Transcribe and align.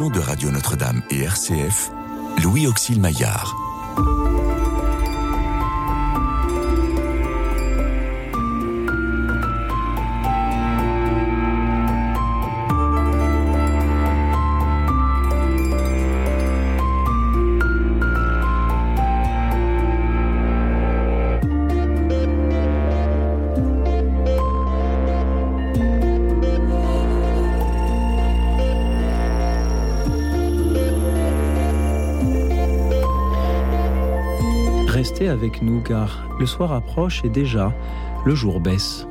de 0.00 0.18
Radio 0.18 0.50
Notre-Dame 0.50 1.02
et 1.08 1.22
RCF, 1.22 1.92
Louis 2.42 2.66
Auxil 2.66 3.00
Maillard. 3.00 3.63
Nous 35.62 35.80
car 35.80 36.24
le 36.38 36.46
soir 36.46 36.72
approche 36.72 37.22
et 37.24 37.28
déjà 37.28 37.72
le 38.24 38.34
jour 38.34 38.60
baisse. 38.60 39.06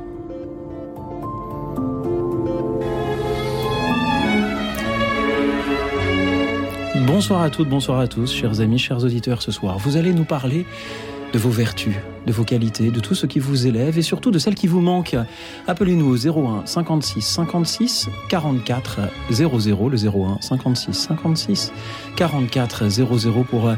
Bonsoir 7.06 7.42
à 7.42 7.50
toutes, 7.50 7.68
bonsoir 7.68 8.00
à 8.00 8.08
tous, 8.08 8.32
chers 8.32 8.60
amis, 8.60 8.78
chers 8.78 9.04
auditeurs, 9.04 9.42
ce 9.42 9.52
soir. 9.52 9.78
Vous 9.78 9.96
allez 9.96 10.12
nous 10.12 10.24
parler 10.24 10.66
de 11.32 11.38
vos 11.38 11.50
vertus, 11.50 11.96
de 12.26 12.32
vos 12.32 12.44
qualités, 12.44 12.90
de 12.90 13.00
tout 13.00 13.16
ce 13.16 13.26
qui 13.26 13.40
vous 13.40 13.66
élève 13.66 13.98
et 13.98 14.02
surtout 14.02 14.30
de 14.30 14.38
celles 14.38 14.54
qui 14.54 14.68
vous 14.68 14.80
manquent. 14.80 15.16
Appelez-nous 15.66 16.06
au 16.06 16.16
01 16.16 16.64
56 16.64 17.20
56 17.22 18.08
44 18.28 19.00
00, 19.30 19.88
le 19.88 19.96
01 19.96 20.38
56 20.40 20.92
56 20.92 21.72
44 22.16 22.88
00 22.88 23.44
pour 23.44 23.68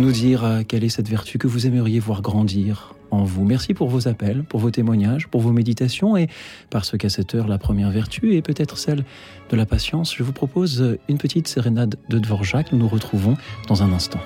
nous 0.00 0.12
dire 0.12 0.62
quelle 0.68 0.84
est 0.84 0.88
cette 0.88 1.08
vertu 1.08 1.38
que 1.38 1.46
vous 1.46 1.66
aimeriez 1.66 2.00
voir 2.00 2.22
grandir 2.22 2.94
en 3.10 3.24
vous. 3.24 3.44
Merci 3.44 3.74
pour 3.74 3.88
vos 3.88 4.08
appels, 4.08 4.42
pour 4.42 4.58
vos 4.58 4.70
témoignages, 4.70 5.28
pour 5.28 5.40
vos 5.40 5.52
méditations 5.52 6.16
et 6.16 6.28
parce 6.70 6.96
qu'à 6.96 7.08
cette 7.08 7.34
heure, 7.34 7.46
la 7.46 7.58
première 7.58 7.90
vertu 7.90 8.34
est 8.34 8.42
peut-être 8.42 8.78
celle 8.78 9.04
de 9.50 9.56
la 9.56 9.66
patience. 9.66 10.14
Je 10.16 10.22
vous 10.22 10.32
propose 10.32 10.98
une 11.08 11.18
petite 11.18 11.46
sérénade 11.46 11.96
de 12.08 12.18
Dvorak. 12.18 12.72
Nous 12.72 12.78
nous 12.78 12.88
retrouvons 12.88 13.36
dans 13.68 13.82
un 13.82 13.92
instant. 13.92 14.20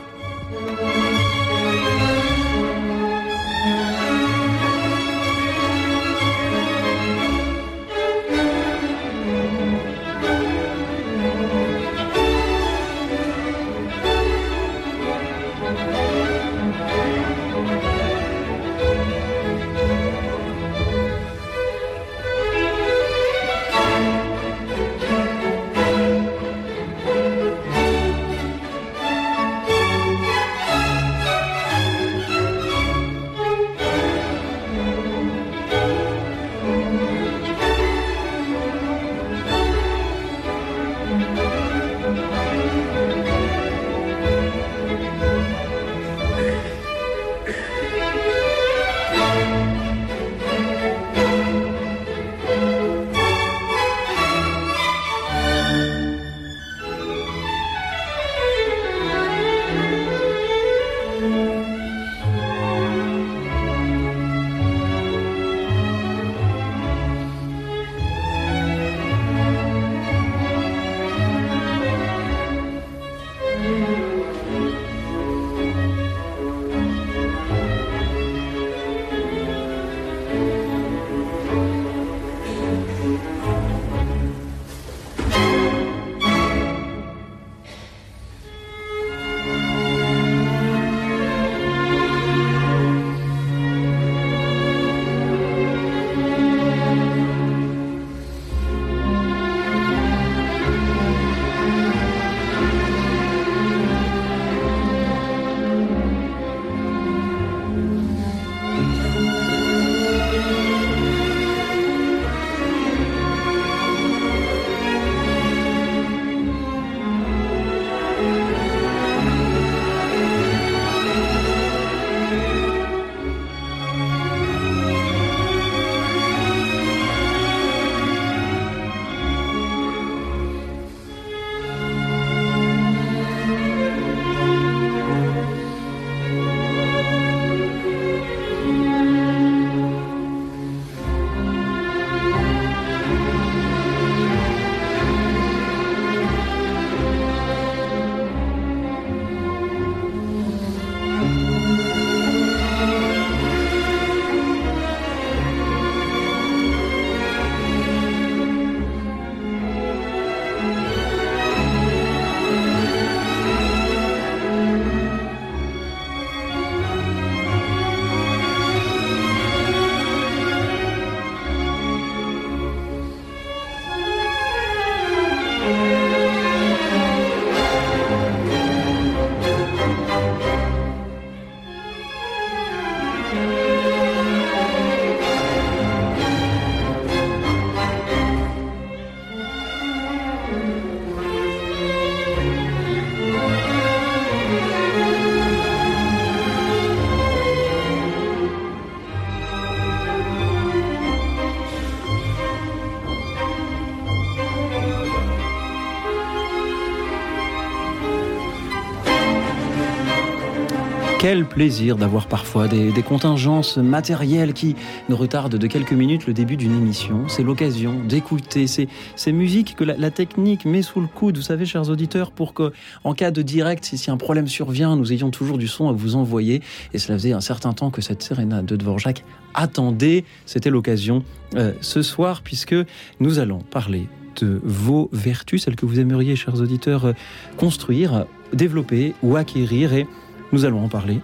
Quel 211.29 211.45
plaisir 211.45 211.97
d'avoir 211.97 212.29
parfois 212.29 212.69
des, 212.69 212.93
contingences 213.03 213.79
matérielles 213.79 214.53
qui 214.53 214.77
nous 215.09 215.17
retardent 215.17 215.57
de 215.57 215.67
quelques 215.67 215.91
minutes 215.91 216.29
le 216.29 216.33
début 216.33 216.57
d'une 216.57 216.71
émission. 216.71 217.25
C'est 217.27 217.43
l'occasion 217.43 217.99
d'écouter 218.05 218.69
ces, 218.69 218.87
musiques 219.33 219.75
que 219.75 219.83
la, 219.83 220.11
technique 220.13 220.65
met 220.65 220.83
sous 220.83 221.01
le 221.01 221.09
coude, 221.09 221.37
vous 221.37 221.43
savez, 221.43 221.67
chers 221.67 221.91
auditeurs, 221.91 222.31
pour 222.31 222.55
que, 222.55 222.73
en 223.03 223.13
cas 223.13 223.33
de 223.33 223.43
direct, 223.43 223.85
si, 223.85 224.09
un 224.09 224.17
problème 224.17 224.47
survient, 224.47 224.95
nous 224.95 225.13
ayons 225.13 225.33
toujours 225.33 225.59
du 225.59 225.67
son 225.67 225.89
à 225.89 225.93
vous 225.93 226.15
envoyer. 226.15 226.63
Et 226.95 226.99
cela 226.99 227.19
faisait 227.19 227.33
un 227.33 227.41
certain 227.41 227.73
temps 227.73 227.91
que 227.91 228.03
cette 228.03 228.23
sérénade 228.23 228.65
de 228.65 228.77
Dvorak 228.77 229.25
attendait. 229.53 230.25
C'était 230.45 230.71
l'occasion 230.71 231.25
euh, 231.57 231.73
ce 231.81 232.03
soir, 232.03 232.43
puisque 232.43 232.77
nous 233.19 233.41
allons 233.41 233.59
parler 233.59 234.07
de 234.41 234.61
vos 234.63 235.09
vertus, 235.13 235.65
celles 235.65 235.75
que 235.75 235.87
vous 235.87 235.99
aimeriez, 235.99 236.37
chers 236.37 236.61
auditeurs, 236.61 237.07
euh, 237.07 237.13
construire, 237.57 238.27
développer 238.53 239.15
ou 239.25 239.35
acquérir. 239.35 240.07
Nous 240.53 240.65
allons 240.65 240.85
en 240.85 240.89
parler 240.89 241.21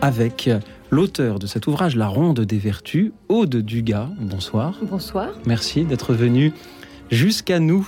avec 0.00 0.50
l'auteur 0.90 1.38
de 1.38 1.46
cet 1.46 1.66
ouvrage, 1.66 1.96
La 1.96 2.08
Ronde 2.08 2.40
des 2.40 2.58
Vertus, 2.58 3.12
Aude 3.28 3.56
Dugas. 3.56 4.08
Bonsoir. 4.20 4.78
Bonsoir. 4.82 5.30
Merci 5.46 5.84
d'être 5.84 6.14
venu 6.14 6.52
jusqu'à 7.10 7.58
nous 7.58 7.86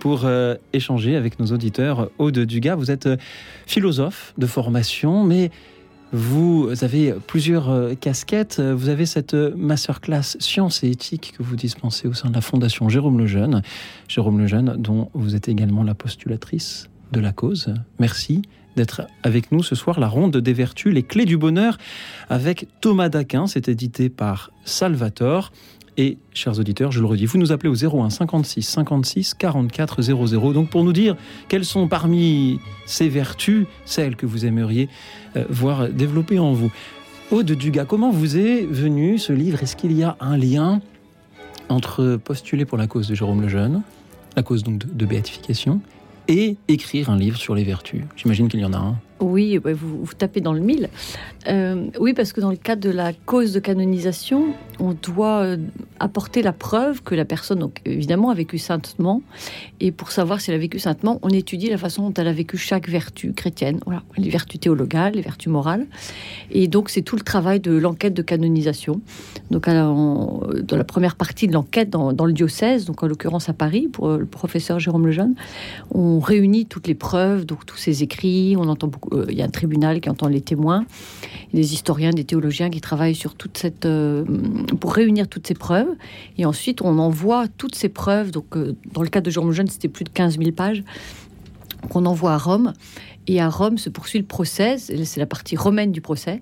pour 0.00 0.24
euh, 0.24 0.56
échanger 0.72 1.16
avec 1.16 1.38
nos 1.40 1.46
auditeurs. 1.46 2.10
Aude 2.18 2.38
Dugas, 2.38 2.76
vous 2.76 2.90
êtes 2.90 3.06
euh, 3.06 3.16
philosophe 3.66 4.34
de 4.36 4.46
formation, 4.46 5.24
mais 5.24 5.50
vous 6.12 6.70
avez 6.82 7.14
plusieurs 7.26 7.70
euh, 7.70 7.94
casquettes. 7.94 8.60
Vous 8.60 8.88
avez 8.88 9.06
cette 9.06 9.34
masterclass 9.34 10.36
sciences 10.38 10.84
et 10.84 10.90
éthique 10.90 11.34
que 11.36 11.42
vous 11.42 11.56
dispensez 11.56 12.06
au 12.06 12.14
sein 12.14 12.28
de 12.28 12.34
la 12.34 12.40
Fondation 12.40 12.88
Jérôme 12.88 13.18
Lejeune. 13.18 13.62
Jérôme 14.08 14.38
Lejeune, 14.38 14.76
dont 14.78 15.10
vous 15.14 15.34
êtes 15.34 15.48
également 15.48 15.82
la 15.82 15.94
postulatrice 15.94 16.88
de 17.12 17.20
la 17.20 17.32
cause. 17.32 17.72
Merci 17.98 18.42
d'être 18.76 19.02
avec 19.22 19.52
nous 19.52 19.62
ce 19.62 19.74
soir. 19.74 19.98
La 19.98 20.08
Ronde 20.08 20.36
des 20.36 20.52
Vertus, 20.52 20.92
les 20.92 21.02
clés 21.02 21.24
du 21.24 21.36
bonheur, 21.36 21.78
avec 22.30 22.68
Thomas 22.80 23.08
Daquin. 23.08 23.46
C'est 23.46 23.68
édité 23.68 24.08
par 24.08 24.50
Salvatore. 24.64 25.52
Et, 25.98 26.18
chers 26.34 26.58
auditeurs, 26.58 26.92
je 26.92 27.00
le 27.00 27.06
redis, 27.06 27.24
vous 27.24 27.38
nous 27.38 27.52
appelez 27.52 27.70
au 27.70 28.02
01 28.02 28.10
56 28.10 28.62
56 28.62 29.34
44 29.34 30.02
00. 30.02 30.52
Donc, 30.52 30.68
pour 30.68 30.84
nous 30.84 30.92
dire 30.92 31.16
quelles 31.48 31.64
sont 31.64 31.88
parmi 31.88 32.60
ces 32.84 33.08
vertus 33.08 33.66
celles 33.86 34.14
que 34.14 34.26
vous 34.26 34.44
aimeriez 34.44 34.90
euh, 35.36 35.44
voir 35.48 35.88
développer 35.88 36.38
en 36.38 36.52
vous. 36.52 36.70
Aude 37.30 37.50
Dugas, 37.50 37.86
comment 37.86 38.10
vous 38.10 38.36
est 38.36 38.66
venu 38.66 39.18
ce 39.18 39.32
livre? 39.32 39.62
Est-ce 39.62 39.74
qu'il 39.74 39.92
y 39.92 40.02
a 40.02 40.16
un 40.20 40.36
lien 40.36 40.80
entre 41.68 42.16
postuler 42.22 42.64
pour 42.64 42.78
la 42.78 42.86
cause 42.86 43.08
de 43.08 43.14
Jérôme 43.14 43.42
Lejeune, 43.42 43.82
la 44.36 44.42
cause 44.42 44.62
donc 44.62 44.78
de 44.78 45.06
béatification, 45.06 45.80
et 46.28 46.56
écrire 46.68 47.10
un 47.10 47.16
livre 47.16 47.38
sur 47.38 47.54
les 47.54 47.64
vertus 47.64 48.02
J'imagine 48.16 48.48
qu'il 48.48 48.60
y 48.60 48.64
en 48.64 48.72
a 48.72 48.78
un. 48.78 48.96
Oui, 49.20 49.56
vous, 49.56 50.04
vous, 50.04 50.14
tapez 50.14 50.40
dans 50.40 50.52
le 50.52 50.60
mille. 50.60 50.90
Euh, 51.48 51.86
oui, 52.00 52.12
parce 52.12 52.32
que 52.32 52.40
dans 52.40 52.50
le 52.50 52.56
cadre 52.56 52.82
de 52.82 52.90
la 52.90 53.12
cause 53.12 53.52
de 53.52 53.60
canonisation, 53.60 54.54
on 54.78 54.94
doit 54.94 55.42
euh, 55.42 55.56
apporter 56.00 56.42
la 56.42 56.52
preuve 56.52 57.02
que 57.02 57.14
la 57.14 57.24
personne, 57.24 57.60
donc, 57.60 57.80
évidemment, 57.84 58.30
a 58.30 58.34
vécu 58.34 58.58
saintement. 58.58 59.22
Et 59.80 59.92
pour 59.92 60.10
savoir 60.10 60.40
si 60.40 60.50
elle 60.50 60.56
a 60.56 60.60
vécu 60.60 60.78
saintement, 60.78 61.18
on 61.22 61.28
étudie 61.28 61.70
la 61.70 61.78
façon 61.78 62.08
dont 62.08 62.14
elle 62.14 62.28
a 62.28 62.32
vécu 62.32 62.56
chaque 62.56 62.88
vertu 62.88 63.32
chrétienne. 63.32 63.80
Les 64.16 64.30
vertus 64.30 64.60
théologales, 64.60 65.14
les 65.14 65.22
vertus 65.22 65.48
morales. 65.48 65.86
Et 66.50 66.68
donc, 66.68 66.90
c'est 66.90 67.02
tout 67.02 67.16
le 67.16 67.22
travail 67.22 67.60
de 67.60 67.72
l'enquête 67.72 68.14
de 68.14 68.22
canonisation. 68.22 69.00
Donc, 69.50 69.66
dans 69.66 70.76
la 70.76 70.84
première 70.84 71.16
partie 71.16 71.46
de 71.46 71.52
l'enquête 71.52 71.90
dans, 71.90 72.26
le 72.26 72.32
diocèse, 72.32 72.84
donc 72.86 73.02
en 73.02 73.06
l'occurrence 73.06 73.48
à 73.48 73.52
Paris, 73.52 73.88
pour 73.92 74.08
euh, 74.08 74.18
le 74.18 74.26
professeur 74.26 74.78
Jérôme 74.78 75.06
Lejeune, 75.06 75.34
on 75.90 76.18
réunit 76.18 76.66
toutes 76.66 76.88
les 76.88 76.94
preuves, 76.94 77.46
donc 77.46 77.64
tous 77.64 77.76
ces 77.76 78.02
écrits, 78.02 78.56
on 78.58 78.68
entend 78.68 78.90
il 79.28 79.34
y 79.34 79.42
a 79.42 79.44
un 79.44 79.50
tribunal 79.50 80.00
qui 80.00 80.10
entend 80.10 80.28
les 80.28 80.40
témoins, 80.40 80.84
des 81.52 81.74
historiens, 81.74 82.10
des 82.10 82.24
théologiens 82.24 82.70
qui 82.70 82.80
travaillent 82.80 83.14
sur 83.14 83.34
toute 83.34 83.58
cette 83.58 83.86
euh, 83.86 84.24
pour 84.80 84.94
réunir 84.94 85.28
toutes 85.28 85.46
ces 85.46 85.54
preuves. 85.54 85.88
Et 86.38 86.44
ensuite, 86.44 86.82
on 86.82 86.98
envoie 86.98 87.46
toutes 87.48 87.74
ces 87.74 87.88
preuves. 87.88 88.30
Donc, 88.30 88.56
euh, 88.56 88.74
dans 88.92 89.02
le 89.02 89.08
cas 89.08 89.20
de 89.20 89.30
Jean 89.30 89.44
Lejeune, 89.46 89.68
c'était 89.68 89.88
plus 89.88 90.04
de 90.04 90.10
15 90.10 90.38
000 90.38 90.52
pages 90.52 90.84
qu'on 91.88 92.06
envoie 92.06 92.32
à 92.32 92.38
Rome. 92.38 92.72
Et 93.28 93.40
à 93.40 93.48
Rome 93.48 93.76
se 93.76 93.90
poursuit 93.90 94.20
le 94.20 94.24
procès, 94.24 94.78
c'est 94.78 95.16
la 95.16 95.26
partie 95.26 95.56
romaine 95.56 95.90
du 95.90 96.00
procès, 96.00 96.40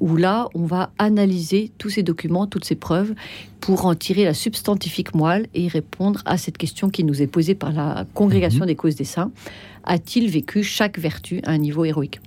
où 0.00 0.16
là, 0.16 0.48
on 0.54 0.64
va 0.64 0.90
analyser 0.98 1.70
tous 1.78 1.90
ces 1.90 2.02
documents, 2.02 2.46
toutes 2.46 2.64
ces 2.64 2.74
preuves, 2.74 3.14
pour 3.60 3.86
en 3.86 3.94
tirer 3.94 4.24
la 4.24 4.34
substantifique 4.34 5.14
moelle 5.14 5.46
et 5.54 5.68
répondre 5.68 6.20
à 6.24 6.36
cette 6.36 6.58
question 6.58 6.90
qui 6.90 7.04
nous 7.04 7.22
est 7.22 7.28
posée 7.28 7.54
par 7.54 7.72
la 7.72 8.04
Congrégation 8.14 8.62
mhm. 8.62 8.66
des 8.66 8.74
causes 8.74 8.96
des 8.96 9.04
saints. 9.04 9.30
A-t-il 9.84 10.28
vécu 10.28 10.64
chaque 10.64 10.98
vertu 10.98 11.40
à 11.44 11.52
un 11.52 11.58
niveau 11.58 11.84
héroïque? 11.84 12.20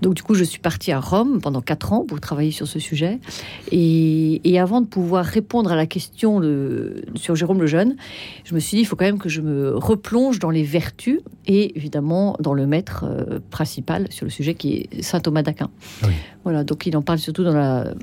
Donc 0.00 0.14
du 0.14 0.22
coup, 0.22 0.34
je 0.34 0.44
suis 0.44 0.60
partie 0.60 0.92
à 0.92 1.00
Rome 1.00 1.40
pendant 1.40 1.60
quatre 1.60 1.92
ans 1.92 2.04
pour 2.04 2.20
travailler 2.20 2.50
sur 2.50 2.68
ce 2.68 2.78
sujet. 2.78 3.18
Et, 3.72 4.58
avant 4.58 4.80
de 4.80 4.86
pouvoir 4.86 5.24
répondre 5.24 5.70
à 5.70 5.76
la 5.76 5.86
question 5.86 6.42
sur 7.14 7.36
Jérôme 7.36 7.60
le 7.60 7.66
Jeune, 7.66 7.96
je 8.44 8.54
me 8.54 8.60
suis 8.60 8.76
dit, 8.76 8.82
il 8.82 8.84
faut 8.84 8.96
quand 8.96 9.04
même 9.04 9.18
que 9.18 9.28
je 9.28 9.40
me 9.40 9.76
replonge 9.76 10.40
dans 10.40 10.50
les 10.50 10.64
vertus 10.64 11.20
et 11.46 11.76
évidemment 11.76 12.36
dans 12.40 12.54
le 12.54 12.66
maître 12.66 13.04
euh, 13.06 13.38
principal 13.50 14.08
sur 14.10 14.26
le 14.26 14.30
sujet 14.30 14.54
qui 14.54 14.88
est 14.90 15.02
Saint 15.02 15.20
Thomas 15.20 15.42
d'Aquin. 15.42 15.70
Voilà, 16.42 16.64
donc 16.64 16.86
il 16.86 16.96
en 16.96 17.02
parle 17.02 17.18
surtout 17.18 17.44
dans 17.44 17.54
la, 17.54 17.94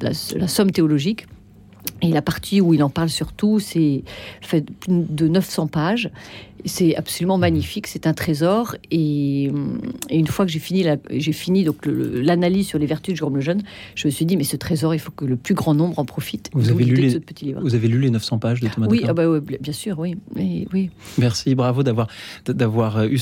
la 0.00 0.48
somme 0.48 0.72
théologique. 0.72 1.26
Et 2.02 2.10
la 2.10 2.22
partie 2.22 2.60
où 2.60 2.74
il 2.74 2.82
en 2.82 2.90
parle 2.90 3.08
surtout, 3.08 3.58
c'est 3.58 4.02
fait 4.40 4.64
de 4.88 5.28
900 5.28 5.66
pages. 5.66 6.10
C'est 6.64 6.96
absolument 6.96 7.38
magnifique, 7.38 7.86
c'est 7.86 8.06
un 8.06 8.14
trésor. 8.14 8.76
Et, 8.90 9.50
une 10.10 10.26
fois 10.26 10.44
que 10.46 10.52
j'ai 10.52 10.58
fini, 10.58 10.84
j'ai 11.10 11.32
fini 11.32 11.64
donc 11.64 11.86
l'analyse 11.86 12.66
sur 12.66 12.78
les 12.78 12.86
vertus 12.86 13.14
de 13.14 13.18
Jérôme 13.18 13.36
le 13.36 13.40
Jeune, 13.40 13.62
je 13.94 14.06
me 14.06 14.10
suis 14.10 14.24
dit 14.24 14.36
mais 14.36 14.44
ce 14.44 14.56
trésor, 14.56 14.94
il 14.94 14.98
faut 14.98 15.12
que 15.12 15.24
le 15.24 15.36
plus 15.36 15.54
grand 15.54 15.74
nombre 15.74 15.98
en 15.98 16.04
profite. 16.04 16.50
Vous 16.52 16.70
avez 16.70 16.84
lu 16.84 16.94
les, 16.94 17.20
petit 17.20 17.44
livre. 17.46 17.60
Vous 17.60 17.74
avez 17.74 17.88
lu 17.88 18.00
les 18.00 18.10
900 18.10 18.38
pages 18.38 18.60
de 18.60 18.68
Thomas 18.68 18.86
Oui, 18.88 19.02
ah 19.06 19.12
bah 19.12 19.24
bien 19.40 19.72
sûr, 19.72 19.98
oui, 19.98 20.16
oui. 20.36 20.90
Merci, 21.18 21.54
bravo 21.54 21.82
d'avoir 21.82 22.08
d'avoir 22.46 22.98
euh, 22.98 23.06
eu 23.06 23.18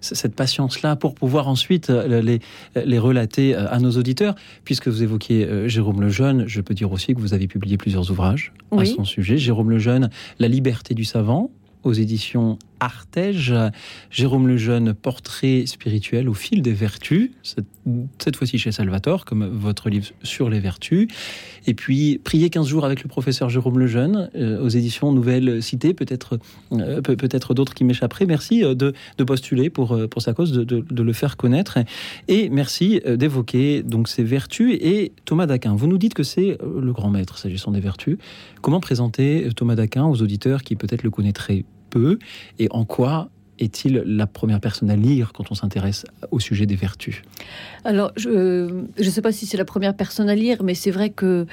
cette 0.00 0.34
patience 0.34 0.82
là 0.82 0.96
pour 0.96 1.14
pouvoir 1.14 1.48
ensuite 1.48 1.90
euh, 1.90 2.22
les 2.22 2.40
les 2.76 2.98
relater 2.98 3.54
euh, 3.54 3.66
à 3.70 3.78
nos 3.78 3.92
auditeurs. 3.92 4.34
Puisque 4.64 4.88
vous 4.88 5.02
évoquiez 5.02 5.68
Jérôme 5.68 6.00
le 6.00 6.08
Jeune, 6.08 6.46
je 6.46 6.60
peux 6.60 6.74
dire 6.74 6.92
aussi 6.92 7.14
que 7.14 7.20
vous 7.20 7.34
avez 7.34 7.48
publié 7.48 7.76
plusieurs 7.76 8.10
ouvrages 8.10 8.52
à 8.76 8.84
son 8.84 9.04
sujet. 9.04 9.38
Jérôme 9.38 9.70
le 9.70 9.78
Jeune, 9.78 10.10
La 10.38 10.48
liberté 10.48 10.94
du 10.94 11.04
savant 11.04 11.50
aux 11.84 11.92
éditions 11.92 12.58
Artege. 12.80 13.54
Jérôme 14.10 14.48
Lejeune, 14.48 14.94
portrait 14.94 15.64
spirituel 15.66 16.28
au 16.28 16.34
fil 16.34 16.62
des 16.62 16.72
vertus, 16.72 17.30
cette, 17.42 18.36
fois-ci 18.36 18.58
chez 18.58 18.72
Salvatore, 18.72 19.24
comme 19.24 19.46
votre 19.46 19.88
livre 19.88 20.08
sur 20.22 20.50
les 20.50 20.60
vertus. 20.60 21.08
Et 21.66 21.74
puis, 21.74 22.20
Prier 22.22 22.50
15 22.50 22.66
jours 22.66 22.84
avec 22.84 23.02
le 23.02 23.08
professeur 23.08 23.48
Jérôme 23.48 23.78
Lejeune, 23.78 24.30
euh, 24.34 24.62
aux 24.62 24.68
éditions 24.68 25.12
Nouvelle 25.12 25.62
Cité, 25.62 25.94
peut-être 25.94 26.38
euh, 26.72 27.00
peut-être 27.00 27.54
d'autres 27.54 27.74
qui 27.74 27.84
m'échapperaient. 27.84 28.26
Merci 28.26 28.64
euh, 28.64 28.74
de, 28.74 28.94
postuler 29.24 29.70
pour, 29.70 29.98
pour 30.08 30.22
sa 30.22 30.32
cause, 30.32 30.52
de, 30.52 31.02
le 31.02 31.12
faire 31.12 31.36
connaître. 31.36 31.78
Et 32.28 32.48
merci 32.48 33.00
d'évoquer 33.06 33.82
donc 33.82 34.08
ces 34.08 34.24
vertus. 34.24 34.76
Et 34.80 35.12
Thomas 35.24 35.46
d'Aquin, 35.46 35.74
vous 35.74 35.86
nous 35.86 35.98
dites 35.98 36.14
que 36.14 36.22
c'est 36.22 36.58
le 36.62 36.92
grand 36.92 37.10
maître 37.10 37.38
s'agissant 37.38 37.70
des 37.70 37.80
vertus. 37.80 38.18
Comment 38.62 38.80
présenter 38.80 39.48
Thomas 39.54 39.74
d'Aquin 39.74 40.04
aux 40.04 40.22
auditeurs 40.22 40.62
qui 40.62 40.76
peut-être 40.76 41.02
le 41.02 41.10
connaîtraient 41.10 41.64
peu 41.90 42.18
et 42.58 42.68
en 42.70 42.84
quoi 42.84 43.30
est-il 43.58 44.02
la 44.06 44.26
première 44.26 44.60
personne 44.60 44.90
à 44.90 44.96
lire 44.96 45.32
quand 45.32 45.50
on 45.50 45.54
s'intéresse 45.54 46.04
au 46.30 46.40
sujet 46.40 46.66
des 46.66 46.76
vertus? 46.76 47.22
Alors, 47.84 48.12
je 48.16 48.30
ne 48.30 49.10
sais 49.10 49.22
pas 49.22 49.32
si 49.32 49.46
c'est 49.46 49.56
la 49.56 49.64
première 49.64 49.94
personne 49.94 50.28
à 50.28 50.34
lire, 50.34 50.62
mais 50.62 50.74
c'est 50.74 50.90
vrai 50.90 51.10
que 51.10 51.46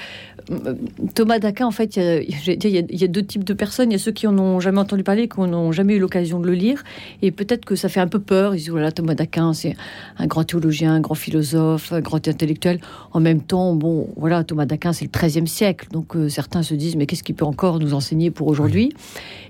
Thomas 1.14 1.40
d'Aquin, 1.40 1.66
en 1.66 1.72
fait, 1.72 1.96
il 1.98 2.02
y, 2.02 3.04
a, 3.04 3.08
deux 3.08 3.24
types 3.24 3.44
de 3.44 3.54
personnes. 3.54 3.92
Il 3.92 3.94
y 3.94 3.96
a 3.96 4.00
ceux 4.00 4.12
qui 4.12 4.28
en 4.28 4.38
ont 4.38 4.60
jamais 4.60 4.80
entendu 4.80 5.04
parler, 5.04 5.28
qui 5.28 5.40
n'ont 5.40 5.72
jamais 5.72 5.96
eu 5.96 6.00
l'occasion 6.00 6.40
de 6.40 6.48
le 6.48 6.54
lire. 6.54 6.84
Et 7.22 7.32
peut-être 7.32 7.66
que 7.66 7.76
ça 7.76 7.90
fait 7.90 8.00
un 8.00 8.08
peu 8.08 8.20
peur. 8.20 8.56
Ils 8.56 8.60
disent, 8.60 8.70
voilà, 8.70 8.92
Thomas 8.92 9.16
d'Aquin, 9.16 9.54
c'est 9.54 9.76
un 10.18 10.28
grand 10.28 10.44
théologien, 10.44 10.96
un 10.96 11.00
grand 11.00 11.16
philosophe, 11.16 11.92
un 11.92 12.02
grand 12.02 12.28
intellectuel. 12.28 12.80
En 13.12 13.20
même 13.20 13.42
temps, 13.42 13.76
bon, 13.76 14.10
voilà, 14.16 14.44
Thomas 14.44 14.66
d'Aquin, 14.66 14.94
c'est 14.94 15.06
le 15.06 15.12
XIIIe 15.12 15.48
siècle. 15.48 15.88
Donc 15.92 16.16
euh, 16.16 16.30
certains 16.30 16.64
se 16.64 16.74
disent, 16.74 16.96
mais 16.96 17.06
qu'est-ce 17.06 17.24
qu'il 17.24 17.36
peut 17.36 17.46
encore 17.46 17.80
nous 17.80 17.94
enseigner 17.94 18.32
pour 18.32 18.48
aujourd'hui? 18.48 18.92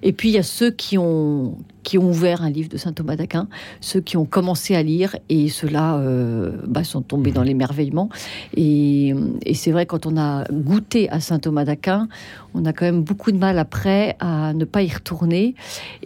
Et 0.04 0.14
puis, 0.14 0.30
il 0.30 0.34
y 0.34 0.38
a 0.38 0.44
ceux 0.44 0.72
qui 0.72 0.98
ont, 0.98 1.58
qui 1.86 1.98
ont 2.00 2.10
ouvert 2.10 2.42
un 2.42 2.50
livre 2.50 2.68
de 2.68 2.78
saint 2.78 2.92
Thomas 2.92 3.16
d'Aquin, 3.16 3.48
ceux 3.80 4.02
qui 4.02 4.18
ont 4.18 4.26
commencé 4.26 4.76
à 4.76 4.84
lire 4.84 5.16
et 5.30 5.48
ceux-là 5.48 5.98
euh, 5.98 6.52
bah, 6.68 6.84
sont 6.84 7.02
tombés 7.02 7.32
dans 7.32 7.44
l'émerveillement. 7.44 8.10
Et, 8.58 9.14
et 9.46 9.54
c'est 9.54 9.72
vrai, 9.72 9.86
quand 9.86 10.06
on 10.06 10.18
a 10.18 10.44
goûté 10.52 11.10
à 11.12 11.20
saint 11.20 11.40
Thomas 11.40 11.64
d'Aquin, 11.64 12.10
on 12.56 12.66
a 12.66 12.74
quand 12.74 12.86
même 12.86 13.04
beaucoup 13.04 13.32
de 13.32 13.38
mal 13.38 13.60
après 13.60 14.18
à 14.20 14.54
ne 14.54 14.66
pas 14.66 14.82
y 14.82 14.92
retourner. 14.92 15.56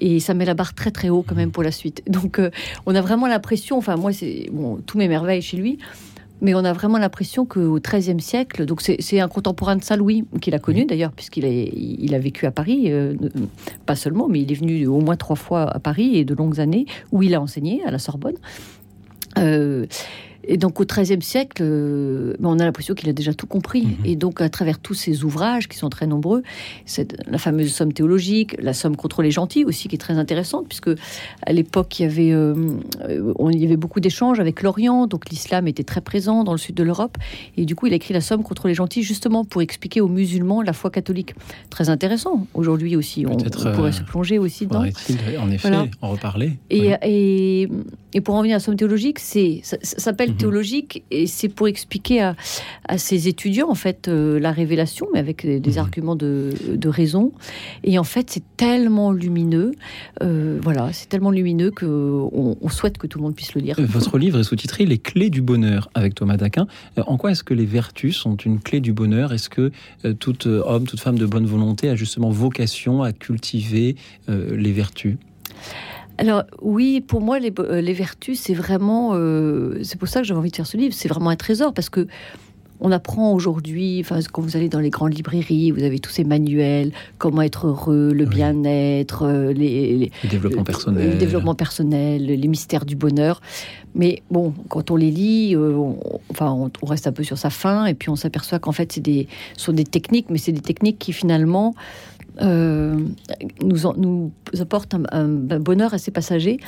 Et 0.01 0.19
ça 0.19 0.33
met 0.33 0.45
la 0.45 0.53
barre 0.53 0.73
très 0.73 0.91
très 0.91 1.09
haut 1.09 1.23
quand 1.25 1.35
même 1.35 1.51
pour 1.51 1.63
la 1.63 1.71
suite. 1.71 2.03
Donc 2.07 2.39
euh, 2.39 2.51
on 2.85 2.93
a 2.93 3.01
vraiment 3.01 3.27
l'impression, 3.27 3.77
enfin 3.77 3.95
moi, 3.95 4.11
c'est 4.11 4.49
bon, 4.51 4.79
tout 4.85 4.97
m'émerveille 4.97 5.41
chez 5.41 5.57
lui 5.57 5.79
mais 6.41 6.53
on 6.53 6.63
a 6.63 6.73
vraiment 6.73 6.97
l'impression 6.97 7.45
qu'au 7.45 7.79
XIIIe 7.79 8.21
siècle, 8.21 8.65
donc 8.65 8.81
c'est 8.81 9.19
un 9.19 9.27
contemporain 9.27 9.75
de 9.75 9.83
Saint-Louis 9.83 10.25
qu'il 10.41 10.55
a 10.55 10.59
connu 10.59 10.85
d'ailleurs, 10.85 11.11
puisqu'il 11.11 11.45
a, 11.45 11.49
il 11.49 12.13
a 12.15 12.19
vécu 12.19 12.45
à 12.45 12.51
Paris, 12.51 12.91
euh, 12.91 13.15
pas 13.85 13.95
seulement, 13.95 14.27
mais 14.27 14.41
il 14.41 14.51
est 14.51 14.55
venu 14.55 14.87
au 14.87 14.99
moins 14.99 15.15
trois 15.15 15.35
fois 15.35 15.63
à 15.63 15.79
Paris 15.79 16.17
et 16.17 16.25
de 16.25 16.33
longues 16.33 16.59
années 16.59 16.85
où 17.11 17.23
il 17.23 17.35
a 17.35 17.41
enseigné 17.41 17.83
à 17.85 17.91
la 17.91 17.99
Sorbonne. 17.99 18.37
Euh, 19.37 19.85
Et 20.43 20.57
donc 20.57 20.79
au 20.79 20.85
XIIIe 20.85 21.21
siècle, 21.21 21.61
euh, 21.61 22.33
ben, 22.39 22.49
on 22.49 22.59
a 22.59 22.65
l'impression 22.65 22.93
qu'il 22.95 23.09
a 23.09 23.13
déjà 23.13 23.33
tout 23.33 23.45
compris. 23.47 23.83
Mhm. 23.83 23.95
Et 24.05 24.15
donc 24.15 24.41
à 24.41 24.49
travers 24.49 24.79
tous 24.79 24.93
ces 24.93 25.23
ouvrages 25.23 25.67
qui 25.67 25.77
sont 25.77 25.89
très 25.89 26.07
nombreux, 26.07 26.43
c'est 26.85 27.15
la 27.29 27.37
fameuse 27.37 27.71
somme 27.73 27.93
théologique, 27.93 28.55
la 28.59 28.73
somme 28.73 28.95
contre 28.95 29.21
les 29.21 29.31
gentils 29.31 29.65
aussi 29.65 29.87
qui 29.87 29.95
est 29.95 29.99
très 29.99 30.15
intéressante 30.17 30.65
puisque 30.67 30.89
à 31.45 31.53
l'époque 31.53 31.99
il 31.99 32.03
y 32.03 32.05
avait 32.05 32.31
euh, 32.31 32.55
on- 33.37 33.49
il 33.49 33.59
y 33.61 33.65
avait 33.65 33.77
beaucoup 33.77 33.99
d'échanges 33.99 34.39
avec 34.39 34.61
l'Orient, 34.63 35.07
donc 35.07 35.29
l'islam 35.29 35.67
était 35.67 35.83
très 35.83 36.01
présent 36.01 36.43
dans 36.43 36.53
le 36.53 36.57
sud 36.57 36.75
de 36.75 36.83
l'Europe. 36.83 37.17
Et 37.57 37.65
du 37.65 37.75
coup 37.75 37.87
il 37.87 37.93
a 37.93 37.97
écrit 37.97 38.13
la 38.13 38.21
somme 38.21 38.43
contre 38.43 38.67
les 38.67 38.73
gentils 38.73 39.03
justement 39.03 39.43
pour 39.45 39.61
expliquer 39.61 40.01
aux 40.01 40.07
musulmans 40.07 40.61
la 40.61 40.73
foi 40.73 40.89
catholique. 40.89 41.35
Très 41.69 41.89
intéressant. 41.89 42.47
Aujourd'hui 42.53 42.95
aussi, 42.95 43.25
on, 43.27 43.35
pourrait 43.37 43.89
euh, 43.89 43.91
se 43.91 44.03
plonger 44.03 44.39
aussi 44.39 44.65
dedans. 44.65 44.81
En 44.81 44.85
effet 45.51 45.69
Voilà. 45.69 45.85
en 46.01 46.09
reparler 46.09 46.53
Et, 46.69 46.91
et, 47.03 47.69
et 48.13 48.21
pour 48.21 48.35
en 48.35 48.41
venir 48.41 48.55
à 48.55 48.57
la 48.57 48.63
somme 48.63 48.75
théologique, 48.75 49.19
c'est, 49.19 49.59
ça, 49.63 49.77
ça 49.81 49.99
s'appelle 49.99 50.28
Mhm. 50.31 50.37
théologique 50.37 51.03
et 51.11 51.27
c'est 51.27 51.49
pour 51.49 51.67
expliquer 51.67 52.21
à, 52.21 52.35
à 52.87 52.97
ces 52.97 53.27
étudiants 53.27 53.69
en 53.69 53.75
fait 53.75 54.07
euh, 54.07 54.39
la 54.39 54.51
révélation, 54.51 55.07
mais 55.13 55.19
avec 55.19 55.45
des, 55.45 55.59
des 55.59 55.71
Mhm. 55.71 55.77
arguments 55.77 56.15
de, 56.15 56.53
de 56.75 56.89
raison. 56.89 57.31
Et 57.83 57.97
en 57.99 58.03
fait, 58.03 58.29
c'est 58.29 58.43
tellement 58.57 59.11
lumineux, 59.11 59.71
euh, 60.21 60.59
voilà, 60.61 60.91
c'est 60.93 61.09
tellement 61.09 61.31
lumineux 61.31 61.71
que 61.71 61.85
on, 61.85 62.57
on 62.61 62.69
souhaite 62.69 62.97
que 62.97 63.07
tout 63.07 63.17
le 63.19 63.23
monde 63.23 63.35
puisse 63.35 63.53
le 63.55 63.61
lire. 63.61 63.75
Euh, 63.79 63.85
Votre 63.85 64.17
livre 64.17 64.39
est 64.39 64.43
sous-titré 64.43 64.85
Les 64.85 64.97
clés 64.97 65.29
du 65.29 65.41
bonheur 65.41 65.89
avec 65.93 66.15
Thomas 66.15 66.37
Daquin. 66.37 66.67
Euh, 66.97 67.03
En 67.07 67.17
quoi 67.17 67.31
est-ce 67.31 67.43
que 67.43 67.53
les 67.53 67.65
vertus 67.65 68.15
sont 68.17 68.35
une 68.35 68.59
clé 68.59 68.79
du 68.79 68.93
bonheur? 68.93 69.33
Est-ce 69.33 69.49
que 69.49 69.71
euh, 70.05 70.13
tout 70.13 70.47
homme, 70.47 70.85
toute 70.87 70.99
femme 70.99 71.17
de 71.17 71.25
bonne 71.25 71.45
volonté 71.45 71.89
a 71.89 71.95
justement 71.95 72.29
vocation 72.29 73.03
à 73.03 73.11
cultiver 73.11 73.95
les 74.27 74.71
vertus? 74.71 75.17
Alors 76.19 76.43
oui, 76.61 76.99
pour 77.01 77.21
moi, 77.21 77.39
les, 77.39 77.53
euh, 77.59 77.79
les 77.81 77.93
vertus, 77.93 78.39
c'est 78.39 78.53
vraiment, 78.53 79.11
euh, 79.13 79.79
c'est 79.83 79.97
pour 79.97 80.09
ça 80.09 80.19
que 80.19 80.27
j'avais 80.27 80.39
envie 80.39 80.51
de 80.51 80.55
faire 80.55 80.67
ce 80.67 80.75
livre. 80.75 80.93
C'est 80.93 81.07
vraiment 81.07 81.29
un 81.29 81.35
trésor 81.37 81.73
parce 81.73 81.89
que 81.89 82.07
on 82.81 82.91
apprend 82.93 83.33
aujourd'hui, 83.33 83.99
enfin, 83.99 84.19
quand 84.31 84.41
vous 84.41 84.55
allez 84.55 84.69
dans 84.69 84.79
les 84.79 84.89
grandes 84.89 85.13
librairies, 85.13 85.71
vous 85.71 85.83
avez 85.83 85.99
tous 85.99 86.11
ces 86.11 86.23
manuels, 86.23 86.91
comment 87.17 87.41
être 87.41 87.67
heureux, 87.67 88.11
le 88.13 88.23
Oui. 88.23 88.29
bien-être, 88.29 89.23
euh, 89.23 89.51
les, 89.51 89.97
les- 89.97 90.11
Le 90.23 90.29
développement 90.29 90.63
personnel 90.63 91.09
le 91.09 91.17
développement 91.17 91.55
personnel, 91.55 92.25
les 92.25 92.47
mystères 92.47 92.85
du 92.85 92.95
bonheur. 92.95 93.41
Mais 93.95 94.21
bon, 94.31 94.53
quand 94.69 94.91
on 94.91 94.95
les 94.95 95.11
lit, 95.11 95.55
on, 95.57 95.99
enfin, 96.31 96.51
on, 96.53 96.71
on 96.81 96.85
reste 96.85 97.05
un 97.07 97.11
peu 97.11 97.23
sur 97.23 97.37
sa 97.37 97.49
faim 97.49 97.85
et 97.85 97.93
puis 97.95 98.09
on 98.09 98.15
s'aperçoit 98.15 98.59
qu'en 98.59 98.71
fait, 98.71 98.91
c'est 98.93 99.01
des, 99.01 99.27
sont 99.57 99.73
des 99.73 99.83
techniques, 99.83 100.27
mais 100.29 100.37
c'est 100.37 100.53
des 100.53 100.61
techniques 100.61 100.99
qui 100.99 101.11
finalement 101.11 101.75
euh, 102.41 102.97
nous, 103.63 103.85
en- 103.85 103.93
nous 103.95 104.31
apportent 104.59 104.93
un, 104.95 105.03
un 105.11 105.59
bonheur 105.59 105.93
assez 105.93 106.11
passager. 106.11 106.59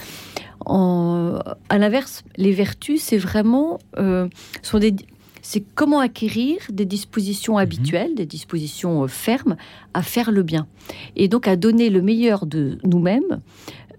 En, 0.66 1.40
à 1.70 1.78
l'inverse, 1.78 2.24
les 2.38 2.52
vertus, 2.52 3.02
c'est 3.02 3.18
vraiment 3.18 3.80
euh, 3.98 4.28
sont 4.62 4.80
des 4.80 4.96
c'est 5.44 5.64
comment 5.74 6.00
acquérir 6.00 6.58
des 6.72 6.86
dispositions 6.86 7.58
habituelles, 7.58 8.14
des 8.14 8.28
dispositions 8.28 9.04
euh, 9.04 9.08
fermes 9.08 9.56
à 9.96 10.04
faire 10.04 10.30
le 10.32 10.44
bien. 10.44 10.68
Et 11.16 11.28
donc 11.28 11.48
à 11.48 11.56
donner 11.56 11.90
le 11.90 12.02
meilleur 12.04 12.46
de 12.46 12.78
nous-mêmes. 12.84 13.42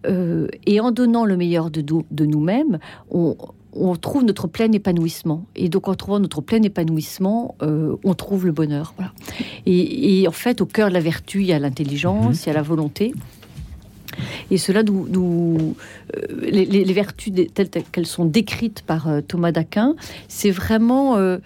euh, 0.07 0.47
et 0.67 0.79
en 0.81 0.93
donnant 0.93 1.25
le 1.25 1.37
meilleur 1.37 1.71
de, 1.71 1.81
de 1.83 2.26
nous-mêmes, 2.26 2.79
on, 3.11 3.37
on 3.73 3.97
trouve 3.97 4.25
notre 4.25 4.47
plein 4.47 4.71
épanouissement. 4.73 5.45
Et 5.57 5.69
donc 5.69 5.88
en 5.88 5.95
trouvant 5.95 6.21
notre 6.21 6.41
plein 6.41 6.62
épanouissement, 6.62 7.55
euh, 7.62 7.97
on 8.05 8.14
trouve 8.14 8.47
le 8.47 8.52
bonheur. 8.52 8.95
Voilà. 8.97 9.12
Et, 9.67 10.21
et 10.21 10.29
en 10.29 10.33
fait, 10.33 10.61
au 10.61 10.67
cœur 10.67 10.88
de 10.88 10.95
la 10.95 11.00
vertu, 11.00 11.41
il 11.41 11.47
y 11.47 11.52
a 11.52 11.59
l'intelligence, 11.59 12.45
il 12.45 12.49
y 12.49 12.50
a 12.50 12.55
la 12.55 12.62
volonté. 12.62 13.12
Et 14.50 14.59
cela 14.59 14.83
nous- 14.83 15.75
euh, 16.16 16.21
les, 16.42 16.64
les- 16.64 16.85
les 16.85 16.92
vertus 16.92 17.33
telles 17.54 17.69
qu'elles 17.69 18.07
sont 18.07 18.25
décrites 18.25 18.83
par 18.83 19.09
euh, 19.09 19.21
Thomas 19.21 19.52
d'Aquin, 19.52 19.95
c'est 20.28 20.50
vraiment 20.50 21.16
euh, 21.16 21.38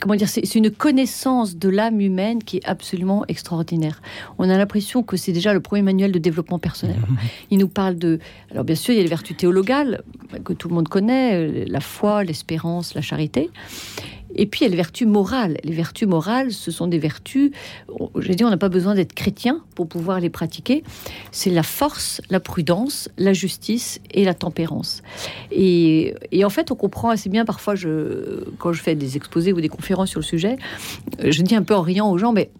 comment 0.00 0.14
dire, 0.16 0.28
c'est 0.28 0.54
une 0.54 0.70
connaissance 0.70 1.56
de 1.56 1.68
l'âme 1.68 2.00
humaine 2.00 2.42
qui 2.42 2.56
est 2.58 2.64
absolument 2.66 3.24
extraordinaire. 3.28 4.00
On 4.38 4.48
a 4.50 4.56
l'impression 4.58 5.02
que 5.02 5.16
c'est 5.16 5.32
déjà 5.32 5.52
le 5.52 5.60
premier 5.60 5.82
manuel 5.82 6.10
de 6.12 6.18
développement 6.18 6.58
personnel. 6.58 6.96
Il 7.50 7.58
nous 7.58 7.68
parle 7.68 7.96
de, 7.96 8.18
alors 8.50 8.64
bien 8.64 8.74
sûr, 8.74 8.92
il 8.94 8.96
y 8.96 9.00
a 9.00 9.02
les 9.02 9.08
vertus 9.08 9.36
théologales 9.36 10.02
que 10.44 10.52
tout 10.52 10.68
le 10.68 10.74
monde 10.74 10.88
connaît, 10.88 11.66
la 11.66 11.80
foi, 11.80 12.24
l'espérance, 12.24 12.94
la 12.94 13.02
charité. 13.02 13.50
Et 14.34 14.46
puis 14.46 14.60
il 14.60 14.64
y 14.64 14.66
a 14.66 14.70
les 14.70 14.76
vertus 14.76 15.06
morales. 15.06 15.58
Les 15.64 15.72
vertus 15.72 16.08
morales, 16.08 16.52
ce 16.52 16.70
sont 16.70 16.86
des 16.86 16.98
vertus, 16.98 17.50
j'ai 18.18 18.34
dit, 18.34 18.44
on 18.44 18.50
n'a 18.50 18.56
pas 18.56 18.68
besoin 18.68 18.94
d'être 18.94 19.14
chrétien 19.14 19.62
pour 19.74 19.88
pouvoir 19.88 20.20
les 20.20 20.30
pratiquer. 20.30 20.84
C'est 21.32 21.50
la 21.50 21.62
force, 21.62 22.20
la 22.30 22.40
prudence, 22.40 23.08
la 23.18 23.32
justice 23.32 24.00
et 24.12 24.24
la 24.24 24.34
tempérance. 24.34 25.02
Et, 25.50 26.14
en 26.44 26.50
fait, 26.50 26.70
on 26.70 26.76
comprend 26.76 27.10
assez 27.10 27.28
bien 27.28 27.44
parfois, 27.44 27.74
quand 28.58 28.72
je 28.72 28.82
fais 28.82 28.94
des 28.94 29.16
exposés 29.16 29.52
ou 29.52 29.60
des 29.60 29.68
conférences 29.68 30.10
sur 30.10 30.20
le 30.20 30.24
sujet, 30.24 30.56
je 31.22 31.42
dis 31.42 31.54
un 31.54 31.62
peu 31.62 31.74
en 31.74 31.82
riant 31.82 32.10
aux 32.10 32.18
gens, 32.18 32.32
mais 32.32 32.50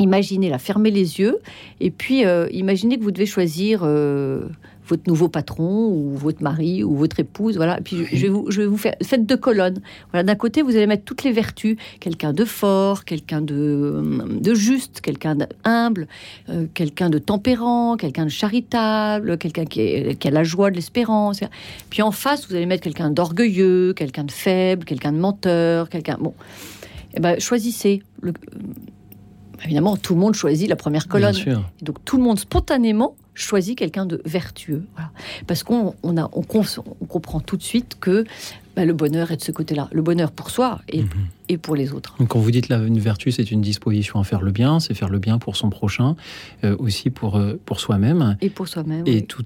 imaginez 0.00 0.48
là, 0.48 0.58
fermez 0.58 0.90
les 0.90 1.20
yeux 1.20 1.38
et 1.80 1.90
puis 1.90 2.24
euh, 2.24 2.48
imaginez 2.52 2.98
que 2.98 3.04
vous 3.04 3.10
devez 3.10 3.26
choisir 3.26 3.82
euh, 3.84 4.48
votre 4.90 5.02
nouveau 5.06 5.28
patron 5.28 5.88
ou 5.88 6.10
votre 6.16 6.42
mari 6.42 6.84
ou 6.84 6.94
votre 6.96 7.18
épouse, 7.20 7.56
voilà. 7.56 7.78
Et 7.78 7.82
puis 7.82 8.04
je, 8.04 8.16
je 8.16 8.22
vais 8.22 8.28
vous, 8.28 8.50
je 8.50 8.60
vais 8.60 8.66
vous 8.66 8.76
faire 8.76 8.94
faites 9.02 9.24
deux 9.24 9.36
colonnes. 9.36 9.80
Voilà, 10.10 10.22
d'un 10.22 10.34
côté 10.34 10.62
vous 10.62 10.76
allez 10.76 10.86
mettre 10.86 11.04
toutes 11.04 11.24
les 11.24 11.32
vertus, 11.32 11.76
quelqu'un 12.00 12.32
de 12.32 12.44
fort, 12.44 13.04
quelqu'un 13.04 13.40
de, 13.40 14.02
de 14.40 14.54
juste, 14.54 15.00
quelqu'un 15.00 15.36
d'humble, 15.36 16.06
euh, 16.48 16.66
quelqu'un 16.74 17.08
de 17.08 17.18
tempérant, 17.18 17.96
quelqu'un 17.96 18.24
de 18.24 18.30
charitable, 18.30 19.38
quelqu'un 19.38 19.64
qui, 19.64 19.80
a 20.22 20.30
la 20.30 20.44
joie 20.44 20.70
de 20.70 20.76
l'espérance. 20.76 21.40
Puis 21.88 22.02
en 22.02 22.10
face 22.10 22.48
vous 22.48 22.54
allez 22.54 22.66
mettre 22.66 22.82
quelqu'un 22.82 23.10
d'orgueilleux, 23.10 23.94
quelqu'un 23.94 24.24
de 24.24 24.32
faible, 24.32 24.84
quelqu'un 24.84 25.12
de 25.12 25.18
menteur, 25.18 25.88
quelqu'un 25.88 26.18
bon. 26.20 26.34
Eh 27.14 27.20
ben, 27.20 27.40
choisissez. 27.40 28.02
Le, 28.20 28.32
évidemment, 29.64 29.96
tout 29.96 30.14
le 30.14 30.20
monde 30.20 30.34
choisit 30.34 30.68
la 30.68 30.76
première 30.76 31.08
colonne. 31.08 31.36
Et 31.36 31.84
donc 31.84 32.04
tout 32.04 32.16
le 32.16 32.22
monde 32.22 32.38
spontanément 32.38 33.16
choisit 33.40 33.76
quelqu'un 33.78 34.06
de 34.06 34.20
vertueux. 34.24 34.84
Voilà. 34.94 35.10
Parce 35.46 35.62
qu'on 35.62 35.94
on 36.02 36.16
a, 36.16 36.28
on, 36.32 36.42
con- 36.42 36.62
on 37.00 37.04
comprend 37.06 37.40
tout 37.40 37.56
de 37.56 37.62
suite 37.62 37.96
que 38.00 38.24
bah, 38.76 38.84
le 38.84 38.92
bonheur 38.92 39.30
est 39.32 39.36
de 39.36 39.42
ce 39.42 39.52
côté-là. 39.52 39.88
Le 39.92 40.02
bonheur 40.02 40.30
pour 40.30 40.50
soi 40.50 40.80
et, 40.88 41.02
Mhm. 41.02 41.08
et 41.48 41.58
pour 41.58 41.74
les 41.76 41.92
autres. 41.92 42.14
Donc, 42.18 42.28
quand 42.28 42.38
vous 42.38 42.50
dites 42.50 42.68
la, 42.68 42.78
une 42.78 42.98
vertu, 43.00 43.32
c'est 43.32 43.50
une 43.50 43.60
disposition 43.60 44.20
à 44.20 44.24
faire 44.24 44.42
le 44.42 44.52
bien, 44.52 44.78
c'est 44.80 44.94
faire 44.94 45.08
le 45.08 45.18
bien 45.18 45.38
pour 45.38 45.56
son 45.56 45.70
prochain, 45.70 46.14
euh, 46.64 46.76
aussi 46.78 47.10
pour, 47.10 47.36
euh, 47.36 47.58
pour 47.66 47.80
soi-même. 47.80 48.36
Et 48.40 48.50
pour 48.50 48.68
soi-même. 48.68 49.04
Et 49.06 49.16
oui. 49.16 49.26
tout, 49.26 49.44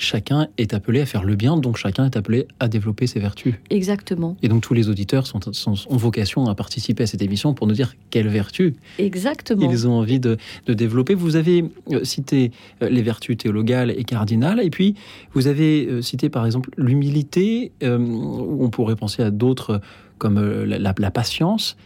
chacun 0.00 0.48
est 0.58 0.74
appelé 0.74 1.00
à 1.00 1.06
faire 1.06 1.22
le 1.24 1.36
bien, 1.36 1.56
donc 1.56 1.76
chacun 1.76 2.04
est 2.06 2.16
appelé 2.16 2.46
à 2.58 2.68
développer 2.68 3.06
ses 3.06 3.20
vertus. 3.20 3.54
Exactement. 3.70 4.36
Et 4.42 4.48
donc 4.48 4.62
tous 4.62 4.74
les 4.74 4.88
auditeurs 4.88 5.26
sont, 5.26 5.40
sont- 5.52 5.74
ont 5.88 5.96
vocation 5.96 6.46
à 6.46 6.54
participer 6.54 7.02
à 7.02 7.06
cette 7.06 7.22
émission 7.22 7.54
pour 7.54 7.66
nous 7.66 7.74
dire 7.74 7.94
quelles 8.10 8.28
vertus 8.28 8.72
Exactement. 8.98 9.70
ils 9.70 9.86
ont 9.86 9.92
envie 9.92 10.18
de, 10.20 10.36
de 10.66 10.74
développer. 10.74 11.14
Vous 11.14 11.36
avez 11.36 11.64
euh, 11.92 12.04
cité 12.04 12.50
euh, 12.82 12.88
les 12.88 13.02
vertus 13.02 13.36
théologales 13.36 13.90
et 13.90 14.04
cardinales, 14.04 14.60
et 14.60 14.70
puis 14.70 14.94
vous 15.34 15.46
avez 15.46 15.86
euh, 15.86 16.02
cité 16.02 16.28
par 16.28 16.46
exemple 16.46 16.70
l'humilité, 16.76 17.72
euh, 17.82 17.98
on 17.98 18.70
pourrait 18.70 18.96
penser 18.96 19.22
à 19.22 19.30
d'autres 19.30 19.80
comme 20.18 20.38
la, 20.64 20.78
la- 20.78 20.94
la 20.98 21.10
patience. 21.10 21.76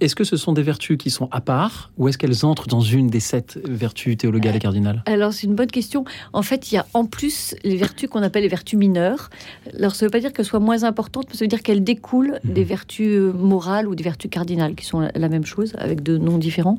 Est-ce 0.00 0.14
que 0.14 0.24
ce 0.24 0.36
sont 0.36 0.52
des 0.52 0.62
vertus 0.62 0.98
qui 0.98 1.10
sont 1.10 1.28
à 1.30 1.40
part, 1.40 1.90
ou 1.98 2.08
est-ce 2.08 2.18
qu'elles 2.18 2.44
entrent 2.44 2.66
dans 2.66 2.80
une 2.80 3.06
des 3.08 3.20
sept 3.20 3.58
vertus 3.64 4.16
théologales 4.16 4.56
et 4.56 4.58
cardinales? 4.58 5.02
Alors, 5.06 5.32
c'est 5.32 5.46
une 5.46 5.54
bonne 5.54 5.70
question. 5.70 6.04
En 6.32 6.42
fait, 6.42 6.70
il 6.72 6.74
y 6.74 6.78
a 6.78 6.86
en 6.94 7.04
plus 7.06 7.54
les 7.64 7.76
vertus 7.76 8.08
qu'on 8.08 8.22
appelle 8.22 8.42
les 8.42 8.48
vertus 8.48 8.78
mineures. 8.78 9.30
Alors, 9.78 9.94
ça 9.94 10.04
ne 10.04 10.08
veut 10.08 10.10
pas 10.12 10.20
dire 10.20 10.32
qu'elles 10.32 10.44
soient 10.44 10.60
moins 10.60 10.82
importantes, 10.84 11.26
mais 11.30 11.36
ça 11.36 11.44
veut 11.44 11.48
dire 11.48 11.62
qu'elles 11.62 11.84
découlent 11.84 12.38
Mhm. 12.44 12.52
des 12.54 12.64
vertus 12.64 13.06
euh, 13.08 13.32
morales 13.32 13.86
ou 13.88 13.94
des 13.94 14.04
vertus 14.04 14.30
cardinales, 14.30 14.74
qui 14.74 14.84
sont 14.84 15.00
la- 15.00 15.12
la 15.14 15.28
même 15.28 15.44
chose, 15.46 15.74
avec 15.78 16.02
deux 16.02 16.18
noms 16.18 16.38
différents, 16.38 16.78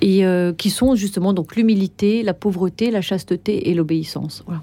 et 0.00 0.24
euh, 0.24 0.52
qui 0.52 0.70
sont 0.70 0.94
justement 0.94 1.32
donc 1.34 1.54
l'humilité, 1.56 2.22
la 2.22 2.34
pauvreté, 2.34 2.90
la 2.90 3.02
chasteté 3.02 3.68
et 3.70 3.74
l'obéissance. 3.74 4.42
Voilà. 4.46 4.62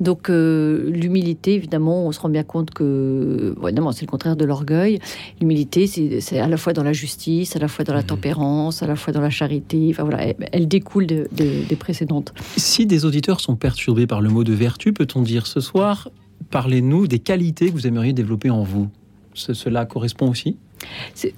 Donc, 0.00 0.28
euh, 0.30 0.90
l'humilité, 0.90 1.54
évidemment, 1.54 2.06
on 2.06 2.12
se 2.12 2.20
rend 2.20 2.28
bien 2.28 2.42
compte 2.42 2.70
que, 2.70 3.54
évidemment, 3.64 3.92
c'est 3.92 4.02
le 4.04 4.10
contraire 4.10 4.36
de 4.36 4.44
l'orgueil. 4.44 4.98
L'humilité, 5.40 5.86
c'est 5.86 6.38
à 6.38 6.48
la 6.48 6.56
fois 6.56 6.72
dans 6.72 6.82
la 6.82 6.92
justice, 6.92 7.13
à 7.54 7.58
la 7.58 7.68
fois 7.68 7.84
dans 7.84 7.94
la 7.94 8.00
Mhm. 8.00 8.06
tempérance, 8.06 8.82
à 8.82 8.86
la 8.86 8.96
fois 8.96 9.12
dans 9.12 9.20
la 9.20 9.30
charité. 9.30 9.88
Enfin, 9.90 10.02
voilà, 10.04 10.24
elle, 10.26 10.36
elle 10.52 10.68
découle 10.68 11.06
de- 11.06 11.28
de- 11.32 11.66
des 11.68 11.76
précédentes. 11.76 12.32
Si 12.56 12.86
des 12.86 13.04
auditeurs 13.04 13.40
sont 13.40 13.56
perturbés 13.56 14.06
par 14.06 14.20
le 14.20 14.28
mot 14.30 14.44
de 14.44 14.52
vertu, 14.52 14.92
peut-on 14.92 15.22
dire 15.22 15.46
ce 15.46 15.60
soir, 15.60 16.08
parlez-nous 16.50 17.06
des 17.06 17.18
qualités 17.20 17.68
que 17.68 17.72
vous 17.72 17.86
aimeriez 17.86 18.12
développer 18.12 18.50
en 18.50 18.62
vous? 18.62 18.88
Ce- 19.32 19.54
Cela 19.54 19.84
correspond 19.86 20.28
aussi? 20.30 20.56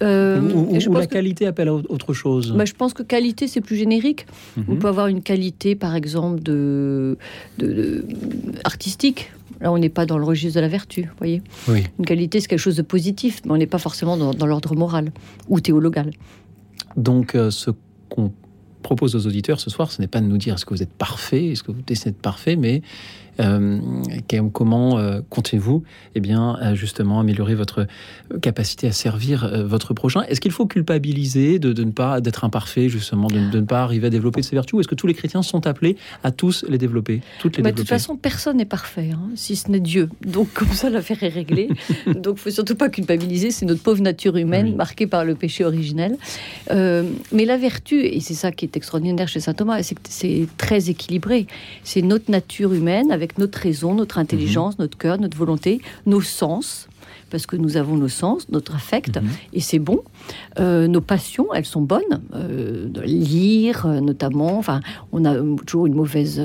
Euh, 0.02 0.40
Ou, 0.40 0.74
ou- 0.76 0.80
je 0.80 0.88
ou 0.88 0.92
pense 0.92 1.00
la 1.00 1.06
que- 1.06 1.12
qualité 1.12 1.46
appelle 1.46 1.68
à 1.68 1.74
au- 1.74 1.82
autre 1.88 2.12
chose 2.14 2.52
bah, 2.56 2.64
je 2.64 2.72
pense 2.74 2.92
que 2.94 3.02
qualité, 3.02 3.46
c'est 3.48 3.60
plus 3.60 3.76
générique. 3.76 4.26
Mhm. 4.56 4.64
On 4.68 4.76
peut 4.76 4.88
avoir 4.88 5.06
une 5.08 5.22
qualité, 5.22 5.74
par 5.74 5.94
exemple, 5.94 6.42
de, 6.42 7.16
de- 7.58 7.66
de- 7.72 8.04
artistique. 8.64 9.30
Là, 9.60 9.72
on 9.72 9.78
n'est 9.78 9.88
pas 9.88 10.04
dans 10.06 10.18
le 10.18 10.24
registre 10.24 10.56
de 10.56 10.60
la 10.60 10.68
vertu, 10.68 11.02
vous 11.02 11.08
voyez. 11.18 11.42
Oui. 11.68 11.84
Une 11.98 12.04
qualité, 12.04 12.40
c'est 12.40 12.48
quelque 12.48 12.58
chose 12.58 12.76
de 12.76 12.82
positif, 12.82 13.40
mais 13.46 13.52
on 13.52 13.56
n'est 13.56 13.66
pas 13.66 13.78
forcément 13.78 14.16
dans, 14.18 14.34
dans 14.34 14.46
l'ordre 14.46 14.74
moral 14.76 15.12
ou 15.48 15.60
théologal. 15.60 16.10
Donc, 16.96 17.34
euh, 17.34 17.50
ce 17.50 17.70
qu'on 18.10 18.32
propose 18.82 19.16
aux 19.16 19.26
auditeurs 19.26 19.58
ce 19.58 19.70
soir, 19.70 19.90
ce 19.90 20.00
n'est 20.00 20.08
pas 20.08 20.20
de 20.20 20.26
nous 20.26 20.36
dire 20.38 20.54
est-ce 20.54 20.64
que 20.66 20.74
vous 20.74 20.82
êtes 20.82 20.92
parfait, 20.92 21.46
est-ce 21.46 21.62
que 21.62 21.72
vous 21.72 21.80
décidez 21.86 22.10
d'être 22.10 22.20
parfait, 22.22 22.56
mais 22.56 22.82
comment 24.52 25.00
comptez-vous 25.30 25.82
eh 26.14 26.20
bien, 26.20 26.74
justement 26.74 27.20
améliorer 27.20 27.54
votre 27.54 27.86
capacité 28.42 28.86
à 28.86 28.92
servir 28.92 29.64
votre 29.66 29.94
prochain? 29.94 30.22
Est-ce 30.22 30.40
qu'il 30.40 30.52
faut 30.52 30.66
culpabiliser 30.66 31.58
de, 31.58 31.84
ne 31.84 31.90
pas 31.90 32.20
d'être 32.20 32.44
imparfait, 32.44 32.88
justement, 32.88 33.28
de, 33.28 33.38
ne 33.38 33.66
pas 33.66 33.82
arriver 33.82 34.08
à 34.08 34.10
développer 34.10 34.42
ces 34.42 34.54
vertus? 34.56 34.74
Ou 34.74 34.80
est-ce 34.80 34.88
que 34.88 34.94
tous 34.94 35.06
les 35.06 35.14
chrétiens 35.14 35.42
sont 35.42 35.66
appelés 35.66 35.96
à 36.24 36.30
tous 36.30 36.64
les 36.68 36.78
développer 36.78 37.20
toutes 37.40 37.56
les 37.56 37.62
De 37.62 37.70
toute 37.70 37.88
façon, 37.88 38.16
personne 38.16 38.56
n'est 38.56 38.64
parfait, 38.64 39.10
hein, 39.12 39.30
si 39.34 39.56
ce 39.56 39.70
n'est 39.70 39.80
Dieu. 39.80 40.08
Donc, 40.24 40.52
comme 40.52 40.72
ça, 40.72 40.90
l'affaire 40.90 41.22
est 41.22 41.28
réglée. 41.28 41.68
Donc, 42.14 42.38
faut 42.38 42.50
surtout 42.50 42.76
pas 42.76 42.88
culpabiliser. 42.88 43.50
C'est 43.50 43.66
notre 43.66 43.82
pauvre 43.82 44.02
nature 44.02 44.36
humaine 44.36 44.74
marquée 44.76 45.06
par 45.06 45.24
le 45.24 45.34
péché 45.34 45.64
originel. 45.64 46.16
mais 46.70 47.44
la 47.44 47.56
vertu, 47.56 48.00
et 48.04 48.20
c'est 48.20 48.34
ça 48.34 48.52
qui 48.52 48.64
est 48.64 48.76
extraordinaire 48.76 49.28
chez 49.28 49.40
saint 49.40 49.54
Thomas, 49.54 49.82
c'est 49.82 49.94
que 49.94 50.00
c'est 50.08 50.46
très 50.56 50.90
équilibré. 50.90 51.46
C'est 51.84 52.02
notre 52.02 52.30
nature 52.30 52.72
humaine 52.72 53.10
avec 53.12 53.25
notre 53.38 53.58
raison, 53.58 53.94
notre 53.94 54.18
intelligence, 54.18 54.78
mhm. 54.78 54.84
notre 54.84 54.98
cœur, 54.98 55.18
notre 55.20 55.36
volonté, 55.36 55.80
nos 56.06 56.20
sens 56.20 56.88
parce 57.30 57.46
que 57.46 57.56
nous 57.56 57.76
avons 57.76 57.96
nos 57.96 58.08
sens, 58.08 58.48
notre 58.50 58.74
affect, 58.74 59.16
mhm. 59.16 59.28
et 59.52 59.60
c'est 59.60 59.78
bon. 59.78 60.02
Euh, 60.58 60.86
nos 60.86 61.00
passions, 61.00 61.52
elles 61.54 61.64
sont 61.64 61.82
bonnes. 61.82 62.22
Euh, 62.34 62.88
lire, 63.04 63.86
euh, 63.86 64.00
notamment. 64.00 64.58
Enfin, 64.58 64.80
on 65.12 65.24
a 65.24 65.34
toujours 65.64 65.86
une 65.86 65.94
mauvaise, 65.94 66.40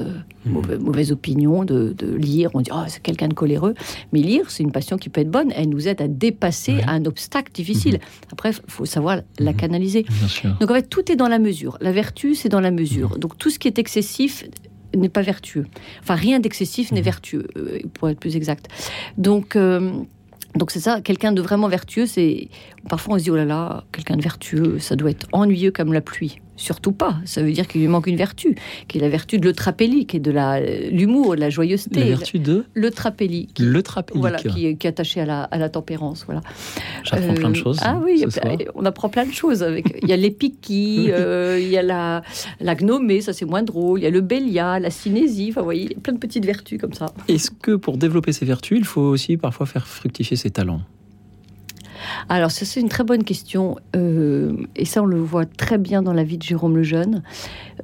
mhm. 0.46 0.80
mauvaise, 0.80 1.12
opinion 1.12 1.64
de, 1.64 1.96
lire. 2.18 2.50
On 2.54 2.62
dit, 2.62 2.72
oh, 2.74 2.84
c'est 2.88 3.02
quelqu'un 3.02 3.28
de 3.28 3.34
coléreux. 3.34 3.76
Mais 4.12 4.20
lire, 4.20 4.50
c'est 4.50 4.64
une 4.64 4.72
passion 4.72 4.98
qui 4.98 5.10
peut 5.10 5.22
être 5.22 5.32
bonne. 5.32 5.52
Elle 5.56 5.70
nous 5.70 5.88
aide 5.88 6.02
à 6.02 6.08
dépasser 6.08 6.82
un 6.88 7.06
obstacle 7.06 7.52
difficile. 7.52 8.00
Après, 8.32 8.52
il 8.52 8.72
faut 8.72 8.86
savoir 8.86 9.22
la 9.40 9.54
canaliser. 9.54 10.06
Donc, 10.60 10.72
en 10.72 10.74
fait, 10.74 10.90
tout 10.90 11.12
est 11.12 11.16
dans 11.16 11.28
la 11.28 11.40
mesure. 11.40 11.78
La 11.82 11.92
vertu, 11.92 12.36
c'est 12.36 12.50
dans 12.50 12.60
la 12.60 12.72
mesure. 12.72 13.18
Donc, 13.18 13.38
tout 13.38 13.50
ce 13.50 13.60
qui 13.60 13.68
est 13.68 13.78
excessif 13.78 14.46
n'est 14.96 15.10
pas 15.10 15.22
vertueux. 15.22 15.66
Enfin, 16.02 16.16
rien 16.16 16.40
d'excessif 16.40 16.92
n'est 16.92 17.02
vertueux, 17.02 17.48
pour 17.94 18.10
être 18.10 18.20
plus 18.20 18.36
exact. 18.36 18.68
Donc, 19.18 19.58
donc 20.56 20.72
c'est 20.72 20.80
ça, 20.80 21.02
quelqu'un 21.02 21.32
de 21.32 21.42
vraiment 21.42 21.68
vertueux, 21.68 22.06
c'est 22.06 22.50
parfois 22.90 23.16
on 23.16 23.18
se 23.20 23.24
dit 23.24 23.32
oh 23.32 23.36
là 23.36 23.46
là, 23.46 23.84
quelqu'un 23.92 24.18
de 24.18 24.22
vertueux, 24.22 24.80
ça 24.80 24.96
doit 24.96 25.12
être 25.12 25.28
ennuyeux 25.32 25.72
comme 25.72 25.94
la 25.94 26.02
pluie. 26.02 26.40
Surtout 26.62 26.92
pas. 26.92 27.16
Ça 27.26 27.42
veut 27.42 27.52
dire 27.52 27.68
qu'il 27.68 27.82
lui 27.82 27.88
manque 27.88 28.06
une 28.06 28.16
vertu, 28.16 28.56
qui 28.88 29.00
est 29.00 29.02
la 29.02 29.10
vertu 29.10 29.40
de 29.40 29.46
l'eutrapélie, 29.46 30.06
qui 30.06 30.18
est 30.18 30.20
de 30.20 30.32
l'humour, 30.92 31.36
de 31.36 31.40
la 31.40 31.50
joyeuseté. 31.50 32.02
La 32.02 32.06
vertu 32.06 32.38
de 32.38 32.66
L'eutrapélie. 32.76 33.50
L'eutrapélie. 33.60 34.20
Voilà, 34.20 34.38
qui, 34.38 34.68
est 34.68 34.86
attachée 34.86 35.22
à 35.22 35.26
la, 35.26 35.44
à 35.46 35.58
la 35.58 35.70
tempérance. 35.70 36.24
Voilà. 36.28 36.42
J'apprends 37.04 37.34
plein 37.34 37.50
de 37.50 37.58
euh, 37.58 37.64
choses. 37.64 37.80
Ah 37.82 38.00
oui, 38.04 38.24
on 38.76 38.86
apprend 38.86 39.10
plein 39.10 39.26
de 39.26 39.32
choses. 39.32 39.64
Avec, 39.64 39.98
il 40.04 40.08
y 40.08 40.14
a 40.14 40.18
l'épiquie, 40.18 41.08
euh, 41.10 41.58
il 41.60 41.68
y 41.68 41.80
a 41.80 41.82
la, 41.82 42.22
la 42.60 42.76
gnomée, 42.76 43.22
ça 43.22 43.34
c'est 43.34 43.46
moins 43.46 43.64
drôle. 43.64 44.00
Il 44.00 44.04
y 44.04 44.08
a 44.08 44.12
le 44.12 44.22
bélia, 44.22 44.80
la 44.80 44.92
cinésie. 44.92 45.48
Enfin, 45.50 45.62
vous 45.62 45.66
voyez, 45.66 45.98
plein 46.04 46.14
de 46.14 46.20
petites 46.20 46.46
vertus 46.46 46.80
comme 46.80 46.94
ça. 46.94 47.08
Est-ce 47.28 47.50
que 47.50 47.76
pour 47.76 47.98
développer 47.98 48.34
ces 48.34 48.46
vertus, 48.46 48.78
il 48.78 48.86
faut 48.86 49.02
aussi 49.02 49.36
parfois 49.38 49.66
faire 49.66 49.88
fructifier 49.88 50.38
ses 50.38 50.52
talents? 50.52 50.82
Alors, 52.30 52.52
c'est 52.52 52.80
une 52.80 52.90
très 52.90 53.04
bonne 53.04 53.24
question. 53.24 53.78
Euh, 53.96 54.54
et 54.76 54.86
ça, 54.86 55.04
on 55.04 55.06
le 55.06 55.20
voit 55.20 55.46
très 55.46 55.78
bien 55.78 56.02
dans 56.02 56.14
la 56.14 56.24
vie 56.24 56.38
de 56.38 56.44
Jérôme 56.44 56.76
le 56.76 56.84
Jeune, 56.84 57.24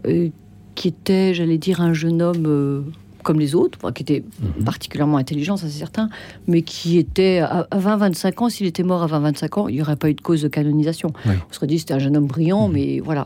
euh, 0.06 0.30
qui 0.76 0.88
était, 0.88 1.34
j'allais 1.34 1.58
dire, 1.58 1.82
un 1.82 1.94
jeune 1.94 2.22
homme 2.22 2.46
euh, 2.46 2.82
comme 3.28 3.42
les 3.42 3.56
autres, 3.56 3.92
qui 3.92 4.04
était 4.04 4.24
mhm. 4.42 4.64
particulièrement 4.64 5.18
intelligent, 5.18 5.58
ça 5.58 5.68
c'est 5.68 5.80
certain, 5.80 6.08
mais 6.48 6.62
qui 6.62 6.98
était 6.98 7.40
à 7.40 7.68
20-25 7.74 8.44
ans, 8.44 8.50
s'il 8.50 8.68
était 8.68 8.84
mort 8.84 9.04
à 9.04 9.20
20-25 9.20 9.60
ans, 9.60 9.68
il 9.68 9.76
n'y 9.76 9.82
aurait 9.82 9.98
pas 9.98 10.10
eu 10.10 10.14
de 10.14 10.22
cause 10.22 10.44
de 10.44 10.48
canonisation. 10.48 11.12
On 11.26 11.54
serait 11.54 11.68
dit 11.68 11.78
c'était 11.78 11.94
un 11.94 12.00
jeune 12.00 12.16
homme 12.16 12.28
brillant, 12.28 12.70
mhm. 12.70 12.74
mais 12.74 13.00
voilà. 13.02 13.26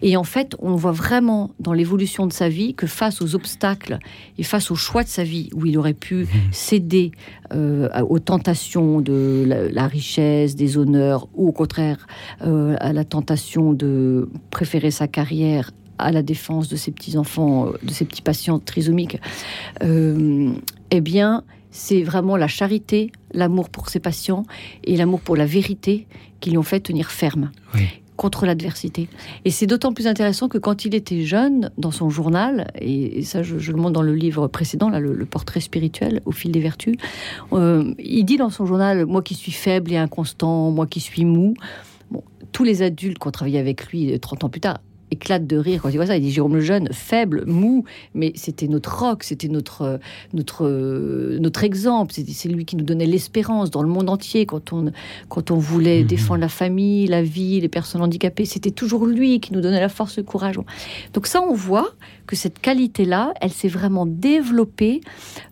Et 0.00 0.16
en 0.16 0.24
fait, 0.24 0.56
on 0.58 0.74
voit 0.74 0.92
vraiment 0.92 1.50
dans 1.60 1.74
l'évolution 1.74 2.26
de 2.26 2.32
sa 2.32 2.48
vie 2.48 2.72
que 2.72 2.86
face 2.86 3.20
aux 3.20 3.34
obstacles 3.34 3.98
et 4.38 4.42
face 4.42 4.70
aux 4.70 4.74
choix 4.74 5.02
de 5.02 5.08
sa 5.08 5.22
vie, 5.22 5.50
où 5.54 5.66
il 5.66 5.76
aurait 5.76 5.92
pu 5.92 6.20
mhm. 6.20 6.28
céder 6.50 7.12
euh, 7.52 7.90
aux 8.08 8.20
tentations 8.20 9.02
de 9.02 9.44
la, 9.70 9.86
richesse, 9.86 10.56
des 10.56 10.78
honneurs, 10.78 11.28
ou 11.34 11.48
au 11.48 11.52
contraire 11.52 12.06
euh, 12.46 12.74
à 12.80 12.94
la 12.94 13.04
tentation 13.04 13.74
de 13.74 14.30
préférer 14.50 14.90
sa 14.90 15.08
carrière 15.08 15.72
à 16.00 16.12
la 16.12 16.22
défense 16.22 16.68
de 16.68 16.76
ces 16.76 16.90
petits 16.90 17.16
enfants, 17.16 17.68
euh, 17.68 17.72
de 17.82 17.92
ces 17.92 18.04
petits 18.04 18.22
patients 18.22 18.58
trisomiques, 18.58 19.18
euh, 19.82 20.52
eh 20.90 21.00
bien, 21.00 21.44
c'est 21.70 22.02
vraiment 22.02 22.36
la 22.36 22.48
charité, 22.48 23.12
l'amour 23.32 23.70
pour 23.70 23.88
ses 23.88 24.00
patients 24.00 24.44
et 24.84 24.96
l'amour 24.96 25.20
pour 25.20 25.36
la 25.36 25.46
vérité 25.46 26.06
qui 26.40 26.50
lui 26.50 26.58
ont 26.58 26.62
fait 26.62 26.80
tenir 26.80 27.10
ferme. 27.10 27.50
contre 28.20 28.44
l'adversité. 28.44 29.08
Et 29.46 29.50
c'est 29.50 29.66
d'autant 29.66 29.94
plus 29.94 30.06
intéressant 30.06 30.48
que 30.48 30.58
quand 30.58 30.84
il 30.84 30.94
était 30.94 31.22
jeune, 31.22 31.70
dans 31.78 31.90
son 31.90 32.10
journal, 32.10 32.70
et, 32.78 33.22
ça 33.22 33.42
je, 33.42 33.72
le 33.72 33.78
montre 33.78 33.92
dans 33.92 34.02
le 34.02 34.14
livre 34.14 34.46
précédent, 34.46 34.90
là, 34.90 35.00
le, 35.00 35.24
portrait 35.24 35.60
spirituel 35.60 36.20
au 36.26 36.30
fil 36.30 36.52
des 36.52 36.60
vertus, 36.60 36.96
euh, 37.54 37.94
il 37.98 38.24
dit 38.24 38.36
dans 38.36 38.50
son 38.50 38.66
journal, 38.66 39.06
moi 39.06 39.22
qui 39.22 39.34
suis 39.34 39.52
faible 39.52 39.90
et 39.90 39.96
inconstant, 39.96 40.70
moi 40.70 40.86
qui 40.86 41.00
suis 41.00 41.24
mou, 41.24 41.54
tous 42.52 42.62
les 42.62 42.82
adultes 42.82 43.18
qui 43.18 43.26
ont 43.26 43.30
travaillé 43.30 43.58
avec 43.58 43.86
lui 43.86 44.20
30 44.20 44.44
ans 44.44 44.50
plus 44.50 44.60
tard 44.60 44.80
éclate 45.10 45.46
de 45.46 45.56
rire 45.56 45.82
quand 45.82 45.88
il 45.88 45.96
voit 45.96 46.06
ça. 46.06 46.16
Il 46.16 46.22
dit 46.22 46.30
Jérôme 46.30 46.54
le 46.54 46.60
Jeune, 46.60 46.88
faible, 46.92 47.44
mou, 47.46 47.84
mais 48.14 48.32
c'était 48.34 48.68
notre 48.68 48.98
rock, 48.98 49.22
c'était 49.24 49.48
notre, 49.48 49.98
notre, 50.32 50.68
notre 51.38 51.64
exemple. 51.64 52.12
C'est 52.14 52.48
lui 52.48 52.64
qui 52.64 52.76
nous 52.76 52.84
donnait 52.84 53.06
l'espérance 53.06 53.70
dans 53.70 53.82
le 53.82 53.88
monde 53.88 54.08
entier 54.08 54.46
quand 54.46 54.72
on, 54.72 54.92
quand 55.28 55.50
on 55.50 55.58
voulait 55.58 56.00
mhm. 56.00 56.06
défendre 56.06 56.40
la 56.40 56.48
famille, 56.48 57.06
la 57.06 57.22
vie, 57.22 57.60
les 57.60 57.68
personnes 57.68 58.02
handicapées. 58.02 58.44
C'était 58.44 58.70
toujours 58.70 59.06
lui 59.06 59.40
qui 59.40 59.52
nous 59.52 59.60
donnait 59.60 59.80
la 59.80 59.88
force, 59.88 60.16
le 60.16 60.22
courage. 60.22 60.56
Donc 61.12 61.26
ça, 61.26 61.42
on 61.42 61.54
voit 61.54 61.90
que 62.26 62.36
cette 62.36 62.60
qualité-là, 62.60 63.34
elle 63.40 63.50
s'est 63.50 63.68
vraiment 63.68 64.06
développée 64.06 65.00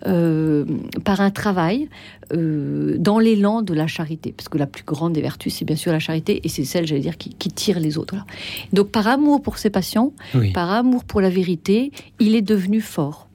euh, 0.07 0.65
par 1.05 1.21
un 1.21 1.31
travail 1.31 1.89
euh, 2.33 2.97
dans 2.99 3.19
l'élan 3.19 3.63
de 3.63 3.75
la 3.75 3.87
charité. 3.87 4.33
Parce 4.37 4.49
que 4.49 4.59
la 4.59 4.67
plus 4.67 4.85
grande 4.85 5.13
des 5.13 5.21
vertus, 5.21 5.55
c'est 5.55 5.65
bien 5.65 5.77
sûr 5.77 5.93
la 5.93 5.99
charité, 5.99 6.41
et 6.45 6.49
c'est 6.49 6.65
celle, 6.65 6.87
j'allais 6.87 7.01
dire, 7.01 7.17
qui, 7.17 7.31
tire 7.31 7.81
les 7.81 7.99
autres. 7.99 8.15
Donc 8.73 8.91
par 8.91 9.07
amour 9.07 9.43
pour 9.43 9.59
ses 9.59 9.71
patients, 9.71 10.13
par 10.55 10.71
amour 10.71 11.05
pour 11.05 11.21
la 11.21 11.31
vérité, 11.31 11.93
il 12.21 12.35
est 12.35 12.43
devenu 12.43 12.81
fort. 12.81 13.28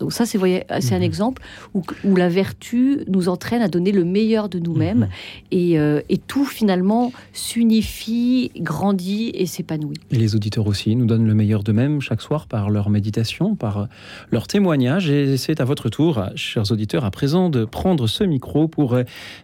Donc 0.00 0.12
ça, 0.12 0.24
c'est 0.26 0.38
un 0.38 0.96
mhm. 0.96 1.02
exemple 1.02 1.42
où, 1.74 1.82
où, 2.04 2.16
la 2.16 2.28
vertu 2.28 3.00
nous 3.08 3.28
entraîne 3.28 3.62
à 3.62 3.68
donner 3.68 3.92
le 3.92 4.04
meilleur 4.04 4.48
de 4.48 4.58
nous-mêmes 4.58 5.00
mhm. 5.00 5.08
et, 5.50 5.78
euh, 5.78 6.00
et, 6.08 6.18
tout 6.18 6.44
finalement 6.44 7.12
s'unifie, 7.32 8.50
grandit 8.56 9.30
et 9.34 9.46
s'épanouit. 9.46 9.98
Et 10.10 10.16
les 10.16 10.34
auditeurs 10.34 10.66
aussi 10.66 10.96
nous 10.96 11.06
donnent 11.06 11.26
le 11.26 11.34
meilleur 11.34 11.62
d'eux-mêmes 11.62 12.00
chaque 12.00 12.22
soir 12.22 12.46
par 12.46 12.70
leur 12.70 12.88
méditation, 12.90 13.54
par 13.54 13.78
euh, 13.78 13.84
leur 14.30 14.46
témoignage. 14.46 15.10
Et 15.10 15.36
c'est 15.36 15.60
à 15.60 15.64
votre 15.64 15.88
tour, 15.88 16.24
chers 16.34 16.72
auditeurs, 16.72 17.04
à 17.04 17.10
présent 17.10 17.50
de 17.50 17.64
prendre 17.64 18.06
ce 18.06 18.24
micro 18.24 18.68
pour 18.68 18.94
euh, 18.94 19.02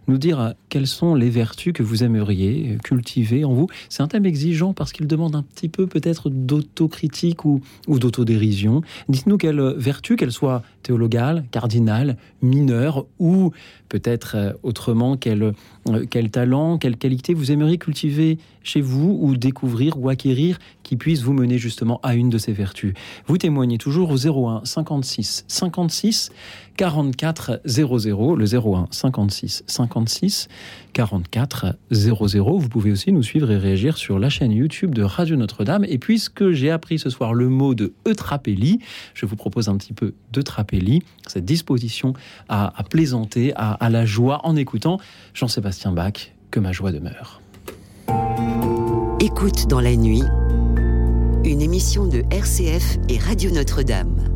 nous 0.08 0.18
dire 0.18 0.54
quelles 0.70 0.86
sont 0.86 1.14
les 1.14 1.30
vertus 1.30 1.72
que 1.72 1.82
vous 1.82 2.04
aimeriez 2.04 2.78
cultiver 2.82 3.44
en 3.44 3.52
vous. 3.52 3.66
C'est 3.88 4.02
un 4.02 4.08
thème 4.08 4.26
exigeant 4.26 4.72
parce 4.72 4.92
qu'il 4.92 5.06
demande 5.06 5.36
un 5.36 5.42
petit 5.42 5.68
peu 5.68 5.86
peut-être 5.86 6.30
d'autocritique 6.30 7.44
ou, 7.44 7.60
ou 7.86 7.98
d'autodérision. 7.98 8.82
Dites-nous 9.08 9.36
quelles 9.36 9.74
vertus 9.76 10.16
qu'elle 10.22 10.30
soit 10.30 10.62
théologale, 10.84 11.42
cardinale, 11.50 12.16
mineure, 12.42 13.06
ou 13.18 13.50
peut-être 13.88 14.36
euh, 14.36 14.52
autrement, 14.62 15.16
quel, 15.16 15.42
euh, 15.42 15.52
quel 16.10 16.30
talent, 16.30 16.78
quelle 16.78 16.96
qualité 16.96 17.34
vous 17.34 17.50
aimeriez 17.50 17.78
cultiver 17.78 18.38
chez 18.62 18.80
vous 18.80 19.18
ou 19.20 19.36
découvrir 19.36 19.98
ou 19.98 20.08
acquérir 20.08 20.58
qui 20.84 20.96
puisse 20.96 21.22
vous 21.22 21.32
mener 21.32 21.58
justement 21.58 21.98
à 22.02 22.14
une 22.14 22.30
de 22.30 22.38
ces 22.38 22.52
vertus? 22.52 22.94
Vous 23.26 23.36
témoignez 23.38 23.78
toujours 23.78 24.10
au 24.10 24.48
01 24.48 24.64
56 24.64 25.44
56 25.48 26.30
44 26.76 27.60
00, 27.64 28.36
le 28.36 28.44
01 28.54 28.86
56 28.90 29.64
56 29.66 30.48
44 30.92 31.76
00. 31.90 32.58
Vous 32.58 32.68
pouvez 32.68 32.92
aussi 32.92 33.12
nous 33.12 33.22
suivre 33.22 33.50
et 33.50 33.58
réagir 33.58 33.98
sur 33.98 34.18
la 34.18 34.30
chaîne 34.30 34.52
YouTube 34.52 34.94
de 34.94 35.02
Radio 35.02 35.36
Notre-Dame. 35.36 35.84
Et 35.88 35.98
puisque 35.98 36.50
j'ai 36.52 36.70
appris 36.70 36.98
ce 36.98 37.10
soir 37.10 37.34
le 37.34 37.48
mot 37.48 37.74
de 37.74 37.92
eutrapélie, 38.06 38.78
je 39.14 39.26
vous 39.26 39.36
propose 39.36 39.68
un 39.68 39.76
petit 39.76 39.92
peu 39.92 40.14
d'eutrapélie, 40.32 41.02
cette 41.26 41.44
disposition 41.44 42.14
à, 42.48 42.72
plaisanter, 42.88 43.52
à, 43.56 43.72
à 43.72 43.90
la 43.90 44.06
joie 44.06 44.40
en 44.44 44.56
écoutant 44.56 44.98
Jean-Sébastien 45.34 45.71
Bach, 45.92 46.32
Que 46.50 46.60
ma 46.60 46.72
joie 46.72 46.92
demeure. 46.92 47.40
Écoute 49.20 49.66
dans 49.68 49.80
la 49.80 49.96
nuit, 49.96 50.22
une 51.44 51.62
émission 51.62 52.06
de 52.06 52.22
RCF 52.30 52.98
et 53.08 53.18
Radio 53.18 53.50
Notre-Dame. 53.50 54.31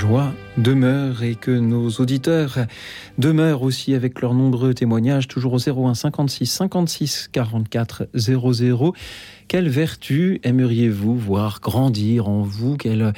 Joie 0.00 0.32
demeure 0.56 1.22
et 1.22 1.34
que 1.34 1.50
nos 1.50 1.90
auditeurs 1.90 2.56
demeurent 3.18 3.60
aussi 3.60 3.92
avec 3.92 4.22
leurs 4.22 4.32
nombreux 4.32 4.72
témoignages, 4.72 5.28
toujours 5.28 5.52
au 5.52 5.58
01 5.58 5.92
56 5.92 6.46
56 6.46 7.28
44 7.30 8.08
00. 8.14 8.94
Quelle 9.46 9.68
vertu 9.68 10.40
aimeriez-vous 10.42 11.18
voir 11.18 11.60
grandir 11.60 12.28
en 12.28 12.40
vous? 12.40 12.78
Quelle, 12.78 13.12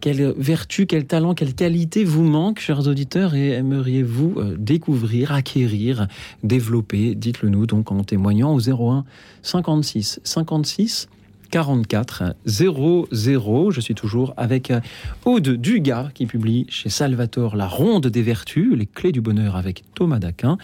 quelle 0.00 0.32
vertu, 0.36 0.86
quel 0.86 1.06
talent, 1.06 1.34
quelle 1.34 1.54
qualité 1.54 2.04
vous 2.04 2.22
manque, 2.22 2.60
chers 2.60 2.86
auditeurs, 2.86 3.34
et 3.34 3.48
aimeriez-vous 3.54 4.34
euh, 4.36 4.56
découvrir, 4.56 5.32
acquérir, 5.32 6.06
développer? 6.44 7.16
Dites-le 7.16 7.48
nous 7.48 7.66
donc 7.66 7.90
en 7.90 8.04
témoignant 8.04 8.54
au 8.54 8.60
01 8.60 9.04
56 9.42 10.20
56 10.22 11.08
44 11.52 12.34
00. 12.46 13.70
Je 13.70 13.80
suis 13.80 13.94
toujours 13.94 14.32
avec 14.38 14.70
euh, 14.70 14.80
Aude 15.26 15.48
Dugas 15.50 16.08
qui 16.14 16.24
publie 16.26 16.66
chez 16.70 16.88
Salvatore 16.88 17.56
La 17.56 17.68
Ronde 17.68 18.06
des 18.06 18.22
Vertus, 18.22 18.74
les 18.74 18.86
clés 18.86 19.12
du 19.12 19.20
bonheur 19.20 19.54
avec 19.54 19.84
Thomas 19.94 20.18
Daquin. 20.18 20.56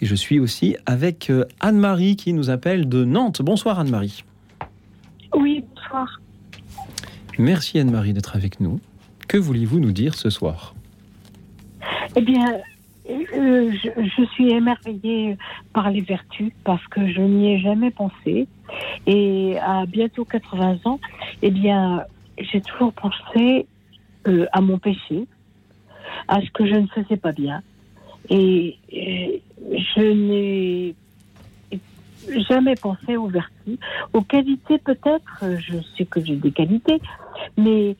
Et 0.00 0.06
je 0.06 0.14
suis 0.14 0.40
aussi 0.40 0.76
avec 0.86 1.28
euh, 1.28 1.44
Anne-Marie 1.60 2.16
qui 2.16 2.32
nous 2.32 2.48
appelle 2.48 2.88
de 2.88 3.04
Nantes. 3.04 3.42
Bonsoir 3.42 3.78
Anne-Marie. 3.78 4.24
Oui, 5.36 5.62
bonsoir. 5.74 6.20
Merci 7.38 7.78
Anne-Marie 7.78 8.14
d'être 8.14 8.34
avec 8.34 8.60
nous. 8.60 8.80
Que 9.28 9.36
vouliez-vous 9.36 9.78
nous 9.78 9.92
dire 9.92 10.14
ce 10.14 10.30
soir 10.30 10.74
Eh 12.16 12.22
bien, 12.22 12.46
euh, 13.10 13.72
je, 13.72 14.24
suis 14.34 14.50
émerveillée 14.50 15.36
par 15.72 15.90
les 15.90 16.00
vertus 16.00 16.52
parce 16.64 16.86
que 16.88 17.06
je 17.12 17.20
n'y 17.20 17.52
ai 17.52 17.60
jamais 17.60 17.90
pensé. 17.90 18.46
Et 19.06 19.56
à 19.58 19.86
bientôt 19.86 20.24
80 20.24 20.78
ans, 20.84 21.00
eh 21.42 21.50
bien, 21.50 22.04
j'ai 22.38 22.60
toujours 22.60 22.92
pensé 22.92 23.66
euh, 24.28 24.46
à 24.52 24.60
mon 24.60 24.78
péché, 24.78 25.26
à 26.28 26.40
ce 26.40 26.50
que 26.50 26.66
je 26.66 26.74
ne 26.74 26.86
faisais 26.88 27.16
pas 27.16 27.32
bien. 27.32 27.62
Et, 28.28 28.76
je 28.92 30.00
n'ai 30.00 30.94
jamais 32.48 32.74
pensé 32.74 33.16
aux 33.16 33.28
vertus, 33.28 33.78
aux 34.12 34.22
qualités 34.22 34.78
peut-être. 34.78 35.44
Je 35.58 35.78
sais 35.96 36.04
que 36.04 36.24
j'ai 36.24 36.36
des 36.36 36.50
qualités, 36.50 37.00
mais 37.56 37.96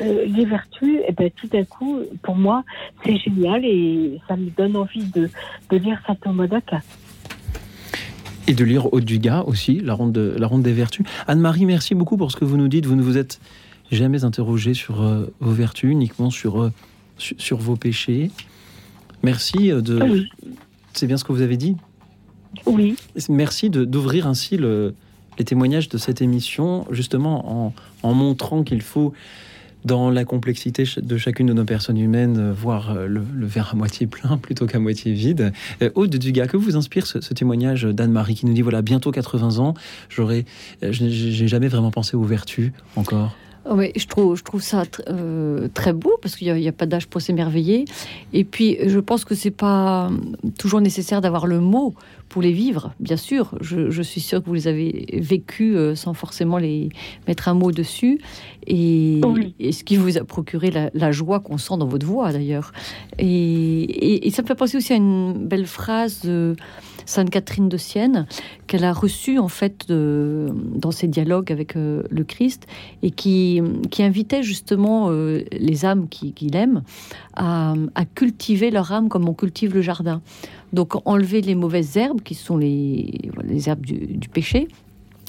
euh, 0.00 0.26
les 0.26 0.44
vertus, 0.44 1.00
eh 1.06 1.12
ben, 1.12 1.30
tout 1.30 1.48
d'un 1.48 1.64
coup, 1.64 2.00
pour 2.22 2.36
moi, 2.36 2.64
c'est 3.04 3.16
génial 3.16 3.64
et 3.64 4.20
ça 4.28 4.36
me 4.36 4.50
donne 4.50 4.76
envie 4.76 5.04
de, 5.04 5.28
de 5.70 5.76
lire 5.76 6.00
Saint 6.06 6.14
Thomas 6.14 6.46
d'Aquin. 6.46 6.80
Et 8.48 8.54
de 8.54 8.64
lire 8.64 8.88
Dugas 9.00 9.42
aussi, 9.46 9.80
la 9.80 9.94
ronde, 9.94 10.16
la 10.16 10.46
ronde 10.46 10.62
des 10.62 10.72
vertus. 10.72 11.06
Anne-Marie, 11.26 11.66
merci 11.66 11.94
beaucoup 11.94 12.16
pour 12.16 12.32
ce 12.32 12.36
que 12.36 12.44
vous 12.44 12.56
nous 12.56 12.68
dites. 12.68 12.86
Vous 12.86 12.96
ne 12.96 13.02
vous 13.02 13.18
êtes 13.18 13.40
jamais 13.92 14.24
interrogé 14.24 14.74
sur 14.74 15.02
euh, 15.02 15.26
vos 15.40 15.52
vertus, 15.52 15.92
uniquement 15.92 16.30
sur, 16.30 16.62
euh, 16.62 16.72
sur, 17.18 17.58
vos 17.58 17.76
péchés. 17.76 18.30
Merci 19.22 19.68
de. 19.68 20.26
C'est 20.94 21.06
bien 21.06 21.18
ce 21.18 21.24
que 21.24 21.32
vous 21.32 21.42
avez 21.42 21.56
dit 21.56 21.76
Oui. 22.66 22.96
Merci 23.28 23.70
d'ouvrir 23.70 24.26
ainsi 24.26 24.56
le, 24.56 24.94
les 25.38 25.44
témoignages 25.44 25.88
de 25.88 25.98
cette 25.98 26.22
émission, 26.22 26.86
justement 26.90 27.66
en, 27.66 27.74
en 28.02 28.14
montrant 28.14 28.62
qu'il 28.64 28.82
faut 28.82 29.12
dans 29.84 30.10
la 30.10 30.24
complexité 30.24 30.84
de 30.96 31.18
chacune 31.18 31.46
de 31.46 31.52
nos 31.52 31.64
personnes 31.64 31.98
humaines, 31.98 32.38
euh, 32.38 32.52
voir 32.52 32.90
euh, 32.90 33.06
le, 33.06 33.22
verre 33.46 33.70
à 33.72 33.76
moitié 33.76 34.06
plein 34.06 34.36
plutôt 34.42 34.66
qu'à 34.66 34.78
moitié 34.78 35.12
vide. 35.12 35.52
Euh, 35.82 35.90
Aude 35.94 36.14
Dugas, 36.16 36.46
que 36.46 36.56
vous 36.56 36.76
inspire 36.76 37.06
ce, 37.06 37.18
témoignage 37.18 37.84
d'Anne-Marie 37.84 38.34
qui 38.34 38.46
nous 38.46 38.54
dit 38.54 38.62
voilà, 38.62 38.82
bientôt 38.82 39.10
80 39.10 39.58
ans, 39.58 39.74
j'aurais, 40.08 40.44
j'ai 40.82 41.48
jamais 41.48 41.68
vraiment 41.68 41.90
pensé 41.90 42.16
aux 42.16 42.24
vertus 42.24 42.72
encore 42.96 43.36
oui, 43.70 43.92
je 43.96 44.06
trouve, 44.06 44.36
je 44.36 44.44
trouve 44.44 44.62
ça 44.62 44.84
très 45.74 45.92
beau 45.92 46.18
parce 46.22 46.36
qu'il 46.36 46.52
n'y 46.54 46.66
a, 46.66 46.70
a, 46.70 46.72
pas 46.72 46.86
d'âge 46.86 47.06
pour 47.06 47.20
s'émerveiller. 47.20 47.84
Et 48.32 48.44
puis, 48.44 48.78
je 48.86 48.98
pense 48.98 49.24
que 49.24 49.34
c'est 49.34 49.50
pas 49.50 50.10
toujours 50.58 50.80
nécessaire 50.80 51.20
d'avoir 51.20 51.46
le 51.46 51.60
mot 51.60 51.94
pour 52.28 52.42
les 52.42 52.52
vivre, 52.52 52.92
bien 53.00 53.16
sûr. 53.16 53.54
Je, 53.60 54.02
suis 54.02 54.20
sûre 54.20 54.42
que 54.42 54.46
vous 54.46 54.54
les 54.54 54.68
avez 54.68 55.06
vécus 55.20 55.74
euh, 55.76 55.94
sans 55.94 56.14
forcément 56.14 56.58
les 56.58 56.90
mettre 57.26 57.48
un 57.48 57.54
mot 57.54 57.72
dessus. 57.72 58.20
Et, 58.66 59.20
ce 59.72 59.84
qui 59.84 59.96
vous 59.96 60.18
a 60.18 60.24
procuré 60.24 60.70
la, 60.92 61.12
joie 61.12 61.40
qu'on 61.40 61.58
sent 61.58 61.76
dans 61.78 61.86
votre 61.86 62.06
voix, 62.06 62.32
d'ailleurs. 62.32 62.72
Et, 63.18 64.30
ça 64.30 64.42
me 64.42 64.46
fait 64.46 64.54
penser 64.54 64.76
aussi 64.76 64.92
à 64.92 64.96
une 64.96 65.46
belle 65.46 65.66
phrase 65.66 66.22
de 66.22 66.54
Sainte 67.08 67.30
Catherine 67.30 67.70
de 67.70 67.78
Sienne 67.78 68.26
qu'elle 68.66 68.84
a 68.84 68.92
reçue, 68.92 69.38
en 69.38 69.48
fait, 69.48 69.86
dans 69.88 70.90
ses 70.90 71.08
dialogues 71.08 71.50
avec 71.50 71.74
euh, 71.74 72.02
le 72.10 72.22
Christ 72.22 72.66
et 73.02 73.10
qui, 73.10 73.62
qui 73.90 74.02
invitait 74.02 74.42
justement 74.42 75.06
euh, 75.08 75.42
les 75.52 75.86
âmes 75.86 76.08
qui, 76.08 76.34
qui 76.34 76.48
l'aiment 76.48 76.82
à, 77.34 77.74
à 77.94 78.04
cultiver 78.04 78.70
leur 78.70 78.92
âme 78.92 79.08
comme 79.08 79.26
on 79.26 79.32
cultive 79.32 79.74
le 79.74 79.80
jardin. 79.80 80.20
Donc 80.74 80.94
enlever 81.06 81.40
les 81.40 81.54
mauvaises 81.54 81.96
herbes, 81.96 82.20
qui 82.20 82.34
sont 82.34 82.58
les, 82.58 83.30
les 83.42 83.68
herbes 83.70 83.86
du, 83.86 84.28
péché, 84.28 84.68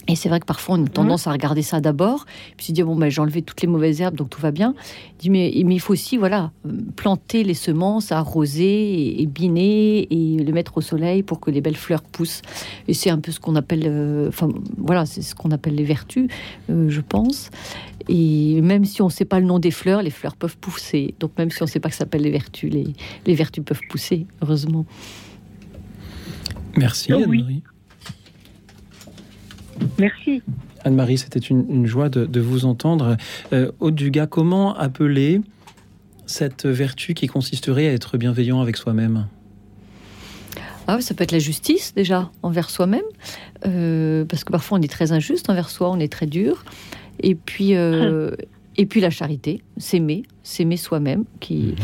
et 0.09 0.15
c'est 0.15 0.27
vrai 0.27 0.39
que 0.39 0.45
parfois 0.45 0.75
on 0.75 0.85
a 0.85 0.87
tendance 0.87 1.27
à 1.27 1.31
regarder 1.31 1.61
ça 1.61 1.81
d'abord, 1.81 2.25
puis 2.57 2.65
se 2.65 2.71
dire 2.71 2.87
bon 2.87 2.95
ben 2.95 3.09
j'ai 3.09 3.21
enlevé 3.21 3.43
toutes 3.43 3.61
les 3.61 3.67
mauvaises 3.67 4.01
herbes 4.01 4.15
donc 4.15 4.31
tout 4.31 4.41
va 4.41 4.49
bien. 4.49 4.73
dit 5.19 5.29
mais, 5.29 5.51
mais 5.63 5.75
il 5.75 5.79
faut 5.79 5.93
aussi 5.93 6.17
voilà 6.17 6.51
planter 6.95 7.43
les 7.43 7.53
semences, 7.53 8.11
arroser 8.11 9.21
et, 9.21 9.27
biner 9.27 10.07
et 10.09 10.43
les 10.43 10.51
mettre 10.51 10.77
au 10.77 10.81
soleil 10.81 11.21
pour 11.21 11.39
que 11.39 11.51
les 11.51 11.61
belles 11.61 11.77
fleurs 11.77 12.01
poussent. 12.01 12.41
Et 12.87 12.95
c'est 12.95 13.11
un 13.11 13.19
peu 13.19 13.31
ce 13.31 13.39
qu'on 13.39 13.55
appelle, 13.55 13.83
euh, 13.85 14.29
enfin 14.29 14.49
voilà 14.77 15.05
c'est 15.05 15.21
ce 15.21 15.35
qu'on 15.35 15.51
appelle 15.51 15.75
les 15.75 15.83
vertus, 15.83 16.27
euh, 16.71 16.89
je 16.89 17.01
pense. 17.01 17.51
Et 18.07 18.61
même 18.61 18.85
si 18.85 19.03
on 19.03 19.07
ne 19.07 19.11
sait 19.11 19.25
pas 19.25 19.39
le 19.39 19.45
nom 19.45 19.59
des 19.59 19.69
fleurs, 19.69 20.01
les 20.01 20.09
fleurs 20.09 20.35
peuvent 20.35 20.57
pousser. 20.57 21.13
Donc 21.19 21.37
même 21.37 21.51
si 21.51 21.61
on 21.61 21.65
ne 21.65 21.69
sait 21.69 21.79
pas 21.79 21.89
que 21.89 21.95
ça 21.95 21.99
s'appelle 21.99 22.23
les 22.23 22.31
vertus, 22.31 22.73
les, 22.73 22.87
les 23.27 23.35
vertus 23.35 23.63
peuvent 23.63 23.81
pousser, 23.87 24.25
heureusement. 24.41 24.87
Merci 26.75 27.13
oh 27.13 27.17
Anne-Marie. 27.17 27.61
Merci. 29.97 30.41
Anne-Marie, 30.83 31.17
c'était 31.17 31.39
une, 31.39 31.85
joie 31.85 32.09
de, 32.09 32.39
vous 32.39 32.65
entendre. 32.65 33.17
Euh, 33.53 33.71
Aude 33.79 33.95
Dugas, 33.95 34.27
comment 34.27 34.75
appeler 34.75 35.41
cette 36.25 36.65
vertu 36.65 37.13
qui 37.13 37.27
consisterait 37.27 37.87
à 37.87 37.93
être 37.93 38.17
bienveillant 38.17 38.61
avec 38.61 38.77
soi-même? 38.77 39.27
Ah, 40.87 41.01
ça 41.01 41.13
peut 41.13 41.23
être 41.23 41.31
la 41.31 41.39
justice 41.39 41.93
déjà 41.93 42.31
envers 42.41 42.69
soi-même, 42.69 43.03
euh, 43.67 44.25
parce 44.25 44.43
que 44.43 44.51
parfois 44.51 44.79
on 44.79 44.81
est 44.81 44.91
très 44.91 45.11
injuste 45.11 45.49
envers 45.49 45.69
soi, 45.69 45.91
on 45.91 45.99
est 45.99 46.11
très 46.11 46.25
dur. 46.25 46.63
Et 47.21 47.35
puis, 47.35 47.75
euh, 47.75 48.31
et 48.75 48.85
puis 48.85 49.01
la 49.01 49.09
charité, 49.09 49.61
s'aimer, 49.77 50.23
s'aimer 50.41 50.77
soi-même. 50.77 51.25
Qui 51.41 51.55
mhm. 51.57 51.75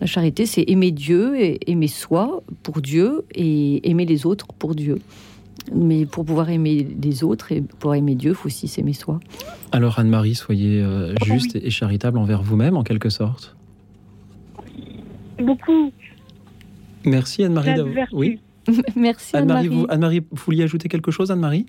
la 0.00 0.06
charité, 0.06 0.46
c'est 0.46 0.64
aimer 0.68 0.92
Dieu 0.92 1.38
et 1.38 1.70
aimer 1.70 1.88
soi 1.88 2.42
pour 2.62 2.80
Dieu 2.80 3.24
et 3.34 3.86
aimer 3.90 4.06
les 4.06 4.24
autres 4.24 4.46
pour 4.58 4.74
Dieu. 4.74 4.98
Mais 5.72 6.04
pour 6.06 6.24
pouvoir 6.24 6.50
aimer 6.50 6.86
les 7.02 7.24
autres 7.24 7.52
et 7.52 7.62
pour 7.62 7.94
aimer 7.94 8.14
Dieu, 8.14 8.30
il 8.30 8.34
faut 8.34 8.46
aussi 8.46 8.68
s'aimer 8.68 8.92
soi. 8.92 9.20
Alors 9.72 9.98
Anne-Marie, 9.98 10.34
soyez 10.34 10.82
euh, 10.82 11.14
oh 11.20 11.24
juste 11.24 11.56
et 11.56 11.70
charitable 11.70 12.18
envers 12.18 12.42
vous-même, 12.42 12.76
en 12.76 12.82
quelque 12.82 13.08
sorte. 13.08 13.56
Beaucoup. 15.38 15.90
Merci 17.04 17.44
Anne-Marie. 17.44 17.80
Oui. 18.12 18.40
Merci 18.96 19.36
Anne-Marie. 19.36 19.86
Anne-Marie, 19.88 20.20
vous 20.20 20.42
vouliez 20.44 20.64
ajouter 20.64 20.88
quelque 20.88 21.10
chose, 21.10 21.30
Anne-Marie? 21.30 21.66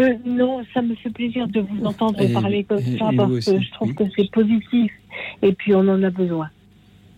Euh, 0.00 0.14
non, 0.24 0.62
ça 0.74 0.82
me 0.82 0.94
fait 0.94 1.10
plaisir 1.10 1.48
de 1.48 1.60
vous 1.60 1.84
entendre 1.84 2.18
parler 2.32 2.64
comme 2.64 2.80
ça 2.80 3.10
parce 3.16 3.44
que 3.44 3.60
je 3.60 3.70
trouve 3.72 3.94
que 3.94 4.04
c'est 4.16 4.30
positif 4.30 4.92
et 5.42 5.52
puis 5.52 5.74
on 5.74 5.80
en 5.80 6.02
a 6.02 6.10
besoin 6.10 6.50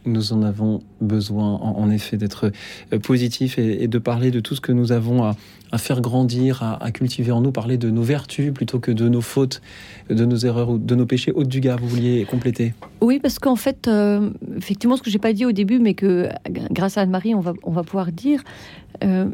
nous 0.07 0.33
en 0.33 0.43
avons 0.43 0.81
besoin, 1.01 1.55
en, 1.55 1.91
effet, 1.91 2.17
d'être 2.17 2.51
euh, 2.93 2.99
positif 2.99 3.59
et, 3.59 3.87
de 3.87 3.99
parler 3.99 4.31
de 4.31 4.41
tout 4.41 4.55
ce 4.55 4.61
que 4.61 4.73
nous 4.73 4.93
avons 4.93 5.25
à, 5.25 5.79
faire 5.79 6.01
grandir, 6.01 6.63
à, 6.63 6.91
cultiver 6.91 7.33
en 7.33 7.41
nous, 7.41 7.53
parler 7.53 7.77
de 7.77 7.91
nos 7.91 8.03
vertus 8.03 8.53
plutôt 8.53 8.81
que 8.81 8.91
de 8.91 9.09
nos 9.09 9.21
fautes, 9.21 9.61
de 10.09 10.25
nos 10.25 10.37
erreurs 10.37 10.71
ou 10.71 10.79
de 10.79 10.95
nos 10.95 11.07
péchés. 11.07 11.33
Haute 11.33 11.49
du 11.49 11.61
gars, 11.61 11.77
vous 11.77 11.89
vouliez 11.89 12.25
compléter? 12.25 12.75
Oui, 13.01 13.21
parce 13.21 13.39
qu'en 13.39 13.57
fait, 13.57 13.87
euh, 13.87 14.31
effectivement, 14.57 14.97
ce 14.97 15.03
que 15.03 15.11
j'ai 15.11 15.19
pas 15.19 15.33
dit 15.33 15.45
au 15.45 15.53
début, 15.53 15.79
mais 15.79 15.95
que 15.95 16.29
grâce 16.71 16.99
à 16.99 17.03
Anne-Marie, 17.03 17.35
on 17.35 17.41
va, 17.41 17.53
on 17.63 17.71
va 17.71 17.83
pouvoir 17.83 18.11
dire, 18.11 18.43
euh, 19.05 19.27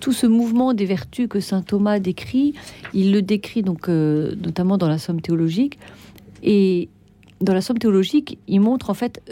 tout 0.00 0.12
ce 0.12 0.26
mouvement 0.26 0.74
des 0.74 0.84
vertus 0.84 1.28
que 1.28 1.40
saint 1.40 1.62
Thomas 1.62 1.98
décrit, 2.00 2.54
il 2.92 3.12
le 3.12 3.22
décrit 3.22 3.62
donc 3.62 3.88
notamment 3.88 4.76
dans 4.76 4.88
la 4.88 4.98
Somme 4.98 5.20
théologique, 5.20 5.78
et 6.42 6.88
dans 7.40 7.54
la 7.54 7.60
Somme 7.60 7.78
théologique, 7.78 8.38
il 8.46 8.60
montre 8.60 8.90
en 8.90 8.94
fait 8.94 9.22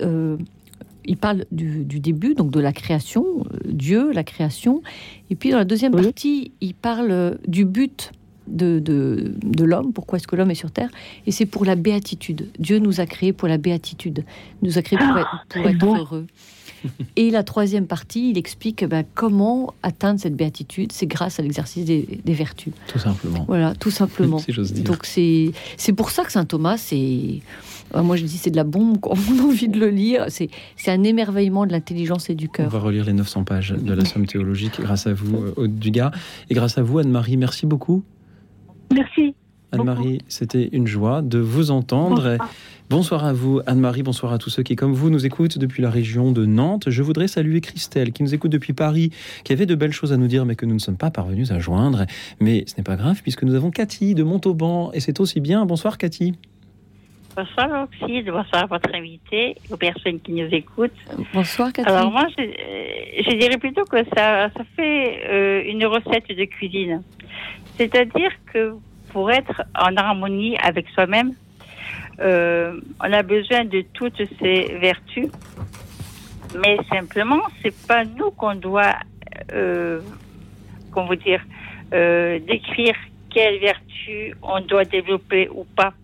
il 1.04 1.16
parle 1.16 1.44
du, 1.50 1.84
début, 2.00 2.34
donc 2.34 2.50
de 2.50 2.60
la 2.60 2.72
création, 2.72 3.24
euh, 3.52 3.58
Dieu, 3.66 4.12
la 4.12 4.24
création. 4.24 4.82
Et 5.30 5.34
puis 5.34 5.50
dans 5.50 5.58
la 5.58 5.64
deuxième 5.64 5.92
partie, 5.92 6.52
il 6.60 6.74
parle 6.74 7.10
euh, 7.10 7.34
du 7.46 7.64
but 7.64 8.12
de, 8.48 8.80
de, 8.80 9.64
l'homme, 9.64 9.92
pourquoi 9.92 10.18
est-ce 10.18 10.26
que 10.26 10.34
l'homme 10.34 10.50
est 10.50 10.56
sur 10.56 10.72
Terre, 10.72 10.90
et 11.26 11.30
c'est 11.30 11.46
pour 11.46 11.64
la 11.64 11.76
béatitude. 11.76 12.48
Dieu 12.58 12.78
nous 12.78 13.00
a 13.00 13.06
créés 13.06 13.32
pour 13.32 13.48
la 13.48 13.58
béatitude, 13.58 14.24
nous 14.62 14.76
a 14.76 14.82
créés 14.82 14.98
pour, 14.98 15.06
ah, 15.08 15.42
être, 15.68 15.86
heureux. 15.86 16.26
Et 17.16 17.30
la 17.30 17.42
troisième 17.42 17.86
partie, 17.86 18.30
il 18.30 18.38
explique 18.38 18.84
ben, 18.84 19.04
comment 19.14 19.74
atteindre 19.82 20.20
cette 20.20 20.36
béatitude. 20.36 20.92
C'est 20.92 21.06
grâce 21.06 21.38
à 21.38 21.42
l'exercice 21.42 21.84
des, 21.84 22.20
vertus. 22.26 22.72
Tout 22.86 22.98
simplement. 22.98 23.44
Voilà, 23.46 23.74
tout 23.74 23.90
simplement. 23.90 24.38
si 24.40 24.52
j'ose 24.52 24.72
dire. 24.72 24.84
Donc 24.84 25.04
c'est 25.04 25.52
pour 25.96 26.10
ça 26.10 26.24
que 26.24 26.32
saint 26.32 26.44
Thomas, 26.44 26.76
c'est 26.76 27.40
ah, 27.92 28.02
moi 28.02 28.16
je 28.16 28.24
dis 28.24 28.38
c'est 28.38 28.50
de 28.50 28.56
la 28.56 28.64
bombe, 28.64 28.98
on 29.02 29.14
a 29.14 29.42
envie 29.42 29.68
de 29.68 29.78
le 29.78 29.88
lire. 29.88 30.26
C'est 30.28 30.50
un 30.86 31.02
émerveillement 31.02 31.66
de 31.66 31.72
l'intelligence 31.72 32.30
et 32.30 32.34
du 32.34 32.48
cœur. 32.48 32.66
On 32.66 32.70
va 32.70 32.78
relire 32.78 33.04
les 33.04 33.12
900 33.12 33.44
pages 33.44 33.74
de 33.76 33.92
la 33.92 34.04
Somme 34.04 34.26
théologique 34.26 34.80
grâce 34.80 35.06
à 35.06 35.12
vous, 35.12 35.36
euh, 35.36 35.54
Aude 35.56 35.78
Dugas, 35.78 36.12
et 36.48 36.54
grâce 36.54 36.78
à 36.78 36.82
vous, 36.82 36.98
Anne-Marie. 36.98 37.36
Merci 37.36 37.66
beaucoup. 37.66 38.02
Merci. 38.92 39.34
Anne-Marie, 39.72 40.18
c'était 40.28 40.68
une 40.72 40.86
joie 40.86 41.22
de 41.22 41.38
vous 41.38 41.70
entendre. 41.70 42.36
Bonsoir. 42.38 42.50
À 42.92 43.32
vous, 43.32 43.60
Anne-Marie. 43.66 44.02
Bonsoir 44.02 44.32
à 44.32 44.38
tous 44.38 44.50
ceux 44.50 44.62
qui, 44.62 44.74
comme 44.74 44.92
vous, 44.92 45.10
nous 45.10 45.24
écoutent 45.24 45.58
depuis 45.58 45.80
la 45.80 45.90
région 45.90 46.32
de 46.32 46.44
Nantes. 46.44 46.90
Je 46.90 47.02
voudrais 47.02 47.28
saluer 47.28 47.60
Christelle, 47.60 48.12
qui 48.12 48.24
nous 48.24 48.34
écoute 48.34 48.50
depuis 48.50 48.72
Paris, 48.72 49.10
qui 49.44 49.52
avait 49.52 49.64
de 49.64 49.76
belles 49.76 49.92
choses 49.92 50.12
à 50.12 50.16
nous 50.16 50.26
dire, 50.26 50.44
mais 50.44 50.56
que 50.56 50.66
nous 50.66 50.74
ne 50.74 50.80
sommes 50.80 50.96
pas 50.96 51.10
parvenus 51.10 51.52
à 51.52 51.60
joindre. 51.60 52.04
Mais 52.40 52.64
ce 52.66 52.76
n'est 52.76 52.82
pas 52.82 52.96
grave, 52.96 53.22
puisque 53.22 53.44
nous 53.44 53.54
avons 53.54 53.70
Cathy 53.70 54.14
de 54.14 54.24
Montauban, 54.24 54.90
et 54.92 55.00
c'est 55.00 55.20
aussi 55.20 55.40
bien. 55.40 55.64
Bonsoir, 55.66 55.98
Cathy. 55.98 56.34
Bonsoir 57.36 57.84
Oxyde, 57.84 58.26
bonsoir 58.26 58.64
à 58.64 58.66
votre 58.66 58.92
invité, 58.92 59.56
aux 59.70 59.76
personnes 59.76 60.18
qui 60.20 60.32
nous 60.32 60.48
écoutent. 60.50 60.90
Bonsoir 61.32 61.72
Cathy. 61.72 61.88
Alors 61.88 62.10
moi, 62.10 62.26
je, 62.36 62.42
je 62.42 63.36
dirais 63.36 63.56
plutôt 63.56 63.84
que 63.84 64.04
ça, 64.16 64.50
ça 64.50 64.64
fait 64.76 65.20
euh, 65.30 65.62
une 65.64 65.86
recette 65.86 66.28
de 66.28 66.44
cuisine. 66.44 67.02
C'est-à-dire 67.78 68.32
que 68.52 68.74
pour 69.12 69.30
être 69.30 69.62
en 69.78 69.96
harmonie 69.96 70.56
avec 70.58 70.88
soi-même, 70.88 71.34
euh, 72.20 72.78
on 73.00 73.12
a 73.12 73.22
besoin 73.22 73.64
de 73.64 73.82
toutes 73.94 74.20
ces 74.40 74.76
vertus, 74.78 75.28
mais 76.62 76.76
simplement, 76.88 77.40
c'est 77.62 77.74
pas 77.86 78.04
nous 78.04 78.30
qu'on 78.32 78.56
doit, 78.56 78.96
euh, 79.52 80.00
vous 80.94 81.16
dire, 81.16 81.42
euh, 81.94 82.38
décrire 82.40 82.94
quelles 83.30 83.58
vertus 83.58 84.34
on 84.42 84.60
doit 84.60 84.84
développer 84.84 85.48
ou 85.48 85.64
pas. 85.64 85.94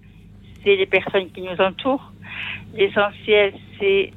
C'est 0.65 0.77
les 0.77 0.87
personnes 0.87 1.31
qui 1.31 1.43
nous 1.43 1.61
entourent. 1.61 2.13
L'essentiel, 2.75 3.53
c'est 3.79 4.13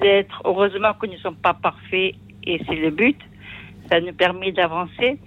d'être, 0.00 0.42
heureusement 0.44 0.94
que 0.94 1.06
nous 1.06 1.14
ne 1.14 1.18
sommes 1.18 1.36
pas 1.36 1.54
parfaits 1.54 2.14
et 2.44 2.60
c'est 2.66 2.76
le 2.76 2.90
but. 2.90 3.18
Ça 3.90 4.00
nous 4.00 4.12
permet 4.12 4.52
d'avancer 4.52 5.18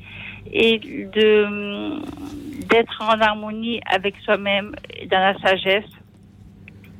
et 0.52 0.80
de 0.80 2.00
d'être 2.68 3.02
en 3.02 3.20
harmonie 3.20 3.82
avec 3.86 4.16
soi-même 4.24 4.76
dans 5.10 5.20
la 5.20 5.38
sagesse 5.40 5.99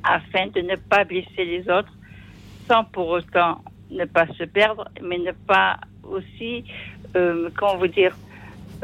afin 0.04 0.46
de 0.48 0.60
ne 0.60 0.76
pas 0.76 1.04
blesser 1.04 1.44
les 1.44 1.68
autres 1.68 1.92
sans 2.68 2.84
pour 2.84 3.08
autant 3.08 3.62
ne 3.90 4.04
pas 4.04 4.26
se 4.38 4.44
perdre, 4.44 4.88
mais 5.02 5.18
ne 5.18 5.32
pas 5.32 5.78
aussi, 6.04 6.64
euh, 7.16 7.50
comment 7.56 7.76
vous 7.76 7.88
dire, 7.88 8.16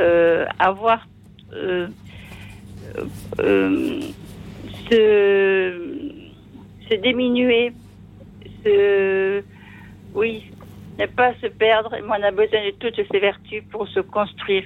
euh, 0.01 0.47
avoir 0.59 1.07
euh, 1.53 1.89
euh, 3.39 4.01
se, 4.91 6.13
se 6.89 6.95
diminuer, 6.97 7.73
se, 8.65 9.43
oui, 10.15 10.51
ne 10.99 11.07
pas 11.07 11.35
se 11.41 11.47
perdre. 11.47 11.91
Mais 11.93 12.09
on 12.09 12.23
a 12.25 12.31
besoin 12.31 12.67
de 12.67 12.73
toutes 12.79 13.01
ces 13.11 13.19
vertus 13.19 13.63
pour 13.71 13.87
se 13.89 14.01
construire. 14.01 14.65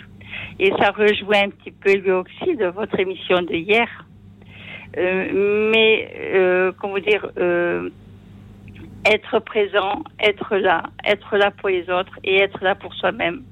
Et 0.59 0.71
ça 0.79 0.91
rejoint 0.91 1.45
un 1.45 1.51
petit 1.51 1.73
peu 1.73 1.95
le 1.95 2.57
de 2.57 2.67
votre 2.67 2.99
émission 2.99 3.43
de 3.43 3.55
hier. 3.55 3.89
Euh, 4.97 5.71
mais, 5.73 6.13
euh, 6.35 6.73
comment 6.81 6.99
dire, 6.99 7.31
euh, 7.39 7.91
être 9.07 9.39
présent, 9.41 10.03
être 10.19 10.57
là, 10.57 10.83
être 11.07 11.37
là 11.37 11.51
pour 11.51 11.69
les 11.69 11.89
autres 11.91 12.19
et 12.25 12.39
être 12.41 12.63
là 12.63 12.75
pour 12.75 12.95
soi-même. 12.95 13.43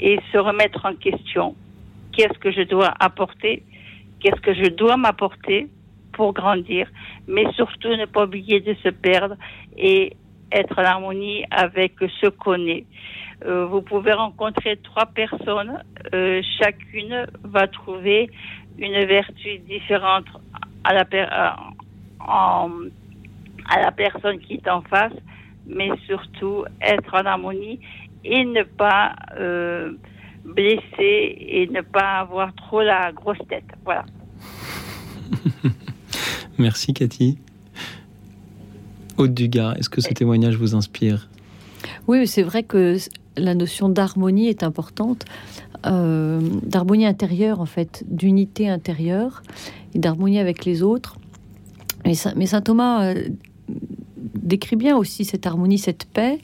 Et 0.00 0.18
se 0.32 0.38
remettre 0.38 0.86
en 0.86 0.94
question. 0.94 1.54
Qu'est-ce 2.12 2.38
que 2.38 2.50
je 2.50 2.62
dois 2.62 2.92
apporter? 2.98 3.62
Qu'est-ce 4.20 4.40
que 4.40 4.54
je 4.54 4.70
dois 4.70 4.96
m'apporter 4.96 5.68
pour 6.12 6.32
grandir? 6.32 6.88
Mais 7.26 7.44
surtout 7.52 7.88
ne 7.88 8.06
pas 8.06 8.24
oublier 8.24 8.60
de 8.60 8.74
se 8.82 8.88
perdre 8.88 9.36
et 9.76 10.16
être 10.50 10.78
en 10.78 10.84
harmonie 10.84 11.44
avec 11.50 11.94
ce 12.00 12.28
qu'on 12.28 12.66
est. 12.66 12.84
Vous 13.44 13.82
pouvez 13.82 14.12
rencontrer 14.12 14.76
trois 14.76 15.06
personnes, 15.06 15.82
chacune 16.60 17.26
va 17.42 17.66
trouver 17.66 18.30
une 18.78 19.04
vertu 19.06 19.58
différente 19.68 20.26
à 20.84 20.94
la, 20.94 21.06
à, 22.20 22.68
à 23.68 23.80
la 23.80 23.92
personne 23.92 24.38
qui 24.40 24.54
est 24.54 24.68
en 24.68 24.82
face, 24.82 25.12
mais 25.66 25.90
surtout 26.06 26.64
être 26.80 27.14
en 27.14 27.24
harmonie 27.26 27.80
et 28.24 28.44
ne 28.44 28.62
pas 28.62 29.14
euh, 29.38 29.92
blesser 30.44 31.36
et 31.38 31.68
ne 31.70 31.80
pas 31.80 32.20
avoir 32.20 32.54
trop 32.54 32.82
la 32.82 33.12
grosse 33.12 33.38
tête. 33.48 33.64
Voilà. 33.84 34.04
Merci 36.58 36.92
Cathy. 36.94 37.38
Aude 39.18 39.34
Dugas, 39.34 39.74
est-ce 39.78 39.90
que 39.90 40.00
ce 40.00 40.12
témoignage 40.12 40.56
vous 40.56 40.74
inspire? 40.74 41.28
Oui, 42.08 42.26
c'est 42.26 42.42
vrai 42.42 42.62
que 42.62 42.96
la 43.36 43.54
notion 43.54 43.88
d'harmonie 43.88 44.48
est 44.48 44.62
importante, 44.62 45.24
euh, 45.71 45.71
d'harmonie 45.84 47.06
intérieure 47.06 47.60
en 47.60 47.66
fait, 47.66 48.04
d'unité 48.08 48.68
intérieure 48.68 49.42
et 49.94 49.98
d'harmonie 49.98 50.38
avec 50.38 50.64
les 50.64 50.82
autres. 50.82 51.16
Mais, 52.04 52.14
saint 52.14 52.60
Thomas 52.60 53.04
euh, 53.04 53.28
décrit 54.34 54.76
bien 54.76 54.96
aussi 54.96 55.24
cette 55.24 55.46
harmonie, 55.46 55.78
cette 55.78 56.04
paix. 56.04 56.38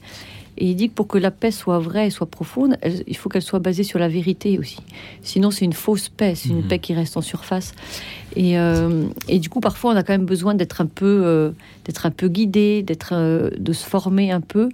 Et 0.60 0.70
il 0.70 0.74
dit 0.74 0.88
que 0.88 0.94
pour 0.94 1.06
que 1.06 1.18
la 1.18 1.30
paix 1.30 1.52
soit 1.52 1.78
vraie 1.78 2.08
et 2.08 2.10
soit 2.10 2.26
profonde, 2.26 2.78
il 3.06 3.16
faut 3.16 3.28
qu'elle 3.28 3.42
soit 3.42 3.60
basée 3.60 3.84
sur 3.84 4.00
la 4.00 4.08
vérité 4.08 4.58
aussi. 4.58 4.78
Sinon, 5.22 5.52
c'est 5.52 5.64
une 5.64 5.72
fausse 5.72 6.08
paix, 6.08 6.34
c'est 6.34 6.48
une 6.48 6.64
mmh. 6.64 6.68
paix 6.68 6.78
qui 6.80 6.94
reste 6.94 7.16
en 7.16 7.20
surface. 7.20 7.74
Et, 8.34 8.58
euh, 8.58 9.04
et, 9.28 9.38
du 9.38 9.48
coup, 9.50 9.60
parfois, 9.60 9.92
on 9.92 9.96
a 9.96 10.02
quand 10.02 10.14
même 10.14 10.26
besoin 10.26 10.54
d'être 10.54 10.80
un 10.80 10.86
peu, 10.86 11.54
d'être 11.84 12.06
un 12.06 12.10
peu 12.10 12.26
guidé, 12.26 12.82
d'être, 12.82 13.14
de 13.56 13.72
se 13.72 13.86
former 13.86 14.32
un 14.32 14.40
peu 14.40 14.68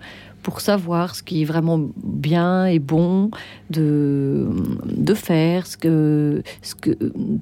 pour 0.44 0.60
savoir 0.60 1.16
ce 1.16 1.22
qui 1.22 1.42
est 1.42 1.44
vraiment 1.46 1.80
bien 1.96 2.66
et 2.66 2.78
bon 2.78 3.30
de, 3.70 4.46
de 4.86 5.14
faire, 5.14 5.66
ce 5.66 5.76
que, 5.76 6.42
ce 6.62 6.74
que, 6.74 6.90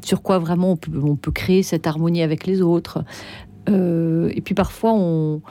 sur 0.02 0.22
quoi 0.22 0.38
vraiment 0.38 0.70
on 0.70 0.76
peut, 0.76 1.00
on 1.02 1.16
peut 1.16 1.32
créer 1.32 1.62
cette 1.64 1.86
harmonie 1.86 2.22
avec 2.22 2.46
les 2.46 2.62
autres. 2.62 3.04
Euh, 3.68 4.30
et 4.34 4.40
puis 4.40 4.54
parfois, 4.54 4.92
on, 4.94 5.42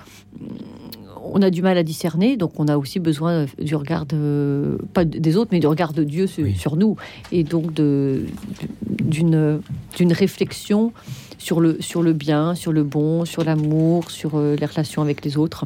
on 1.23 1.41
a 1.41 1.49
du 1.49 1.61
mal 1.61 1.77
à 1.77 1.83
discerner, 1.83 2.37
donc 2.37 2.53
on 2.57 2.69
a 2.69 2.77
aussi 2.77 2.99
besoin 2.99 3.45
du 3.59 3.75
regard 3.75 4.05
de, 4.05 4.77
pas 4.93 5.03
des 5.03 5.35
autres, 5.35 5.49
mais 5.51 5.59
du 5.59 5.67
regard 5.67 5.91
de 5.91 6.05
Dieu 6.05 6.27
sur, 6.27 6.77
nous, 6.77 6.95
et 7.33 7.43
donc 7.43 7.73
d'une 7.73 9.61
d'une 9.97 10.13
réflexion 10.13 10.93
sur 11.37 11.59
le, 11.59 11.81
sur 11.81 12.01
le 12.01 12.13
bien, 12.13 12.55
sur 12.55 12.71
le 12.71 12.83
bon, 12.83 13.25
sur 13.25 13.43
l'amour, 13.43 14.09
sur 14.11 14.35
euh, 14.35 14.55
les 14.55 14.65
relations 14.65 15.01
avec 15.01 15.25
les 15.25 15.37
autres. 15.37 15.65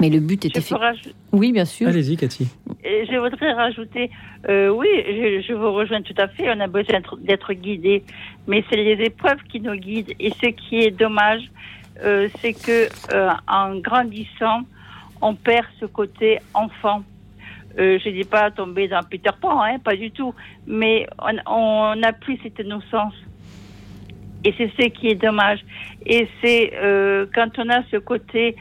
Mais 0.00 0.10
le 0.10 0.20
but 0.20 0.44
était 0.44 0.60
fait. 0.60 0.74
Oui, 1.32 1.52
bien 1.52 1.64
sûr. 1.64 1.88
Allez-y, 1.88 2.16
Cathy. 2.16 2.48
je 2.84 3.16
voudrais 3.18 3.52
rajouter, 3.52 4.10
euh, 4.48 4.68
oui, 4.68 4.88
je, 5.46 5.52
vous 5.52 5.72
rejoins 5.72 6.02
tout 6.02 6.14
à 6.16 6.28
fait, 6.28 6.50
on 6.54 6.60
a 6.60 6.66
besoin 6.66 7.00
d'être 7.20 7.52
guidé, 7.52 8.02
mais 8.46 8.64
c'est 8.68 8.76
les 8.76 9.04
épreuves 9.04 9.42
qui 9.50 9.60
nous 9.60 9.74
guident. 9.74 10.14
Et 10.20 10.30
ce 10.30 10.46
qui 10.46 10.80
est 10.80 10.90
dommage, 10.90 11.42
euh, 12.04 12.28
c'est 12.40 12.52
que 12.52 12.88
euh, 13.12 13.30
en 13.48 13.76
grandissant, 13.78 14.62
on 15.20 15.34
perd 15.34 15.66
ce 15.80 15.86
côté 15.86 16.38
enfant. 16.54 17.02
je 17.76 18.08
ne 18.08 18.12
dis 18.12 18.24
pas 18.24 18.50
tomber 18.50 18.88
dans 18.88 19.02
Peter 19.02 19.30
Pan, 19.40 19.62
hein, 19.62 19.78
pas 19.82 19.96
du 19.96 20.10
tout, 20.10 20.34
mais 20.66 21.06
on 21.46 21.94
n'a 21.96 22.12
plus 22.12 22.38
cette 22.42 22.58
innocence. 22.60 23.14
Et 24.44 24.54
c'est 24.56 24.70
ce 24.78 24.88
qui 24.88 25.08
est 25.08 25.16
dommage. 25.16 25.60
Et 26.06 26.28
c'est 26.40 26.72
quand 27.34 27.50
on 27.58 27.68
a 27.68 27.82
ce 27.90 27.96
côté 27.96 28.54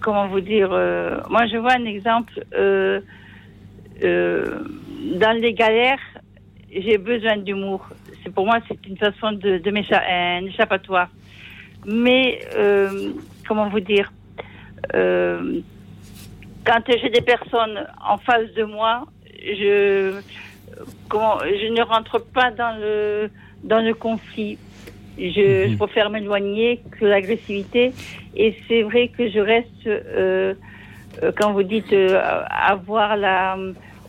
comment 0.00 0.28
vous 0.28 0.40
dire 0.40 0.70
euh, 0.72 1.20
Moi, 1.28 1.46
je 1.46 1.56
vois 1.56 1.72
un 1.72 1.84
exemple. 1.84 2.32
Euh, 2.54 3.00
dans 4.02 5.36
les 5.40 5.54
galères, 5.54 5.98
j'ai 6.70 6.98
besoin 6.98 7.36
d'humour. 7.36 7.88
C'est 8.22 8.32
pour 8.32 8.46
moi, 8.46 8.58
c'est 8.68 8.86
une 8.86 8.96
façon 8.96 9.32
de, 9.32 9.58
de 9.58 9.70
un 9.70 10.46
échappatoire. 10.46 11.08
Mais 11.86 12.40
comment 13.46 13.68
vous 13.68 13.80
dire 13.80 14.12
Quand 14.92 16.82
j'ai 16.86 17.10
des 17.10 17.22
personnes 17.22 17.86
en 18.06 18.18
face 18.18 18.52
de 18.54 18.64
moi, 18.64 19.06
je 19.40 20.20
je 21.10 21.72
ne 21.72 21.82
rentre 21.82 22.18
pas 22.20 22.50
dans 22.50 22.78
le 22.78 23.30
dans 23.64 23.80
le 23.80 23.94
conflit. 23.94 24.58
Je, 25.18 25.68
mhm. 25.68 25.76
préfère 25.76 26.10
m'éloigner 26.10 26.80
que 26.92 27.04
l'agressivité. 27.04 27.92
Et 28.36 28.56
c'est 28.68 28.82
vrai 28.82 29.08
que 29.08 29.28
je 29.28 29.40
reste, 29.40 29.86
euh, 29.86 30.54
euh 31.22 31.32
quand 31.36 31.52
vous 31.52 31.64
dites 31.64 31.92
euh, 31.92 32.20
avoir 32.50 33.16
la, 33.16 33.56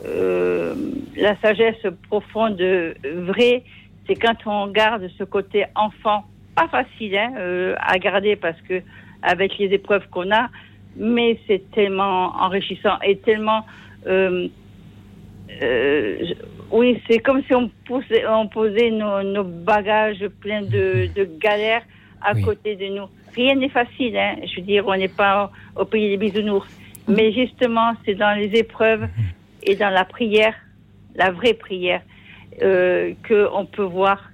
euh, 0.05 0.75
la 1.17 1.35
sagesse 1.37 1.85
profonde 2.09 2.61
vraie, 2.61 3.63
c'est 4.07 4.15
quand 4.15 4.37
on 4.45 4.67
garde 4.67 5.09
ce 5.17 5.23
côté 5.23 5.65
enfant, 5.75 6.23
pas 6.55 6.67
facile 6.67 7.17
hein, 7.17 7.33
à 7.79 7.97
garder 7.97 8.35
parce 8.35 8.59
que 8.61 8.81
avec 9.21 9.57
les 9.57 9.73
épreuves 9.73 10.07
qu'on 10.09 10.31
a, 10.31 10.49
mais 10.95 11.39
c'est 11.47 11.69
tellement 11.71 12.35
enrichissant 12.39 12.99
et 13.03 13.17
tellement. 13.17 13.65
je- 14.05 14.59
oui, 16.71 17.01
c'est 17.07 17.19
comme 17.19 17.43
si 17.43 17.53
on, 17.53 17.69
poussait, 17.85 18.25
on 18.27 18.47
posait 18.47 18.91
nos, 18.91 19.23
nos 19.23 19.43
bagages 19.43 20.25
pleins 20.41 20.61
de, 20.61 21.09
de 21.15 21.23
galères 21.39 21.83
à 22.21 22.33
Oui. 22.33 22.41
côté 22.43 22.75
de 22.75 22.85
nous. 22.87 23.07
Rien 23.35 23.55
n'est 23.55 23.69
facile, 23.69 24.17
hein. 24.17 24.35
je 24.45 24.59
veux 24.59 24.65
dire, 24.65 24.85
on 24.87 24.95
n'est 24.95 25.07
pas 25.07 25.51
au 25.75 25.85
pays 25.85 26.09
des 26.09 26.17
bisounours. 26.17 26.67
Mais 27.07 27.31
justement, 27.31 27.93
c'est 28.05 28.15
dans 28.15 28.37
les 28.37 28.49
épreuves 28.59 29.07
et 29.63 29.75
dans 29.75 29.89
la 29.89 30.05
prière, 30.05 30.53
la 31.15 31.31
vraie 31.31 31.53
prière, 31.53 32.01
euh, 32.61 33.13
qu'on 33.27 33.65
peut 33.65 33.83
voir 33.83 34.29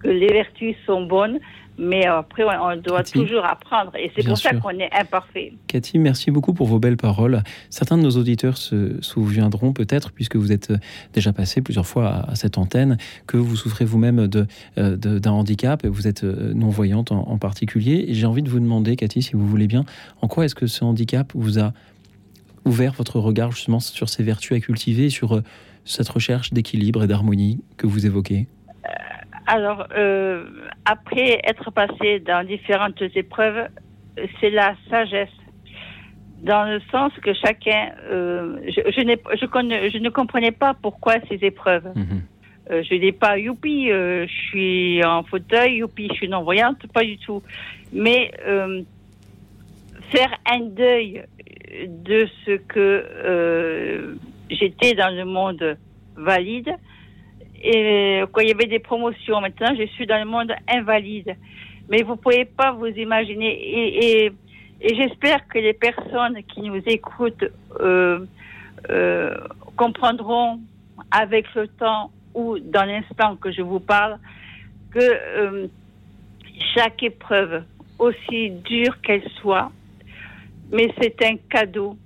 que 0.00 0.08
les 0.08 0.26
vertus 0.28 0.76
sont 0.86 1.02
bonnes, 1.02 1.40
mais 1.78 2.06
après, 2.06 2.44
on, 2.44 2.76
doit 2.76 2.98
Cathy 2.98 3.12
toujours 3.12 3.44
apprendre. 3.44 3.92
Et 3.96 4.10
c'est 4.14 4.24
pour 4.26 4.36
ça 4.38 4.54
qu'on 4.54 4.70
est 4.78 4.90
imparfait. 4.92 5.52
Cathy, 5.66 5.98
merci 5.98 6.30
beaucoup 6.30 6.52
pour 6.52 6.66
vos 6.66 6.78
belles 6.78 6.96
paroles. 6.96 7.42
Certains 7.70 7.96
de 7.98 8.02
nos 8.02 8.10
auditeurs 8.10 8.56
se 8.56 9.00
souviendront 9.00 9.72
peut-être, 9.72 10.12
puisque 10.12 10.36
vous 10.36 10.52
êtes 10.52 10.70
euh, 10.70 10.78
déjà 11.12 11.32
passé 11.32 11.62
plusieurs 11.62 11.86
fois 11.86 12.08
à, 12.08 12.30
à 12.30 12.34
cette 12.34 12.58
antenne, 12.58 12.98
que 13.26 13.36
vous 13.36 13.56
souffrez 13.56 13.84
vous-même 13.84 14.26
de, 14.28 14.46
euh, 14.78 14.96
de- 14.96 15.18
d'un 15.18 15.32
handicap 15.32 15.84
et 15.84 15.88
vous 15.88 16.06
êtes 16.06 16.24
euh, 16.24 16.52
non-voyante 16.54 17.12
en, 17.12 17.28
en 17.28 17.38
particulier. 17.38 18.04
Et 18.08 18.14
j'ai 18.14 18.26
envie 18.26 18.42
de 18.42 18.48
vous 18.50 18.60
demander, 18.60 18.96
Cathy, 18.96 19.22
si 19.22 19.32
vous 19.32 19.46
voulez 19.46 19.66
bien, 19.66 19.84
en 20.20 20.28
quoi 20.28 20.44
est-ce 20.44 20.54
que 20.54 20.66
ce 20.66 20.84
handicap 20.84 21.32
vous 21.34 21.58
a 21.58 21.72
ouvert 22.64 22.92
votre 22.92 23.18
regard 23.18 23.50
justement 23.50 23.80
sur 23.80 24.08
ces 24.08 24.22
vertus 24.22 24.56
à 24.56 24.60
cultiver, 24.60 25.10
sur 25.10 25.36
euh, 25.36 25.42
cette 25.84 26.08
recherche 26.08 26.52
d'équilibre 26.52 27.02
et 27.02 27.06
d'harmonie 27.06 27.60
que 27.76 27.86
vous 27.88 28.06
évoquez? 28.06 28.46
Alors, 29.46 29.86
euh, 29.96 30.44
après 30.84 31.40
être 31.44 31.70
passé 31.72 32.20
dans 32.20 32.46
différentes 32.46 33.02
épreuves, 33.14 33.68
c'est 34.40 34.50
la 34.50 34.74
sagesse. 34.88 35.28
Dans 36.42 36.64
le 36.64 36.80
sens 36.90 37.12
que 37.22 37.32
chacun, 37.34 37.92
euh, 38.10 38.58
je, 38.66 38.90
je, 38.92 39.00
n'ai- 39.02 39.20
je, 39.40 39.46
connais- 39.46 39.90
je 39.90 39.98
ne 39.98 40.10
comprenais 40.10 40.50
pas 40.52 40.74
pourquoi 40.74 41.14
ces 41.28 41.38
épreuves. 41.44 41.88
Mhm. 41.94 42.22
Euh, 42.70 42.82
je 42.88 42.94
dis 42.94 43.12
pas 43.12 43.38
youpi, 43.38 43.90
euh, 43.90 44.26
je 44.26 44.32
suis 44.48 45.04
en 45.04 45.22
fauteuil, 45.24 45.76
youpi, 45.78 46.08
je 46.10 46.14
suis 46.14 46.28
non-voyante, 46.28 46.86
pas 46.92 47.04
du 47.04 47.18
tout. 47.18 47.42
Mais 47.92 48.30
faire 50.10 50.30
un 50.50 50.60
deuil 50.60 51.24
de 51.88 52.28
ce 52.44 52.56
que 52.58 54.16
j'étais 54.50 54.94
dans 54.94 55.14
le 55.14 55.24
monde 55.24 55.76
valide, 56.16 56.70
et 57.62 58.22
quand 58.32 58.40
il 58.40 58.48
y 58.48 58.52
avait 58.52 58.66
des 58.66 58.78
promotions, 58.78 59.40
maintenant 59.40 59.74
je 59.78 59.86
suis 59.86 60.06
dans 60.06 60.18
le 60.18 60.28
monde 60.28 60.52
invalide. 60.68 61.36
Mais 61.88 62.02
vous 62.02 62.16
pouvez 62.16 62.44
pas 62.44 62.72
vous 62.72 62.86
imaginer. 62.86 64.26
Et, 64.26 64.32
j'espère 64.82 65.46
que 65.48 65.58
les 65.58 65.74
personnes 65.74 66.42
qui 66.44 66.62
nous 66.62 66.82
écoutent 66.86 67.44
euh, 67.80 68.26
euh, 68.90 69.36
comprendront 69.76 70.60
avec 71.10 71.54
le 71.54 71.68
temps 71.68 72.10
ou 72.34 72.58
dans 72.58 72.84
l'instant 72.84 73.36
que 73.36 73.52
je 73.52 73.62
vous 73.62 73.78
parle 73.78 74.18
que 74.90 74.98
euh, 75.00 75.66
chaque 76.74 77.02
épreuve, 77.02 77.62
aussi 77.98 78.50
dure 78.50 79.00
qu'elle 79.00 79.26
soit, 79.40 79.70
mais 80.72 80.92
c'est 81.00 81.22
un 81.24 81.36
cadeau. 81.48 81.96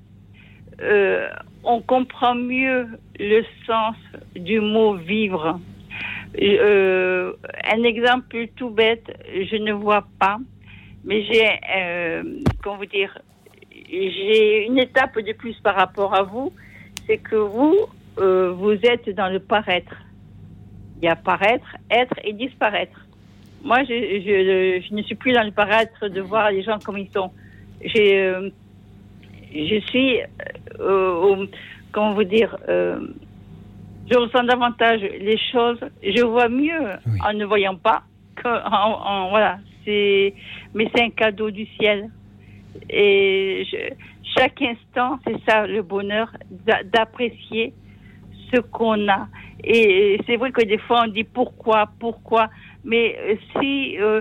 Euh, 0.82 1.28
on 1.66 1.80
comprend 1.82 2.34
mieux 2.34 2.86
le 3.18 3.42
sens 3.66 3.96
du 4.34 4.60
mot 4.60 4.94
vivre. 4.94 5.60
Euh, 6.40 7.32
un 7.64 7.82
exemple 7.82 8.46
tout 8.56 8.70
bête, 8.70 9.06
je 9.28 9.56
ne 9.56 9.72
vois 9.72 10.06
pas, 10.18 10.38
mais 11.04 11.24
j'ai, 11.24 11.48
euh, 11.76 12.22
comment 12.62 12.76
vous 12.76 12.86
dire, 12.86 13.18
j'ai 13.90 14.66
une 14.66 14.78
étape 14.78 15.18
de 15.18 15.32
plus 15.32 15.56
par 15.60 15.74
rapport 15.74 16.14
à 16.14 16.22
vous, 16.22 16.52
c'est 17.06 17.18
que 17.18 17.36
vous, 17.36 17.76
euh, 18.18 18.52
vous 18.52 18.72
êtes 18.72 19.10
dans 19.10 19.28
le 19.28 19.40
paraître. 19.40 19.96
Il 20.98 21.04
y 21.04 21.08
a 21.08 21.16
paraître, 21.16 21.76
être 21.90 22.14
et 22.22 22.32
disparaître. 22.32 23.00
Moi, 23.64 23.82
je, 23.84 24.94
ne 24.94 25.02
suis 25.02 25.14
plus 25.16 25.32
dans 25.32 25.42
le 25.42 25.50
paraître 25.50 26.08
de 26.08 26.20
voir 26.20 26.50
les 26.52 26.62
gens 26.62 26.78
comme 26.78 26.98
ils 26.98 27.10
sont. 27.10 27.32
Je 29.68 29.80
suis, 29.88 30.20
euh, 30.80 31.46
comment 31.92 32.14
vous 32.14 32.24
dire, 32.24 32.57
euh, 32.68 32.98
je 34.11 34.16
ressens 34.18 34.44
davantage 34.44 35.00
les 35.00 35.38
choses, 35.52 35.80
je 36.02 36.22
vois 36.22 36.48
mieux 36.48 36.80
Oui. 37.07 37.18
en 37.26 37.32
ne 37.32 37.44
voyant 37.44 37.76
pas 37.76 38.02
que 38.36 38.48
en, 38.48 38.92
en- 39.11 39.30
voilà. 39.30 39.59
C'est, 39.84 40.34
mais 40.74 40.88
c'est 40.94 41.02
un 41.02 41.11
cadeau 41.11 41.50
du 41.50 41.64
ciel. 41.78 42.11
Et 42.90 43.64
je- 43.70 43.94
chaque 44.36 44.61
instant, 44.62 45.18
c'est 45.24 45.36
ça 45.48 45.66
le 45.66 45.82
bonheur 45.82 46.28
d'a- 46.66 46.82
d'apprécier 46.82 47.72
ce 48.52 48.61
qu'on 48.61 49.09
a. 49.09 49.28
Et 49.64 50.20
c'est 50.26 50.36
vrai 50.36 50.50
que 50.52 50.64
des 50.64 50.78
fois 50.78 51.04
on 51.07 51.09
dit 51.11 51.24
pourquoi, 51.24 51.88
pourquoi, 51.98 52.48
mais 52.84 53.16
si 53.59 53.96
euh, 53.98 54.20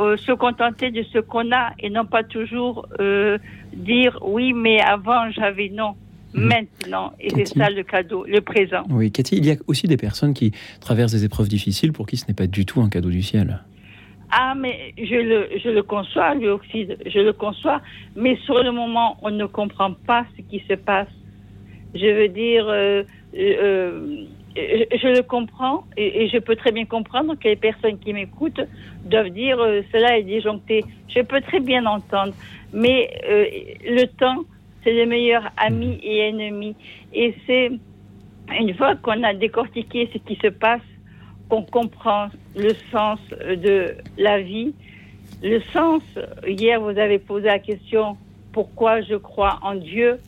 euh, 0.00 0.16
se 0.16 0.32
contenter 0.32 0.90
de 0.90 1.02
ce 1.12 1.18
qu'on 1.18 1.50
a 1.52 1.72
et 1.78 1.90
non 1.90 2.04
pas 2.06 2.22
toujours 2.22 2.86
euh, 3.00 3.38
dire 3.74 4.18
oui, 4.22 4.52
mais 4.52 4.80
avant 4.80 5.30
j'avais 5.30 5.68
non, 5.68 5.94
Mhm. 6.34 6.48
maintenant. 6.48 7.12
Et 7.20 7.30
c'est 7.30 7.46
ça 7.46 7.70
le 7.70 7.82
cadeau, 7.82 8.24
le 8.26 8.40
présent. 8.40 8.82
Oui, 8.90 9.10
Cathy, 9.10 9.36
il 9.38 9.46
y 9.46 9.50
a 9.50 9.56
aussi 9.66 9.86
des 9.86 9.96
personnes 9.96 10.34
qui 10.34 10.52
traversent 10.80 11.12
des 11.12 11.24
épreuves 11.24 11.48
difficiles 11.48 11.92
pour 11.92 12.06
qui 12.06 12.16
ce 12.16 12.26
n'est 12.28 12.34
pas 12.34 12.46
du 12.46 12.66
tout 12.66 12.80
un 12.80 12.88
cadeau 12.88 13.10
du 13.10 13.22
ciel. 13.22 13.60
Ah, 14.30 14.54
mais 14.56 14.92
je 14.98 15.14
le, 15.14 15.48
je 15.62 15.68
le 15.70 15.82
conçois, 15.82 16.34
lui 16.34 16.48
aussi, 16.48 16.88
je 17.06 17.18
le 17.20 17.32
conçois, 17.32 17.80
mais 18.16 18.36
sur 18.44 18.62
le 18.62 18.72
moment, 18.72 19.16
on 19.22 19.30
ne 19.30 19.46
comprend 19.46 19.92
pas 19.92 20.26
ce 20.36 20.42
qui 20.42 20.62
se 20.68 20.74
passe. 20.74 21.08
Je 21.94 22.06
veux 22.06 22.28
dire, 22.28 22.66
euh, 22.68 23.04
je, 24.56 24.98
je 24.98 25.08
le 25.08 25.22
comprends 25.22 25.84
et, 25.96 26.22
et 26.22 26.28
je 26.28 26.38
peux 26.38 26.56
très 26.56 26.72
bien 26.72 26.84
comprendre 26.84 27.34
que 27.34 27.48
les 27.48 27.56
personnes 27.56 27.98
qui 27.98 28.12
m'écoutent 28.12 28.60
doivent 29.04 29.30
dire 29.30 29.60
euh, 29.60 29.82
cela 29.92 30.18
est 30.18 30.22
disjoncté. 30.22 30.84
Je 31.08 31.20
peux 31.20 31.40
très 31.40 31.60
bien 31.60 31.84
entendre, 31.86 32.34
mais 32.72 33.10
euh, 33.28 33.46
le 33.84 34.06
temps, 34.06 34.44
c'est 34.82 34.92
le 34.92 35.06
meilleur 35.06 35.50
ami 35.56 36.00
et 36.02 36.28
ennemi. 36.28 36.74
Et 37.12 37.34
c'est 37.46 37.70
une 38.58 38.74
fois 38.74 38.96
qu'on 38.96 39.22
a 39.22 39.34
décortiqué 39.34 40.08
ce 40.12 40.18
qui 40.18 40.36
se 40.36 40.48
passe, 40.48 40.82
qu'on 41.48 41.62
comprend 41.62 42.28
le 42.56 42.72
sens 42.90 43.20
de 43.30 43.94
la 44.18 44.40
vie. 44.40 44.74
Le 45.42 45.60
sens, 45.72 46.02
hier 46.46 46.80
vous 46.80 46.98
avez 46.98 47.18
posé 47.18 47.46
la 47.46 47.58
question 47.58 48.16
pourquoi 48.52 49.02
je 49.02 49.16
crois 49.16 49.58
en 49.62 49.74
Dieu? 49.74 50.18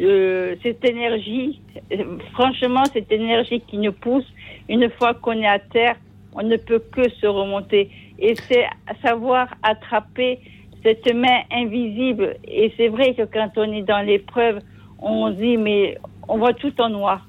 Euh, 0.00 0.54
cette 0.62 0.84
énergie, 0.84 1.60
euh, 1.92 2.18
franchement, 2.32 2.84
cette 2.92 3.10
énergie 3.10 3.60
qui 3.66 3.78
nous 3.78 3.92
pousse, 3.92 4.26
une 4.68 4.88
fois 4.90 5.14
qu'on 5.14 5.32
est 5.32 5.46
à 5.46 5.58
terre, 5.58 5.96
on 6.34 6.42
ne 6.42 6.56
peut 6.56 6.82
que 6.92 7.08
se 7.10 7.26
remonter. 7.26 7.90
Et 8.18 8.34
c'est 8.34 8.66
savoir 9.02 9.48
attraper 9.62 10.40
cette 10.82 11.12
main 11.14 11.40
invisible. 11.50 12.36
Et 12.46 12.72
c'est 12.76 12.88
vrai 12.88 13.14
que 13.14 13.22
quand 13.22 13.50
on 13.56 13.72
est 13.72 13.82
dans 13.82 14.04
l'épreuve, 14.04 14.60
on 15.00 15.30
dit, 15.30 15.56
mais 15.56 15.98
on 16.28 16.38
voit 16.38 16.54
tout 16.54 16.78
en 16.80 16.90
noir. 16.90 17.26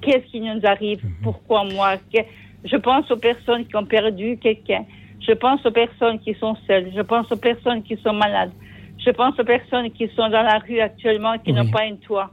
Qu'est-ce 0.00 0.30
qui 0.30 0.40
nous 0.40 0.60
arrive? 0.64 1.02
Pourquoi 1.22 1.64
moi? 1.64 1.94
Je 2.64 2.76
pense 2.76 3.10
aux 3.10 3.16
personnes 3.16 3.66
qui 3.66 3.74
ont 3.76 3.84
perdu 3.84 4.38
quelqu'un. 4.38 4.84
Je 5.26 5.32
pense 5.32 5.64
aux 5.66 5.72
personnes 5.72 6.20
qui 6.20 6.34
sont 6.34 6.56
seules. 6.66 6.92
Je 6.94 7.00
pense 7.00 7.30
aux 7.32 7.36
personnes 7.36 7.82
qui 7.82 7.96
sont 7.96 8.12
malades. 8.12 8.52
Je 9.06 9.10
pense 9.12 9.38
aux 9.38 9.44
personnes 9.44 9.90
qui 9.92 10.08
sont 10.16 10.28
dans 10.28 10.42
la 10.42 10.58
rue 10.58 10.80
actuellement, 10.80 11.38
qui 11.38 11.52
Oui. 11.52 11.56
n'ont 11.56 11.70
pas 11.70 11.82
un 11.82 11.94
toit. 11.96 12.32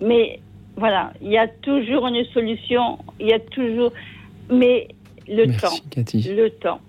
Mais 0.00 0.40
voilà, 0.76 1.12
il 1.20 1.30
y 1.30 1.36
a 1.38 1.46
toujours 1.46 2.06
une 2.06 2.24
solution. 2.32 2.98
Il 3.20 3.26
y 3.28 3.32
a 3.32 3.38
toujours. 3.38 3.92
Mais 4.50 4.88
le 5.28 5.46
Merci, 5.46 5.60
temps. 5.82 5.86
Cathy. 5.90 6.22
Le 6.34 6.50
temps. 6.50 6.80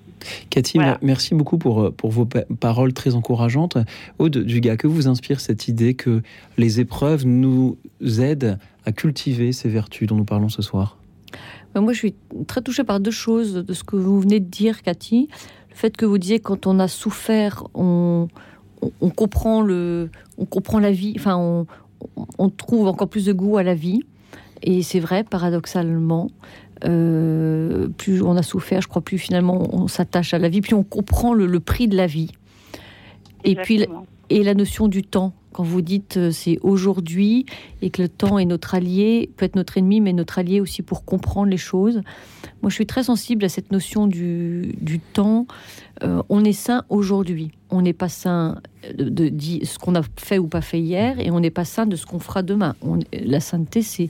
Cathy, 0.49 0.77
Voilà. 0.77 0.97
merci 1.01 1.35
beaucoup 1.35 1.57
pour, 1.57 1.81
euh, 1.81 1.91
pour 1.91 2.09
vos 2.11 2.25
pa- 2.25 2.45
paroles 2.59 2.93
très 2.93 3.13
encourageantes. 3.15 3.77
Aude 4.19 4.37
Dugas, 4.37 4.77
que 4.77 4.87
vous 4.87 5.09
inspire 5.09 5.41
cette 5.41 5.67
idée 5.67 5.95
que 5.95 6.21
les 6.57 6.79
épreuves 6.79 7.25
nous 7.25 7.77
aident 8.21 8.57
à 8.85 8.93
cultiver 8.93 9.51
ces 9.51 9.67
vertus 9.67 10.07
dont 10.07 10.15
nous 10.15 10.23
parlons 10.23 10.47
ce 10.49 10.61
soir? 10.61 10.97
Ben, 11.75 11.81
Moi, 11.81 11.91
je 11.91 11.97
suis 11.97 12.15
très 12.47 12.61
touchée 12.61 12.85
par 12.85 13.01
deux 13.01 13.11
choses 13.11 13.53
de 13.65 13.73
ce 13.73 13.83
que 13.83 13.97
vous 13.97 14.21
venez 14.21 14.39
de 14.39 14.45
dire, 14.49 14.81
Cathy. 14.81 15.27
Le 15.71 15.75
fait 15.75 15.97
que 15.97 16.05
vous 16.05 16.17
disiez 16.17 16.39
quand 16.39 16.67
on 16.67 16.79
a 16.79 16.87
souffert, 16.87 17.65
on, 17.73 18.27
on, 18.83 18.91
on 19.01 19.09
comprend 19.09 19.61
le, 19.61 20.09
on 20.37 20.45
comprend 20.45 20.79
la 20.79 20.91
vie. 20.91 21.13
Enfin, 21.17 21.37
on, 21.37 21.65
on 22.37 22.49
trouve 22.49 22.87
encore 22.87 23.07
plus 23.07 23.25
de 23.25 23.33
goût 23.33 23.57
à 23.57 23.63
la 23.63 23.75
vie. 23.75 24.01
Et 24.61 24.81
c'est 24.81 24.99
vrai, 24.99 25.23
paradoxalement, 25.23 26.29
euh, 26.85 27.87
plus 27.97 28.21
on 28.21 28.35
a 28.37 28.43
souffert, 28.43 28.81
je 28.81 28.87
crois, 28.87 29.01
plus 29.01 29.17
finalement 29.17 29.67
on 29.73 29.87
s'attache 29.87 30.33
à 30.33 30.39
la 30.39 30.49
vie, 30.49 30.61
puis 30.61 30.73
on 30.73 30.83
comprend 30.83 31.33
le, 31.33 31.45
le 31.47 31.59
prix 31.59 31.87
de 31.87 31.97
la 31.97 32.07
vie. 32.07 32.31
Et 33.43 33.55
puis, 33.55 33.85
et 34.29 34.43
la 34.43 34.53
notion 34.53 34.87
du 34.87 35.03
temps. 35.03 35.33
Quand 35.53 35.63
vous 35.63 35.81
dites 35.81 36.17
euh, 36.17 36.31
c'est 36.31 36.59
aujourd'hui 36.61 37.45
et 37.81 37.89
que 37.89 38.01
le 38.01 38.09
temps 38.09 38.39
est 38.39 38.45
notre 38.45 38.75
allié, 38.75 39.29
peut 39.37 39.45
être 39.45 39.55
notre 39.55 39.77
ennemi, 39.77 40.01
mais 40.01 40.13
notre 40.13 40.39
allié 40.39 40.59
aussi 40.59 40.81
pour 40.81 41.05
comprendre 41.05 41.49
les 41.49 41.57
choses. 41.57 42.01
Moi, 42.61 42.69
je 42.69 42.75
suis 42.75 42.85
très 42.85 43.03
sensible 43.03 43.45
à 43.45 43.49
cette 43.49 43.71
notion 43.71 44.07
du, 44.07 44.75
du 44.79 44.99
temps. 44.99 45.47
Euh, 46.03 46.23
on 46.29 46.43
est 46.43 46.53
saint 46.53 46.85
aujourd'hui. 46.89 47.51
On 47.69 47.81
n'est 47.81 47.93
pas 47.93 48.09
saint 48.09 48.61
de, 48.97 49.31
ce 49.63 49.77
qu'on 49.79 49.95
a 49.95 50.01
fait 50.17 50.37
ou 50.37 50.47
pas 50.47 50.61
fait 50.61 50.79
hier, 50.79 51.19
et 51.19 51.29
on 51.31 51.39
n'est 51.39 51.51
pas 51.51 51.65
saint 51.65 51.85
de 51.85 51.95
ce 51.95 52.05
qu'on 52.05 52.19
fera 52.19 52.41
demain. 52.41 52.75
La 53.11 53.39
sainteté, 53.39 53.81
c'est 53.81 54.09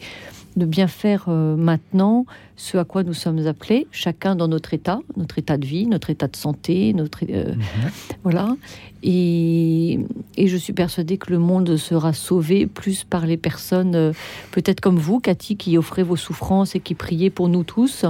de 0.56 0.66
bien 0.66 0.88
faire 0.88 1.26
euh, 1.28 1.56
maintenant 1.56 2.26
ce 2.56 2.78
à 2.78 2.86
quoi 2.86 3.04
nous 3.04 3.14
sommes 3.14 3.46
appelés, 3.48 3.88
chacun 3.92 4.36
dans 4.36 4.48
notre 4.48 4.74
état, 4.74 5.00
notre 5.18 5.40
état 5.40 5.58
de 5.58 5.66
vie, 5.66 5.88
notre 5.88 6.10
état 6.10 6.28
de 6.28 6.36
santé, 6.36 6.94
notre 6.94 7.20
euh, 7.30 7.56
mmh. 7.56 7.62
voilà. 8.24 8.56
Et, 9.02 10.00
et, 10.38 10.48
je 10.48 10.56
suis 10.56 10.72
persuadée 10.72 11.18
que 11.18 11.32
le 11.32 11.40
monde 11.40 11.76
sera 11.76 12.14
sauvé 12.14 12.68
plus 12.68 13.04
par 13.04 13.26
les 13.26 13.38
personnes, 13.38 13.96
euh, 13.96 14.14
peut-être 14.52 14.80
comme 14.80 14.98
vous, 14.98 15.20
Cathy, 15.20 15.58
qui 15.58 15.78
offrez 15.78 16.04
vos 16.04 16.16
souffrances 16.16 16.76
et 16.76 16.80
qui 16.80 16.94
priez 16.94 17.30
pour 17.30 17.50
nous 17.50 17.64
tous, 17.64 18.06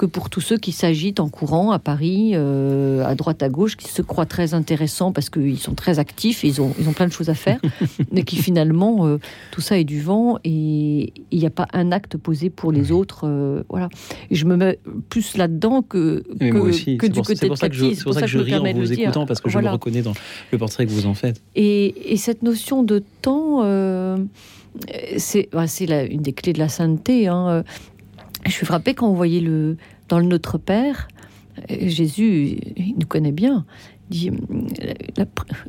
que 0.00 0.06
pour 0.06 0.30
tous 0.30 0.40
ceux 0.40 0.56
qui 0.56 0.72
s'agitent 0.72 1.20
en 1.20 1.28
courant 1.28 1.72
à 1.72 1.78
Paris, 1.78 2.30
euh, 2.32 3.04
à 3.04 3.14
droite 3.14 3.42
à 3.42 3.50
gauche, 3.50 3.76
qui 3.76 3.88
se 3.88 4.00
croient 4.00 4.24
très 4.24 4.54
intéressants 4.54 5.12
parce 5.12 5.28
qu'ils 5.28 5.58
sont 5.58 5.74
très 5.74 5.98
actifs, 5.98 6.42
ils 6.42 6.62
ont, 6.62 6.72
ils 6.80 6.88
ont 6.88 6.94
plein 6.94 7.06
de 7.06 7.12
choses 7.12 7.28
à 7.28 7.34
faire, 7.34 7.60
mais 8.10 8.22
qui 8.22 8.36
finalement, 8.36 9.06
euh, 9.06 9.18
tout 9.50 9.60
ça 9.60 9.78
est 9.78 9.84
du 9.84 10.00
vent 10.00 10.38
et 10.42 11.12
il 11.30 11.38
n'y 11.38 11.44
a 11.44 11.50
pas 11.50 11.68
un 11.74 11.92
acte 11.92 12.16
posé 12.16 12.48
pour 12.48 12.72
les 12.72 12.92
autres. 12.92 13.26
Euh, 13.28 13.62
voilà. 13.68 13.90
Et 14.30 14.36
je 14.36 14.46
me 14.46 14.56
mets 14.56 14.78
plus 15.10 15.36
là-dedans 15.36 15.82
que, 15.82 16.24
que, 16.40 16.56
aussi. 16.56 16.96
que 16.96 17.06
du 17.06 17.12
pour, 17.12 17.26
côté 17.26 17.34
de 17.34 17.40
C'est 17.40 17.48
pour 17.48 17.58
ça 17.58 17.68
que 18.22 18.26
je, 18.26 18.38
ris 18.38 18.54
en 18.54 18.72
vous 18.72 18.92
écoutant, 18.94 19.26
parce 19.26 19.42
que 19.42 19.50
voilà. 19.50 19.68
je 19.68 19.72
me 19.72 19.74
reconnais 19.74 20.00
dans 20.00 20.14
le 20.50 20.56
portrait 20.56 20.86
que 20.86 20.92
vous 20.92 21.04
en 21.04 21.14
faites. 21.14 21.42
Et, 21.56 22.14
et 22.14 22.16
cette 22.16 22.42
notion 22.42 22.82
de 22.82 23.02
temps, 23.20 23.62
c'est 25.18 25.50
bah, 25.52 25.66
une 26.08 26.22
des 26.22 26.32
clés 26.32 26.54
de 26.54 26.58
la 26.58 26.70
sainteté. 26.70 27.28
Hein. 27.28 27.64
Je 28.46 28.50
suis 28.50 28.66
frappée 28.66 28.94
quand 28.94 29.08
vous 29.08 29.16
voyez 29.16 29.40
le, 29.40 29.76
dans 30.08 30.18
le 30.18 30.26
Notre 30.26 30.58
Père, 30.58 31.08
Jésus, 31.68 32.58
il 32.76 32.94
nous 32.98 33.06
connaît 33.06 33.32
bien, 33.32 33.64
dit, 34.08 34.30
la, 35.16 35.24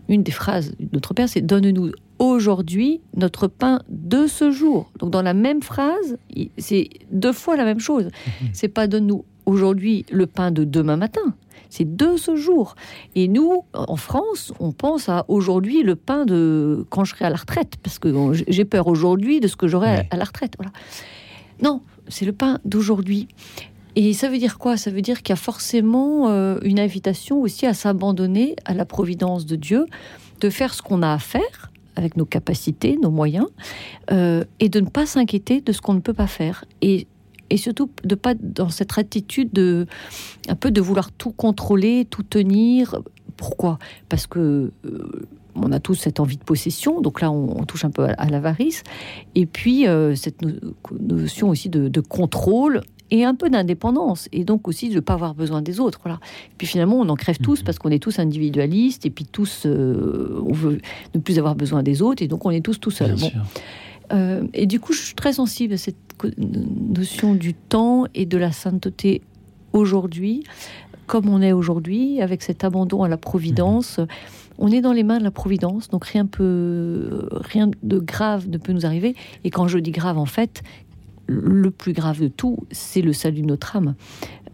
une 0.10 0.24
des 0.24 0.32
phrases 0.32 0.72
de 0.80 0.88
Notre 0.94 1.14
Père, 1.14 1.30
c'est 1.30 1.42
Donne-nous 1.42 1.92
aujourd'hui 2.20 3.02
notre 3.16 3.48
pain 3.48 3.82
de 3.90 4.28
ce 4.28 4.52
jour. 4.52 4.92
Donc 5.00 5.10
dans 5.10 5.24
la 5.24 5.34
même 5.34 5.64
phrase, 5.64 6.18
c'est 6.58 6.90
deux 7.12 7.34
fois 7.34 7.56
la 7.56 7.66
même 7.66 7.80
chose. 7.80 8.10
C'est 8.54 8.68
pas 8.68 8.88
Donne-nous 8.88 9.26
aujourd'hui 9.48 10.06
le 10.12 10.28
pain 10.28 10.52
de 10.52 10.64
demain 10.64 10.98
matin. 10.98 11.34
C'est 11.70 11.96
de 11.96 12.18
ce 12.18 12.36
jour. 12.36 12.76
Et 13.16 13.28
nous, 13.28 13.64
en 13.74 13.96
France, 13.96 14.54
on 14.60 14.72
pense 14.72 15.10
à 15.10 15.26
aujourd'hui 15.30 15.84
le 15.84 15.96
pain 15.96 16.26
de 16.26 16.86
quand 16.90 17.06
je 17.06 17.16
serai 17.16 17.26
à 17.26 17.30
la 17.30 17.38
retraite, 17.38 17.78
parce 17.82 17.98
que 17.98 18.34
j'ai 18.48 18.66
peur 18.66 18.88
aujourd'hui 18.88 19.40
de 19.40 19.48
ce 19.48 19.56
que 19.56 19.68
j'aurai 19.68 19.96
ouais. 19.96 20.08
à 20.12 20.18
la 20.18 20.26
retraite. 20.26 20.54
Voilà. 20.58 20.72
Non, 21.64 21.82
c'est 22.08 22.26
le 22.26 22.34
pain 22.34 22.60
d'aujourd'hui. 22.66 23.28
Et 23.96 24.14
ça 24.14 24.30
veut 24.30 24.38
dire 24.38 24.58
quoi? 24.58 24.78
Ça 24.78 24.90
veut 24.90 25.02
dire 25.02 25.22
qu'il 25.22 25.34
y 25.34 25.38
a 25.38 25.42
forcément 25.42 26.30
euh, 26.30 26.58
une 26.64 26.80
invitation 26.80 27.42
aussi 27.42 27.66
à 27.66 27.74
s'abandonner 27.74 28.56
à 28.66 28.74
la 28.74 28.86
providence 28.86 29.46
de 29.46 29.56
Dieu, 29.56 29.86
de 30.40 30.50
faire 30.50 30.74
ce 30.74 30.82
qu'on 30.82 31.02
a 31.02 31.12
à 31.12 31.20
faire 31.20 31.72
avec 31.96 32.16
nos 32.16 32.26
capacités, 32.26 32.98
nos 33.02 33.12
moyens, 33.12 33.48
euh, 34.12 34.46
et 34.60 34.70
de 34.70 34.80
ne 34.80 34.88
pas 34.88 35.06
s'inquiéter 35.06 35.60
de 35.60 35.72
ce 35.74 35.82
qu'on 35.82 35.94
ne 35.94 36.00
peut 36.00 36.14
pas 36.14 36.28
faire. 36.28 36.64
Et, 36.82 37.08
surtout 37.58 37.92
de 38.06 38.16
pas 38.16 38.34
dans 38.34 38.70
cette 38.70 38.98
attitude 38.98 39.52
de 39.52 39.86
un 40.48 40.56
peu 40.56 40.72
de 40.72 40.80
vouloir 40.80 41.12
tout 41.12 41.32
contrôler, 41.32 42.08
tout 42.10 42.24
tenir. 42.24 43.02
Pourquoi? 43.36 43.78
Parce 44.08 44.26
que 44.26 44.72
euh, 44.86 45.28
on 45.56 45.72
a 45.72 45.80
tous 45.80 45.96
cette 45.96 46.20
envie 46.20 46.38
de 46.38 46.44
possession, 46.44 47.02
donc 47.02 47.22
là 47.22 47.32
on, 47.32 47.60
on 47.60 47.64
touche 47.66 47.86
un 47.86 47.90
peu 47.92 48.06
à, 48.06 48.12
à 48.14 48.30
l'avarice, 48.30 48.84
et 49.36 49.46
puis 49.46 49.88
euh, 49.88 50.16
cette 50.16 50.42
no 50.42 50.52
notion 51.00 51.50
aussi 51.50 51.70
de, 51.70 51.88
de, 51.88 52.02
contrôle 52.02 52.82
et 53.10 53.26
un 53.26 53.36
peu 53.36 53.50
d'indépendance, 53.50 54.30
et 54.32 54.44
donc 54.44 54.68
aussi 54.68 54.90
de 54.90 54.96
ne 54.96 55.00
pas 55.00 55.14
avoir 55.14 55.36
besoin 55.36 55.62
des 55.62 55.80
autres. 55.80 56.00
Voilà. 56.04 56.20
Et 56.52 56.56
puis 56.58 56.68
finalement 56.68 56.98
on 56.98 57.10
en 57.10 57.16
crève 57.16 57.38
tous 57.38 57.62
mmh. 57.62 57.64
parce 57.66 57.80
qu'on 57.80 57.90
est 57.90 58.00
tous 58.00 58.20
individualistes, 58.20 59.06
et 59.06 59.10
puis 59.10 59.26
tous 59.26 59.64
euh, 59.66 60.42
on 60.46 60.54
veut 60.54 60.80
ne 61.14 61.20
plus 61.20 61.38
avoir 61.40 61.56
besoin 61.56 61.84
des 61.84 62.02
autres, 62.02 62.24
et 62.24 62.28
donc 62.28 62.46
on 62.46 62.52
est 62.52 62.62
tous 62.62 62.80
tout 62.80 62.92
seuls. 62.92 63.16
Bon. 63.16 63.32
Euh, 64.14 64.44
et 64.54 64.66
du 64.66 64.80
coup 64.80 64.94
je 64.94 65.02
suis 65.02 65.16
très 65.16 65.34
sensible 65.34 65.74
à 65.74 65.78
cette 65.78 65.96
notion 66.38 67.34
du 67.34 67.54
temps 67.54 68.06
et 68.14 68.26
de 68.26 68.38
la 68.38 68.52
sainteté 68.52 69.22
aujourd'hui, 69.74 70.44
comme 71.08 71.30
on 71.30 71.42
est 71.42 71.54
aujourd'hui, 71.54 72.22
avec 72.22 72.42
cet 72.42 72.64
abandon 72.64 73.04
à 73.04 73.10
la 73.10 73.18
providence. 73.18 74.00
Mmh 74.00 74.08
on 74.62 74.72
est 74.72 74.82
dans 74.82 74.94
les 74.94 75.04
mains 75.04 75.18
de 75.18 75.24
la 75.24 75.32
providence, 75.32 75.90
donc 75.90 76.06
rien 76.06 76.28
peut, 76.28 77.28
rien 77.32 77.70
de 77.82 77.98
grave 77.98 78.48
ne 78.48 78.58
peut 78.58 78.72
nous 78.72 78.86
arriver. 78.86 79.16
Et 79.44 79.50
quand 79.50 79.68
je 79.68 79.80
dis 79.80 79.92
grave, 79.92 80.20
en 80.20 80.28
fait, 80.28 80.62
le 81.28 81.72
plus 81.72 81.94
grave 81.94 82.22
de 82.22 82.28
tout, 82.28 82.60
c'est 82.70 83.02
le 83.02 83.12
salut 83.12 83.42
de 83.42 83.48
notre 83.48 83.76
âme. 83.76 83.96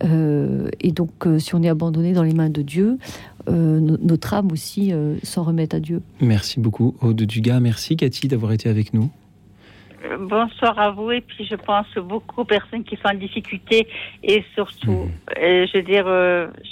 Euh, 0.03 0.70
et 0.80 0.93
donc, 0.93 1.28
euh, 1.28 1.39
si 1.39 1.55
on 1.55 1.62
est 1.62 1.68
abandonné 1.70 2.14
dans 2.14 2.24
les 2.24 2.34
mains 2.34 2.49
de 2.49 2.62
Dieu, 2.62 2.97
euh, 3.49 3.80
notre 3.82 4.34
âme 4.34 4.49
aussi 4.51 4.93
euh, 4.93 5.18
s'en 5.24 5.43
remet 5.43 5.76
à 5.76 5.80
Dieu. 5.82 6.01
Merci 6.22 6.62
beaucoup, 6.62 6.95
Aude 7.01 7.22
Dugas. 7.22 7.60
Merci, 7.60 7.97
Cathy, 7.97 8.30
d'avoir 8.30 8.53
été 8.53 8.70
avec 8.70 8.93
nous. 8.93 9.12
Bonsoir 10.20 10.80
à 10.80 10.91
vous 10.91 11.12
et 11.12 11.22
puis 11.22 11.45
je 11.45 11.55
pense 11.55 11.88
beaucoup 11.97 12.41
aux 12.41 12.45
personnes 12.45 12.84
qui 12.84 12.95
sont 12.95 13.10
en 13.10 13.18
difficulté 13.18 13.88
et 14.24 14.45
surtout, 14.53 14.91
mmh. 14.91 15.36
je 15.36 15.78
veux 15.78 15.84
dire, 15.84 16.05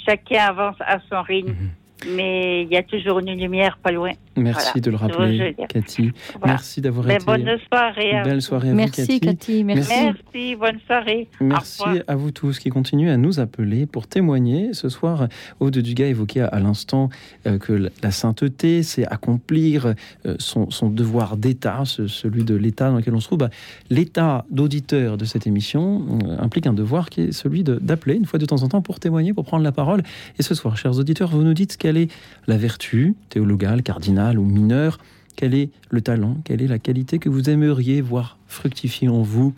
chacun 0.06 0.46
avance 0.46 0.76
à 0.80 1.00
son 1.10 1.20
rythme. 1.20 1.50
Mmh 1.50 1.85
mais 2.04 2.62
il 2.62 2.68
y 2.68 2.76
a 2.76 2.82
toujours 2.82 3.18
une 3.20 3.38
lumière 3.38 3.78
pas 3.82 3.92
loin. 3.92 4.12
Merci 4.36 4.66
voilà. 4.66 4.80
de 4.80 4.90
le 4.90 4.96
rappeler, 4.96 5.56
Cathy. 5.68 6.12
Voilà. 6.38 6.54
Merci 6.54 6.80
d'avoir 6.80 7.10
été. 7.10 7.24
Bonne 7.24 7.58
soirée. 7.72 8.22
Belle 8.22 8.42
soirée 8.42 8.70
à 8.70 8.74
merci, 8.74 9.00
vous, 9.00 9.06
Cathy. 9.06 9.20
Cathy. 9.20 9.64
Merci. 9.64 9.92
merci. 10.04 10.56
Bonne 10.56 10.78
soirée. 10.86 11.28
Merci 11.40 11.84
à 12.06 12.16
vous 12.16 12.30
tous 12.30 12.58
qui 12.58 12.68
continuez 12.68 13.10
à 13.10 13.16
nous 13.16 13.40
appeler 13.40 13.86
pour 13.86 14.06
témoigner. 14.06 14.74
Ce 14.74 14.88
soir, 14.88 15.28
Aude 15.60 15.78
Dugas 15.78 16.06
évoquait 16.06 16.40
à 16.40 16.58
l'instant 16.60 17.08
euh, 17.46 17.58
que 17.58 17.90
la 18.02 18.10
sainteté, 18.10 18.82
c'est 18.82 19.06
accomplir 19.06 19.94
euh, 20.26 20.36
son, 20.38 20.70
son, 20.70 20.90
devoir 20.90 21.36
d'État, 21.36 21.82
ce, 21.84 22.06
celui 22.06 22.44
de 22.44 22.54
l'État 22.54 22.90
dans 22.90 22.96
lequel 22.96 23.14
on 23.14 23.20
se 23.20 23.26
trouve. 23.26 23.38
Bah, 23.38 23.50
L'État 23.88 24.44
d'auditeur 24.50 25.16
de 25.16 25.24
cette 25.24 25.46
émission 25.46 26.04
euh, 26.24 26.36
implique 26.38 26.66
un 26.66 26.74
devoir 26.74 27.08
qui 27.08 27.22
est 27.22 27.32
celui 27.32 27.64
d'appeler 27.64 28.16
une 28.16 28.26
fois 28.26 28.38
de 28.38 28.46
temps 28.46 28.62
en 28.62 28.68
temps 28.68 28.82
pour 28.82 29.00
témoigner, 29.00 29.32
pour 29.32 29.44
prendre 29.44 29.64
la 29.64 29.72
parole. 29.72 30.02
Et 30.38 30.42
ce 30.42 30.54
soir, 30.54 30.76
chers 30.76 30.98
auditeurs, 30.98 31.30
vous 31.30 31.42
nous 31.42 31.54
dites 31.54 31.76
quelle 31.86 31.98
est 31.98 32.10
la 32.48 32.56
vertu 32.56 33.14
théologale, 33.28 33.84
cardinale 33.84 34.40
ou 34.40 34.44
mineure, 34.44 34.98
quel 35.36 35.54
est 35.54 35.70
le 35.88 36.00
talent, 36.00 36.36
quelle 36.42 36.60
est 36.60 36.66
la 36.66 36.80
qualité 36.80 37.20
que 37.20 37.28
vous 37.28 37.48
aimeriez 37.48 38.00
voir 38.00 38.38
fructifier 38.48 39.08
en 39.08 39.22
vous, 39.22 39.54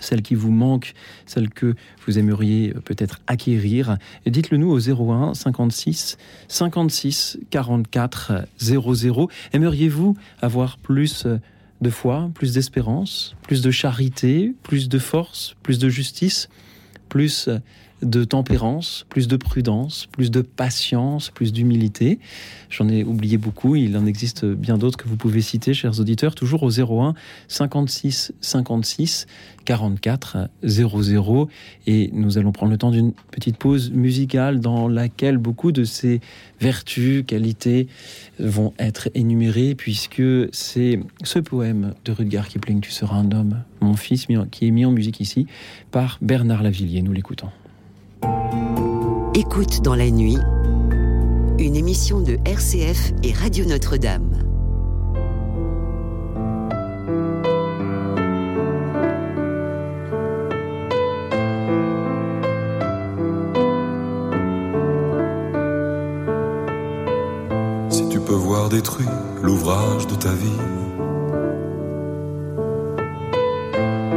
celle 0.00 0.22
qui 0.22 0.34
vous 0.34 0.50
manque, 0.50 0.94
celle 1.26 1.50
que 1.50 1.74
vous 2.06 2.18
aimeriez 2.18 2.72
peut-être 2.86 3.20
acquérir. 3.26 3.98
Dites-le 4.24 4.56
nous 4.56 4.70
au 4.70 4.78
01 4.78 5.34
56 5.34 6.16
56 6.48 7.38
44 7.50 8.46
00. 8.58 9.28
Aimeriez-vous 9.52 10.16
avoir 10.40 10.78
plus 10.78 11.26
de 11.82 11.90
foi, 11.90 12.30
plus 12.32 12.54
d'espérance, 12.54 13.36
plus 13.42 13.60
de 13.60 13.70
charité, 13.70 14.54
plus 14.62 14.88
de 14.88 14.98
force, 14.98 15.54
plus 15.62 15.78
de 15.78 15.90
justice, 15.90 16.48
plus 17.10 17.50
de 18.02 18.24
tempérance, 18.24 19.06
plus 19.08 19.28
de 19.28 19.36
prudence, 19.36 20.06
plus 20.12 20.30
de 20.30 20.40
patience, 20.40 21.30
plus 21.30 21.52
d'humilité. 21.52 22.18
J'en 22.70 22.88
ai 22.88 23.04
oublié 23.04 23.36
beaucoup, 23.36 23.76
il 23.76 23.96
en 23.96 24.06
existe 24.06 24.44
bien 24.44 24.78
d'autres 24.78 24.96
que 24.96 25.08
vous 25.08 25.16
pouvez 25.16 25.40
citer, 25.40 25.74
chers 25.74 26.00
auditeurs, 26.00 26.34
toujours 26.34 26.62
au 26.62 26.70
01 26.70 27.14
56 27.48 28.32
56 28.40 29.26
44 29.64 30.48
00. 30.62 31.48
Et 31.86 32.10
nous 32.12 32.38
allons 32.38 32.52
prendre 32.52 32.72
le 32.72 32.78
temps 32.78 32.90
d'une 32.90 33.12
petite 33.30 33.56
pause 33.56 33.90
musicale 33.90 34.60
dans 34.60 34.88
laquelle 34.88 35.38
beaucoup 35.38 35.72
de 35.72 35.84
ces 35.84 36.20
vertus, 36.60 37.24
qualités 37.26 37.88
vont 38.38 38.72
être 38.78 39.08
énumérées, 39.14 39.74
puisque 39.74 40.22
c'est 40.52 41.00
ce 41.22 41.38
poème 41.38 41.94
de 42.04 42.12
Rudgar 42.12 42.48
Kipling, 42.48 42.80
Tu 42.80 42.90
seras 42.90 43.16
un 43.16 43.30
homme, 43.32 43.62
mon 43.80 43.94
fils, 43.94 44.26
qui 44.50 44.66
est 44.66 44.70
mis 44.70 44.84
en 44.84 44.90
musique 44.90 45.20
ici 45.20 45.46
par 45.90 46.18
Bernard 46.20 46.62
Lavillier. 46.62 47.02
Nous 47.02 47.12
l'écoutons. 47.12 47.48
Écoute 49.34 49.82
dans 49.82 49.94
la 49.94 50.10
nuit, 50.10 50.38
une 51.58 51.76
émission 51.76 52.20
de 52.20 52.38
RCF 52.44 53.12
et 53.22 53.32
Radio 53.32 53.64
Notre-Dame. 53.64 54.38
Si 67.90 68.08
tu 68.08 68.20
peux 68.20 68.32
voir 68.32 68.68
détruit 68.68 69.06
l'ouvrage 69.42 70.06
de 70.06 70.14
ta 70.14 70.32
vie, 70.32 70.48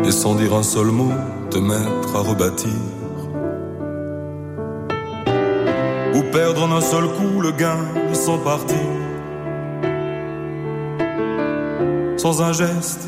et 0.06 0.12
sans 0.12 0.36
dire 0.36 0.54
un 0.54 0.64
seul 0.64 0.88
mot, 0.88 1.12
te 1.50 1.58
mettre 1.58 2.16
à 2.16 2.20
rebâtir 2.20 2.72
ou 6.16 6.22
perdre 6.32 6.64
en 6.64 6.72
un 6.72 6.82
seul 6.82 7.08
coup 7.08 7.42
le 7.42 7.52
gain 7.52 7.78
de 8.10 8.14
son 8.16 8.38
parti. 8.38 8.76
sans 12.26 12.42
un 12.42 12.54
geste 12.54 13.08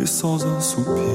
et 0.00 0.06
sans 0.06 0.44
un 0.44 0.60
soupir. 0.60 1.14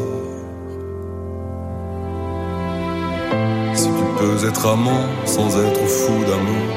Si 3.74 3.90
tu 3.90 4.06
peux 4.18 4.48
être 4.48 4.68
amant 4.68 5.06
sans 5.26 5.50
être 5.66 5.86
fou 5.86 6.14
d'amour. 6.30 6.68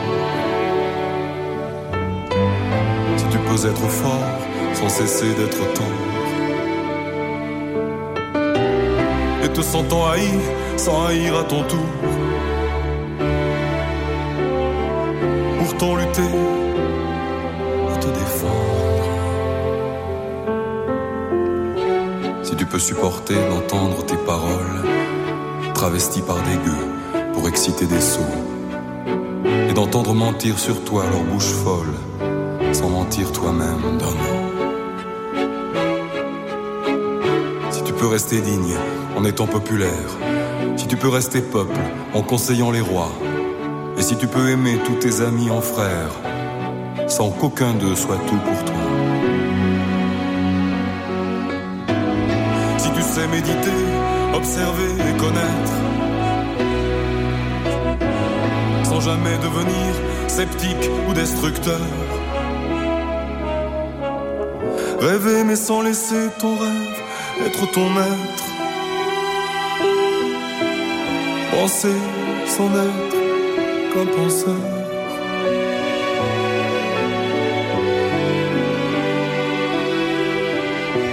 Si 3.18 3.24
tu 3.30 3.38
peux 3.38 3.68
être 3.68 3.88
fort 3.88 4.30
sans 4.74 4.88
cesser 4.88 5.32
d'être 5.34 5.72
tendre. 5.74 6.08
Et 9.44 9.48
te 9.48 9.62
sentant 9.62 10.08
haï 10.08 10.28
sans 10.76 11.06
haïr 11.06 11.38
à 11.38 11.44
ton 11.44 11.62
tour. 11.62 12.29
Lutter 15.80 16.20
te 18.02 18.06
défendre. 18.08 18.52
Si 22.42 22.54
tu 22.54 22.66
peux 22.66 22.78
supporter 22.78 23.34
d'entendre 23.48 24.04
tes 24.04 24.16
paroles 24.16 24.84
travesties 25.72 26.20
par 26.20 26.36
des 26.42 26.56
gueux 26.66 27.32
pour 27.32 27.48
exciter 27.48 27.86
des 27.86 28.02
sots 28.02 28.20
et 29.70 29.72
d'entendre 29.72 30.12
mentir 30.12 30.58
sur 30.58 30.84
toi 30.84 31.04
leur 31.10 31.22
bouche 31.22 31.50
folle 31.64 31.94
sans 32.72 32.90
mentir 32.90 33.32
toi-même 33.32 33.96
d'un 33.98 34.10
mot. 34.10 34.50
Si 37.70 37.82
tu 37.84 37.94
peux 37.94 38.06
rester 38.06 38.42
digne 38.42 38.76
en 39.16 39.24
étant 39.24 39.46
populaire, 39.46 40.18
si 40.76 40.86
tu 40.86 40.98
peux 40.98 41.08
rester 41.08 41.40
peuple 41.40 41.80
en 42.12 42.20
conseillant 42.20 42.70
les 42.70 42.82
rois, 42.82 43.12
si 44.10 44.16
tu 44.16 44.26
peux 44.26 44.48
aimer 44.50 44.76
tous 44.84 44.96
tes 44.96 45.20
amis 45.20 45.50
en 45.52 45.60
frères, 45.60 46.14
sans 47.06 47.30
qu'aucun 47.30 47.72
d'eux 47.74 47.94
soit 47.94 48.18
tout 48.28 48.40
pour 48.48 48.64
toi. 48.64 48.82
Si 52.76 52.90
tu 52.90 53.02
sais 53.02 53.28
méditer, 53.28 53.82
observer 54.34 54.92
et 55.08 55.16
connaître, 55.16 55.74
sans 58.82 59.00
jamais 59.00 59.38
devenir 59.46 59.90
sceptique 60.26 60.90
ou 61.08 61.12
destructeur. 61.12 61.86
Rêver 64.98 65.44
mais 65.44 65.54
sans 65.54 65.82
laisser 65.82 66.30
ton 66.40 66.56
rêve 66.56 66.98
être 67.46 67.70
ton 67.70 67.88
maître. 67.90 68.44
Penser 71.52 71.98
sans 72.48 72.70
être 72.74 73.09
qu'un 73.92 74.06
penseur. 74.06 74.54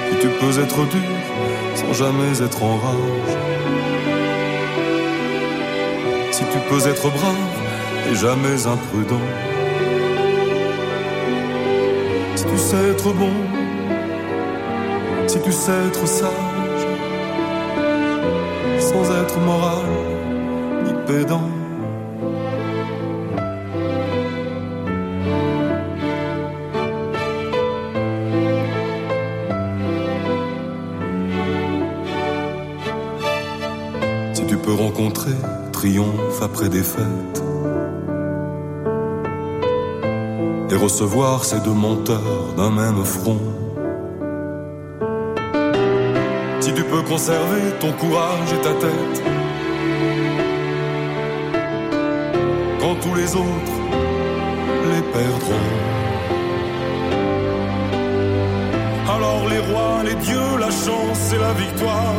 Si 0.10 0.18
tu 0.20 0.28
peux 0.28 0.62
être 0.62 0.90
dur 0.90 1.18
sans 1.76 1.94
jamais 1.94 2.42
être 2.44 2.64
en 2.64 2.76
rage. 2.78 3.34
Si 6.32 6.44
tu 6.44 6.60
peux 6.70 6.90
être 6.90 7.10
brave 7.10 7.58
et 8.12 8.16
jamais 8.16 8.68
imprudent. 8.68 9.28
Si 12.36 12.46
tu 12.46 12.58
sais 12.58 12.90
être 12.92 13.12
bon, 13.14 13.32
si 15.28 15.40
tu 15.42 15.52
sais 15.52 15.72
être 15.88 16.08
sage, 16.08 16.88
sans 18.80 19.06
être 19.22 19.40
moral 19.40 19.90
ni 20.86 20.94
pédant. 21.08 21.57
Triomphe 35.88 36.42
après 36.42 36.68
défaite 36.68 37.44
et 40.70 40.76
recevoir 40.76 41.46
ces 41.46 41.60
deux 41.62 41.78
menteurs 41.88 42.54
d'un 42.58 42.72
même 42.72 43.06
front. 43.06 43.40
Si 46.60 46.74
tu 46.74 46.84
peux 46.84 47.04
conserver 47.04 47.62
ton 47.80 47.94
courage 47.94 48.52
et 48.54 48.62
ta 48.68 48.74
tête 48.74 49.24
quand 52.82 52.96
tous 52.96 53.16
les 53.16 53.34
autres 53.36 53.78
les 54.92 55.04
perdront. 55.14 55.70
Alors 59.16 59.48
les 59.48 59.60
rois, 59.60 60.04
les 60.04 60.16
dieux, 60.16 60.52
la 60.60 60.72
chance 60.86 61.34
et 61.34 61.40
la 61.40 61.54
victoire 61.54 62.14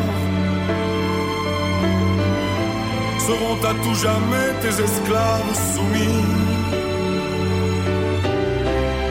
seront 3.29 3.61
à 3.71 3.75
tout 3.85 3.97
jamais 4.07 4.49
tes 4.63 4.75
esclaves 4.87 5.55
soumis. 5.73 6.25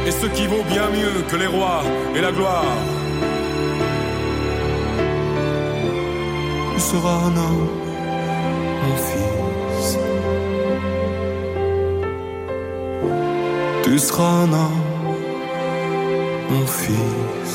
Et 0.07 0.13
ce 0.21 0.27
qui 0.35 0.45
vaut 0.47 0.65
bien 0.73 0.87
mieux 0.97 1.17
que 1.29 1.35
les 1.41 1.49
rois 1.55 1.83
et 2.15 2.21
la 2.27 2.31
gloire, 2.37 2.77
tu 6.73 6.79
seras 6.91 7.17
un 7.29 7.35
homme, 7.43 7.69
mon 8.83 8.97
fils. 9.07 9.89
Tu 13.83 13.99
seras 14.07 14.33
un 14.45 14.51
homme, 14.61 14.83
mon 16.51 16.65
fils. 16.81 17.46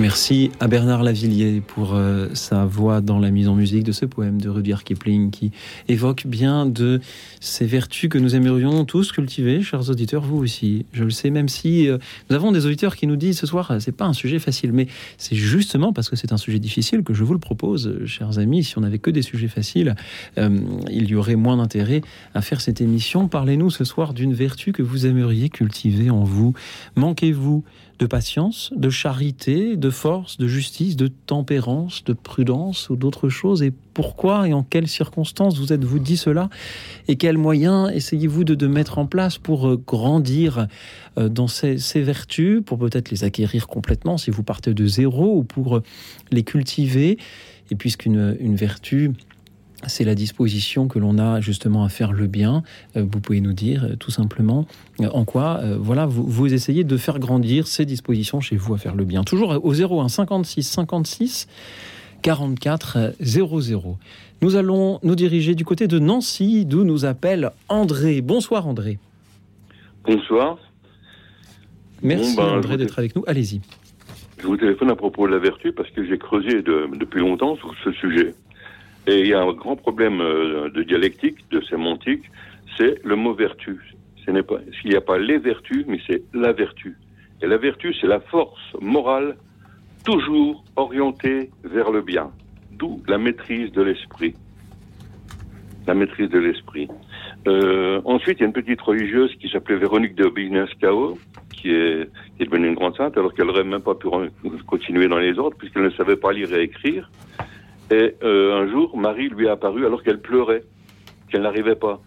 Merci 0.00 0.52
à 0.60 0.68
Bernard 0.68 1.02
Lavillier 1.02 1.60
pour 1.60 1.94
euh, 1.94 2.28
sa 2.32 2.64
voix 2.64 3.00
dans 3.00 3.18
la 3.18 3.32
mise 3.32 3.48
en 3.48 3.56
musique 3.56 3.82
de 3.82 3.90
ce 3.90 4.04
poème 4.04 4.40
de 4.40 4.48
Rudyard 4.48 4.84
Kipling 4.84 5.32
qui 5.32 5.50
évoque 5.88 6.24
bien 6.24 6.66
de 6.66 7.00
ces 7.40 7.66
vertus 7.66 8.08
que 8.08 8.16
nous 8.16 8.36
aimerions 8.36 8.84
tous 8.84 9.10
cultiver, 9.10 9.60
chers 9.60 9.90
auditeurs, 9.90 10.22
vous 10.22 10.36
aussi. 10.36 10.86
Je 10.92 11.02
le 11.02 11.10
sais, 11.10 11.30
même 11.30 11.48
si 11.48 11.88
euh, 11.88 11.98
nous 12.30 12.36
avons 12.36 12.52
des 12.52 12.64
auditeurs 12.64 12.94
qui 12.94 13.08
nous 13.08 13.16
disent 13.16 13.40
ce 13.40 13.46
soir, 13.48 13.72
c'est 13.80 13.90
pas 13.90 14.04
un 14.04 14.12
sujet 14.12 14.38
facile, 14.38 14.72
mais 14.72 14.86
c'est 15.16 15.34
justement 15.34 15.92
parce 15.92 16.08
que 16.08 16.14
c'est 16.14 16.32
un 16.32 16.36
sujet 16.36 16.60
difficile 16.60 17.02
que 17.02 17.12
je 17.12 17.24
vous 17.24 17.32
le 17.32 17.40
propose, 17.40 18.04
chers 18.06 18.38
amis. 18.38 18.62
Si 18.62 18.78
on 18.78 18.82
n'avait 18.82 19.00
que 19.00 19.10
des 19.10 19.22
sujets 19.22 19.48
faciles, 19.48 19.96
euh, 20.38 20.60
il 20.88 21.08
y 21.08 21.16
aurait 21.16 21.34
moins 21.34 21.56
d'intérêt 21.56 22.02
à 22.34 22.40
faire 22.40 22.60
cette 22.60 22.80
émission. 22.80 23.26
Parlez-nous 23.26 23.70
ce 23.70 23.82
soir 23.82 24.14
d'une 24.14 24.32
vertu 24.32 24.70
que 24.70 24.82
vous 24.82 25.06
aimeriez 25.06 25.48
cultiver 25.48 26.08
en 26.08 26.22
vous. 26.22 26.54
Manquez-vous 26.94 27.64
de 27.98 28.06
patience, 28.06 28.72
de 28.76 28.90
charité, 28.90 29.76
de 29.76 29.90
force, 29.90 30.38
de 30.38 30.46
justice, 30.46 30.96
de 30.96 31.08
tempérance, 31.08 32.04
de 32.04 32.12
prudence 32.12 32.90
ou 32.90 32.96
d'autres 32.96 33.28
choses? 33.28 33.62
Et 33.62 33.72
pourquoi 33.94 34.48
et 34.48 34.52
en 34.52 34.62
quelles 34.62 34.88
circonstances 34.88 35.58
vous 35.58 35.72
êtes-vous 35.72 35.98
dit 35.98 36.16
cela? 36.16 36.48
Et 37.08 37.16
quels 37.16 37.38
moyens 37.38 37.90
essayez-vous 37.92 38.44
de, 38.44 38.66
mettre 38.66 38.98
en 38.98 39.06
place 39.06 39.38
pour 39.38 39.68
euh, 39.68 39.82
grandir 39.84 40.68
euh, 41.18 41.28
dans 41.28 41.48
ces, 41.48 41.78
ces 41.78 42.02
vertus, 42.02 42.62
pour 42.64 42.78
peut-être 42.78 43.10
les 43.10 43.24
acquérir 43.24 43.66
complètement 43.66 44.18
si 44.18 44.30
vous 44.30 44.42
partez 44.42 44.74
de 44.74 44.86
zéro 44.86 45.38
ou 45.38 45.42
pour 45.42 45.78
euh, 45.78 45.82
les 46.30 46.44
cultiver? 46.44 47.18
Et 47.70 47.74
puisqu'une 47.74 48.36
une 48.40 48.56
vertu 48.56 49.12
c'est 49.86 50.04
la 50.04 50.14
disposition 50.14 50.88
que 50.88 50.98
l'on 50.98 51.18
a 51.18 51.40
justement 51.40 51.84
à 51.84 51.88
faire 51.88 52.12
le 52.12 52.26
bien. 52.26 52.62
Euh, 52.96 53.04
vous 53.10 53.20
pouvez 53.20 53.40
nous 53.40 53.52
dire 53.52 53.84
euh, 53.84 53.96
tout 53.96 54.10
simplement 54.10 54.66
euh, 55.00 55.08
en 55.12 55.24
quoi, 55.24 55.60
voilà, 55.78 56.06
vous, 56.06 56.24
vous, 56.24 56.52
essayez 56.52 56.84
de 56.84 56.96
faire 56.96 57.18
grandir 57.18 57.66
ces 57.66 57.84
dispositions 57.84 58.40
chez 58.40 58.56
vous 58.56 58.74
à 58.74 58.78
faire 58.78 58.96
le 58.96 59.04
bien. 59.04 59.22
Toujours 59.22 59.60
au 59.62 59.74
01 59.74 60.08
56 60.08 60.62
56 60.62 61.48
44 62.22 63.14
00. 63.20 63.98
Nous 64.42 64.56
allons 64.56 64.98
nous 65.02 65.14
diriger 65.14 65.54
du 65.54 65.64
côté 65.64 65.86
de 65.86 65.98
Nancy, 65.98 66.64
d'où 66.64 66.84
nous 66.84 67.04
appelle 67.04 67.50
André. 67.68 68.20
Bonsoir 68.20 68.66
André. 68.66 68.98
Bonsoir. 70.04 70.58
Merci 72.02 72.36
bon, 72.36 72.44
ben, 72.44 72.58
André 72.58 72.76
d'être 72.76 72.98
avec 72.98 73.14
nous. 73.14 73.24
Allez-y. 73.26 73.60
Je 74.40 74.46
vous 74.46 74.56
téléphone 74.56 74.90
à 74.90 74.96
propos 74.96 75.26
de 75.26 75.32
la 75.32 75.38
vertu 75.38 75.72
parce 75.72 75.90
que 75.90 76.04
j'ai 76.04 76.18
creusé 76.18 76.62
de, 76.62 76.88
depuis 76.96 77.20
longtemps 77.20 77.56
sur 77.56 77.74
ce 77.84 77.92
sujet. 77.92 78.34
Et 79.08 79.20
il 79.20 79.26
y 79.26 79.34
a 79.34 79.40
un 79.40 79.52
grand 79.52 79.74
problème 79.74 80.18
de 80.18 80.82
dialectique, 80.82 81.38
de 81.50 81.62
sémantique, 81.62 82.24
c'est 82.76 83.02
le 83.04 83.16
mot 83.16 83.32
vertu. 83.32 83.80
Ce 84.24 84.30
n'est 84.30 84.42
pas, 84.42 84.58
s'il 84.80 84.90
n'y 84.90 84.96
a 84.96 85.00
pas 85.00 85.18
les 85.18 85.38
vertus, 85.38 85.86
mais 85.88 85.98
c'est 86.06 86.22
la 86.34 86.52
vertu. 86.52 86.94
Et 87.40 87.46
la 87.46 87.56
vertu, 87.56 87.94
c'est 87.98 88.06
la 88.06 88.20
force 88.20 88.60
morale 88.82 89.36
toujours 90.04 90.62
orientée 90.76 91.48
vers 91.64 91.90
le 91.90 92.02
bien. 92.02 92.30
D'où 92.72 93.02
la 93.08 93.16
maîtrise 93.16 93.72
de 93.72 93.80
l'esprit. 93.80 94.34
La 95.86 95.94
maîtrise 95.94 96.28
de 96.28 96.38
l'esprit. 96.38 96.88
Euh, 97.46 98.02
ensuite, 98.04 98.38
il 98.38 98.40
y 98.40 98.44
a 98.44 98.46
une 98.46 98.52
petite 98.52 98.80
religieuse 98.82 99.34
qui 99.40 99.48
s'appelait 99.48 99.76
Véronique 99.76 100.16
de 100.16 100.26
est, 101.70 102.10
qui 102.36 102.42
est 102.42 102.44
devenue 102.44 102.68
une 102.68 102.74
grande 102.74 102.96
sainte, 102.96 103.16
alors 103.16 103.32
qu'elle 103.32 103.46
n'aurait 103.46 103.64
même 103.64 103.80
pas 103.80 103.94
pu 103.94 104.08
continuer 104.66 105.08
dans 105.08 105.18
les 105.18 105.38
ordres, 105.38 105.56
puisqu'elle 105.56 105.84
ne 105.84 105.90
savait 105.90 106.16
pas 106.16 106.32
lire 106.32 106.52
et 106.52 106.62
écrire. 106.62 107.10
Et 107.90 108.14
euh, 108.22 108.62
un 108.62 108.68
jour, 108.68 108.96
Marie 108.96 109.28
lui 109.28 109.46
est 109.46 109.50
apparue 109.50 109.86
alors 109.86 110.02
qu'elle 110.02 110.20
pleurait, 110.20 110.62
qu'elle 111.30 111.42
n'arrivait 111.42 111.76
pas. 111.76 112.00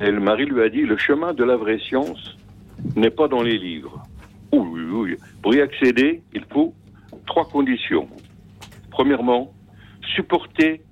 Et 0.00 0.10
le 0.10 0.20
mari 0.20 0.44
lui 0.44 0.62
a 0.62 0.68
dit, 0.68 0.82
le 0.82 0.96
chemin 0.96 1.34
de 1.34 1.42
la 1.42 1.56
vraie 1.56 1.78
science 1.78 2.36
n'est 2.94 3.10
pas 3.10 3.28
dans 3.28 3.42
les 3.42 3.58
livres. 3.58 4.02
Oui, 4.52 4.68
oui, 4.72 4.82
oui. 4.92 5.16
Pour 5.42 5.54
y 5.54 5.60
accéder, 5.60 6.22
il 6.32 6.44
faut 6.52 6.74
trois 7.26 7.46
conditions. 7.48 8.08
Premièrement, 8.90 9.52
supporter 10.14 10.82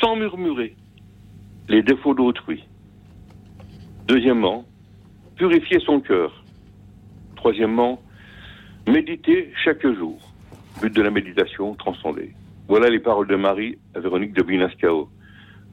sans 0.00 0.16
murmurer 0.16 0.76
les 1.68 1.82
défauts 1.82 2.14
d'autrui. 2.14 2.64
Deuxièmement, 4.06 4.64
purifier 5.36 5.78
son 5.80 6.00
cœur. 6.00 6.44
Troisièmement, 7.36 8.02
méditer 8.86 9.52
chaque 9.64 9.86
jour. 9.86 10.18
But 10.80 10.94
de 10.94 11.02
la 11.02 11.10
méditation, 11.10 11.74
transcender. 11.74 12.32
Voilà 12.68 12.88
les 12.88 13.00
paroles 13.00 13.26
de 13.26 13.36
Marie 13.36 13.78
à 13.94 14.00
Véronique 14.00 14.32
de 14.32 14.42
Binascao. 14.42 15.08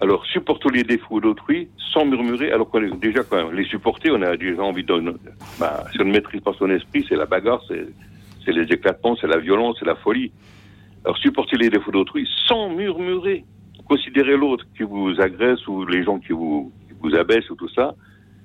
Alors, 0.01 0.25
supportons 0.25 0.69
les 0.69 0.83
défauts 0.83 1.19
d'autrui 1.19 1.67
sans 1.93 2.05
murmurer, 2.05 2.51
alors 2.51 2.69
qu'on 2.69 2.81
est 2.81 2.99
déjà 2.99 3.23
quand 3.23 3.35
même 3.35 3.53
les 3.53 3.65
supporter, 3.65 4.11
on 4.11 4.21
a 4.21 4.37
déjà 4.37 4.61
envie 4.61 4.83
de... 4.83 5.13
Bah, 5.59 5.83
si 5.91 5.99
on 6.01 6.05
ne 6.05 6.11
maîtrise 6.11 6.41
pas 6.41 6.53
son 6.57 6.69
esprit, 6.69 7.05
c'est 7.09 7.17
la 7.17 7.25
bagarre, 7.25 7.61
c'est, 7.67 8.51
les 8.51 8.63
éclatements, 8.63 9.15
c'est 9.19 9.27
la 9.27 9.37
violence, 9.37 9.75
c'est 9.79 9.85
la 9.85 9.95
folie. 9.95 10.31
Alors, 11.03 11.17
supporter 11.17 11.57
les 11.57 11.69
défauts 11.69 11.91
d'autrui 11.91 12.27
sans 12.47 12.69
murmurer. 12.69 13.43
Considérer 13.87 14.37
l'autre 14.37 14.65
qui 14.77 14.83
vous 14.83 15.19
agresse 15.19 15.67
ou 15.67 15.85
les 15.85 16.03
gens 16.03 16.19
qui 16.19 16.31
vous, 16.31 16.71
qui 16.87 16.93
vous 17.01 17.15
abaissent 17.15 17.49
ou 17.49 17.55
tout 17.55 17.69
ça, 17.69 17.95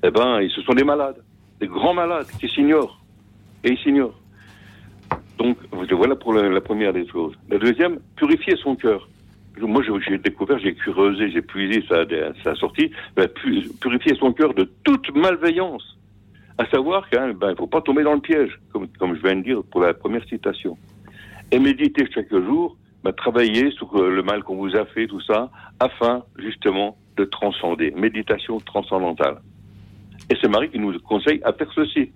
eh 0.03 0.11
ben, 0.11 0.40
ils, 0.40 0.51
ce 0.51 0.61
sont 0.62 0.74
des 0.74 0.84
malades, 0.84 1.22
des 1.61 1.66
grands 1.68 1.95
malades 1.95 2.26
qui 2.40 2.49
s'ignorent. 2.49 3.01
Et 3.62 3.72
ils 3.72 3.78
s'ignorent. 3.78 4.18
Donc, 5.39 5.59
voilà 5.70 6.16
pour 6.16 6.32
la, 6.32 6.61
première 6.61 6.93
des 6.93 7.07
choses. 7.09 7.35
La 7.51 7.59
deuxième, 7.59 7.99
purifier 8.16 8.57
son 8.57 8.76
cœur 8.76 9.09
moi 9.61 9.82
j'ai 9.85 10.18
découvert, 10.18 10.59
j'ai 10.59 10.74
creusé, 10.74 11.30
j'ai 11.30 11.43
puisé 11.43 11.85
sa, 11.89 12.05
sa 12.43 12.55
sortie, 12.57 12.91
ben, 13.16 13.28
purifier 13.80 14.16
son 14.18 14.32
cœur 14.32 14.55
de 14.55 14.68
toute 14.82 15.14
malveillance. 15.14 15.97
À 16.59 16.66
savoir 16.66 17.09
qu'il 17.09 17.18
ben, 17.35 17.51
ne 17.51 17.55
faut 17.57 17.66
pas 17.66 17.80
tomber 17.80 18.03
dans 18.03 18.14
le 18.14 18.20
piège, 18.20 18.59
comme, 18.72 18.89
comme 18.99 19.16
je 19.16 19.22
viens 19.22 19.37
de 19.37 19.43
dire 19.43 19.62
pour 19.70 19.80
la 19.80 19.95
première 19.95 20.24
citation. 20.28 20.76
Et 21.51 21.59
méditer 21.59 22.07
chaque 22.12 22.30
jour, 22.30 22.76
ben, 23.03 23.12
travailler 23.12 23.70
sur 23.72 23.95
euh, 23.97 24.11
le 24.11 24.22
mal 24.22 24.43
qu'on 24.45 24.57
vous 24.57 24.76
a 24.76 24.85
fait, 24.87 25.07
tout 25.07 25.20
ça, 25.20 25.51
afin 25.80 26.24
justement 26.39 26.97
de 27.16 27.24
transcender. 27.24 27.93
Méditation 27.93 28.59
transcendantale. 28.61 29.41
Et 30.30 30.37
c'est 30.41 30.49
Marie 30.49 30.70
qui 30.70 30.78
nous 30.78 30.99
conseille 31.01 31.41
à 31.45 31.53
faire 31.53 31.70
ceci. 31.74 32.12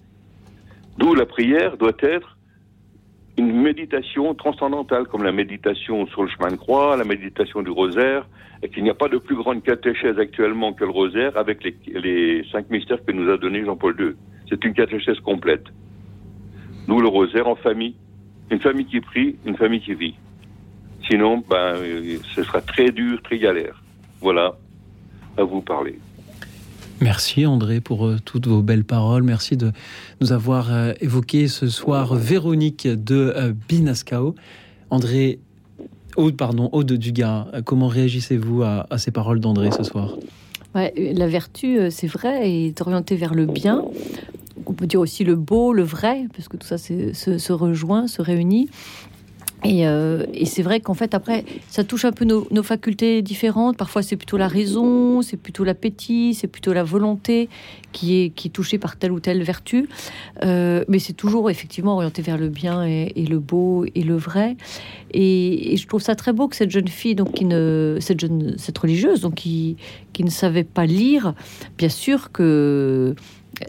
D'où 0.98 1.14
la 1.14 1.26
prière 1.26 1.76
doit 1.76 1.96
être 2.00 2.37
une 3.38 3.62
méditation 3.62 4.34
transcendantale, 4.34 5.06
comme 5.06 5.22
la 5.22 5.32
méditation 5.32 6.06
sur 6.08 6.24
le 6.24 6.28
chemin 6.28 6.50
de 6.50 6.56
croix, 6.56 6.96
la 6.96 7.04
méditation 7.04 7.62
du 7.62 7.70
rosaire, 7.70 8.26
et 8.62 8.68
qu'il 8.68 8.82
n'y 8.82 8.90
a 8.90 8.94
pas 8.94 9.08
de 9.08 9.18
plus 9.18 9.36
grande 9.36 9.62
catéchèse 9.62 10.18
actuellement 10.18 10.72
que 10.72 10.84
le 10.84 10.90
rosaire 10.90 11.36
avec 11.36 11.62
les, 11.62 11.76
les 11.86 12.44
cinq 12.50 12.68
mystères 12.70 13.04
que 13.04 13.12
nous 13.12 13.30
a 13.30 13.38
donné 13.38 13.64
Jean-Paul 13.64 13.96
II. 13.98 14.14
C'est 14.48 14.64
une 14.64 14.74
catéchèse 14.74 15.20
complète. 15.20 15.64
Nous, 16.88 17.00
le 17.00 17.08
rosaire 17.08 17.46
en 17.46 17.54
famille. 17.54 17.94
Une 18.50 18.60
famille 18.60 18.86
qui 18.86 19.00
prie, 19.00 19.36
une 19.44 19.56
famille 19.56 19.80
qui 19.80 19.94
vit. 19.94 20.14
Sinon, 21.08 21.44
ben, 21.48 21.74
ce 22.34 22.42
sera 22.42 22.60
très 22.60 22.90
dur, 22.90 23.20
très 23.22 23.38
galère. 23.38 23.82
Voilà, 24.20 24.56
à 25.36 25.44
vous 25.44 25.60
parler. 25.60 25.98
Merci 27.00 27.46
André 27.46 27.80
pour 27.80 28.06
euh, 28.06 28.16
toutes 28.24 28.48
vos 28.48 28.60
belles 28.60 28.84
paroles. 28.84 29.22
Merci 29.22 29.56
de 29.56 29.70
nous 30.20 30.32
avoir 30.32 30.72
euh, 30.72 30.92
évoqué 31.00 31.46
ce 31.46 31.68
soir 31.68 32.14
Véronique 32.16 32.88
de 32.88 33.32
euh, 33.36 33.52
Binascao. 33.68 34.34
André, 34.90 35.38
Aude, 36.16 36.36
pardon, 36.36 36.68
Aude 36.72 36.92
Dugas, 36.92 37.46
comment 37.64 37.86
réagissez-vous 37.86 38.62
à, 38.62 38.86
ces 38.96 39.12
paroles 39.12 39.38
d'André 39.38 39.70
ce 39.70 39.84
soir? 39.84 40.16
La 40.74 41.28
vertu, 41.28 41.78
c'est 41.90 42.06
vrai, 42.06 42.50
est 42.50 42.80
orientée 42.80 43.14
vers 43.14 43.34
le 43.34 43.46
bien. 43.46 43.84
On 44.66 44.72
peut 44.72 44.86
dire 44.86 45.00
aussi 45.00 45.22
le 45.22 45.36
beau, 45.36 45.72
le 45.72 45.82
vrai, 45.82 46.26
parce 46.34 46.48
que 46.48 46.56
tout 46.56 46.66
ça 46.66 46.78
se 46.78 47.52
rejoint, 47.52 48.08
se 48.08 48.22
réunit. 48.22 48.68
Euh, 49.66 50.26
et, 50.32 50.46
c'est 50.46 50.62
vrai 50.62 50.80
qu'en 50.80 50.94
fait, 50.94 51.14
après, 51.14 51.44
ça 51.68 51.84
touche 51.84 52.04
un 52.04 52.12
peu 52.12 52.24
nos, 52.24 52.62
facultés 52.62 53.22
différentes. 53.22 53.76
Parfois, 53.76 54.02
c'est 54.02 54.16
plutôt 54.16 54.36
la 54.36 54.48
raison, 54.48 55.22
c'est 55.22 55.36
plutôt 55.36 55.64
l'appétit, 55.64 56.34
c'est 56.34 56.46
plutôt 56.46 56.72
la 56.72 56.84
volonté 56.84 57.48
qui 57.92 58.22
est, 58.22 58.30
qui 58.30 58.48
est 58.48 58.50
touchée 58.50 58.78
par 58.78 58.96
telle 58.96 59.12
ou 59.12 59.20
telle 59.20 59.42
vertu. 59.42 59.88
Euh, 60.44 60.84
mais 60.88 60.98
c'est 60.98 61.12
toujours 61.12 61.50
effectivement 61.50 61.94
orienté 61.94 62.22
vers 62.22 62.38
le 62.38 62.48
bien 62.48 62.84
et, 62.84 63.26
le 63.28 63.38
beau 63.38 63.84
et 63.94 64.02
le 64.02 64.16
vrai. 64.16 64.56
Et, 65.12 65.76
je 65.76 65.86
trouve 65.86 66.02
ça 66.02 66.14
très 66.14 66.32
beau 66.32 66.48
que 66.48 66.56
cette 66.56 66.70
jeune 66.70 66.88
fille, 66.88 67.14
donc 67.14 67.32
qui 67.32 67.44
ne, 67.44 67.98
cette 68.00 68.20
jeune, 68.20 68.54
cette 68.58 68.78
religieuse, 68.78 69.20
donc 69.20 69.34
qui, 69.34 69.76
qui 70.12 70.24
ne 70.24 70.30
savait 70.30 70.64
pas 70.64 70.86
lire, 70.86 71.34
bien 71.76 71.88
sûr 71.88 72.32
que 72.32 73.14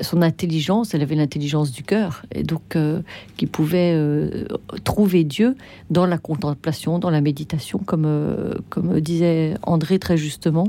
son 0.02 0.22
intelligence, 0.22 0.94
elle 0.94 1.02
avait 1.02 1.16
l'intelligence 1.16 1.72
du 1.72 1.84
cœur, 1.84 2.24
et 2.34 2.44
donc 2.44 2.76
euh, 2.76 3.02
qui 3.38 3.48
pouvait 3.48 3.94
euh, 3.94 4.46
trouver 4.84 5.24
Dieu 5.24 5.56
dans 5.90 6.06
la 6.06 6.18
contemplation, 6.18 7.00
dans 7.00 7.10
la 7.10 7.22
méditation, 7.22 7.80
comme, 7.80 8.06
euh, 8.06 8.54
comme 8.70 9.00
disait 9.00 9.56
André 9.64 10.00
très 10.00 10.18
justement. 10.18 10.68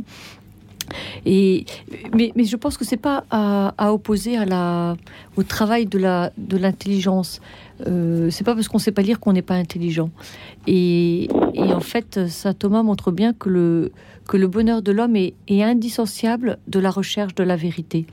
Et, 1.25 1.67
mais, 2.15 2.33
mais 2.35 2.45
je 2.45 2.57
pense 2.57 2.77
que 2.77 2.85
c'est 2.85 2.97
pas 2.97 3.25
à, 3.31 3.93
opposer 3.93 4.37
à 4.37 4.45
la, 4.45 4.97
au 5.37 5.45
travail 5.45 5.87
de 5.87 5.99
la 5.99 6.33
de 6.37 6.57
l'intelligence. 6.57 7.41
c'est 7.79 8.45
pas 8.45 8.57
parce 8.57 8.67
qu'on 8.67 8.81
sait 8.81 8.91
pas 8.91 9.03
lire 9.03 9.21
qu'on 9.21 9.33
n'est 9.33 9.43
pas 9.43 9.55
intelligent. 9.55 10.11
Et, 10.67 11.29
et, 11.55 11.73
en 11.73 11.81
fait, 11.81 12.27
saint 12.27 12.55
Thomas 12.55 12.83
montre 12.83 13.13
bien 13.13 13.33
que 13.33 13.49
le 13.49 13.93
que 14.31 14.37
le 14.37 14.47
bonheur 14.47 14.81
de 14.81 14.93
l'homme 14.93 15.17
est, 15.17 15.35
est 15.49 15.65
indissociable 15.65 16.59
de 16.69 16.79
la 16.79 16.91
recherche 16.93 17.35
de 17.35 17.43
la 17.43 17.57
vérité. 17.57 18.07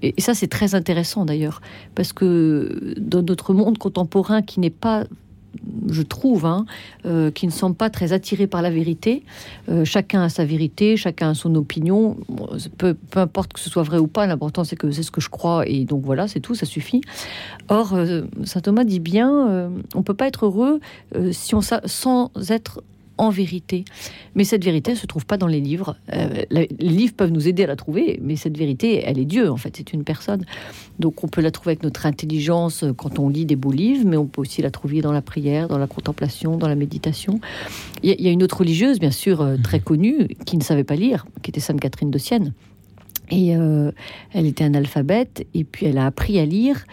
Et, 0.00 0.14
ça, 0.18 0.32
c'est 0.32 0.46
très 0.46 0.76
intéressant 0.76 1.24
d'ailleurs, 1.24 1.60
parce 1.96 2.12
que 2.12 2.94
dans 2.98 3.22
notre 3.22 3.52
monde 3.52 3.76
contemporain 3.76 4.42
qui 4.42 4.60
n'est 4.60 4.70
pas 4.70 5.04
je 5.88 6.02
trouve, 6.02 6.44
hein, 6.44 6.66
euh, 7.06 7.30
qui 7.30 7.46
ne 7.46 7.50
semble 7.50 7.76
pas 7.76 7.88
très 7.88 8.12
attiré 8.12 8.46
par 8.46 8.60
la 8.60 8.68
vérité. 8.68 9.24
Euh, 9.70 9.86
chacun 9.86 10.22
a 10.22 10.28
sa 10.28 10.44
vérité, 10.44 10.98
chacun 10.98 11.30
a 11.30 11.34
son 11.34 11.54
opinion. 11.54 12.18
Peu, 12.76 12.92
peu 12.92 13.20
importe 13.20 13.54
que 13.54 13.60
ce 13.60 13.70
soit 13.70 13.82
vrai 13.82 13.96
ou 13.96 14.06
pas, 14.06 14.26
l'important 14.26 14.64
c'est 14.64 14.76
que 14.76 14.90
c'est 14.90 15.02
ce 15.02 15.10
que 15.10 15.22
je 15.22 15.30
crois 15.30 15.66
et 15.66 15.86
donc 15.86 16.04
voilà, 16.04 16.28
c'est 16.28 16.40
tout, 16.40 16.54
ça 16.54 16.66
suffit. 16.66 17.00
Or, 17.68 17.94
euh, 17.94 18.24
saint 18.44 18.60
Thomas 18.60 18.84
dit 18.84 19.00
bien, 19.00 19.70
on 19.94 20.02
peut 20.02 20.12
pas 20.12 20.26
être 20.28 20.44
heureux 20.44 20.80
si 21.32 21.54
on 21.54 21.62
sans 21.62 22.30
être 22.50 22.82
en 23.18 23.30
vérité. 23.30 23.84
Mais 24.34 24.44
cette 24.44 24.64
vérité 24.64 24.92
ne 24.92 24.96
se 24.96 25.06
trouve 25.06 25.26
pas 25.26 25.36
dans 25.36 25.46
les 25.46 25.60
livres. 25.60 25.96
Euh, 26.12 26.42
les 26.50 26.68
livres 26.78 27.14
peuvent 27.16 27.30
nous 27.30 27.48
aider 27.48 27.64
à 27.64 27.66
la 27.66 27.76
trouver, 27.76 28.18
mais 28.22 28.36
cette 28.36 28.56
vérité, 28.56 29.02
elle 29.04 29.18
est 29.18 29.24
Dieu, 29.24 29.50
en 29.50 29.56
fait, 29.56 29.74
c'est 29.76 29.92
une 29.92 30.04
personne. 30.04 30.44
Donc 30.98 31.24
on 31.24 31.28
peut 31.28 31.40
la 31.40 31.50
trouver 31.50 31.72
avec 31.72 31.82
notre 31.82 32.06
intelligence 32.06 32.82
euh, 32.82 32.92
quand 32.92 33.18
on 33.18 33.28
lit 33.28 33.46
des 33.46 33.56
beaux 33.56 33.72
livres, 33.72 34.04
mais 34.06 34.16
on 34.16 34.26
peut 34.26 34.40
aussi 34.40 34.62
la 34.62 34.70
trouver 34.70 35.00
dans 35.00 35.12
la 35.12 35.22
prière, 35.22 35.68
dans 35.68 35.78
la 35.78 35.86
contemplation, 35.86 36.56
dans 36.56 36.68
la 36.68 36.74
méditation. 36.74 37.40
Il 38.02 38.20
y, 38.20 38.28
a 38.28 38.30
une 38.30 38.42
autre 38.42 38.58
religieuse, 38.58 38.98
bien 38.98 39.10
sûr, 39.10 39.40
euh, 39.40 39.56
très 39.62 39.80
connue, 39.80 40.28
qui 40.44 40.56
ne 40.56 40.62
savait 40.62 40.84
pas 40.84 40.96
lire, 40.96 41.26
qui 41.42 41.50
était 41.50 41.60
Sainte 41.60 41.80
Catherine 41.80 42.10
de 42.10 42.18
Sienne. 42.18 42.52
Et 43.28 43.48
elle 43.48 44.46
était 44.46 44.62
analphabète, 44.62 45.48
et 45.52 45.64
puis 45.64 45.86
elle 45.86 45.98
a 45.98 46.06
appris 46.06 46.38
à 46.38 46.44
lire. 46.44 46.84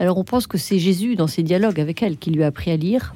Alors 0.00 0.18
on 0.18 0.24
pense 0.24 0.46
que 0.46 0.58
c'est 0.58 0.78
Jésus, 0.78 1.16
dans 1.16 1.26
ses 1.26 1.42
dialogues 1.42 1.80
avec 1.80 2.02
elle, 2.02 2.18
qui 2.18 2.30
lui 2.30 2.42
a 2.42 2.48
appris 2.48 2.70
à 2.70 2.76
lire 2.76 3.14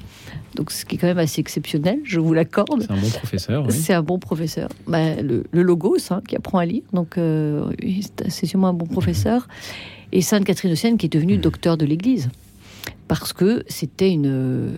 donc 0.55 0.71
ce 0.71 0.85
qui 0.85 0.95
est 0.95 0.97
quand 0.97 1.07
même 1.07 1.19
assez 1.19 1.41
exceptionnel, 1.41 1.99
je 2.03 2.19
vous 2.19 2.33
l'accorde. 2.33 2.81
C'est 2.81 2.91
un 2.91 2.97
bon 2.97 3.09
professeur. 3.09 3.71
C'est 3.71 3.93
un 3.93 4.03
bon 4.03 4.19
professeur. 4.19 4.69
Bah, 4.87 5.15
le, 5.21 5.43
Logos, 5.51 6.11
hein, 6.11 6.21
qui 6.27 6.35
apprend 6.35 6.59
à 6.59 6.65
lire, 6.65 6.83
donc 6.93 7.17
euh, 7.17 7.71
c'est 8.29 8.45
sûrement 8.45 8.67
un 8.67 8.73
bon 8.73 8.85
professeur. 8.85 9.47
Et 10.11 10.21
Sainte 10.21 10.45
Catherine 10.45 10.71
de 10.71 10.75
Sienne, 10.75 10.97
qui 10.97 11.07
est 11.07 11.13
devenue 11.13 11.37
docteur 11.37 11.77
de 11.77 11.85
l'Église 11.85 12.29
parce 13.07 13.33
que 13.33 13.63
c'était 13.67 14.11
une, 14.11 14.73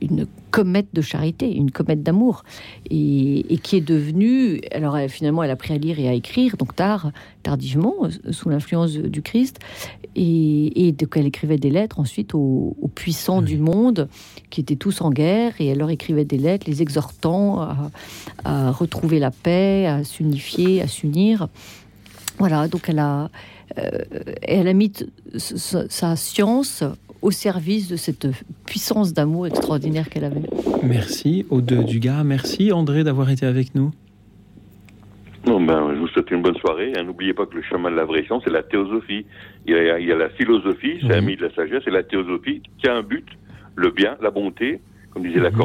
une 0.00 0.26
comète 0.50 0.88
de 0.92 1.00
charité, 1.00 1.54
une 1.54 1.70
comète 1.70 2.02
d'amour, 2.02 2.44
et, 2.90 3.58
qui 3.62 3.76
est 3.76 3.80
devenue, 3.80 4.60
alors 4.72 4.98
finalement 5.08 5.42
elle 5.42 5.50
a 5.50 5.54
appris 5.54 5.74
à 5.74 5.78
lire 5.78 5.98
et 5.98 6.08
à 6.08 6.12
écrire, 6.12 6.56
donc 6.56 6.74
tard, 6.74 7.12
tardivement, 7.42 7.94
sous 8.30 8.48
l'influence 8.48 8.92
du 8.92 9.22
Christ, 9.22 9.60
et, 10.18 10.92
donc 10.92 11.16
elle 11.16 11.26
écrivait 11.26 11.58
des 11.58 11.70
lettres 11.70 12.00
ensuite 12.00 12.34
aux, 12.34 12.76
puissants 12.94 13.42
du 13.42 13.58
monde, 13.58 14.08
qui 14.50 14.60
étaient 14.60 14.76
tous 14.76 15.00
en 15.00 15.10
guerre, 15.10 15.52
et 15.60 15.66
elle 15.66 15.78
leur 15.78 15.90
écrivait 15.90 16.24
des 16.24 16.38
lettres, 16.38 16.66
les 16.68 16.82
exhortant 16.82 17.68
à, 18.44 18.70
retrouver 18.72 19.18
la 19.18 19.30
paix, 19.30 19.86
à 19.86 20.04
s'unifier, 20.04 20.82
à 20.82 20.88
s'unir. 20.88 21.48
Voilà, 22.38 22.68
donc 22.68 22.88
elle 22.88 22.98
a, 22.98 23.30
euh, 23.78 23.90
elle 24.42 24.68
a 24.68 24.72
mis 24.72 24.92
sa 25.36 26.16
science 26.16 26.84
au 27.20 27.30
service 27.30 27.88
de 27.88 27.96
cette 27.96 28.28
puissance 28.64 29.12
d'amour 29.12 29.46
extraordinaire 29.46 30.08
qu'elle 30.08 30.24
avait. 30.24 30.42
Merci 30.82 31.46
Aude 31.50 31.84
Dugas, 31.84 32.22
merci 32.22 32.70
André 32.72 33.02
d'avoir 33.02 33.30
été 33.30 33.44
avec 33.44 33.74
nous. 33.74 33.90
Non, 35.46 35.60
ben, 35.60 35.94
je 35.94 35.98
vous 35.98 36.08
souhaite 36.08 36.30
une 36.30 36.42
bonne 36.42 36.56
soirée. 36.56 36.92
N'oubliez 37.04 37.32
pas 37.32 37.46
que 37.46 37.54
le 37.54 37.62
chemin 37.62 37.90
de 37.90 37.96
la 37.96 38.04
vraie 38.04 38.24
science, 38.24 38.42
c'est 38.44 38.52
la 38.52 38.62
théosophie. 38.62 39.24
Il 39.66 39.74
y 39.74 39.76
a, 39.76 39.98
il 39.98 40.06
y 40.06 40.12
a 40.12 40.16
la 40.16 40.28
philosophie, 40.30 40.98
c'est 41.06 41.14
ami 41.14 41.36
de 41.36 41.46
la 41.46 41.54
sagesse, 41.54 41.82
et 41.86 41.90
la 41.90 42.02
théosophie 42.02 42.62
qui 42.78 42.88
a 42.88 42.94
un 42.94 43.02
but, 43.02 43.26
le 43.76 43.90
bien, 43.90 44.16
la 44.20 44.30
bonté, 44.30 44.80
comme 45.10 45.22
disait 45.22 45.40
la 45.40 45.50
mhm. 45.50 45.58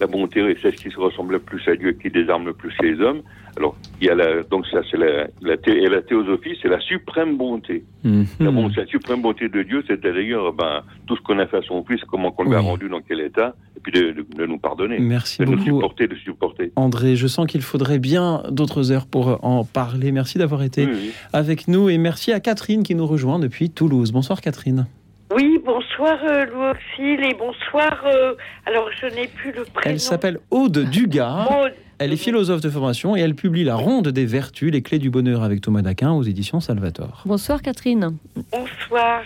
La 0.00 0.06
bonté, 0.06 0.56
c'est 0.62 0.74
ce 0.76 0.82
qui 0.82 0.90
se 0.90 0.98
ressemble 0.98 1.32
le 1.34 1.38
plus 1.40 1.60
à 1.68 1.76
Dieu, 1.76 1.92
qui 1.92 2.08
désarme 2.10 2.46
le 2.46 2.54
plus 2.54 2.72
les 2.82 2.98
hommes. 3.00 3.20
Alors, 3.56 3.76
il 4.00 4.06
y 4.06 4.10
a 4.10 4.14
la, 4.14 4.42
donc 4.44 4.64
ça, 4.68 4.80
c'est 4.90 4.96
la, 4.96 5.26
la, 5.42 5.56
la 5.66 6.02
théosophie, 6.02 6.56
c'est 6.62 6.68
la 6.68 6.80
suprême 6.80 7.36
bonté. 7.36 7.84
Mhm. 8.04 8.24
La, 8.40 8.50
bon, 8.50 8.70
la 8.74 8.86
suprême 8.86 9.20
bonté 9.20 9.48
de 9.48 9.62
Dieu, 9.62 9.82
c'est 9.86 10.00
d'ailleurs 10.00 10.52
ben, 10.54 10.82
tout 11.06 11.16
ce 11.16 11.20
qu'on 11.22 11.38
a 11.38 11.46
fait 11.46 11.58
à 11.58 11.62
son 11.62 11.84
Fils, 11.84 12.00
comment 12.08 12.30
qu'on 12.30 12.44
lui 12.44 12.54
a 12.54 12.60
Oui. 12.60 12.66
rendu, 12.66 12.88
dans 12.88 13.00
quel 13.00 13.20
état, 13.20 13.54
et 13.76 13.80
puis 13.80 13.92
de, 13.92 14.12
de- 14.12 14.26
de 14.36 14.46
nous 14.46 14.58
pardonner, 14.58 14.98
Merci 15.00 15.38
de 15.42 15.46
nous 15.46 15.62
supporter, 15.62 16.06
de 16.06 16.14
supporter. 16.14 16.72
André, 16.76 17.16
je 17.16 17.26
sens 17.26 17.46
qu'il 17.46 17.60
faudrait 17.62 17.98
bien 17.98 18.42
d'autres 18.50 18.92
heures 18.92 19.06
pour 19.06 19.44
en 19.44 19.64
parler. 19.64 20.12
Merci 20.12 20.38
d'avoir 20.38 20.62
été 20.62 20.86
Oui, 20.86 20.92
oui. 20.94 21.10
avec 21.32 21.68
nous 21.68 21.88
et 21.90 21.98
merci 21.98 22.32
à 22.32 22.40
Catherine 22.40 22.82
qui 22.84 22.94
nous 22.94 23.06
rejoint 23.06 23.38
depuis 23.38 23.68
Toulouse. 23.68 24.12
Bonsoir 24.12 24.40
Catherine. 24.40 24.86
Oui, 25.32 25.60
bonsoir 25.64 26.18
euh, 26.24 26.44
Louis 26.46 26.70
Auxil 26.70 27.24
et 27.24 27.34
bonsoir. 27.34 28.02
euh, 28.04 28.34
alors 28.66 28.88
je 29.00 29.06
n'ai 29.06 29.28
plus 29.28 29.52
le 29.52 29.62
prénom. 29.64 29.94
Elle 29.94 30.00
s'appelle 30.00 30.40
Aude 30.50 30.90
Dugas. 30.90 31.46
Maud. 31.48 31.72
Elle 32.00 32.12
est 32.14 32.16
philosophe 32.16 32.62
de 32.62 32.70
formation 32.70 33.14
et 33.14 33.20
elle 33.20 33.34
publie 33.34 33.62
La 33.62 33.76
Ronde 33.76 34.08
des 34.08 34.24
Vertus, 34.24 34.72
les 34.72 34.80
clés 34.82 34.98
du 34.98 35.10
bonheur 35.10 35.42
avec 35.42 35.60
Thomas 35.60 35.82
d'Aquin 35.82 36.12
aux 36.12 36.22
éditions 36.22 36.58
Salvator. 36.58 37.22
Bonsoir 37.26 37.60
Catherine. 37.60 38.16
Bonsoir 38.50 39.22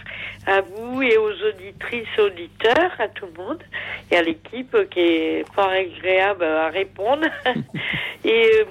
à 0.47 0.61
vous 0.61 1.01
et 1.01 1.17
aux 1.17 1.31
auditrices, 1.31 2.19
auditeurs, 2.19 2.91
à 2.99 3.09
tout 3.09 3.27
le 3.37 3.43
monde 3.43 3.63
et 4.11 4.17
à 4.17 4.23
l'équipe 4.23 4.77
qui 4.91 5.01
est 5.01 5.45
fort 5.55 5.71
agréable 5.71 6.45
à 6.45 6.69
répondre. 6.69 7.27
et 8.25 8.51
euh, 8.59 8.65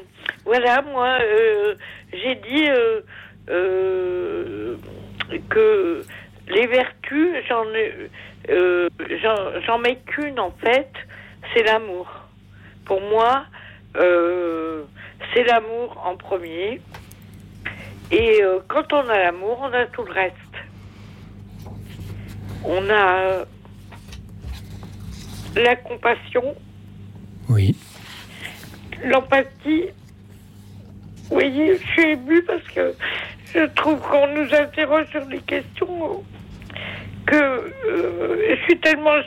voilà, 0.45 0.81
moi, 0.81 1.17
euh, 1.21 1.75
j'ai 2.11 2.35
dit 2.35 2.67
euh, 2.67 2.99
euh, 3.49 4.75
que 5.49 6.01
les 6.47 6.67
vertus, 6.67 7.35
j'en 7.47 7.63
euh, 8.49 8.89
j'en 9.21 9.61
j'en 9.65 9.77
mets 9.79 9.97
qu'une 10.05 10.39
en 10.39 10.51
fait, 10.63 10.91
c'est 11.53 11.63
l'amour. 11.63 12.07
Pour 12.85 13.01
moi, 13.01 13.45
euh, 13.95 14.83
c'est 15.33 15.43
l'amour 15.43 16.01
en 16.05 16.15
premier. 16.17 16.81
Et 18.11 18.43
euh, 18.43 18.59
quand 18.67 18.91
on 18.93 19.07
a 19.09 19.17
l'amour, 19.17 19.59
on 19.61 19.73
a 19.73 19.85
tout 19.85 20.03
le 20.03 20.11
reste. 20.11 20.35
On 22.65 22.89
a 22.89 23.45
la 25.55 25.75
compassion, 25.77 26.55
Oui. 27.49 27.75
l'empathie. 29.03 29.89
Voyez, 31.29 31.77
je 31.77 31.87
suis 31.87 32.11
émue 32.11 32.43
parce 32.43 32.63
que 32.63 32.93
je 33.53 33.65
trouve 33.75 33.99
qu'on 34.01 34.27
nous 34.27 34.53
interroge 34.53 35.07
sur 35.11 35.25
des 35.25 35.39
questions 35.39 36.23
que 37.25 37.35
euh, 37.35 38.45
je 38.49 38.61
suis 38.63 38.79
tellement 38.79 39.19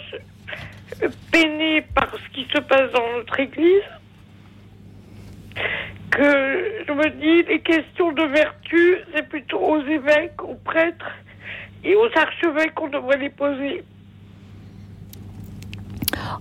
peinée 1.31 1.83
par 1.95 2.13
ce 2.15 2.35
qui 2.35 2.47
se 2.55 2.61
passe 2.61 2.93
dans 2.93 3.13
notre 3.17 3.41
Église 3.41 3.83
que 6.11 6.85
je 6.87 6.93
me 6.93 7.11
dis 7.11 7.43
les 7.49 7.61
questions 7.61 8.13
de 8.13 8.23
vertu, 8.23 8.99
c'est 9.15 9.29
plutôt 9.29 9.59
aux 9.59 9.83
évêques, 9.83 10.43
aux 10.43 10.55
prêtres 10.55 11.11
et 11.85 11.95
aux 11.95 12.09
archevêques 12.17 12.75
qu'on 12.75 12.89
devrait 12.89 13.19
les 13.19 13.31
poser. 13.31 13.85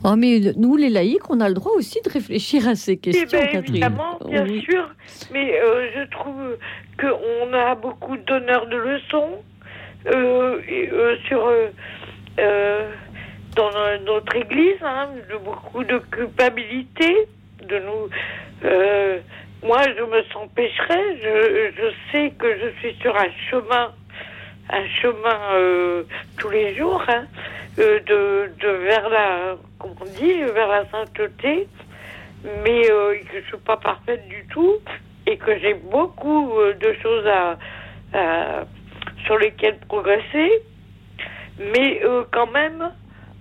Oh, 0.03 0.15
mais 0.15 0.39
nous, 0.57 0.75
les 0.75 0.89
laïcs, 0.89 1.29
on 1.29 1.39
a 1.39 1.47
le 1.47 1.55
droit 1.55 1.71
aussi 1.73 1.99
de 2.03 2.09
réfléchir 2.09 2.67
à 2.67 2.75
ces 2.75 2.93
Eh 2.93 2.97
questions, 2.97 3.39
ben, 3.39 3.63
évidemment, 3.65 4.19
bien 4.27 4.43
Oui. 4.43 4.61
sûr, 4.61 4.89
mais 5.31 5.59
euh, 5.59 5.87
je 5.95 6.09
trouve 6.09 6.57
qu'on 6.99 7.53
a 7.53 7.75
beaucoup 7.75 8.17
d'honneur 8.17 8.67
de 8.67 8.77
leçons 8.77 9.41
euh, 10.07 10.59
euh, 10.69 11.15
sur 11.27 11.45
euh, 11.45 11.67
euh, 12.39 12.91
dans 13.55 13.71
no- 13.71 14.13
notre 14.13 14.35
Église, 14.35 14.77
hein, 14.81 15.09
de 15.31 15.37
beaucoup 15.37 15.83
de 15.83 15.97
culpabilité, 16.11 17.27
de 17.67 17.79
nous. 17.79 18.09
moi, 19.67 19.81
je 19.97 20.03
me 20.03 20.21
sens. 20.31 20.47
Je, 20.57 21.71
je 21.75 21.91
sais 22.11 22.31
que 22.37 22.47
je 22.47 22.69
suis 22.79 22.95
sur 23.01 23.15
un 23.15 23.29
chemin, 23.49 23.91
un 24.69 24.87
chemin 25.01 25.39
euh, 25.53 26.03
tous 26.37 26.49
les 26.49 26.75
jours, 26.75 27.03
hein, 27.07 27.25
de, 27.77 28.49
de 28.61 28.67
vers 28.67 29.09
la, 29.09 29.55
on 30.01 30.05
dit, 30.05 30.41
vers 30.53 30.67
la 30.67 30.89
sainteté 30.89 31.67
mais 32.63 32.89
euh, 32.89 33.17
que 33.31 33.41
je 33.41 33.47
suis 33.47 33.57
pas 33.57 33.77
parfaite 33.77 34.27
du 34.27 34.45
tout 34.47 34.75
et 35.25 35.37
que 35.37 35.57
j'ai 35.59 35.73
beaucoup 35.73 36.57
euh, 36.59 36.73
de 36.73 36.93
choses 37.01 37.25
à, 37.27 37.57
sur 39.25 39.37
lesquelles 39.37 39.79
progresser. 39.87 40.51
Mais 41.73 42.01
euh, 42.03 42.23
quand 42.31 42.51
même, 42.51 42.91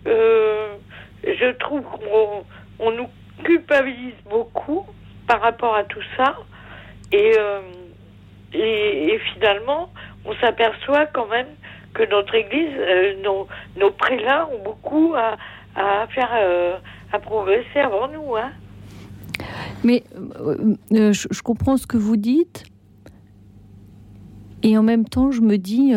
je 0.07 1.51
trouve 1.59 1.83
qu'on 1.83 2.45
on 2.79 2.91
nous 2.91 3.09
culpabilise 3.45 4.15
beaucoup 4.29 4.87
par 5.27 5.41
rapport 5.41 5.75
à 5.75 5.85
tout 5.85 6.03
ça. 6.17 6.37
Et, 7.13 7.33
et, 8.53 9.21
finalement, 9.33 9.93
on 10.25 10.35
s'aperçoit 10.37 11.07
quand 11.07 11.27
même 11.27 11.47
que 11.93 12.03
notre 12.05 12.35
Église, 12.35 12.73
nos, 13.23 13.47
nos 13.77 13.91
prélats 13.93 14.49
ont 14.53 14.63
beaucoup 14.65 15.15
à, 15.17 15.37
à 15.75 16.07
faire, 16.09 16.31
euh, 16.35 16.77
à 17.13 17.19
progresser 17.19 17.81
avant 17.81 18.09
nous. 18.09 18.37
Hein. 18.37 18.51
Mais 19.83 20.05
euh, 20.15 20.77
euh, 20.93 21.13
je, 21.13 21.43
comprends 21.43 21.77
ce 21.77 21.87
que 21.87 21.97
vous 21.97 22.17
dites. 22.17 22.65
Et 24.63 24.79
en 24.79 24.83
même 24.83 25.07
temps, 25.07 25.31
je 25.31 25.43
me 25.43 25.59
dis, 25.59 25.93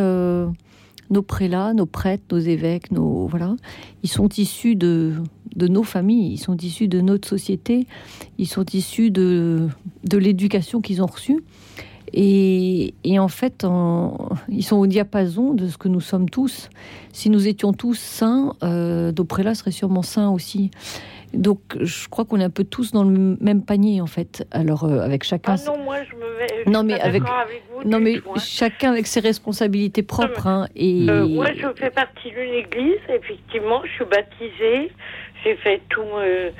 nos 1.10 1.22
prélats, 1.22 1.74
nos 1.74 1.86
prêtres, 1.86 2.26
nos 2.32 2.40
évêques, 2.40 2.92
nos 2.92 3.28
voilà, 3.28 3.56
ils 4.04 4.10
sont 4.10 4.28
issus 4.28 4.76
de, 4.76 5.14
de 5.56 5.68
nos 5.70 5.84
familles, 5.84 6.34
ils 6.34 6.38
sont 6.38 6.58
issus 6.58 6.90
de 6.90 7.00
notre 7.00 7.30
société, 7.30 7.88
ils 8.38 8.46
sont 8.46 8.66
issus 8.74 9.10
de, 9.10 9.70
de 10.04 10.18
l'éducation 10.18 10.82
qu'ils 10.82 11.02
ont 11.02 11.06
reçue. 11.06 11.46
Et, 12.14 12.94
et 13.04 13.20
en 13.20 13.28
fait, 13.28 13.64
en- 13.66 14.30
ils 14.50 14.64
sont 14.64 14.78
au 14.78 14.88
diapason 14.88 15.54
de 15.54 15.68
ce 15.68 15.78
que 15.78 15.88
nous 15.88 16.02
sommes 16.02 16.30
tous. 16.30 16.70
Si 17.12 17.30
nous 17.30 17.48
étions 17.48 17.74
tous 17.74 17.96
saints, 17.96 18.54
euh, 18.64 19.12
nos 19.18 19.26
prélats 19.26 19.56
seraient 19.56 19.72
sûrement 19.72 20.02
saints 20.04 20.30
aussi. 20.30 20.72
Donc, 21.34 21.60
je 21.82 22.08
crois 22.08 22.24
qu'on 22.24 22.40
est 22.40 22.44
un 22.46 22.50
peu 22.50 22.64
tous 22.64 22.94
dans 22.94 23.04
le 23.04 23.38
même 23.42 23.62
panier, 23.62 24.00
en 24.00 24.08
fait. 24.08 24.48
Alors, 24.52 24.86
euh, 24.86 25.00
avec 25.02 25.24
chacun. 25.26 25.56
Ah 25.60 25.64
non, 25.72 25.84
moi 25.84 25.98
je 26.10 26.16
me 26.16 26.38
mets. 26.40 26.64
je 26.66 26.70
Non, 26.70 26.84
mais 26.84 27.00
avec- 27.02 27.22
vous 27.24 27.90
Non, 27.90 28.00
mais 28.00 28.20
tout, 28.20 28.30
hein. 28.34 28.40
chacun 28.40 28.92
avec 28.94 29.06
ses 29.08 29.20
responsabilités 29.20 30.04
propres. 30.04 30.48
hein, 30.48 30.68
et 30.78 31.06
Euh, 31.10 31.28
moi, 31.28 31.48
je 31.54 31.68
fais 31.76 31.90
partie 31.90 32.30
d'une 32.30 32.54
église, 32.54 33.00
effectivement, 33.10 33.82
je 33.84 33.92
suis 33.92 34.06
baptisée, 34.06 34.92
j'ai 35.44 35.56
fait 35.58 35.82
tout, 35.90 36.00
euh, 36.18 36.52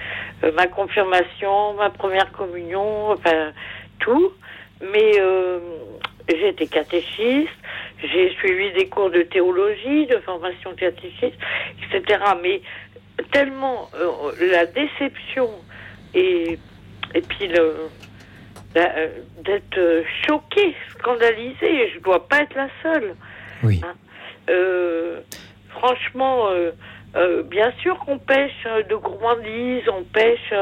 ma 0.56 0.68
confirmation, 0.68 1.74
ma 1.78 1.90
première 1.90 2.30
communion, 2.34 3.12
enfin, 3.12 3.52
tout. 4.00 4.32
Mais 4.82 5.12
euh, 5.20 5.60
j'ai 6.30 6.50
été 6.50 6.68
catéchiste, 6.68 7.50
j'ai 8.04 8.30
suivi 8.36 8.72
des 8.74 8.88
cours 8.88 9.10
de 9.10 9.24
théologie, 9.24 10.06
de 10.08 10.18
formation 10.18 10.74
catéchiste, 10.76 11.38
etc. 11.92 12.20
Mais 12.44 12.62
tellement 13.32 13.90
euh, 13.96 14.32
la 14.52 14.66
déception 14.66 15.50
et, 16.14 16.60
et 17.16 17.22
puis 17.22 17.48
le, 17.48 17.74
la- 18.76 18.96
euh, 18.98 19.08
d'être 19.44 19.78
euh, 19.78 20.04
choquée, 20.28 20.76
scandalisée, 21.00 21.92
je 21.96 22.00
dois 22.02 22.28
pas 22.28 22.42
être 22.42 22.56
la 22.56 22.70
seule. 22.84 23.16
Oui. 23.64 23.82
Hein. 23.84 23.96
Euh, 24.50 25.22
franchement, 25.70 26.48
bien 27.46 27.72
sûr 27.82 27.98
qu'on 28.00 28.18
pêche 28.20 28.64
de 28.90 28.96
gourmandise, 28.96 29.84
on 29.90 30.04
pêche, 30.04 30.54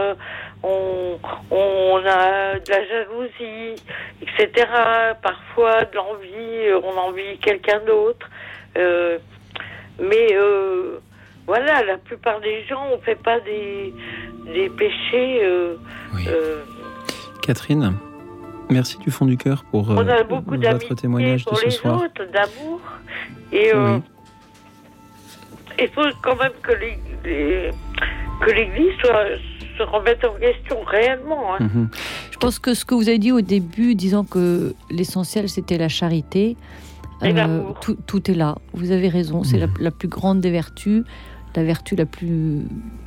on, 0.66 1.20
on 1.52 1.98
a 2.06 2.60
de 2.60 2.70
la 2.72 2.86
jalousie, 2.88 3.76
etc. 4.22 4.68
Parfois 5.22 5.86
de 5.86 5.96
l'envie, 5.96 6.68
euh, 6.68 6.80
on 6.84 6.98
envie 6.98 7.38
quelqu'un 7.40 7.80
d'autre. 7.86 8.28
Euh, 8.78 9.18
mais 10.00 10.28
euh, 10.34 11.00
voilà, 11.48 11.84
la 11.84 11.98
plupart 11.98 12.40
des 12.42 12.64
gens, 12.66 12.88
on 12.94 12.98
fait 13.00 13.16
pas 13.22 13.40
des, 13.42 13.94
des 14.54 14.70
péchés. 14.70 15.40
euh, 15.44 15.76
Oui. 16.16 16.26
Catherine, 17.42 17.94
merci 18.70 18.98
du 18.98 19.12
fond 19.12 19.26
du 19.26 19.38
cœur 19.38 19.64
pour 19.72 19.90
on 19.90 20.08
a 20.08 20.24
beaucoup 20.24 20.56
votre 20.58 20.96
témoignage 20.96 21.46
de 21.46 21.50
pour 21.50 21.60
ce 21.60 21.66
les 21.66 21.72
soir. 21.72 22.02
autres, 22.02 22.26
d'amour. 22.32 22.82
Et 23.54 23.72
Oui. 23.74 24.02
il 25.80 25.88
faut 25.90 26.02
quand 26.24 26.36
même 26.38 26.52
que 26.64 26.72
les- 26.74 27.00
les- 27.24 27.72
que 28.42 28.52
l'Église 28.52 28.94
soit 29.00 29.26
se 29.78 29.84
remette 29.84 30.24
en 30.26 30.34
question 30.40 30.78
réellement. 30.86 31.56
hein. 31.56 31.58
Mhm. 31.62 31.90
je 32.32 32.38
pense 32.38 32.60
que 32.60 32.74
ce 32.74 32.86
que 32.86 32.96
vous 32.96 33.08
avez 33.10 33.20
dit 33.20 33.32
au 33.32 33.42
début, 33.42 33.96
disant 33.96 34.24
que 34.24 34.74
l'essentiel 34.92 35.50
c'était 35.50 35.78
la 35.78 35.90
charité, 35.90 36.58
euh, 37.24 37.28
Et 37.28 37.34
l'amour. 37.34 37.78
tout, 37.82 37.98
tout 38.08 38.30
est 38.30 38.36
là. 38.36 38.56
Vous 38.74 38.92
avez 38.92 39.08
raison. 39.10 39.44
C'est 39.44 39.58
la, 39.58 39.68
la 39.80 39.92
plus 39.92 40.08
grande 40.10 40.42
des 40.42 40.52
vertus, 40.52 41.04
la 41.56 41.64
vertu 41.64 41.96
la 41.96 42.06
plus, 42.06 42.64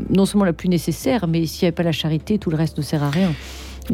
non 0.09 0.25
seulement 0.25 0.47
la 0.47 0.55
plus 0.55 0.69
nécessaire, 0.71 1.27
mais 1.29 1.45
s'il 1.45 1.65
n'y 1.65 1.69
avait 1.69 1.75
pas 1.75 1.83
la 1.83 1.93
charité, 1.93 2.39
tout 2.39 2.49
le 2.51 2.57
reste 2.57 2.79
ne 2.79 2.83
sert 2.83 3.03
à 3.03 3.11
rien. 3.11 3.33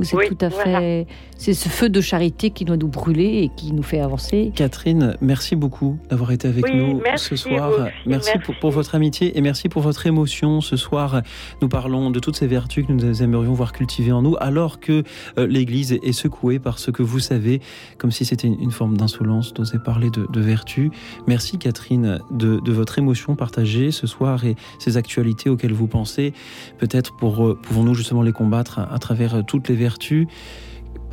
C'est 0.03 0.17
Oui, 0.17 0.25
tout 0.29 0.45
à 0.45 0.49
voilà. 0.49 0.81
fait. 0.81 1.07
C'est 1.37 1.55
ce 1.55 1.69
feu 1.69 1.89
de 1.89 2.01
charité 2.01 2.51
qui 2.51 2.65
doit 2.65 2.77
nous 2.77 2.89
brûler 2.89 3.43
et 3.43 3.51
qui 3.57 3.73
nous 3.73 3.83
fait 3.83 4.01
avancer. 4.01 4.53
Catherine, 4.55 5.17
merci 5.21 5.57
beaucoup 5.57 5.99
d'avoir 6.09 6.31
été 6.33 6.49
avec 6.49 6.65
Oui, 6.65 6.77
nous 6.77 7.01
merci, 7.03 7.29
ce 7.31 7.37
soir. 7.37 7.71
merci, 8.07 8.31
Pour, 8.33 8.41
merci. 8.41 8.61
pour 8.61 8.71
votre 8.71 8.95
amitié 8.95 9.37
et 9.37 9.41
merci 9.41 9.69
pour 9.69 9.83
votre 9.83 10.07
émotion. 10.07 10.61
Ce 10.61 10.77
soir, 10.77 11.23
nous 11.61 11.69
parlons 11.69 12.11
de 12.11 12.19
toutes 12.21 12.37
ces 12.37 12.47
vertus 12.47 12.87
que 12.87 12.93
nous 12.93 13.23
aimerions 13.23 13.53
voir 13.53 13.73
cultivées 13.73 14.13
en 14.13 14.23
nous, 14.23 14.37
alors 14.41 14.81
que 14.81 15.03
euh, 15.39 15.47
l'Église 15.47 15.93
est, 15.93 16.13
secouée 16.13 16.59
par 16.61 16.79
ce 16.79 16.91
que 16.93 17.03
vous 17.03 17.19
savez, 17.19 17.61
comme 17.99 18.11
si 18.13 18.25
c'était 18.25 18.47
une, 18.47 18.61
une 18.61 18.71
forme 18.71 18.97
d'insolence 18.97 19.53
d'oser 19.55 19.79
parler 19.79 20.11
de, 20.11 20.27
de 20.33 20.41
vertu. 20.41 20.91
Merci 21.27 21.59
Catherine 21.59 22.21
de, 22.31 22.61
de 22.61 22.73
votre 22.73 22.99
émotion 22.99 23.35
partagée 23.37 23.91
ce 23.91 24.07
soir 24.07 24.45
et 24.45 24.55
ces 24.79 24.97
actualités 24.97 25.51
auxquelles 25.51 25.73
vous 25.73 25.89
pensez. 25.89 26.33
Peut-être 26.79 27.17
pour 27.17 27.45
euh, 27.45 27.59
pouvons-nous 27.61 27.95
justement 27.95 28.23
les 28.23 28.33
combattre 28.33 28.79
à, 28.79 28.93
à 28.95 28.99
travers 28.99 29.35
euh, 29.37 29.43
toutes 29.43 29.69
les 29.69 29.75
vertus, 29.75 29.84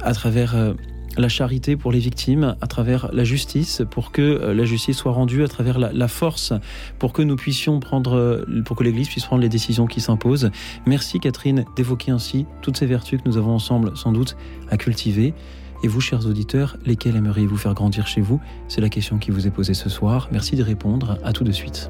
à 0.01 0.13
travers 0.13 0.55
euh, 0.55 0.74
la 1.17 1.30
charité 1.30 1.76
pour 1.76 1.91
les 1.91 1.99
victimes, 1.99 2.55
à 2.61 2.67
travers 2.67 3.09
la 3.13 3.24
justice, 3.24 3.82
pour 3.89 4.11
que 4.11 4.22
euh, 4.22 4.53
la 4.53 4.63
justice 4.63 4.97
soit 4.97 5.11
rendue, 5.11 5.43
à 5.43 5.47
travers 5.47 5.78
la, 5.80 6.07
force, 6.07 6.53
pour 6.99 7.13
que 7.13 7.22
nous 7.22 7.36
puissions 7.36 7.80
prendre, 7.80 8.15
euh, 8.15 8.63
pour 8.65 8.76
que 8.76 8.84
l'Église 8.84 9.09
puisse 9.09 9.26
prendre 9.26 9.41
les 9.41 9.49
décisions 9.49 9.88
qui 9.88 10.01
s'imposent. 10.01 10.51
Merci 10.86 11.19
Catherine 11.19 11.65
d'évoquer 11.76 12.11
ainsi 12.11 12.45
toutes 12.61 12.78
ces 12.78 12.86
vertus 12.86 13.22
que 13.22 13.28
nous 13.28 13.38
avons 13.38 13.51
ensemble 13.51 13.95
sans 13.95 14.11
doute 14.11 14.38
à 14.69 14.78
cultiver. 14.78 15.34
Et 15.84 15.88
vous, 15.88 15.99
chers 16.01 16.28
auditeurs, 16.28 16.78
lesquelles 16.86 17.15
aimeriez-vous 17.15 17.57
faire 17.57 17.74
grandir 17.74 18.05
chez 18.05 18.22
vous? 18.22 18.39
C'est 18.67 18.82
la 18.82 18.89
question 18.89 19.17
qui 19.17 19.32
vous 19.32 19.47
est 19.47 19.51
posée 19.51 19.74
ce 19.74 19.89
soir. 19.89 20.30
Merci 20.32 20.55
de 20.55 20.63
répondre. 20.63 21.17
À 21.24 21.34
tout 21.34 21.43
de 21.43 21.51
suite. 21.51 21.89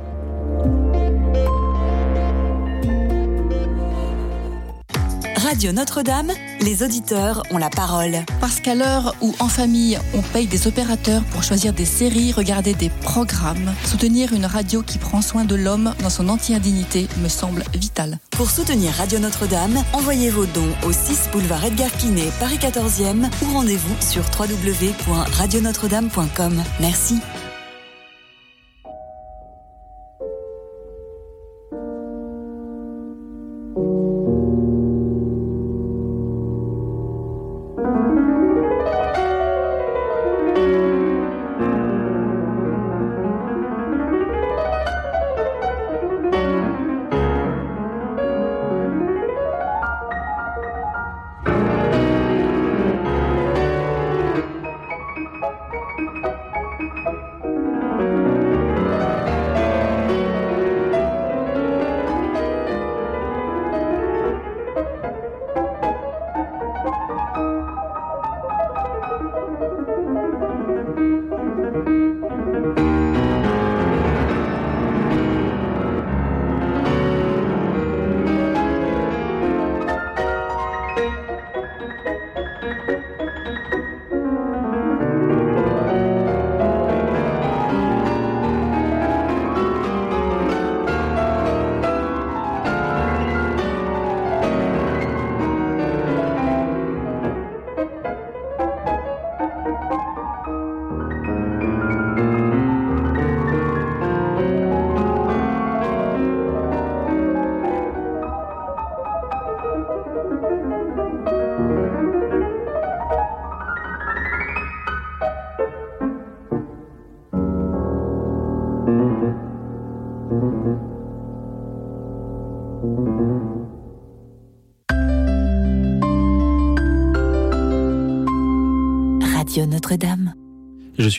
Radio 5.41 5.71
Notre-Dame, 5.71 6.31
les 6.59 6.83
auditeurs 6.83 7.41
ont 7.49 7.57
la 7.57 7.71
parole. 7.71 8.17
Parce 8.39 8.59
qu'à 8.59 8.75
l'heure 8.75 9.15
où 9.21 9.33
en 9.39 9.47
famille 9.47 9.97
on 10.13 10.21
paye 10.21 10.45
des 10.45 10.67
opérateurs 10.67 11.23
pour 11.31 11.41
choisir 11.41 11.73
des 11.73 11.85
séries, 11.85 12.31
regarder 12.31 12.75
des 12.75 12.91
programmes, 13.01 13.73
soutenir 13.85 14.33
une 14.33 14.45
radio 14.45 14.83
qui 14.83 14.99
prend 14.99 15.23
soin 15.23 15.43
de 15.43 15.55
l'homme 15.55 15.95
dans 16.03 16.11
son 16.11 16.29
entière 16.29 16.59
dignité 16.59 17.07
me 17.23 17.27
semble 17.27 17.63
vital. 17.73 18.19
Pour 18.29 18.51
soutenir 18.51 18.93
Radio 18.93 19.17
Notre-Dame, 19.17 19.83
envoyez 19.93 20.29
vos 20.29 20.45
dons 20.45 20.75
au 20.85 20.91
6 20.91 21.29
boulevard 21.31 21.65
Edgar 21.65 21.91
Quinet, 21.91 22.29
Paris 22.39 22.59
14e 22.61 23.27
ou 23.41 23.45
rendez-vous 23.51 23.95
sur 23.99 24.21
www.radionotre-dame.com. 24.39 26.63
Merci. 26.79 27.15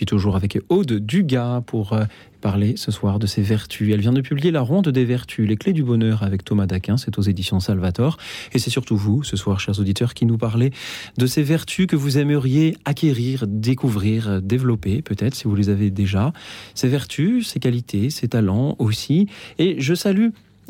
Toujours 0.07 0.37
avec 0.37 0.59
Aude 0.69 0.93
Dugas 0.93 1.63
pour 1.67 1.93
euh, 1.93 2.05
parler 2.41 2.75
ce 2.77 2.91
soir 2.91 3.19
de 3.19 3.27
ses 3.27 3.43
vertus. 3.43 3.93
Elle 3.93 4.01
vient 4.01 4.13
de 4.13 4.21
publier 4.21 4.51
La 4.51 4.61
Ronde 4.61 4.89
des 4.89 5.05
Vertus, 5.05 5.49
les 5.49 5.57
clés 5.57 5.73
du 5.73 5.83
bonheur 5.83 6.23
avec 6.23 6.45
Thomas 6.45 6.67
Daquin, 6.67 6.97
c'est 6.97 7.19
aux 7.19 7.23
éditions 7.23 7.61
Salvator. 7.61 8.19
Et 8.53 8.59
c'est 8.59 8.71
surtout 8.71 8.97
vous, 8.97 9.23
ce 9.23 9.37
soir, 9.37 9.61
chers 9.61 9.79
auditeurs, 9.79 10.15
qui 10.15 10.27
nous 10.27 10.39
parlez 10.39 10.73
de 11.17 11.27
ces 11.27 11.43
vertus 11.43 11.87
que 11.87 11.97
vous 11.97 12.19
aimeriez 12.19 12.77
acquérir, 12.85 13.47
découvrir, 13.47 14.43
développer, 14.43 15.03
peut-être 15.03 15.35
si 15.35 15.45
vous 15.45 15.55
les 15.55 15.69
avez 15.69 15.91
déjà. 15.91 16.33
Ces 16.75 16.89
vertus, 16.89 17.49
ces 17.49 17.61
qualités, 17.61 18.11
ces 18.11 18.29
talents 18.29 18.77
aussi. 18.79 19.29
Et 19.59 19.77
je 19.79 19.95
salue 19.95 20.29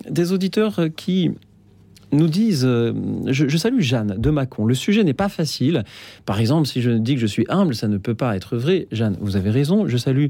des 0.09 0.33
auditeurs 0.33 0.81
qui 0.97 1.31
nous 2.13 2.29
disent, 2.29 2.65
euh, 2.65 2.93
je, 3.27 3.57
salue 3.57 3.81
Jeanne 3.81 4.15
de 4.19 4.31
Mâcon, 4.31 4.67
le 4.67 4.75
sujet 4.75 5.03
n'est 5.03 5.15
pas 5.15 5.29
facile. 5.29 5.85
Par 6.27 6.41
exemple, 6.41 6.67
si 6.67 6.83
je 6.83 6.91
dis 6.91 7.15
que 7.15 7.21
je 7.21 7.27
suis 7.27 7.47
humble, 7.49 7.75
ça 7.75 7.89
ne 7.89 7.97
peut 7.97 8.15
pas 8.15 8.37
être 8.37 8.57
vrai. 8.57 8.87
Jeanne, 8.93 9.17
vous 9.21 9.37
avez 9.37 9.51
raison. 9.51 9.89
Je 9.89 9.97
salue 9.97 10.27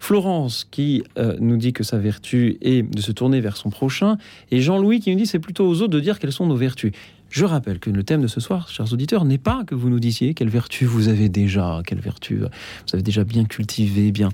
Florence 0.00 0.66
qui 0.70 1.04
euh, 1.18 1.36
nous 1.40 1.56
dit 1.56 1.72
que 1.72 1.84
sa 1.84 1.98
vertu 1.98 2.56
est 2.62 2.82
de 2.82 3.00
se 3.00 3.12
tourner 3.12 3.40
vers 3.40 3.56
son 3.56 3.70
prochain, 3.70 4.16
et 4.50 4.60
Jean-Louis 4.60 5.00
qui 5.00 5.10
nous 5.10 5.16
dit 5.16 5.26
c'est 5.26 5.38
plutôt 5.38 5.68
aux 5.68 5.82
autres 5.82 5.92
de 5.92 6.00
dire 6.00 6.18
quelles 6.18 6.32
sont 6.32 6.46
nos 6.46 6.56
vertus. 6.56 6.92
Je 7.30 7.44
rappelle 7.44 7.78
que 7.78 7.90
le 7.90 8.02
thème 8.02 8.22
de 8.22 8.26
ce 8.26 8.40
soir, 8.40 8.68
chers 8.68 8.92
auditeurs, 8.92 9.24
n'est 9.24 9.38
pas 9.38 9.62
que 9.64 9.76
vous 9.76 9.88
nous 9.88 10.00
disiez 10.00 10.34
quelles 10.34 10.48
vertus 10.48 10.88
vous 10.88 11.06
avez 11.06 11.28
déjà, 11.28 11.80
quelles 11.86 12.00
vertus 12.00 12.40
vous 12.40 12.94
avez 12.94 13.04
déjà 13.04 13.22
bien 13.22 13.44
cultivées, 13.44 14.10
bien, 14.10 14.30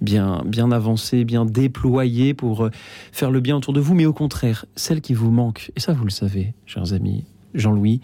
bien, 0.00 0.42
bien 0.46 0.72
avancées, 0.72 1.24
bien 1.24 1.44
déployées 1.44 2.32
pour 2.32 2.64
euh, 2.64 2.70
faire 3.12 3.30
le 3.30 3.40
bien 3.40 3.56
autour 3.56 3.74
de 3.74 3.80
vous, 3.80 3.94
mais 3.94 4.06
au 4.06 4.14
contraire, 4.14 4.64
celles 4.74 5.02
qui 5.02 5.12
vous 5.12 5.30
manquent. 5.30 5.70
Et 5.76 5.80
ça, 5.80 5.92
vous 5.92 6.04
le 6.04 6.10
savez, 6.10 6.54
chers 6.64 6.94
amis. 6.94 7.24
Jean-Louis, 7.52 8.00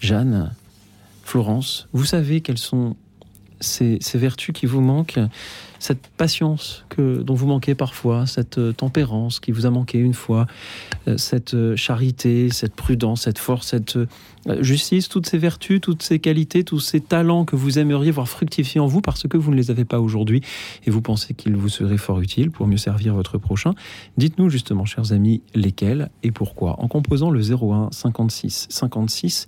Jeanne, 0.00 0.54
Florence, 1.22 1.88
vous 1.92 2.04
savez 2.04 2.40
quelles 2.40 2.58
sont 2.58 2.96
ces 3.60 3.98
vertus 4.14 4.54
qui 4.54 4.64
vous 4.64 4.80
manquent 4.80 5.20
cette 5.78 6.08
patience 6.16 6.84
que, 6.88 7.22
dont 7.22 7.34
vous 7.34 7.46
manquez 7.46 7.74
parfois, 7.74 8.26
cette 8.26 8.58
euh, 8.58 8.72
tempérance 8.72 9.40
qui 9.40 9.52
vous 9.52 9.66
a 9.66 9.70
manqué 9.70 9.98
une 9.98 10.14
fois, 10.14 10.46
euh, 11.06 11.16
cette 11.16 11.54
euh, 11.54 11.76
charité, 11.76 12.50
cette 12.50 12.74
prudence, 12.74 13.22
cette 13.22 13.38
force, 13.38 13.68
cette 13.68 13.98
justice, 14.60 15.08
toutes 15.08 15.26
ces 15.26 15.38
vertus, 15.38 15.80
toutes 15.80 16.02
ces 16.02 16.18
qualités, 16.18 16.64
tous 16.64 16.80
ces 16.80 17.00
talents 17.00 17.44
que 17.44 17.56
vous 17.56 17.78
aimeriez 17.78 18.10
voir 18.10 18.28
fructifier 18.28 18.80
en 18.80 18.86
vous 18.86 19.00
parce 19.00 19.26
que 19.26 19.36
vous 19.36 19.50
ne 19.50 19.56
les 19.56 19.70
avez 19.70 19.84
pas 19.84 20.00
aujourd'hui 20.00 20.42
et 20.86 20.90
vous 20.90 21.02
pensez 21.02 21.34
qu'ils 21.34 21.56
vous 21.56 21.68
seraient 21.68 21.98
fort 21.98 22.20
utiles 22.20 22.50
pour 22.50 22.66
mieux 22.66 22.76
servir 22.76 23.14
votre 23.14 23.38
prochain. 23.38 23.74
Dites-nous 24.16 24.48
justement, 24.48 24.84
chers 24.84 25.12
amis, 25.12 25.42
lesquels 25.54 26.10
et 26.22 26.30
pourquoi 26.30 26.80
en 26.80 26.88
composant 26.88 27.30
le 27.30 27.40
01 27.40 27.90
56 27.92 28.66
56 28.70 29.46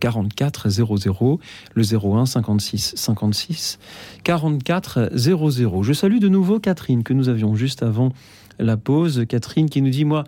44 0.00 0.68
00, 0.68 1.40
le 1.74 1.82
01 1.82 2.26
56 2.26 2.94
56 2.96 3.78
44 4.24 5.10
00. 5.14 5.82
Je 5.82 5.92
salue 5.92 6.18
de 6.18 6.28
nouveau 6.28 6.58
Catherine 6.58 7.02
que 7.02 7.12
nous 7.12 7.28
avions 7.28 7.54
juste 7.54 7.82
avant 7.82 8.12
la 8.58 8.76
pause. 8.76 9.24
Catherine 9.28 9.68
qui 9.68 9.82
nous 9.82 9.90
dit 9.90 10.04
Moi, 10.04 10.24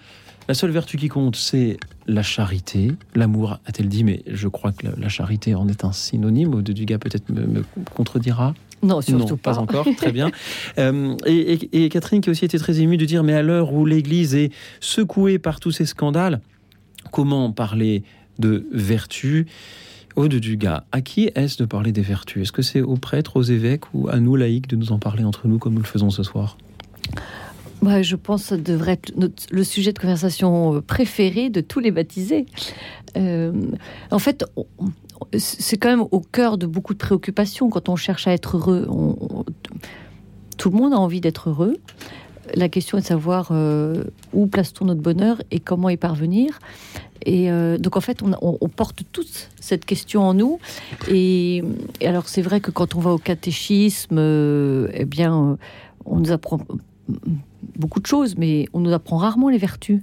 la 0.48 0.54
seule 0.54 0.70
vertu 0.70 0.96
qui 0.96 1.08
compte, 1.08 1.36
c'est 1.36 1.78
la 2.06 2.22
charité. 2.22 2.92
L'amour, 3.14 3.58
a-t-elle 3.66 3.88
dit, 3.88 4.04
mais 4.04 4.22
je 4.26 4.48
crois 4.48 4.72
que 4.72 4.86
la, 4.86 4.92
la 4.98 5.08
charité 5.08 5.54
en 5.54 5.68
est 5.68 5.84
un 5.84 5.92
synonyme. 5.92 6.54
Aude 6.54 6.70
Dugas 6.70 6.98
peut-être 6.98 7.28
me, 7.30 7.46
me 7.46 7.62
contredira. 7.94 8.54
Non, 8.82 9.00
surtout 9.00 9.28
non, 9.28 9.36
pas. 9.36 9.52
pas 9.54 9.58
encore. 9.60 9.86
Très 9.96 10.10
bien. 10.12 10.30
Euh, 10.78 11.16
et, 11.26 11.52
et- 11.52 11.84
et 11.84 11.88
Catherine 11.88 12.20
qui 12.20 12.28
a 12.30 12.32
aussi 12.32 12.44
été 12.44 12.58
très 12.58 12.80
émue 12.80 12.96
de 12.96 13.04
dire, 13.04 13.22
mais 13.22 13.34
à 13.34 13.42
l'heure 13.42 13.72
où 13.72 13.86
l'Église 13.86 14.34
est 14.34 14.50
secouée 14.80 15.38
par 15.38 15.60
tous 15.60 15.70
ces 15.70 15.86
scandales, 15.86 16.40
comment 17.12 17.52
parler 17.52 18.02
de 18.40 18.66
vertu? 18.72 19.46
Aude 20.16 20.34
Dugas, 20.34 20.84
à 20.92 21.00
qui 21.00 21.30
est-ce 21.34 21.56
de 21.58 21.64
parler 21.64 21.90
des 21.92 22.02
vertus? 22.02 22.42
Est-ce 22.42 22.52
que 22.52 22.60
c'est 22.62 22.82
aux 22.82 22.96
prêtres, 22.96 23.36
aux 23.36 23.42
évêques 23.42 23.84
ou 23.94 24.08
à 24.08 24.18
nous, 24.20 24.36
laïcs, 24.36 24.66
de 24.66 24.76
nous 24.76 24.92
en 24.92 24.98
parler 24.98 25.24
entre 25.24 25.46
nous 25.48 25.58
comme 25.58 25.72
nous 25.74 25.80
le 25.80 25.86
faisons 25.86 26.10
ce 26.10 26.22
soir? 26.22 26.58
Ouais, 27.82 28.02
je 28.02 28.16
pense 28.16 28.42
que 28.42 28.48
ça 28.50 28.56
devrait 28.56 28.92
être 28.92 29.16
notre- 29.16 29.44
le 29.50 29.64
sujet 29.64 29.92
de 29.92 29.98
conversation 29.98 30.80
préféré 30.86 31.50
de 31.50 31.60
tous 31.60 31.80
les 31.80 31.90
baptisés. 31.90 32.46
Euh, 33.16 33.52
en 34.10 34.18
fait, 34.18 34.44
c'est 35.36 35.76
quand 35.76 35.88
même 35.88 36.06
au 36.10 36.20
cœur 36.20 36.58
de 36.58 36.66
beaucoup 36.66 36.94
de 36.94 36.98
préoccupations 36.98 37.68
quand 37.70 37.88
on 37.88 37.96
cherche 37.96 38.26
à 38.26 38.32
être 38.32 38.56
heureux. 38.56 38.88
Tout 40.58 40.70
le 40.70 40.76
monde 40.76 40.92
a 40.92 40.98
envie 40.98 41.20
d'être 41.20 41.50
heureux. 41.50 41.76
La 42.54 42.68
question 42.68 42.98
est 42.98 43.02
de 43.02 43.06
savoir 43.06 43.48
euh, 43.50 44.04
où 44.32 44.46
place-t-on 44.46 44.84
notre 44.84 45.00
bonheur 45.00 45.40
et 45.50 45.60
comment 45.60 45.88
y 45.88 45.96
parvenir. 45.96 46.58
Et 47.24 47.50
euh, 47.50 47.78
donc 47.78 47.96
en 47.96 48.00
fait, 48.00 48.20
on, 48.22 48.68
porte 48.68 49.02
toute 49.12 49.50
cette 49.60 49.84
question 49.84 50.22
en 50.22 50.34
nous. 50.34 50.58
Et, 51.08 51.62
alors 52.04 52.28
c'est 52.28 52.42
vrai 52.42 52.60
que 52.60 52.70
quand 52.70 52.94
on 52.94 53.00
va 53.00 53.10
au 53.12 53.18
catéchisme, 53.18 54.16
euh, 54.18 54.88
eh 54.94 55.04
bien, 55.04 55.52
euh, 55.52 55.56
on 56.04 56.18
nous 56.18 56.32
apprend 56.32 56.58
beaucoup 57.76 58.00
de 58.00 58.06
choses, 58.06 58.36
mais 58.36 58.66
on 58.72 58.80
nous 58.80 58.92
apprend 58.92 59.16
rarement 59.16 59.48
les 59.48 59.58
vertus. 59.58 60.00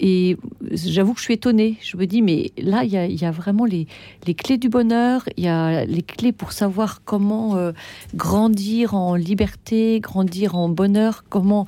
Et 0.00 0.36
j'avoue 0.72 1.12
que 1.14 1.20
je 1.20 1.24
suis 1.24 1.34
étonnée. 1.34 1.76
Je 1.80 1.96
me 1.96 2.06
dis, 2.06 2.20
mais 2.20 2.50
là, 2.58 2.82
il 2.82 2.90
y 2.90 2.96
a, 2.96 3.06
y 3.06 3.24
a 3.24 3.30
vraiment 3.30 3.64
les, 3.64 3.86
les 4.26 4.34
clés 4.34 4.58
du 4.58 4.68
bonheur, 4.68 5.22
il 5.36 5.44
y 5.44 5.48
a 5.48 5.84
les 5.84 6.02
clés 6.02 6.32
pour 6.32 6.50
savoir 6.50 7.02
comment 7.04 7.56
euh, 7.56 7.70
grandir 8.14 8.94
en 8.94 9.14
liberté, 9.14 10.00
grandir 10.00 10.56
en 10.56 10.68
bonheur, 10.68 11.24
comment 11.28 11.66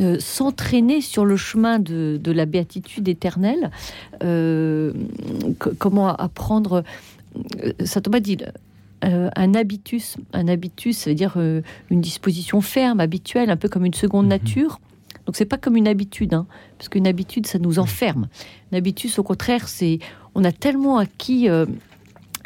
euh, 0.00 0.18
s'entraîner 0.20 1.00
sur 1.00 1.24
le 1.24 1.36
chemin 1.36 1.78
de, 1.78 2.20
de 2.22 2.32
la 2.32 2.44
béatitude 2.44 3.08
éternelle, 3.08 3.70
euh, 4.22 4.92
co- 5.58 5.72
comment 5.78 6.14
apprendre. 6.14 6.84
Saint 7.82 8.02
Thomas 8.02 8.20
dit 8.20 8.36
euh, 9.04 9.30
un 9.36 9.54
habitus. 9.54 10.16
Un 10.32 10.48
habitus, 10.48 10.96
ça 10.96 11.10
veut 11.10 11.16
dire 11.16 11.34
euh, 11.36 11.62
une 11.90 12.00
disposition 12.00 12.60
ferme, 12.60 13.00
habituelle, 13.00 13.50
un 13.50 13.56
peu 13.56 13.68
comme 13.68 13.84
une 13.84 13.94
seconde 13.94 14.26
nature. 14.26 14.80
Donc 15.26 15.36
c'est 15.36 15.46
pas 15.46 15.58
comme 15.58 15.76
une 15.76 15.88
habitude, 15.88 16.34
hein, 16.34 16.46
parce 16.78 16.88
qu'une 16.88 17.06
habitude, 17.06 17.46
ça 17.46 17.58
nous 17.58 17.78
enferme. 17.78 18.28
Une 18.70 18.78
habitus, 18.78 19.18
au 19.18 19.22
contraire, 19.22 19.68
c'est 19.68 19.98
on 20.34 20.44
a 20.44 20.52
tellement 20.52 20.98
acquis 20.98 21.48
euh, 21.48 21.66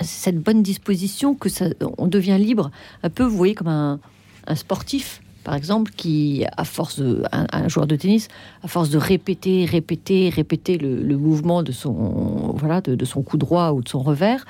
cette 0.01 0.39
bonne 0.39 0.63
disposition 0.63 1.35
que 1.35 1.49
ça, 1.49 1.67
on 1.99 2.07
devient 2.07 2.37
libre, 2.39 2.71
un 3.03 3.11
peu, 3.11 3.25
vous 3.25 3.37
voyez, 3.37 3.55
comme 3.55 3.69
un, 3.69 4.01
un 4.47 4.55
sportif, 4.55 5.23
par 5.45 5.55
exemple, 5.55 5.93
qui, 5.97 6.45
à 6.57 6.65
force 6.65 6.99
de, 6.99 7.23
un, 7.33 7.47
un 7.53 7.69
joueur 7.69 7.87
de 7.87 7.97
tennis, 7.97 8.29
à 8.63 8.69
force 8.69 8.91
de 8.91 8.99
répéter, 8.99 9.65
répéter, 9.65 10.29
répéter 10.29 10.77
le, 10.77 11.03
le 11.03 11.17
mouvement 11.17 11.63
de 11.63 11.73
son, 11.73 12.53
voilà, 12.57 12.81
de, 12.81 12.95
de 12.95 13.05
son 13.05 13.23
coup 13.23 13.39
droit 13.39 13.71
ou 13.71 13.81
de 13.81 13.89
son 13.89 14.01
revers, 14.01 14.45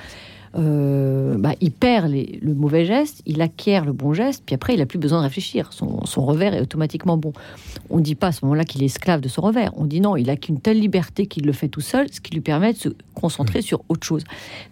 euh, 0.59 1.36
bah, 1.38 1.54
il 1.61 1.70
perd 1.70 2.09
les- 2.11 2.38
le 2.42 2.54
mauvais 2.54 2.84
geste, 2.84 3.22
il 3.26 3.40
acquiert 3.42 3.84
le 3.84 3.92
bon 3.92 4.12
geste, 4.14 4.42
puis 4.46 4.54
après, 4.54 4.74
il 4.74 4.78
n'a 4.78 4.86
plus 4.86 4.98
besoin 4.98 5.18
de 5.18 5.24
réfléchir. 5.24 5.72
Son, 5.72 6.04
son 6.07 6.24
revers 6.24 6.54
est 6.54 6.61
automatiquement 6.61 7.16
bon. 7.16 7.32
On 7.90 7.98
ne 7.98 8.02
dit 8.02 8.14
pas 8.14 8.28
à 8.28 8.32
ce 8.32 8.44
moment-là 8.44 8.64
qu'il 8.64 8.82
est 8.82 8.86
esclave 8.86 9.20
de 9.20 9.28
son 9.28 9.42
revers. 9.42 9.70
On 9.76 9.84
dit 9.84 10.00
non, 10.00 10.16
il 10.16 10.30
a 10.30 10.36
qu'une 10.36 10.61
telle 10.61 10.80
liberté 10.80 11.26
qu'il 11.26 11.44
le 11.46 11.52
fait 11.52 11.68
tout 11.68 11.80
seul, 11.80 12.07
ce 12.12 12.20
qui 12.20 12.32
lui 12.32 12.40
permet 12.40 12.72
de 12.72 12.78
se 12.78 12.88
concentrer 13.14 13.62
sur 13.62 13.82
autre 13.88 14.07
chose. 14.07 14.24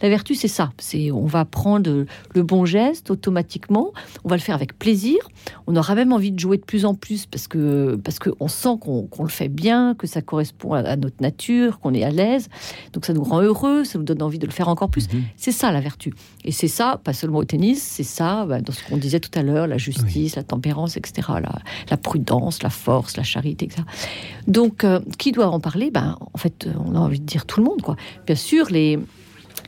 La 0.02 0.08
vertu, 0.08 0.34
c'est 0.34 0.48
ça. 0.48 0.72
C'est 0.78 1.10
on 1.10 1.26
va 1.26 1.44
prendre 1.44 2.04
le 2.34 2.42
bon 2.42 2.64
geste 2.64 3.10
automatiquement, 3.10 3.92
on 4.24 4.28
va 4.28 4.36
le 4.36 4.42
faire 4.42 4.54
avec 4.54 4.78
plaisir. 4.78 5.18
On 5.66 5.76
aura 5.76 5.94
même 5.94 6.12
envie 6.12 6.32
de 6.32 6.38
jouer 6.38 6.56
de 6.56 6.64
plus 6.64 6.84
en 6.84 6.94
plus 6.94 7.26
parce 7.26 7.48
que 7.48 7.96
parce 7.96 8.18
qu'on 8.18 8.48
sent 8.48 8.76
qu'on 8.80 9.08
le 9.22 9.28
fait 9.28 9.48
bien, 9.48 9.94
que 9.94 10.06
ça 10.06 10.22
correspond 10.22 10.72
à, 10.72 10.78
à 10.80 10.96
notre 10.96 11.20
nature, 11.20 11.78
qu'on 11.80 11.94
est 11.94 12.04
à 12.04 12.10
l'aise. 12.10 12.48
Donc 12.92 13.04
ça 13.06 13.12
nous 13.12 13.22
rend 13.24 13.40
heureux, 13.42 13.84
ça 13.84 13.98
nous 13.98 14.04
donne 14.04 14.22
envie 14.22 14.38
de 14.38 14.46
le 14.46 14.52
faire 14.52 14.68
encore 14.68 14.88
plus. 14.90 15.06
C'est 15.36 15.52
ça 15.52 15.70
la 15.74 15.80
vertu. 15.80 16.14
Et 16.44 16.52
c'est 16.52 16.68
ça, 16.68 16.98
pas 17.04 17.12
seulement 17.12 17.38
au 17.38 17.44
tennis, 17.44 17.82
c'est 17.82 18.02
ça 18.02 18.46
bah, 18.46 18.60
dans 18.62 18.72
ce 18.72 18.82
qu'on 18.88 18.96
disait 18.96 19.20
tout 19.20 19.30
à 19.38 19.42
l'heure, 19.42 19.66
la 19.66 19.76
justice, 19.78 20.36
la 20.36 20.42
tempérance, 20.42 20.96
etc. 20.96 21.28
La, 21.42 21.52
la 21.90 21.96
prudence, 21.98 22.62
la 22.62 22.70
force, 22.70 23.16
la 23.18 23.22
charité, 23.22 23.66
etc. 23.66 23.82
Donc, 24.46 24.84
euh, 24.84 25.00
qui 25.18 25.32
doit 25.32 25.48
en 25.48 25.60
parler? 25.60 25.90
Ben, 25.90 26.16
En 26.32 26.38
fait, 26.38 26.66
euh, 26.66 26.72
on 26.84 26.94
a 26.94 26.98
envie 26.98 27.20
de 27.20 27.26
dire 27.26 27.44
tout 27.46 27.60
le 27.60 27.66
monde. 27.66 27.82
Quoi. 27.82 27.96
Bien 28.26 28.36
sûr, 28.36 28.66
les, 28.70 28.98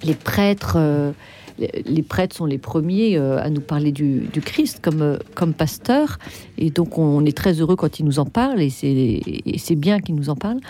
les 0.02 0.14
prêtres... 0.14 0.76
euh, 0.78 1.12
les- 1.58 2.02
prêtres 2.02 2.36
sont 2.36 2.44
les 2.44 2.58
premiers 2.58 3.16
à 3.16 3.48
nous 3.48 3.62
parler 3.62 3.90
du, 3.90 4.28
du 4.32 4.42
Christ 4.42 4.80
comme, 4.82 5.18
comme 5.34 5.54
pasteur. 5.54 6.18
Et 6.58 6.68
donc, 6.70 6.98
on 6.98 7.24
est 7.24 7.36
très 7.36 7.54
heureux 7.60 7.76
quand 7.76 7.98
ils 7.98 8.04
nous 8.04 8.18
en 8.18 8.26
parlent 8.26 8.60
et 8.60 8.68
c'est 8.68 8.86
et 9.52 9.58
c'est 9.58 9.74
bien 9.74 10.00
qu'ils 10.00 10.16
nous 10.16 10.28
en 10.28 10.36
parlent. 10.36 10.60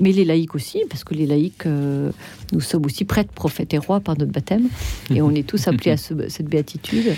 Mais 0.00 0.12
les 0.12 0.24
laïcs 0.24 0.54
aussi, 0.54 0.82
parce 0.88 1.04
que 1.04 1.14
les 1.14 1.26
laïcs, 1.26 1.66
euh, 1.66 2.10
nous 2.52 2.60
sommes 2.60 2.86
aussi 2.86 3.04
prêtres, 3.04 3.32
prophètes 3.32 3.74
et 3.74 3.78
rois 3.78 4.00
par 4.00 4.16
notre 4.18 4.32
baptême. 4.32 4.68
Et 5.14 5.20
on 5.20 5.30
est 5.34 5.46
tous 5.46 5.68
appelés 5.68 5.90
à 5.92 5.96
ce- 5.98 6.28
cette 6.28 6.46
béatitude. 6.46 7.14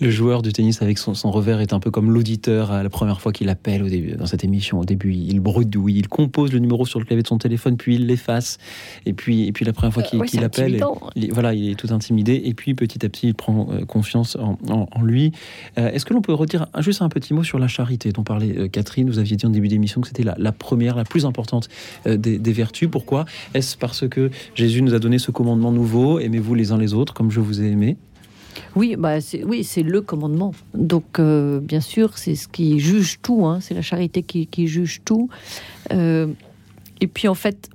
Le 0.00 0.10
joueur 0.10 0.42
du 0.42 0.52
tennis 0.52 0.80
avec 0.80 0.96
son, 0.98 1.14
son 1.14 1.30
revers 1.32 1.60
est 1.60 1.72
un 1.72 1.80
peu 1.80 1.90
comme 1.90 2.10
l'auditeur 2.12 2.70
à 2.70 2.82
la 2.84 2.88
première 2.88 3.20
fois 3.20 3.32
qu'il 3.32 3.48
appelle 3.48 3.82
au 3.82 3.88
début, 3.88 4.12
dans 4.12 4.26
cette 4.26 4.44
émission. 4.44 4.78
Au 4.78 4.84
début, 4.84 5.12
il 5.12 5.40
bredouille, 5.40 5.96
il 5.96 6.06
compose 6.08 6.52
le 6.52 6.60
numéro 6.60 6.86
sur 6.86 7.00
le 7.00 7.04
clavier 7.04 7.22
de 7.24 7.28
son 7.28 7.38
téléphone, 7.38 7.76
puis 7.76 7.96
il 7.96 8.06
l'efface. 8.06 8.58
Et 9.06 9.12
puis, 9.12 9.46
et 9.48 9.52
puis 9.52 9.64
la 9.64 9.72
première 9.72 9.92
fois 9.92 10.02
qu'il 10.04 10.18
Euh, 10.18 10.22
ouais, 10.22 10.28
qu'il 10.28 10.44
appelle, 10.44 10.80
il, 11.16 11.32
voilà, 11.32 11.52
il 11.52 11.70
est 11.70 11.74
tout 11.74 11.88
intimidé. 11.92 12.40
Et 12.44 12.54
puis 12.54 12.74
petit 12.74 13.04
à 13.04 13.08
petit, 13.08 13.28
il 13.28 13.34
prend 13.34 13.68
euh, 13.72 13.84
confiance 13.84 14.36
en, 14.36 14.56
en- 14.68 14.88
en 14.92 15.02
lui. 15.02 15.32
Euh, 15.78 15.90
Est-ce 15.90 16.04
que 16.06 16.14
l'on 16.14 16.22
peut 16.22 16.32
redire 16.34 16.66
un- 16.74 16.80
juste 16.80 17.02
un 17.02 17.08
petit 17.08 17.34
mot 17.34 17.42
sur 17.42 17.58
la 17.58 17.66
charité 17.68 18.12
dont 18.12 18.22
parlait 18.22 18.68
Catherine? 18.68 19.08
Vous 19.10 19.18
aviez 19.18 19.36
dit 19.36 19.46
en 19.46 19.50
début 19.50 19.68
d'émission 19.68 20.00
que 20.00 20.06
c'était 20.06 20.22
la, 20.22 20.36
la 20.38 20.52
première, 20.52 20.94
la 20.96 21.04
plus 21.04 21.26
importante 21.26 21.68
des, 22.06 22.38
des 22.38 22.52
vertus. 22.52 22.88
Pourquoi? 22.90 23.24
Est-ce 23.54 23.76
parce 23.76 24.08
que 24.08 24.30
Jésus 24.54 24.80
nous 24.82 24.94
a 24.94 25.00
donné 25.00 25.18
ce 25.18 25.30
commandement 25.32 25.72
nouveau? 25.72 26.20
Aimez-vous 26.20 26.54
les 26.54 26.70
uns 26.72 26.78
les 26.78 26.94
autres 26.94 27.14
comme 27.14 27.30
je 27.32 27.40
vous 27.40 27.60
ai 27.60 27.66
aimé? 27.66 27.96
Oui, 28.76 28.96
bah 28.98 29.20
c'est 29.20 29.44
oui, 29.44 29.64
c'est 29.64 29.82
le 29.82 30.00
commandement. 30.00 30.52
Donc 30.74 31.18
euh, 31.18 31.60
bien 31.60 31.80
sûr, 31.80 32.16
c'est 32.18 32.34
ce 32.34 32.48
qui 32.48 32.78
juge 32.80 33.18
tout. 33.22 33.46
hein, 33.46 33.60
c'est 33.60 33.74
la 33.74 33.82
charité 33.82 34.22
qui, 34.22 34.46
qui 34.46 34.66
juge 34.66 35.00
tout. 35.04 35.28
Euh, 35.92 36.26
et 37.00 37.06
puis 37.06 37.28
en 37.28 37.34
fait, 37.34 37.70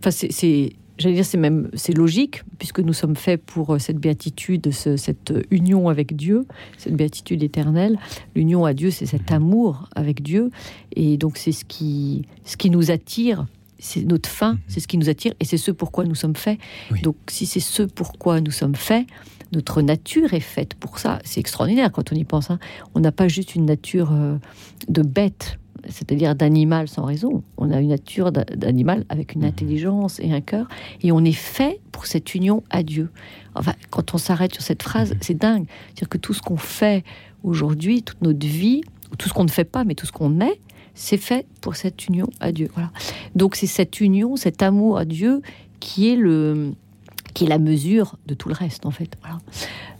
enfin 0.00 0.10
c'est, 0.10 0.72
j'allais 0.98 1.14
dire 1.14 1.24
c'est 1.24 1.38
même 1.38 1.70
c'est 1.74 1.94
logique 1.96 2.42
puisque 2.58 2.80
nous 2.80 2.92
sommes 2.92 3.16
faits 3.16 3.42
pour 3.44 3.74
euh, 3.74 3.78
cette 3.78 3.96
béatitude, 3.98 4.70
ce- 4.72 4.96
cette 4.96 5.32
union 5.50 5.88
avec 5.88 6.14
Dieu, 6.16 6.46
cette 6.76 6.94
béatitude 6.94 7.42
éternelle. 7.42 7.98
L'union 8.34 8.64
à 8.66 8.74
Dieu, 8.74 8.90
c'est 8.90 9.06
cet 9.06 9.32
amour 9.32 9.88
avec 9.96 10.22
Dieu, 10.22 10.50
et 10.94 11.16
donc 11.16 11.38
c'est 11.38 11.52
ce 11.52 11.64
qui 11.64 12.26
ce 12.44 12.56
qui 12.56 12.68
nous 12.70 12.90
attire. 12.90 13.46
C'est 13.82 14.04
notre 14.04 14.28
fin, 14.28 14.58
c'est 14.68 14.78
ce 14.78 14.86
qui 14.86 14.98
nous 14.98 15.08
attire, 15.08 15.32
et 15.40 15.46
c'est 15.46 15.56
ce 15.56 15.70
pourquoi 15.70 16.04
nous 16.04 16.14
sommes 16.14 16.36
faits. 16.36 16.58
Donc, 17.02 17.16
si 17.30 17.46
c'est 17.46 17.60
ce 17.60 17.82
pourquoi 17.82 18.42
nous 18.42 18.50
sommes 18.50 18.74
faits, 18.74 19.06
notre 19.52 19.82
nature 19.82 20.32
est 20.34 20.40
faite 20.40 20.74
pour 20.74 20.98
ça. 20.98 21.18
C'est 21.24 21.40
extraordinaire 21.40 21.90
quand 21.92 22.12
on 22.12 22.16
y 22.16 22.24
pense. 22.24 22.50
hein. 22.50 22.58
On 22.94 23.00
n'a 23.00 23.12
pas 23.12 23.28
juste 23.28 23.54
une 23.54 23.66
nature 23.66 24.10
euh, 24.12 24.36
de 24.88 25.02
bête, 25.02 25.58
c'est-à-dire 25.88 26.34
d'animal 26.34 26.88
sans 26.88 27.04
raison. 27.04 27.42
On 27.56 27.70
a 27.72 27.80
une 27.80 27.88
nature 27.88 28.32
d'a- 28.32 28.44
d'animal 28.44 29.04
avec 29.08 29.34
une 29.34 29.44
intelligence 29.44 30.20
et 30.20 30.32
un 30.32 30.40
cœur, 30.40 30.68
et 31.02 31.10
on 31.12 31.24
est 31.24 31.32
fait 31.32 31.80
pour 31.92 32.06
cette 32.06 32.34
union 32.34 32.62
à 32.70 32.82
Dieu. 32.82 33.10
Enfin, 33.54 33.74
quand 33.90 34.14
on 34.14 34.18
s'arrête 34.18 34.54
sur 34.54 34.62
cette 34.62 34.82
phrase, 34.82 35.14
c'est 35.20 35.36
dingue. 35.38 35.66
C'est-à-dire 35.88 36.08
que 36.08 36.18
tout 36.18 36.34
ce 36.34 36.42
qu'on 36.42 36.56
fait 36.56 37.02
aujourd'hui, 37.42 38.02
toute 38.02 38.20
notre 38.22 38.46
vie, 38.46 38.82
ou 39.12 39.16
tout 39.16 39.28
ce 39.28 39.34
qu'on 39.34 39.44
ne 39.44 39.50
fait 39.50 39.64
pas, 39.64 39.84
mais 39.84 39.94
tout 39.94 40.06
ce 40.06 40.12
qu'on 40.12 40.40
est, 40.40 40.60
c'est 40.94 41.16
fait 41.16 41.46
pour 41.60 41.74
cette 41.76 42.06
union 42.06 42.28
à 42.40 42.52
Dieu. 42.52 42.68
Voilà. 42.74 42.90
Donc 43.34 43.56
c'est 43.56 43.66
cette 43.66 44.00
union, 44.00 44.36
cet 44.36 44.62
amour 44.62 44.98
à 44.98 45.04
Dieu 45.04 45.40
qui 45.80 46.10
est 46.10 46.16
le 46.16 46.72
qui 47.32 47.44
est 47.44 47.48
la 47.48 47.58
mesure 47.58 48.16
de 48.26 48.34
tout 48.34 48.48
le 48.48 48.54
reste 48.54 48.86
en 48.86 48.90
fait. 48.90 49.16
Voilà. 49.20 49.38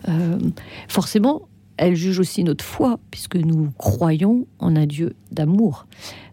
Euh, 0.09 0.39
forcément, 0.87 1.43
elle 1.77 1.95
juge 1.95 2.19
aussi 2.19 2.43
notre 2.43 2.63
foi 2.63 2.99
puisque 3.11 3.35
nous 3.35 3.71
croyons 3.77 4.45
en 4.59 4.75
un 4.75 4.85
Dieu 4.85 5.15
d'amour. 5.31 5.85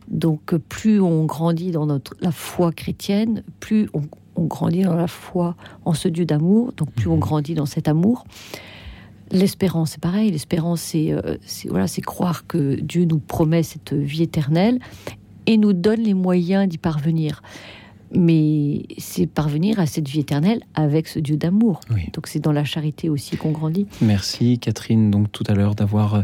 Donc 0.09 0.55
plus 0.57 1.01
on 1.01 1.25
grandit 1.27 1.71
dans 1.71 1.87
notre 1.87 2.15
la 2.21 2.33
foi 2.33 2.73
chrétienne, 2.73 3.43
plus 3.61 3.89
on, 3.95 4.03
on 4.37 4.45
grandit 4.45 4.83
dans 4.83 4.95
la 4.97 5.07
foi 5.09 5.55
en 5.85 5.93
ce 5.95 6.09
Dieu 6.09 6.25
d'amour. 6.25 6.73
Donc 6.77 6.91
plus 6.93 7.09
on 7.09 7.19
grandit 7.19 7.55
dans 7.55 7.67
cet 7.67 7.89
amour. 7.89 8.25
L'espérance, 9.31 9.91
c'est 9.93 10.01
pareil. 10.01 10.31
L'espérance, 10.31 10.81
c'est 10.81 11.13
euh, 11.13 11.37
c'est- 11.45 11.69
voilà, 11.69 11.87
c'est 11.87 12.01
croire 12.01 12.47
que 12.47 12.77
Dieu 12.81 13.05
nous 13.05 13.19
promet 13.19 13.63
cette 13.63 13.93
vie 13.93 14.23
éternelle 14.23 14.79
et 15.47 15.59
nous 15.59 15.75
donne 15.75 16.01
les 16.01 16.15
moyens 16.15 16.67
d'y 16.69 16.79
parvenir. 16.79 17.43
Mais 18.15 18.83
c'est 18.97 19.27
parvenir 19.27 19.81
à 19.81 19.87
cette 19.87 20.09
vie 20.09 20.21
éternelle 20.21 20.61
avec 20.75 21.09
ce 21.09 21.19
Dieu 21.19 21.37
d'amour. 21.37 21.81
Donc 22.15 22.27
c'est 22.27 22.41
dans 22.41 22.53
la 22.53 22.65
charité 22.65 23.09
aussi 23.09 23.37
qu'on 23.37 23.51
grandit. 23.53 23.87
Merci 24.01 24.59
Catherine, 24.59 25.11
donc 25.11 25.31
tout 25.33 25.45
à 25.47 25.55
l'heure 25.55 25.75
d'avoir 25.75 26.15
euh, 26.15 26.23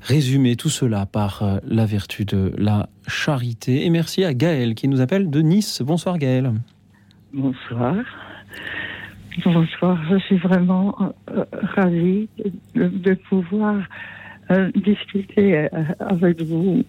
résumé 0.00 0.56
tout 0.56 0.68
cela 0.68 1.06
par 1.06 1.42
euh, 1.42 1.58
la 1.66 1.86
vertu 1.86 2.24
de 2.24 2.52
la 2.58 2.88
charité. 3.06 3.84
Et 3.86 3.90
merci 3.90 4.24
à 4.24 4.34
Gaël 4.34 4.74
qui 4.74 4.88
nous 4.88 5.00
appelle 5.00 5.30
de 5.30 5.40
Nice. 5.40 5.82
Bonsoir 5.82 6.18
Gaël. 6.18 6.52
Bonsoir. 7.32 7.96
Bonsoir, 9.44 9.98
je 10.10 10.18
suis 10.18 10.36
vraiment 10.36 11.14
euh, 11.30 11.44
ravie 11.52 12.28
de, 12.74 12.88
de 12.88 13.14
pouvoir 13.14 13.76
euh, 14.50 14.70
discuter 14.74 15.56
euh, 15.56 15.68
avec 16.00 16.42
vous. 16.42 16.84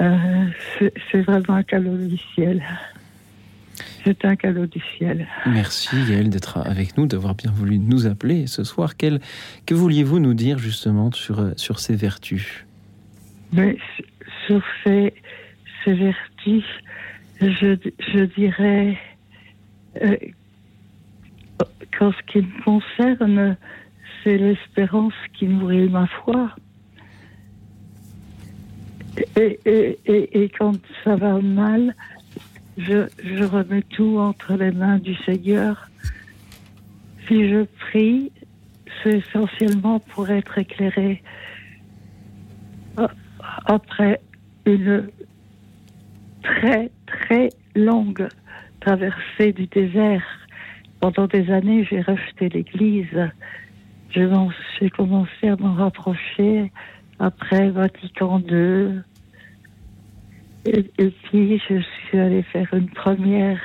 Euh, 0.00 0.46
c'est 0.78 0.92
c'est 1.10 1.20
vraiment 1.20 1.56
un 1.56 1.62
cadeau 1.62 1.96
du 1.96 2.16
ciel. 2.34 2.62
C'est 4.04 4.24
un 4.26 4.36
cadeau 4.36 4.66
du 4.66 4.80
ciel. 4.98 5.26
Merci 5.46 5.96
Gaël 6.06 6.28
d'être 6.28 6.58
avec 6.58 6.98
nous, 6.98 7.06
d'avoir 7.06 7.34
bien 7.34 7.50
voulu 7.50 7.78
nous 7.78 8.06
appeler 8.06 8.46
ce 8.46 8.62
soir. 8.62 8.96
Quel, 8.98 9.20
que 9.64 9.74
vouliez-vous 9.74 10.20
nous 10.20 10.34
dire 10.34 10.58
justement 10.58 11.10
sur, 11.10 11.40
euh, 11.40 11.52
sur 11.56 11.78
ces 11.78 11.96
vertus? 11.96 12.66
Mais 13.52 13.78
sur 14.46 14.62
ces, 14.82 15.14
ces 15.84 15.94
vertus, 15.94 16.64
je, 17.40 17.76
je 18.12 18.24
dirais 18.36 18.98
euh, 20.02 20.16
qu'en 21.98 22.12
ce 22.12 22.22
qui 22.26 22.38
me 22.38 22.62
concerne, 22.62 23.56
c'est 24.22 24.36
l'espérance 24.36 25.14
qui 25.32 25.46
nourrit 25.46 25.88
ma 25.88 26.06
foi. 26.06 26.50
Et, 29.36 29.60
et, 29.64 29.98
et, 30.06 30.42
et 30.42 30.48
quand 30.48 30.76
ça 31.04 31.16
va 31.16 31.40
mal, 31.40 31.94
je, 32.76 33.44
remets 33.44 33.82
tout 33.82 34.18
entre 34.18 34.54
les 34.54 34.72
mains 34.72 34.98
du 34.98 35.14
Seigneur. 35.24 35.88
Si 37.26 37.48
je 37.48 37.64
prie, 37.80 38.32
c'est 39.02 39.18
essentiellement 39.18 40.00
pour 40.00 40.28
être 40.30 40.58
éclairé. 40.58 41.22
Après 43.66 44.20
une 44.66 45.08
très 46.42 46.90
très 47.06 47.48
longue 47.74 48.28
traversée 48.80 49.52
du 49.52 49.66
désert, 49.66 50.24
pendant 51.00 51.26
des 51.26 51.50
années, 51.50 51.86
j'ai 51.90 52.00
rejeté 52.00 52.48
l'Église. 52.48 53.30
J'ai 54.10 54.90
commencé 54.90 55.48
à 55.48 55.56
m'en 55.56 55.74
rapprocher 55.74 56.70
après 57.18 57.70
Vatican 57.70 58.40
II, 58.40 59.02
et, 60.64 60.82
puis, 61.24 61.60
je 61.68 61.80
suis 61.80 62.18
allée 62.18 62.42
faire 62.42 62.72
une 62.72 62.88
première 62.88 63.60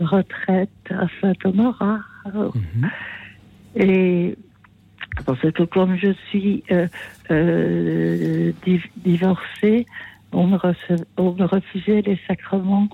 retraite 0.00 0.70
à 0.90 1.06
Saint-Honorat. 1.20 2.00
Mhm. 2.34 2.90
Et 3.76 4.36
parce 5.24 5.40
que 5.40 5.62
comme 5.64 5.96
je 5.96 6.12
suis 6.28 6.62
euh, 6.70 6.88
euh, 7.30 8.52
divorcée, 9.04 9.86
on 10.32 10.46
me, 10.46 10.58
on 11.16 11.32
me, 11.32 11.44
refusait 11.44 12.02
les 12.02 12.18
sacrements, 12.26 12.88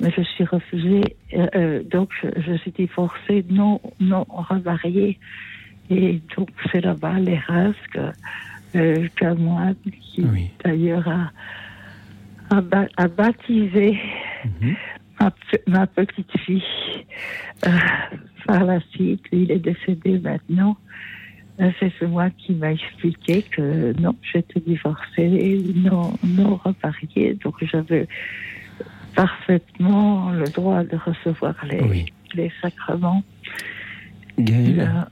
mais 0.00 0.10
je 0.16 0.22
suis 0.22 0.44
refusée, 0.44 1.16
euh, 1.34 1.82
donc 1.84 2.10
je, 2.36 2.56
suis 2.56 2.72
divorcée, 2.72 3.44
non, 3.48 3.80
non 4.00 4.26
remariée. 4.28 5.18
Et 5.90 6.20
donc 6.36 6.48
c'est 6.70 6.80
là-bas 6.80 7.18
les 7.20 7.38
rasques 7.38 8.00
qu'un 9.16 9.34
moine 9.34 9.76
qui 10.00 10.24
d'ailleurs 10.64 11.06
a 11.08 11.30
a, 12.96 13.08
baptisé 13.08 13.98
mhm. 14.44 14.76
ma, 15.66 15.86
petite 15.86 16.38
fille. 16.44 16.62
Euh, 17.66 17.70
par 18.46 18.64
la 18.64 18.80
suite, 18.90 19.24
il 19.32 19.50
est 19.50 19.58
décédé 19.58 20.18
maintenant. 20.18 20.76
Euh, 21.60 21.70
c'est 21.78 21.92
ce 22.00 22.04
moi 22.04 22.30
qui 22.30 22.54
m'a 22.54 22.72
expliqué 22.72 23.42
que 23.42 23.92
non, 24.00 24.16
j'étais 24.32 24.60
divorcée, 24.60 25.62
non, 25.74 26.14
non 26.24 26.56
repariée, 26.56 27.34
donc 27.34 27.54
j'avais 27.62 28.08
parfaitement 29.14 30.30
le 30.30 30.44
droit 30.44 30.82
de 30.82 30.96
recevoir 30.96 31.54
les, 31.70 32.06
les 32.34 32.50
sacrements. 32.62 33.22
Gaëlle, 34.38 34.80
euh, 34.80 35.04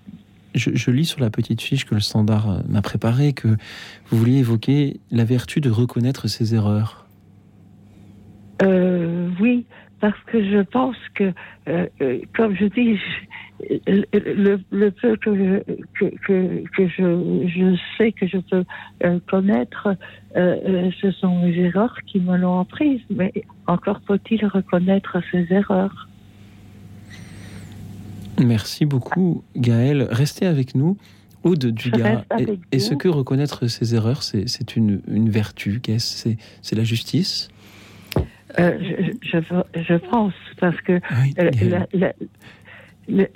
je, 0.55 0.71
je, 0.75 0.91
lis 0.91 1.05
sur 1.05 1.21
la 1.21 1.31
petite 1.31 1.61
fiche 1.61 1.85
que 1.85 1.95
le 1.95 2.01
standard 2.01 2.63
m'a 2.67 2.81
préparée 2.81 3.35
que 3.35 3.49
vous 4.07 4.19
vouliez 4.19 4.39
évoquer 4.39 4.99
la 5.11 5.25
vertu 5.25 5.61
de 5.61 5.71
reconnaître 5.71 6.27
ses 6.27 6.55
erreurs. 6.55 7.07
Euh, 8.63 9.29
oui, 9.41 9.65
parce 10.01 10.19
que 10.27 10.43
je 10.43 10.63
pense 10.63 10.97
que, 11.15 11.33
euh, 11.69 11.87
euh, 12.01 12.21
comme 12.37 12.55
je 12.57 12.67
dis, 12.67 12.99
le, 13.87 14.57
peu 14.91 15.17
que, 15.17 15.63
que, 15.99 16.65
que, 16.77 16.89
je, 16.89 17.47
je, 17.49 17.77
sais 17.99 18.13
que 18.13 18.27
je 18.27 18.39
peux 18.39 18.65
connaître, 19.29 19.95
ce 20.35 21.11
sont 21.13 21.41
mes 21.41 21.55
erreurs 21.59 21.97
qui 22.07 22.21
me 22.21 22.37
l'ont 22.37 22.61
apprise, 22.61 23.01
mais 23.11 23.33
encore 23.67 24.01
faut-il 24.07 24.45
reconnaître 24.47 25.19
ces 25.31 25.47
erreurs. 25.51 26.09
Merci 28.43 28.87
beaucoup, 28.87 29.45
Gaëlle. 29.57 30.09
Restez 30.11 30.47
avec 30.47 30.75
nous. 30.75 30.97
Aude 31.43 31.67
Dugas, 31.67 32.25
est-ce 32.71 32.95
que 32.95 33.09
reconnaître 33.09 33.67
ses 33.67 33.95
erreurs, 33.95 34.23
c'est 34.23 34.77
une, 34.77 35.01
une 35.09 35.31
vertu 35.31 35.81
C'est 35.99 36.37
la 36.73 36.85
justice? 36.85 37.49
Euh, 38.59 38.79
je, 39.23 39.39
je, 39.81 39.95
pense, 39.95 40.35
parce 40.59 40.81
que 40.81 41.01
euh, 41.39 41.51
le, 43.09 43.27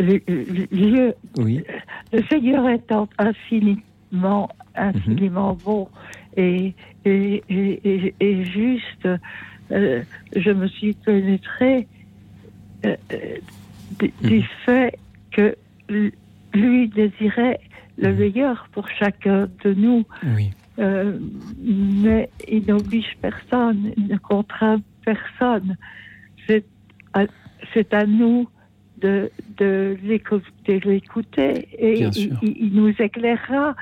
le, 2.12 2.22
Seigneur 2.28 2.68
est 2.68 2.92
infiniment, 3.18 4.48
infiniment 4.74 5.52
mhm. 5.52 5.58
bon 5.64 5.88
et, 6.36 6.74
et, 7.04 7.42
et, 8.20 8.44
juste. 8.44 9.08
Euh, 9.72 10.02
je 10.36 10.50
me 10.50 10.68
suis 10.68 10.92
pénétrée 10.92 11.86
du, 12.82 12.88
mhm. 14.22 14.42
fait 14.66 14.98
que 15.30 15.56
lui 16.52 16.88
désirait 16.88 17.60
le 17.98 18.12
mhm. 18.12 18.18
meilleur 18.18 18.68
pour 18.72 18.88
chacun 18.88 19.48
de 19.64 19.74
nous. 19.74 20.04
mais 20.76 22.28
il 22.48 22.66
n'oblige 22.66 23.16
personne, 23.22 23.92
il 23.96 24.08
ne 24.08 24.16
contraint 24.18 24.80
personne. 25.04 25.76
C'est 26.46 26.64
à, 27.12 27.24
à, 27.92 28.06
nous 28.06 28.48
de, 29.00 29.30
de 29.58 29.96
l'écouter 30.04 31.68
et 31.78 32.04
il, 32.42 32.70
nous 32.72 32.94
éclairera. 32.98 33.76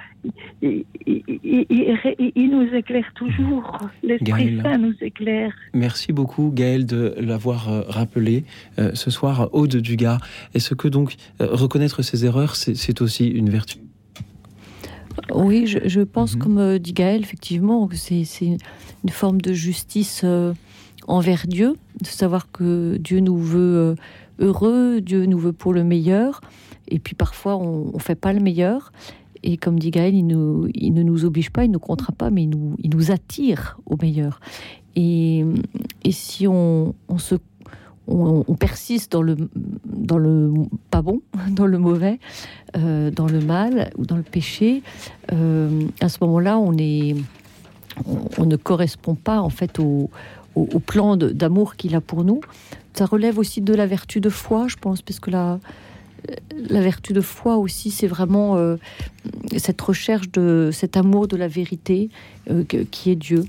Il, 0.63 0.85
il, 1.07 2.51
nous 2.51 2.75
éclaire 2.75 3.11
toujours. 3.15 3.79
L'Esprit 4.03 4.61
Saint 4.63 4.79
nous 4.79 4.95
éclaire. 5.01 5.53
Merci 5.75 6.13
beaucoup 6.13 6.51
Gaël 6.53 6.87
de 6.87 7.15
l'avoir 7.19 7.69
euh, 7.69 7.83
rappelé 7.89 8.45
euh, 8.79 8.93
ce 8.95 9.11
soir, 9.11 9.49
Aude 9.53 9.77
Dugas. 9.77 10.19
Est-ce 10.55 10.75
que 10.75 10.89
donc 10.89 11.15
euh, 11.41 11.49
reconnaître 11.51 12.03
ses 12.03 12.25
erreurs, 12.25 12.57
c'est 12.57 13.03
aussi 13.03 13.29
une 13.29 13.51
vertu? 13.51 13.79
Oui, 15.33 15.67
je, 15.67 16.01
pense, 16.01 16.35
mhm. 16.35 16.43
comme 16.43 16.79
dit 16.79 16.95
Gaël, 16.95 17.21
effectivement, 17.21 17.87
que 17.87 17.97
c'est 17.97 18.25
une 18.43 19.11
forme 19.11 19.41
de 19.41 19.53
justice 19.53 20.25
envers 21.07 21.47
Dieu, 21.47 21.77
de 22.01 22.07
savoir 22.07 22.51
que 22.51 22.97
Dieu 22.99 23.21
nous 23.21 23.39
veut 23.39 23.77
euh, 23.77 23.95
heureux, 24.39 25.01
Dieu 25.01 25.27
nous 25.27 25.39
veut 25.39 25.53
pour 25.53 25.73
le 25.73 25.85
meilleur, 25.85 26.41
et 26.89 26.99
puis 26.99 27.15
parfois 27.15 27.57
on 27.57 27.93
ne 27.93 27.99
fait 27.99 28.15
pas 28.15 28.33
le 28.33 28.41
meilleur. 28.41 28.93
Et 29.45 29.57
comme 29.57 29.79
dit 29.79 29.91
Gaël, 29.91 30.15
il, 30.15 30.27
ne 30.27 31.03
nous 31.03 31.25
oblige 31.25 31.51
pas, 31.51 31.65
il 31.65 31.69
ne 31.69 31.75
nous 31.75 31.81
contraint 31.81 32.15
pas, 32.17 32.31
mais 32.31 32.45
il 32.45 32.91
nous, 32.91 33.11
attire 33.11 33.79
au 33.87 33.97
meilleur. 34.01 34.41
Et, 34.95 35.45
si 36.11 36.47
on, 36.47 36.95
persiste 38.59 39.13
dans 39.13 39.23
le, 39.23 40.53
pas 40.91 41.03
bon, 41.03 41.23
dans 41.51 41.67
le 41.67 41.79
mauvais, 41.79 42.21
euh, 42.77 43.11
dans 43.11 43.27
le 43.27 43.41
mal 43.41 43.91
ou 43.99 44.07
dans 44.07 44.17
le 44.17 44.23
péché, 44.23 44.83
euh, 45.33 45.87
à 46.01 46.09
ce 46.09 46.19
moment-là, 46.21 46.59
on, 46.59 46.71
ne 46.71 48.57
correspond 48.57 49.17
pas 49.17 49.41
en 49.41 49.51
fait 49.51 49.81
au, 49.81 50.09
au, 50.55 50.79
plan 50.79 51.17
d'amour 51.17 51.77
qu'il 51.77 51.95
a 51.95 52.01
pour 52.01 52.25
nous. 52.25 52.41
Ça 52.95 53.07
relève 53.07 53.39
aussi 53.39 53.61
de 53.61 53.75
la 53.75 53.87
vertu 53.87 54.21
de 54.21 54.29
foi, 54.29 54.69
je 54.69 54.77
pense, 54.77 55.03
parce 55.03 55.19
que 55.19 55.31
la, 55.31 55.59
la 56.69 56.81
vertu 56.81 57.13
de 57.13 57.21
foi 57.21 57.57
aussi, 57.57 57.91
c'est 57.91 58.07
vraiment 58.07 58.57
euh, 58.57 58.77
cette 59.57 59.81
recherche 59.81 60.31
de 60.31 60.71
cet 60.73 60.97
amour 60.97 61.29
de 61.29 61.37
la 61.37 61.49
vérité 61.49 62.11
euh, 62.51 62.65
qui 62.65 63.11
est 63.11 63.17
Dieu. 63.17 63.45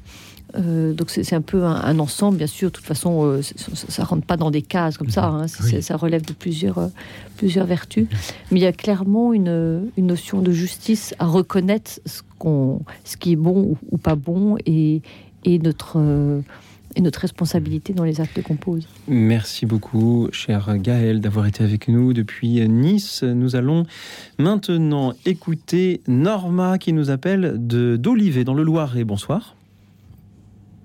Euh, 0.55 0.93
donc 0.93 1.09
c'est 1.09 1.33
un 1.33 1.41
peu 1.41 1.63
un, 1.63 1.97
ensemble, 1.99 2.37
bien 2.37 2.47
sûr. 2.47 2.69
De 2.69 2.73
toute 2.73 2.85
façon, 2.85 3.41
ça, 3.41 4.03
ne 4.03 4.07
rentre 4.07 4.25
pas 4.25 4.37
dans 4.37 4.51
des 4.51 4.61
cases 4.61 4.97
comme 4.97 5.09
ça. 5.09 5.25
Hein. 5.25 5.47
Ça 5.47 5.97
relève 5.97 6.23
de 6.23 6.33
plusieurs, 6.33 6.89
plusieurs 7.37 7.65
vertus. 7.65 8.07
Mais 8.51 8.59
il 8.59 8.63
y 8.63 8.67
a 8.67 8.71
clairement 8.71 9.33
une, 9.33 9.89
une 9.97 10.07
notion 10.07 10.41
de 10.41 10.51
justice 10.51 11.15
à 11.17 11.25
reconnaître 11.25 11.99
ce, 12.05 12.21
qu'on, 12.37 12.81
ce 13.03 13.17
qui 13.17 13.33
est 13.33 13.37
bon 13.37 13.61
ou, 13.61 13.77
ou 13.91 13.97
pas 13.97 14.15
bon 14.15 14.57
et, 14.65 15.01
et 15.43 15.57
notre 15.57 15.99
et 16.95 17.01
notre 17.01 17.19
responsabilité 17.19 17.93
dans 17.93 18.03
les 18.03 18.21
actes 18.21 18.41
qu'on 18.41 18.55
pose. 18.55 18.87
Merci 19.07 19.65
beaucoup, 19.65 20.29
cher 20.31 20.77
Gaël, 20.77 21.21
d'avoir 21.21 21.45
été 21.47 21.63
avec 21.63 21.87
nous 21.87 22.13
depuis 22.13 22.67
Nice. 22.67 23.23
Nous 23.23 23.55
allons 23.55 23.85
maintenant 24.37 25.13
écouter 25.25 26.01
Norma 26.07 26.77
qui 26.77 26.93
nous 26.93 27.09
appelle 27.09 27.55
de 27.57 27.97
d'Olivet 27.97 28.43
dans 28.43 28.53
le 28.53 28.63
Loiret. 28.63 29.03
Bonsoir. 29.03 29.55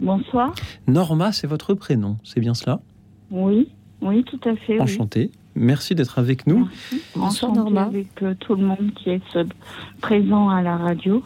Bonsoir. 0.00 0.54
Norma, 0.86 1.32
c'est 1.32 1.46
votre 1.46 1.74
prénom, 1.74 2.16
c'est 2.22 2.40
bien 2.40 2.54
cela? 2.54 2.80
Oui, 3.30 3.68
oui, 4.00 4.24
tout 4.24 4.40
à 4.48 4.54
fait. 4.56 4.80
Enchanté. 4.80 5.30
Merci 5.54 5.94
d'être 5.96 6.18
avec 6.20 6.46
nous. 6.46 6.68
Bonsoir 7.16 7.52
Norma. 7.52 7.82
Avec 7.82 8.22
euh, 8.22 8.34
tout 8.38 8.54
le 8.54 8.64
monde 8.64 8.92
qui 8.94 9.10
est 9.10 9.38
présent 10.00 10.48
à 10.50 10.62
la 10.62 10.76
radio. 10.76 11.22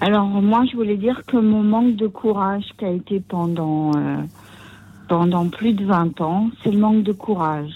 Alors 0.00 0.28
moi, 0.28 0.64
je 0.70 0.76
voulais 0.76 0.96
dire 0.96 1.22
que 1.26 1.36
mon 1.36 1.62
manque 1.62 1.96
de 1.96 2.06
courage 2.06 2.64
qui 2.78 2.84
a 2.84 2.90
été 2.90 3.20
pendant 3.20 3.90
euh, 3.96 5.48
plus 5.52 5.74
de 5.74 5.84
20 5.84 6.20
ans, 6.20 6.50
c'est 6.62 6.70
le 6.70 6.78
manque 6.78 7.02
de 7.02 7.12
courage. 7.12 7.72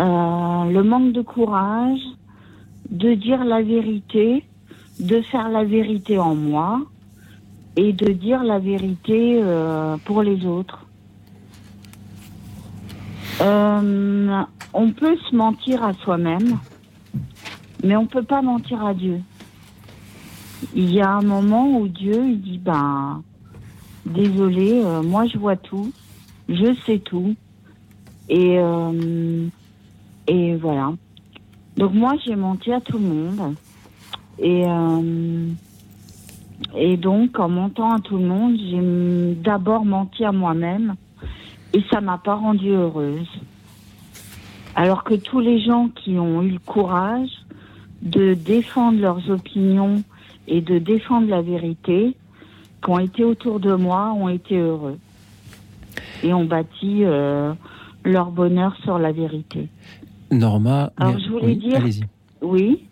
Euh, 0.00 0.64
le 0.70 0.82
manque 0.82 1.12
de 1.12 1.20
courage 1.20 2.00
de 2.90 3.14
dire 3.14 3.44
la 3.44 3.62
vérité, 3.62 4.44
de 5.00 5.20
faire 5.22 5.48
la 5.48 5.64
vérité 5.64 6.18
en 6.18 6.34
moi 6.34 6.80
et 7.76 7.92
de 7.92 8.12
dire 8.12 8.42
la 8.42 8.58
vérité 8.58 9.40
euh, 9.42 9.96
pour 10.04 10.22
les 10.22 10.46
autres. 10.46 10.86
On 14.74 14.90
peut 14.92 15.16
se 15.28 15.36
mentir 15.36 15.84
à 15.84 15.92
soi-même, 15.92 16.58
mais 17.82 17.96
on 17.96 18.06
peut 18.06 18.22
pas 18.22 18.42
mentir 18.42 18.84
à 18.84 18.94
Dieu. 18.94 19.20
Il 20.74 20.92
y 20.92 21.00
a 21.00 21.10
un 21.10 21.22
moment 21.22 21.78
où 21.78 21.88
Dieu 21.88 22.24
il 22.24 22.40
dit 22.40 22.58
ben 22.58 23.22
désolé, 24.06 24.80
euh, 24.84 25.02
moi 25.02 25.26
je 25.26 25.38
vois 25.38 25.56
tout, 25.56 25.92
je 26.48 26.74
sais 26.86 26.98
tout, 26.98 27.34
et 28.28 28.58
euh, 28.58 29.46
et 30.26 30.54
voilà. 30.56 30.92
Donc 31.76 31.94
moi 31.94 32.14
j'ai 32.24 32.36
menti 32.36 32.72
à 32.72 32.80
tout 32.80 32.98
le 32.98 33.06
monde, 33.06 33.54
et 34.38 34.64
euh, 34.66 35.48
et 36.76 36.96
donc 36.96 37.38
en 37.40 37.48
mentant 37.48 37.94
à 37.94 37.98
tout 38.00 38.16
le 38.16 38.26
monde, 38.26 38.56
j'ai 38.56 39.34
d'abord 39.42 39.84
menti 39.84 40.24
à 40.24 40.32
moi-même, 40.32 40.94
et 41.72 41.82
ça 41.90 42.00
m'a 42.00 42.18
pas 42.18 42.34
rendue 42.34 42.70
heureuse. 42.70 43.28
Alors 44.74 45.04
que 45.04 45.14
tous 45.14 45.40
les 45.40 45.60
gens 45.60 45.88
qui 45.88 46.18
ont 46.18 46.40
eu 46.42 46.50
le 46.50 46.58
courage 46.58 47.41
de 48.02 48.34
défendre 48.34 49.00
leurs 49.00 49.30
opinions 49.30 50.02
et 50.48 50.60
de 50.60 50.78
défendre 50.78 51.28
la 51.28 51.40
vérité, 51.40 52.16
qui 52.82 52.90
ont 52.90 52.98
été 52.98 53.24
autour 53.24 53.60
de 53.60 53.74
moi, 53.74 54.12
ont 54.12 54.28
été 54.28 54.58
heureux. 54.58 54.98
Et 56.24 56.32
ont 56.34 56.44
bâti 56.44 57.04
euh, 57.04 57.52
leur 58.04 58.30
bonheur 58.30 58.76
sur 58.82 58.98
la 58.98 59.12
vérité. 59.12 59.68
Norma, 60.30 60.92
Alors, 60.96 61.14
mais- 61.14 61.20
je 61.20 61.28
voulais 61.30 61.46
oui, 61.46 61.56
dire- 61.56 61.76
allez-y. 61.76 62.04
Oui, 62.40 62.84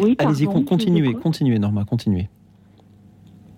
oui, 0.00 0.16
Allez-y, 0.18 0.46
continuez, 0.46 1.12
continuez, 1.14 1.58
Norma, 1.60 1.84
continuez. 1.84 2.28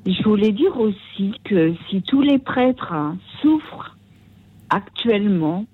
Je 0.05 0.23
voulais 0.25 0.53
dire 0.53 0.79
aussi 0.79 1.33
que 1.45 1.75
si 1.89 2.03
tous 2.03 2.21
les 2.21 2.39
prêtres 2.39 2.93
hein, 2.93 3.17
souffrent 3.41 3.97
actuellement, 4.69 5.65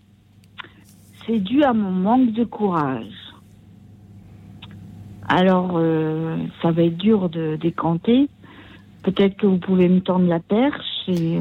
c'est 1.27 1.39
dû 1.41 1.63
à 1.65 1.73
mon 1.73 1.91
manque 1.91 2.33
de 2.33 2.45
courage. 2.45 3.07
Alors, 5.29 5.73
euh, 5.77 6.37
ça 6.63 6.71
va 6.71 6.83
être 6.83 6.97
dur 6.97 7.29
de 7.29 7.57
décanter. 7.57 8.29
Peut-être 9.03 9.37
que 9.37 9.47
vous 9.47 9.59
pouvez 9.59 9.89
me 9.89 10.01
tendre 10.01 10.27
la 10.27 10.41
perche 10.41 11.09
et 11.09 11.39
euh, 11.39 11.41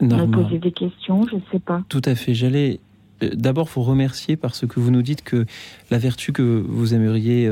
me 0.00 0.26
poser 0.30 0.58
des 0.58 0.72
questions, 0.72 1.26
je 1.26 1.36
sais 1.52 1.58
pas. 1.60 1.82
Tout 1.88 2.02
à 2.04 2.14
fait. 2.14 2.34
J'allais 2.34 2.80
euh, 3.22 3.30
d'abord 3.34 3.68
vous 3.74 3.82
remercier 3.82 4.36
parce 4.36 4.66
que 4.66 4.80
vous 4.80 4.90
nous 4.90 5.02
dites 5.02 5.22
que 5.22 5.46
la 5.90 5.98
vertu 5.98 6.32
que 6.32 6.42
vous 6.42 6.94
aimeriez 6.94 7.48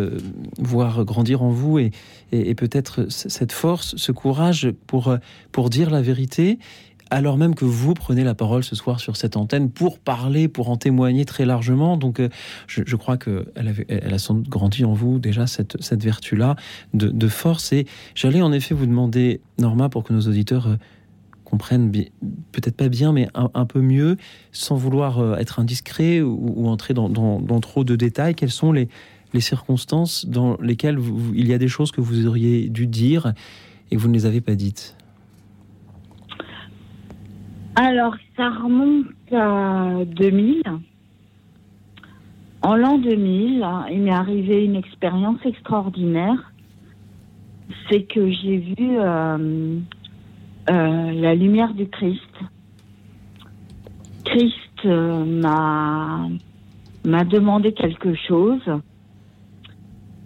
voir 0.58 1.04
grandir 1.04 1.42
en 1.42 1.48
vous 1.50 1.78
et, 1.78 1.92
et- 2.32 2.50
et 2.50 2.54
peut-être 2.54 3.06
cette 3.10 3.52
force, 3.52 3.94
ce 3.96 4.12
courage 4.12 4.70
pour, 4.86 5.16
pour 5.52 5.70
dire 5.70 5.90
la 5.90 6.02
vérité, 6.02 6.58
alors 7.12 7.36
même 7.36 7.54
que 7.54 7.66
vous 7.66 7.92
prenez 7.92 8.24
la 8.24 8.34
parole 8.34 8.64
ce 8.64 8.74
soir 8.74 8.98
sur 8.98 9.18
cette 9.18 9.36
antenne 9.36 9.70
pour 9.70 9.98
parler, 9.98 10.48
pour 10.48 10.70
en 10.70 10.78
témoigner 10.78 11.26
très 11.26 11.44
largement. 11.44 11.98
Donc 11.98 12.20
euh, 12.20 12.30
je, 12.66 12.96
crois 12.96 13.18
qu'elle 13.18 13.84
elle 13.86 14.14
a 14.14 14.18
sans 14.18 14.34
doute 14.34 14.48
grandi 14.48 14.86
en 14.86 14.94
vous 14.94 15.18
déjà 15.18 15.46
cette, 15.46 16.02
vertu-là 16.02 16.56
de, 16.94 17.28
force. 17.28 17.74
Et 17.74 17.86
j'allais 18.14 18.40
en 18.40 18.50
effet 18.50 18.74
vous 18.74 18.86
demander, 18.86 19.42
Norma, 19.58 19.88
pour 19.88 20.04
que 20.04 20.12
nos 20.12 20.22
auditeurs... 20.22 20.66
euh, 20.66 20.76
comprennent 21.44 21.92
peut-être 21.92 22.78
pas 22.78 22.88
bien, 22.88 23.12
mais 23.12 23.28
un, 23.34 23.66
peu 23.66 23.82
mieux, 23.82 24.16
sans 24.52 24.74
vouloir 24.74 25.18
euh, 25.18 25.36
être 25.36 25.60
indiscret 25.60 26.22
ou, 26.22 26.66
entrer 26.66 26.94
dans, 26.94 27.60
trop 27.60 27.84
de 27.84 27.94
détails, 27.94 28.34
quelles 28.34 28.50
sont 28.50 28.72
les, 28.72 28.88
circonstances 29.38 30.24
dans 30.24 30.56
lesquelles 30.62 30.98
il 31.34 31.46
y 31.46 31.52
a 31.52 31.58
des 31.58 31.68
choses 31.68 31.92
que 31.92 32.00
vous 32.00 32.26
auriez 32.26 32.70
dû 32.70 32.86
dire 32.86 33.34
et 33.90 33.96
que 33.96 34.00
vous 34.00 34.08
ne 34.08 34.14
les 34.14 34.24
avez 34.24 34.40
pas 34.40 34.54
dites? 34.54 34.96
Alors, 37.74 38.14
ça 38.36 38.50
remonte 38.50 39.06
à 39.32 40.04
2000. 40.04 40.62
En 42.62 42.76
l'an 42.76 42.98
2000, 42.98 43.62
hein, 43.62 43.86
il 43.90 44.02
m'est 44.02 44.12
arrivé 44.12 44.64
une 44.64 44.76
expérience 44.76 45.38
extraordinaire. 45.44 46.52
C'est 47.90 48.02
que 48.02 48.30
j'ai 48.30 48.58
vu 48.58 48.98
euh, 48.98 49.78
euh, 50.70 51.12
la 51.12 51.34
lumière 51.34 51.72
du 51.72 51.88
Christ. 51.88 52.20
Christ 54.24 54.84
euh, 54.84 55.24
m'a 55.24 56.28
m'a 57.04 57.24
demandé 57.24 57.72
quelque 57.72 58.14
chose 58.14 58.62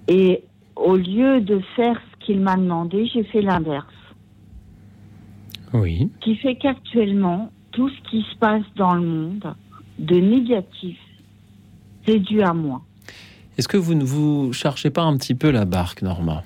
et 0.08 0.44
au 0.74 0.94
lieu 0.94 1.40
de 1.40 1.60
faire 1.74 1.98
ce 1.98 2.26
qu'il 2.26 2.40
m'a 2.40 2.56
demandé, 2.56 3.06
j'ai 3.06 3.24
fait 3.24 3.40
l'inverse. 3.40 3.95
Oui. 5.80 6.10
Qui 6.20 6.36
fait 6.36 6.56
qu'actuellement, 6.56 7.50
tout 7.72 7.88
ce 7.88 8.10
qui 8.10 8.22
se 8.22 8.36
passe 8.36 8.64
dans 8.76 8.94
le 8.94 9.06
monde 9.06 9.54
de 9.98 10.16
négatif, 10.16 10.98
c'est 12.06 12.18
dû 12.18 12.42
à 12.42 12.52
moi. 12.52 12.82
Est-ce 13.58 13.68
que 13.68 13.76
vous 13.76 13.94
ne 13.94 14.04
vous 14.04 14.52
cherchez 14.52 14.90
pas 14.90 15.02
un 15.02 15.16
petit 15.16 15.34
peu 15.34 15.50
la 15.50 15.64
barque, 15.64 16.02
Norma? 16.02 16.42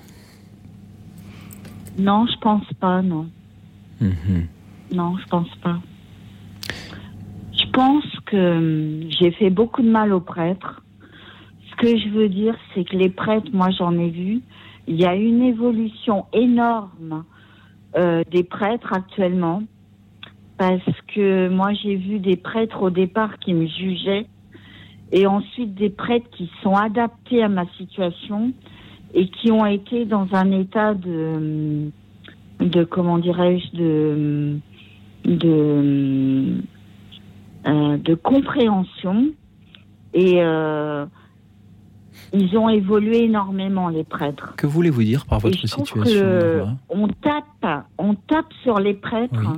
Non, 1.97 2.25
je 2.25 2.37
pense 2.39 2.65
pas, 2.79 3.01
non. 3.01 3.27
Mhm. 3.99 4.47
Non, 4.93 5.17
je 5.17 5.25
pense 5.27 5.53
pas. 5.61 5.79
Je 7.53 7.69
pense 7.71 8.05
que 8.25 8.57
hum, 8.57 9.09
j'ai 9.09 9.31
fait 9.31 9.49
beaucoup 9.49 9.81
de 9.81 9.89
mal 9.89 10.13
aux 10.13 10.21
prêtres. 10.21 10.81
Ce 11.69 11.75
que 11.75 11.97
je 11.97 12.09
veux 12.09 12.29
dire, 12.29 12.55
c'est 12.73 12.83
que 12.83 12.95
les 12.95 13.09
prêtres, 13.09 13.49
moi 13.53 13.69
j'en 13.71 13.97
ai 13.97 14.09
vu, 14.09 14.41
il 14.87 14.95
y 14.95 15.05
a 15.05 15.15
une 15.15 15.41
évolution 15.41 16.25
énorme 16.33 17.23
euh, 17.95 18.23
des 18.31 18.43
prêtres 18.43 18.93
actuellement. 18.93 19.63
Parce 20.57 20.81
que 21.13 21.49
moi 21.49 21.73
j'ai 21.73 21.95
vu 21.95 22.19
des 22.19 22.35
prêtres 22.35 22.83
au 22.83 22.89
départ 22.89 23.39
qui 23.39 23.53
me 23.53 23.65
jugeaient 23.67 24.27
et 25.11 25.25
ensuite 25.27 25.73
des 25.73 25.89
prêtres 25.89 26.29
qui 26.31 26.49
sont 26.61 26.75
adaptés 26.75 27.43
à 27.43 27.49
ma 27.49 27.65
situation 27.77 28.53
et 29.13 29.27
qui 29.27 29.51
ont 29.51 29.65
été 29.65 30.05
dans 30.05 30.27
un 30.33 30.51
état 30.51 30.93
de, 30.93 31.91
de 32.59 32.83
comment 32.83 33.17
dirais-je, 33.17 33.77
de, 33.77 34.59
de, 35.25 36.61
euh, 37.67 37.97
de 37.97 38.15
compréhension 38.15 39.31
et 40.13 40.41
euh, 40.41 41.05
ils 42.33 42.57
ont 42.57 42.69
évolué 42.69 43.25
énormément 43.25 43.89
les 43.89 44.03
prêtres. 44.03 44.53
Que 44.55 44.67
voulez-vous 44.67 45.03
dire 45.03 45.25
par 45.25 45.39
votre 45.39 45.57
situation, 45.57 46.01
que 46.01 46.63
on 46.89 47.07
tape, 47.07 47.85
on 47.97 48.15
tape 48.15 48.51
sur 48.63 48.79
les 48.79 48.93
prêtres, 48.93 49.53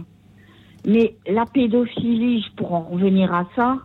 mais 0.85 1.15
la 1.27 1.45
pédophilie, 1.45 2.45
pour 2.57 2.73
en 2.73 2.81
revenir 2.81 3.33
à 3.33 3.45
ça, 3.55 3.77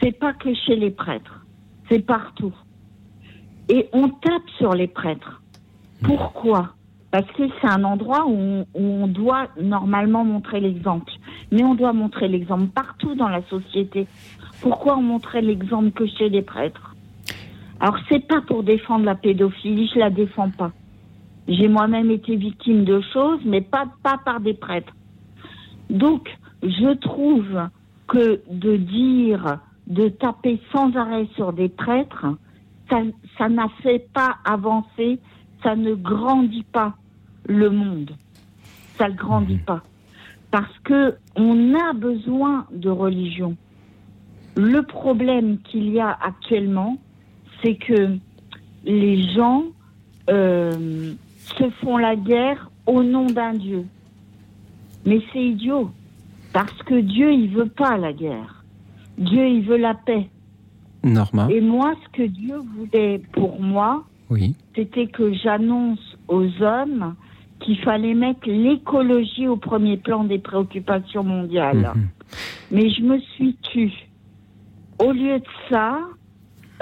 c'est 0.00 0.12
pas 0.12 0.32
que 0.32 0.52
chez 0.54 0.76
les 0.76 0.90
prêtres, 0.90 1.44
c'est 1.88 2.04
partout. 2.04 2.54
Et 3.68 3.88
on 3.92 4.08
tape 4.08 4.48
sur 4.58 4.74
les 4.74 4.88
prêtres. 4.88 5.40
Pourquoi? 6.02 6.74
Parce 7.12 7.30
que 7.32 7.44
c'est 7.60 7.68
un 7.68 7.84
endroit 7.84 8.26
où 8.26 8.32
on, 8.32 8.66
où 8.74 8.82
on 8.82 9.06
doit 9.06 9.48
normalement 9.60 10.24
montrer 10.24 10.60
l'exemple. 10.60 11.12
Mais 11.52 11.62
on 11.62 11.74
doit 11.74 11.92
montrer 11.92 12.26
l'exemple 12.26 12.66
partout 12.68 13.14
dans 13.14 13.28
la 13.28 13.42
société. 13.48 14.06
Pourquoi 14.60 14.96
on 14.96 15.02
montrait 15.02 15.42
l'exemple 15.42 15.90
que 15.92 16.06
chez 16.06 16.28
les 16.28 16.42
prêtres? 16.42 16.91
Alors 17.82 17.98
c'est 18.08 18.24
pas 18.24 18.40
pour 18.40 18.62
défendre 18.62 19.04
la 19.04 19.16
pédophilie, 19.16 19.90
je 19.92 19.98
la 19.98 20.08
défends 20.08 20.50
pas. 20.50 20.70
J'ai 21.48 21.66
moi-même 21.66 22.12
été 22.12 22.36
victime 22.36 22.84
de 22.84 23.00
choses, 23.12 23.40
mais 23.44 23.60
pas, 23.60 23.86
pas 24.04 24.18
par 24.24 24.38
des 24.38 24.54
prêtres. 24.54 24.94
Donc, 25.90 26.28
je 26.62 26.94
trouve 26.94 27.68
que 28.06 28.40
de 28.48 28.76
dire, 28.76 29.58
de 29.88 30.08
taper 30.08 30.60
sans 30.70 30.94
arrêt 30.94 31.26
sur 31.34 31.52
des 31.52 31.68
prêtres, 31.68 32.26
ça, 32.88 33.48
n'a 33.48 33.68
fait 33.82 34.06
pas 34.14 34.36
avancer, 34.44 35.18
ça 35.64 35.74
ne 35.74 35.94
grandit 35.94 36.66
pas 36.72 36.94
le 37.46 37.68
monde. 37.70 38.12
Ça 38.96 39.08
ne 39.08 39.14
grandit 39.14 39.58
pas. 39.58 39.82
Parce 40.52 40.78
que 40.84 41.16
on 41.34 41.74
a 41.74 41.94
besoin 41.94 42.64
de 42.70 42.90
religion. 42.90 43.56
Le 44.54 44.82
problème 44.82 45.58
qu'il 45.58 45.90
y 45.90 45.98
a 45.98 46.16
actuellement, 46.20 46.98
c'est 47.62 47.76
que 47.76 48.16
les 48.84 49.22
gens 49.32 49.64
euh, 50.30 51.12
se 51.56 51.70
font 51.82 51.96
la 51.96 52.16
guerre 52.16 52.70
au 52.86 53.02
nom 53.02 53.26
d'un 53.26 53.54
Dieu. 53.54 53.84
Mais 55.06 55.20
c'est 55.32 55.42
idiot, 55.44 55.90
parce 56.52 56.76
que 56.84 57.00
Dieu, 57.00 57.32
il 57.32 57.48
veut 57.50 57.68
pas 57.68 57.96
la 57.96 58.12
guerre. 58.12 58.64
Dieu, 59.18 59.46
il 59.48 59.62
veut 59.62 59.76
la 59.76 59.94
paix. 59.94 60.28
Norma 61.04 61.48
Et 61.50 61.60
moi, 61.60 61.94
ce 62.04 62.08
que 62.16 62.26
Dieu 62.28 62.56
voulait 62.76 63.20
pour 63.32 63.60
moi, 63.60 64.04
Oui. 64.30 64.54
c'était 64.74 65.08
que 65.08 65.32
j'annonce 65.34 66.16
aux 66.28 66.46
hommes 66.62 67.14
qu'il 67.60 67.78
fallait 67.78 68.14
mettre 68.14 68.48
l'écologie 68.48 69.48
au 69.48 69.56
premier 69.56 69.96
plan 69.96 70.24
des 70.24 70.38
préoccupations 70.38 71.24
mondiales. 71.24 71.92
Mhm. 71.94 72.08
Mais 72.70 72.90
je 72.90 73.02
me 73.02 73.18
suis 73.20 73.56
tue. 73.62 73.92
Au 74.98 75.10
lieu 75.12 75.38
de 75.40 75.44
ça, 75.68 75.98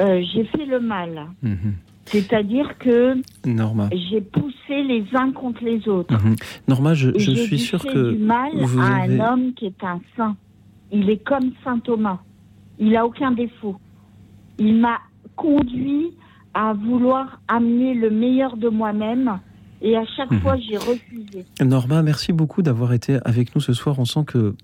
euh, 0.00 0.22
j'ai 0.32 0.44
fait 0.44 0.66
le 0.66 0.80
mal. 0.80 1.26
Mhm. 1.42 1.74
C'est-à-dire 2.06 2.76
que 2.78 3.14
Norma. 3.46 3.88
j'ai 3.92 4.20
poussé 4.20 4.82
les 4.82 5.04
uns 5.14 5.30
contre 5.30 5.62
les 5.64 5.86
autres. 5.88 6.12
Mhm. 6.14 6.34
Norma, 6.66 6.94
je, 6.94 7.10
j'ai 7.16 7.36
suis 7.36 7.58
sûr 7.58 7.82
que 7.84 8.12
du 8.12 8.18
mal 8.18 8.50
vous 8.56 8.80
à 8.80 9.02
avez... 9.02 9.20
un 9.20 9.32
homme 9.32 9.54
qui 9.54 9.66
est 9.66 9.84
un 9.84 10.00
saint. 10.16 10.36
Il 10.90 11.08
est 11.08 11.22
comme 11.24 11.52
saint 11.62 11.78
Thomas. 11.78 12.18
Il 12.80 12.96
a 12.96 13.06
aucun 13.06 13.30
défaut. 13.30 13.76
Il 14.58 14.74
m'a 14.80 14.98
conduit 15.36 16.10
à 16.52 16.72
vouloir 16.72 17.40
amener 17.46 17.94
le 17.94 18.10
meilleur 18.10 18.56
de 18.56 18.68
moi-même 18.68 19.38
et 19.80 19.96
à 19.96 20.04
chaque 20.16 20.30
Mhm. 20.32 20.40
fois 20.40 20.56
j'ai 20.56 20.76
refusé. 20.78 21.44
Norma, 21.64 22.02
merci 22.02 22.32
beaucoup 22.32 22.62
d'avoir 22.62 22.92
été 22.92 23.18
avec 23.24 23.54
nous 23.54 23.60
ce 23.60 23.72
soir. 23.72 23.98
On 24.00 24.04
sent 24.04 24.24
que 24.26 24.54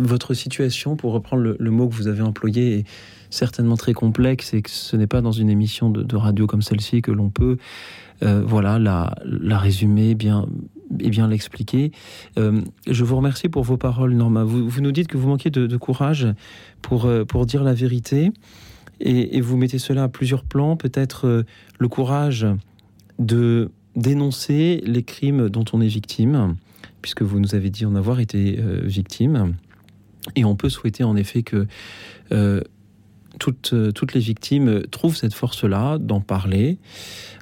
votre 0.00 0.34
situation, 0.34 0.96
pour 0.96 1.12
reprendre 1.12 1.56
le, 1.58 1.70
mot 1.70 1.88
que 1.88 1.94
vous 1.94 2.08
avez 2.08 2.22
employé, 2.22 2.78
est 2.78 2.84
certainement 3.30 3.76
très 3.76 3.92
complexe 3.92 4.54
et 4.54 4.62
que 4.62 4.70
ce 4.70 4.96
n'est 4.96 5.06
pas 5.06 5.20
dans 5.20 5.32
une 5.32 5.48
émission 5.48 5.90
de, 5.90 6.16
radio 6.16 6.46
comme 6.46 6.62
celle-ci 6.62 7.00
que 7.02 7.12
l'on 7.12 7.30
peut 7.30 7.56
euh, 8.22 8.42
voilà, 8.44 8.78
la, 8.78 9.58
résumer 9.58 10.14
bien, 10.14 10.46
et 10.98 11.08
bien 11.08 11.28
l'expliquer. 11.28 11.92
Euh, 12.38 12.60
je 12.86 13.04
vous 13.04 13.16
remercie 13.16 13.48
pour 13.48 13.62
vos 13.62 13.76
paroles, 13.76 14.12
Norma. 14.12 14.44
Vous, 14.44 14.80
nous 14.80 14.92
dites 14.92 15.08
que 15.08 15.16
vous 15.16 15.28
manquez 15.28 15.50
de, 15.50 15.76
courage 15.76 16.26
pour, 16.82 17.06
euh, 17.06 17.24
pour 17.24 17.46
dire 17.46 17.62
la 17.62 17.72
vérité 17.72 18.32
et, 19.00 19.40
vous 19.40 19.56
mettez 19.56 19.78
cela 19.78 20.04
à 20.04 20.08
plusieurs 20.08 20.44
plans. 20.44 20.76
Peut-être 20.76 21.44
le 21.78 21.88
courage 21.88 22.46
de 23.18 23.70
dénoncer 23.96 24.82
les 24.84 25.02
crimes 25.02 25.48
dont 25.48 25.64
on 25.72 25.80
est 25.80 25.88
victime, 25.88 26.56
puisque 27.00 27.22
vous 27.22 27.40
nous 27.40 27.54
avez 27.54 27.70
dit 27.70 27.86
en 27.86 27.94
avoir 27.94 28.20
été 28.20 28.60
victime. 28.82 29.54
Et 30.36 30.44
on 30.44 30.56
peut 30.56 30.68
souhaiter 30.68 31.04
en 31.04 31.16
effet 31.16 31.42
que 31.42 31.66
euh, 32.32 32.60
toutes, 33.38 33.72
euh, 33.72 33.92
toutes 33.92 34.14
les 34.14 34.20
victimes 34.20 34.82
trouvent 34.90 35.16
cette 35.16 35.34
force-là 35.34 35.98
d'en 35.98 36.20
parler. 36.20 36.78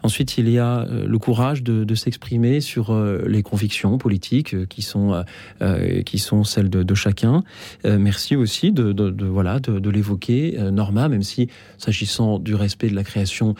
Ensuite, 0.02 0.38
il 0.38 0.48
y 0.48 0.58
a 0.58 0.80
euh, 0.80 1.06
le 1.06 1.18
courage 1.18 1.62
de, 1.62 1.94
s'exprimer 1.94 2.60
sur 2.60 2.92
euh, 2.92 3.24
les 3.26 3.42
convictions 3.42 3.98
politiques 3.98 4.54
euh, 4.54 4.66
qui 4.66 4.82
sont, 4.82 5.12
euh, 5.12 5.22
euh, 5.62 6.02
qui 6.02 6.18
sont 6.18 6.44
celles 6.44 6.70
de, 6.70 6.94
chacun. 6.94 7.42
Euh, 7.84 7.98
merci 7.98 8.36
aussi 8.36 8.72
de, 8.72 8.94
voilà, 9.26 9.58
de, 9.58 9.90
l'évoquer, 9.90 10.56
euh, 10.58 10.70
Norma, 10.70 11.08
même 11.08 11.22
si, 11.22 11.48
s'agissant 11.76 12.38
du 12.38 12.54
respect 12.54 12.88
de 12.88 12.94
la 12.94 13.04
création, 13.04 13.54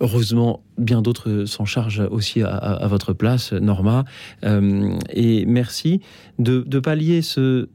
Heureusement, 0.00 0.60
bien 0.76 1.02
d'autres 1.02 1.44
s'en 1.46 1.64
chargent 1.64 2.02
aussi 2.10 2.42
à, 2.42 2.84
votre 2.88 3.12
place, 3.12 3.52
Norma. 3.52 4.04
Euh, 4.44 4.98
et 5.10 5.46
merci 5.46 6.00
de 6.40 6.80
pallier 6.80 7.22
ce, 7.22 7.68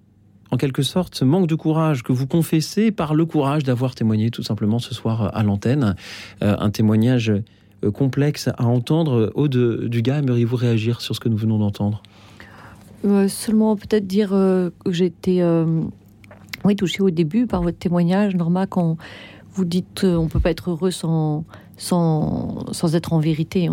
en 0.52 0.58
quelque 0.58 0.82
sorte, 0.82 1.16
ce 1.16 1.26
manque 1.26 1.48
de 1.48 1.56
courage 1.56 2.04
que 2.04 2.12
vous 2.12 2.28
confessez 2.28 2.92
par 2.92 3.14
le 3.14 3.26
courage 3.26 3.64
d'avoir 3.64 3.96
témoigné 3.96 4.32
tout 4.32 4.44
simplement 4.44 4.80
ce 4.80 4.94
soir 4.94 5.36
à 5.36 5.44
l'antenne. 5.44 5.96
Euh, 6.42 6.56
un 6.60 6.70
témoignage 6.70 7.30
euh, 7.30 7.92
complexe 7.92 8.50
à 8.58 8.66
entendre. 8.66 9.32
Aude 9.36 9.86
Dugas, 9.86 10.20
aimeriez-vous 10.20 10.56
réagir 10.56 11.02
sur 11.02 11.16
ce 11.16 11.20
que 11.20 11.30
nous 11.30 11.38
venons 11.38 11.60
d'entendre? 11.60 12.02
Euh, 13.06 13.28
seulement 13.28 13.76
peut-être 13.76 14.08
dire 14.08 14.32
euh, 14.34 14.72
que 14.84 14.92
euh, 15.28 15.82
oui, 16.66 16.76
touchée 16.76 17.02
au 17.02 17.10
début 17.10 17.48
par 17.48 17.62
votre 17.62 17.78
témoignage, 17.78 18.36
Norma, 18.36 18.68
quand 18.68 18.98
vous 19.54 19.66
dites 19.66 20.04
euh, 20.04 20.18
on 20.18 20.28
peut 20.28 20.40
pas 20.40 20.52
être 20.52 20.72
heureux 20.72 20.92
sans, 20.92 21.46
sans, 21.78 22.66
sans 22.74 22.96
être 22.96 23.14
en 23.14 23.20
vérité. 23.20 23.70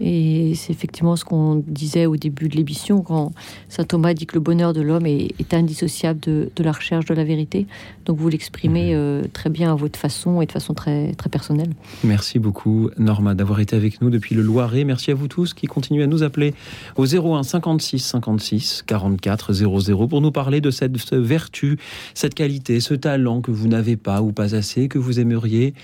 Et 0.00 0.54
c'est 0.54 0.72
effectivement 0.72 1.16
ce 1.16 1.24
qu'on 1.24 1.62
disait 1.66 2.06
au 2.06 2.16
début 2.16 2.48
de 2.48 2.56
l'émission, 2.56 3.02
quand 3.02 3.32
saint 3.68 3.84
Thomas 3.84 4.14
dit 4.14 4.26
que 4.26 4.34
le 4.34 4.40
bonheur 4.40 4.72
de 4.72 4.80
l'homme 4.80 5.06
est, 5.06 5.34
est 5.38 5.54
indissociable 5.54 6.20
de, 6.20 6.50
de 6.54 6.64
la 6.64 6.72
recherche 6.72 7.04
de 7.04 7.14
la 7.14 7.24
vérité. 7.24 7.66
Donc 8.06 8.18
vous 8.18 8.28
l'exprimez 8.28 8.94
euh, 8.94 9.22
très 9.32 9.50
bien 9.50 9.72
à 9.72 9.74
votre 9.74 9.98
façon 9.98 10.40
et 10.40 10.46
de 10.46 10.52
façon 10.52 10.74
très, 10.74 11.12
très 11.12 11.30
personnelle. 11.30 11.70
Merci 12.02 12.38
beaucoup, 12.38 12.90
Norma, 12.98 13.34
d'avoir 13.34 13.60
été 13.60 13.76
avec 13.76 14.00
nous 14.00 14.10
depuis 14.10 14.34
le 14.34 14.42
Loiret. 14.42 14.84
Merci 14.84 15.10
à 15.10 15.14
vous 15.14 15.28
tous 15.28 15.54
qui 15.54 15.66
continuez 15.66 16.04
à 16.04 16.06
nous 16.06 16.22
appeler 16.22 16.54
au 16.96 17.06
01 17.06 17.42
56 17.42 17.98
56 17.98 18.84
44 18.86 19.52
00 19.52 20.08
pour 20.08 20.20
nous 20.20 20.32
parler 20.32 20.60
de 20.60 20.70
cette 20.70 20.84
cette 20.84 21.14
vertu, 21.14 21.78
cette 22.14 22.34
qualité, 22.34 22.80
ce 22.80 22.94
talent 22.94 23.40
que 23.40 23.50
vous 23.50 23.68
n'avez 23.68 23.96
pas 23.96 24.22
ou 24.22 24.32
pas 24.32 24.54
assez, 24.54 24.88
que 24.88 24.98
vous 24.98 25.20
aimeriez 25.20 25.74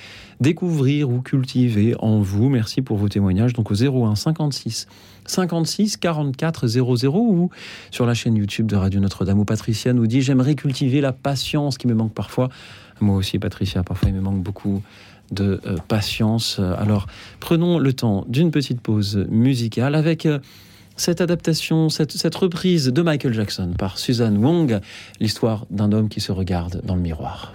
découvrir 0.41 1.11
ou 1.11 1.21
cultiver 1.21 1.95
en 1.99 2.21
vous. 2.21 2.49
Merci 2.49 2.83
pour 2.83 2.97
vos 2.97 3.09
témoignages. 3.09 3.53
Donc 3.53 3.71
au 3.71 3.75
01 3.75 4.17
56 4.17 4.87
56 5.27 5.97
44 5.99 6.67
00 6.67 7.19
ou 7.19 7.51
sur 7.91 8.07
la 8.07 8.15
chaîne 8.15 8.37
YouTube 8.37 8.67
de 8.67 8.77
Radio 8.77 9.01
Notre-Dame 9.01 9.39
où 9.39 9.45
Patricia 9.45 9.93
nous 9.93 10.07
dit 10.07 10.23
J'aimerais 10.23 10.55
cultiver 10.55 11.01
la 11.01 11.13
patience 11.13 11.79
qui 11.79 11.87
me 11.87 11.95
manque 11.95 12.15
parfois. 12.15 12.49
Moi 13.01 13.17
aussi, 13.17 13.39
Patricia, 13.39 13.83
parfois 13.83 14.09
il 14.09 14.15
me 14.15 14.21
manque 14.21 14.43
beaucoup 14.43 14.83
de 15.31 15.61
euh, 15.67 15.77
patience. 15.89 16.59
Alors, 16.59 17.07
prenons 17.39 17.79
le 17.79 17.93
temps 17.93 18.25
d'une 18.29 18.51
petite 18.51 18.81
pause 18.81 19.25
musicale 19.31 19.95
avec 19.95 20.27
euh, 20.27 20.39
cette 20.97 21.21
adaptation, 21.21 21.89
cette, 21.89 22.13
cette 22.13 22.35
reprise 22.35 22.87
de 22.87 23.03
Michael 23.03 23.33
Jackson 23.33 23.73
par 23.79 23.99
Suzanne 23.99 24.45
Wong, 24.45 24.81
l'histoire 25.21 25.67
d'un 25.71 25.93
homme 25.93 26.09
qui 26.09 26.21
se 26.21 26.33
regarde 26.33 26.83
dans 26.85 26.97
le 26.97 27.01
miroir. 27.01 27.55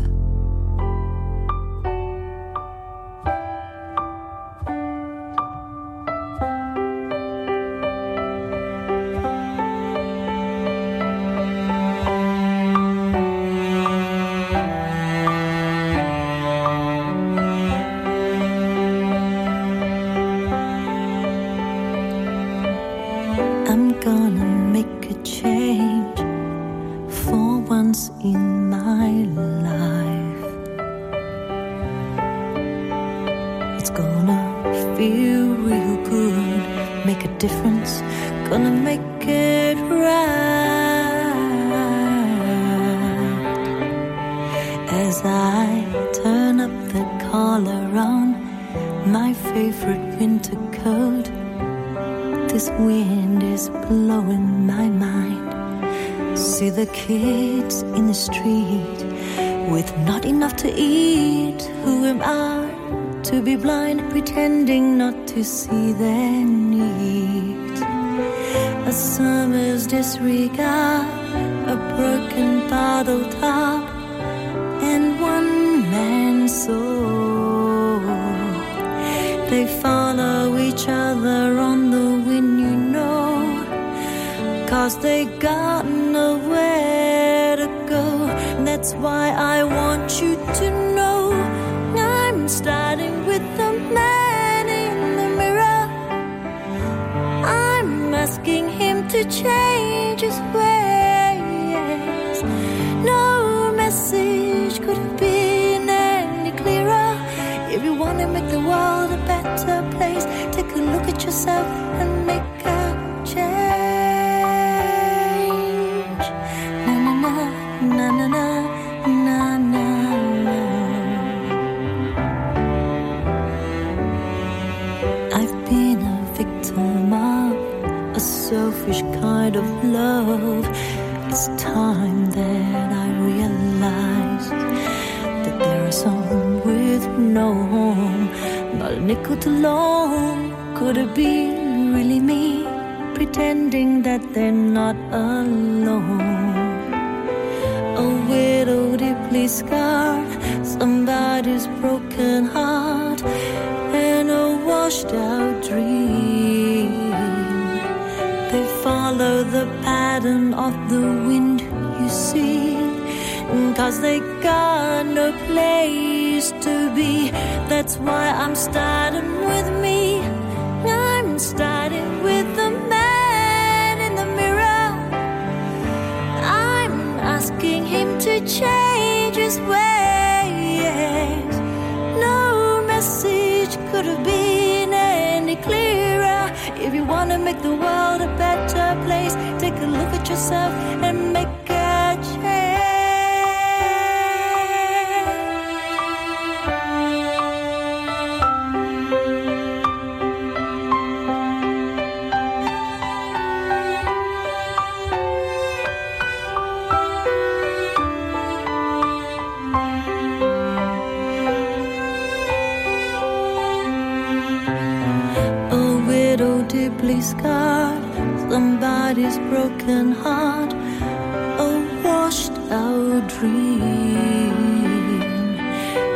Widow 216.41 216.63
deeply 216.63 217.21
scarred, 217.21 218.01
somebody's 218.49 219.37
broken 219.51 220.11
heart, 220.11 220.73
a 220.73 221.69
washed 222.03 222.57
out 222.71 223.27
dream. 223.29 224.57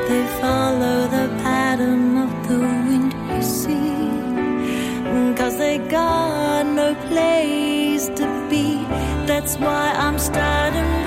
They 0.07 0.25
follow 0.41 1.07
the 1.15 1.27
pattern 1.43 2.17
of 2.17 2.31
the 2.47 2.57
wind, 2.57 3.13
you 3.29 3.43
see, 3.43 5.35
cause 5.37 5.59
they 5.59 5.77
got 5.77 6.65
no 6.65 6.95
place 7.07 8.07
to 8.07 8.25
be. 8.49 8.83
That's 9.27 9.57
why 9.57 9.93
I'm 9.95 10.17
starting 10.17 11.04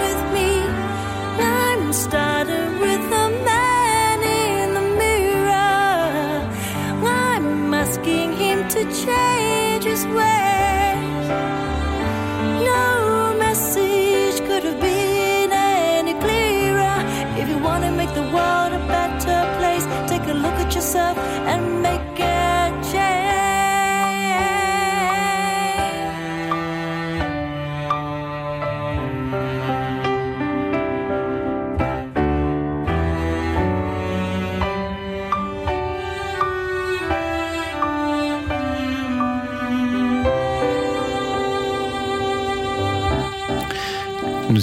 change 8.92 9.84
his 9.84 10.06
ways. 10.06 10.57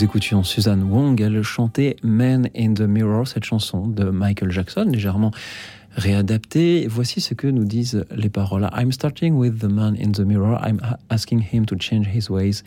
Écoutions 0.06 0.44
Suzanne 0.44 0.84
Wong, 0.84 1.20
elle 1.20 1.42
chantait 1.42 1.96
Man 2.04 2.48
in 2.56 2.76
the 2.76 2.82
Mirror, 2.82 3.28
cette 3.28 3.44
chanson 3.44 3.88
de 3.88 4.04
Michael 4.04 4.52
Jackson, 4.52 4.86
légèrement 4.88 5.32
réadaptée. 5.96 6.86
Voici 6.88 7.22
ce 7.22 7.34
que 7.34 7.48
nous 7.48 7.66
disent 7.66 8.06
les 8.16 8.30
paroles. 8.30 8.70
I'm 8.78 8.92
starting 8.92 9.34
with 9.34 9.58
the 9.58 9.66
man 9.66 9.98
in 10.00 10.12
the 10.12 10.20
mirror. 10.20 10.62
I'm 10.64 10.80
asking 11.10 11.42
him 11.52 11.66
to 11.66 11.76
change 11.80 12.06
his 12.06 12.30
ways. 12.30 12.62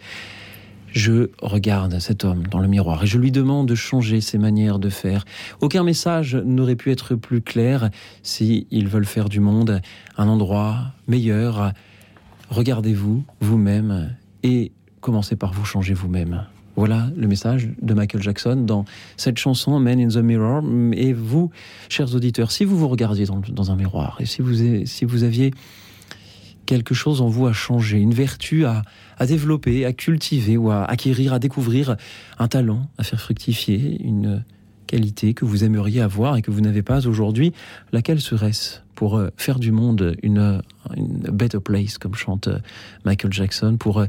Je 0.89 1.31
regarde 1.40 2.01
cet 2.01 2.24
homme 2.24 2.44
dans 2.48 2.59
le 2.59 2.66
miroir 2.66 3.05
et 3.05 3.06
je 3.06 3.19
lui 3.19 3.31
demande 3.31 3.69
de 3.69 3.77
changer 3.77 4.20
ses 4.20 4.39
manières 4.39 4.81
de 4.81 4.89
faire. 4.89 5.24
Aucun 5.60 5.85
message 5.85 6.35
n'aurait 6.35 6.74
pu 6.74 6.90
être 6.90 7.15
plus 7.15 7.40
clair 7.40 7.90
s'ils 8.24 8.89
veulent 8.89 9.06
faire 9.06 9.28
du 9.28 9.39
monde 9.39 9.81
un 10.16 10.27
endroit 10.27 10.93
meilleur. 11.06 11.73
Regardez-vous 12.51 13.23
vous-même 13.40 14.16
et 14.43 14.73
commencez 15.01 15.36
par 15.36 15.52
vous 15.52 15.65
changer 15.65 15.94
vous-même. 15.94 16.44
Voilà 16.79 17.11
le 17.17 17.27
message 17.27 17.71
de 17.83 17.93
Michael 17.93 18.23
Jackson 18.23 18.55
dans 18.55 18.85
cette 19.17 19.37
chanson 19.37 19.81
Man 19.81 19.99
in 19.99 20.07
the 20.07 20.19
Mirror. 20.19 20.63
Et 20.93 21.13
vous, 21.13 21.51
chers 21.89 22.15
auditeurs, 22.15 22.53
si 22.53 22.65
vous 22.65 22.79
vous 22.79 22.87
regardiez 22.87 23.27
dans, 23.27 23.73
un 23.73 23.75
miroir 23.75 24.17
et 24.21 24.27
si 24.27 24.43
vous, 24.43 24.85
si 24.85 25.05
vous 25.05 25.25
aviez 25.25 25.53
quelque 26.67 26.95
chose 26.95 27.21
en 27.21 27.27
vous 27.27 27.49
à 27.49 27.53
changer, 27.53 27.99
une 27.99 28.15
vertu 28.15 28.65
à, 28.65 28.83
à 29.17 29.27
développer, 29.27 29.87
à 29.87 29.93
cultiver 29.93 30.57
ou 30.57 30.71
à 30.71 30.85
acquérir, 30.85 31.33
à 31.33 31.41
découvrir, 31.41 31.97
un 32.39 32.47
talent 32.47 32.89
à 32.97 33.03
faire 33.03 33.21
fructifier, 33.21 34.01
une 34.01 34.45
qualité 34.87 35.35
que 35.35 35.45
vous 35.45 35.65
aimeriez 35.65 36.01
avoir 36.01 36.37
et 36.37 36.43
que 36.43 36.53
vous 36.53 36.61
n'avez 36.61 36.83
pas 36.83 37.09
aujourd'hui, 37.09 37.53
laquelle 37.91 38.21
serait-ce 38.21 38.79
pour 38.95 39.21
faire 39.37 39.59
du 39.59 39.73
monde 39.73 40.17
une, 40.23 40.63
une 40.97 41.19
better 41.32 41.60
place, 41.60 41.98
comme 41.98 42.15
chante 42.15 42.48
Michael 43.05 43.32
Jackson, 43.32 43.77
pour 43.78 44.05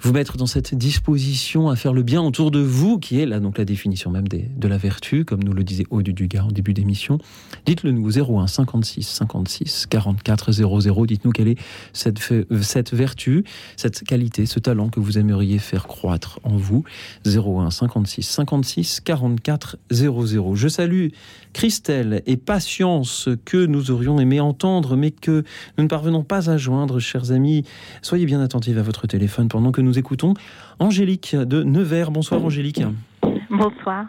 vous 0.00 0.12
mettre 0.12 0.36
dans 0.36 0.46
cette 0.46 0.74
disposition 0.74 1.68
à 1.68 1.76
faire 1.76 1.92
le 1.92 2.02
bien 2.02 2.22
autour 2.22 2.50
de 2.50 2.60
vous, 2.60 2.98
qui 2.98 3.20
est 3.20 3.26
là 3.26 3.38
donc 3.38 3.58
la 3.58 3.64
définition 3.64 4.10
même 4.10 4.28
des, 4.28 4.48
de 4.56 4.68
la 4.68 4.78
vertu, 4.78 5.24
comme 5.24 5.42
nous 5.42 5.52
le 5.52 5.62
disait 5.62 5.84
Aude 5.90 6.08
Dugas 6.08 6.44
en 6.44 6.48
début 6.48 6.72
d'émission. 6.72 7.18
Dites-le 7.66 7.92
nous 7.92 8.18
01 8.18 8.46
56 8.46 9.02
56 9.02 9.86
44 9.86 10.52
00. 10.52 11.06
Dites-nous 11.06 11.32
quelle 11.32 11.48
est 11.48 11.58
cette, 11.92 12.20
cette 12.62 12.94
vertu, 12.94 13.44
cette 13.76 14.02
qualité, 14.04 14.46
ce 14.46 14.58
talent 14.58 14.88
que 14.88 15.00
vous 15.00 15.18
aimeriez 15.18 15.58
faire 15.58 15.86
croître 15.86 16.40
en 16.44 16.56
vous. 16.56 16.84
01 17.26 17.70
56 17.70 18.22
56 18.22 19.00
44 19.00 19.76
00. 19.90 20.54
Je 20.56 20.68
salue 20.68 21.08
Christelle 21.52 22.22
et 22.26 22.36
Patience 22.36 23.28
que 23.44 23.66
nous 23.66 23.90
aurions 23.90 24.18
aimé 24.18 24.40
entendre, 24.40 24.96
mais 24.96 25.10
que 25.10 25.44
nous 25.76 25.84
ne 25.84 25.88
parvenons 25.88 26.09
pas 26.26 26.50
à 26.50 26.56
joindre, 26.56 26.98
chers 26.98 27.32
amis. 27.32 27.64
Soyez 28.02 28.26
bien 28.26 28.40
attentifs 28.40 28.76
à 28.76 28.82
votre 28.82 29.06
téléphone 29.06 29.48
pendant 29.48 29.72
que 29.72 29.80
nous 29.80 29.98
écoutons 29.98 30.34
Angélique 30.78 31.36
de 31.36 31.62
Nevers. 31.62 32.10
Bonsoir 32.10 32.44
Angélique. 32.44 32.82
Bonsoir. 33.50 34.06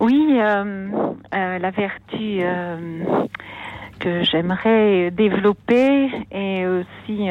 Oui, 0.00 0.38
euh, 0.38 0.88
euh, 1.34 1.58
la 1.58 1.70
vertu 1.70 2.38
euh, 2.40 3.04
que 3.98 4.22
j'aimerais 4.24 5.10
développer 5.10 6.10
et 6.32 6.66
aussi 6.66 7.28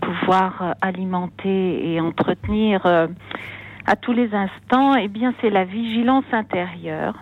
pouvoir 0.00 0.74
alimenter 0.80 1.92
et 1.92 2.00
entretenir 2.00 3.08
à 3.86 3.96
tous 3.96 4.12
les 4.12 4.34
instants, 4.34 4.94
eh 4.94 5.08
bien, 5.08 5.34
c'est 5.40 5.50
la 5.50 5.64
vigilance 5.64 6.24
intérieure. 6.32 7.14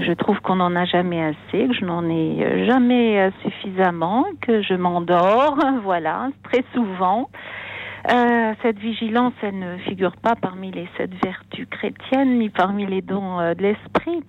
Je 0.00 0.12
trouve 0.12 0.40
qu'on 0.40 0.56
n'en 0.56 0.74
a 0.76 0.84
jamais 0.84 1.22
assez, 1.22 1.66
que 1.66 1.74
je 1.74 1.84
n'en 1.84 2.08
ai 2.08 2.66
jamais 2.66 3.30
suffisamment, 3.42 4.24
que 4.40 4.62
je 4.62 4.74
m'endors, 4.74 5.58
voilà, 5.82 6.28
très 6.44 6.64
souvent. 6.74 7.28
Euh, 8.10 8.54
cette 8.62 8.78
vigilance, 8.78 9.32
elle 9.42 9.58
ne 9.58 9.76
figure 9.78 10.16
pas 10.16 10.34
parmi 10.34 10.72
les 10.72 10.88
sept 10.96 11.10
vertus 11.22 11.68
chrétiennes, 11.70 12.38
ni 12.38 12.48
parmi 12.48 12.84
les 12.86 13.00
dons 13.00 13.38
euh, 13.38 13.54
de 13.54 13.62
l'esprit. 13.62 14.24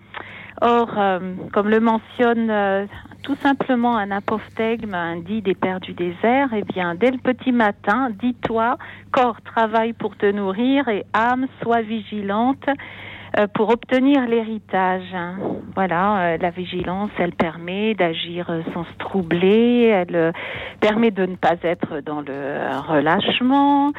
Or, 0.62 0.90
euh, 0.98 1.20
comme 1.52 1.70
le 1.70 1.80
mentionne 1.80 2.88
tout 3.24 3.36
simplement 3.38 3.98
un 3.98 4.12
apophthegme, 4.12 4.94
un 4.94 5.18
dit 5.18 5.42
des 5.42 5.56
pères 5.56 5.80
du 5.80 5.94
désert, 5.94 6.50
eh 6.54 6.62
bien, 6.62 6.94
dès 6.94 7.10
le 7.10 7.18
petit 7.18 7.52
matin, 7.52 8.10
dis-toi, 8.22 8.78
corps 9.12 9.42
travaille 9.42 9.94
pour 9.94 10.16
te 10.16 10.30
nourrir 10.30 10.88
et 10.90 11.06
âme, 11.14 11.48
sois 11.62 11.82
vigilante. 11.82 12.68
euh, 13.40 13.48
pour 13.48 13.70
obtenir 13.70 14.28
l'héritage. 14.28 15.16
Voilà, 15.74 16.34
euh, 16.34 16.38
la 16.40 16.52
vigilance, 16.52 17.10
elle 17.18 17.34
permet 17.34 17.96
d'agir 17.96 18.48
sans 18.74 18.84
se 18.84 18.98
troubler, 19.00 19.86
elle 19.86 20.16
euh, 20.16 20.32
permet 20.80 21.10
de 21.10 21.26
ne 21.26 21.36
pas 21.36 21.56
être 21.64 22.02
dans 22.02 22.22
le 22.22 22.80
relâchement. 22.88 23.92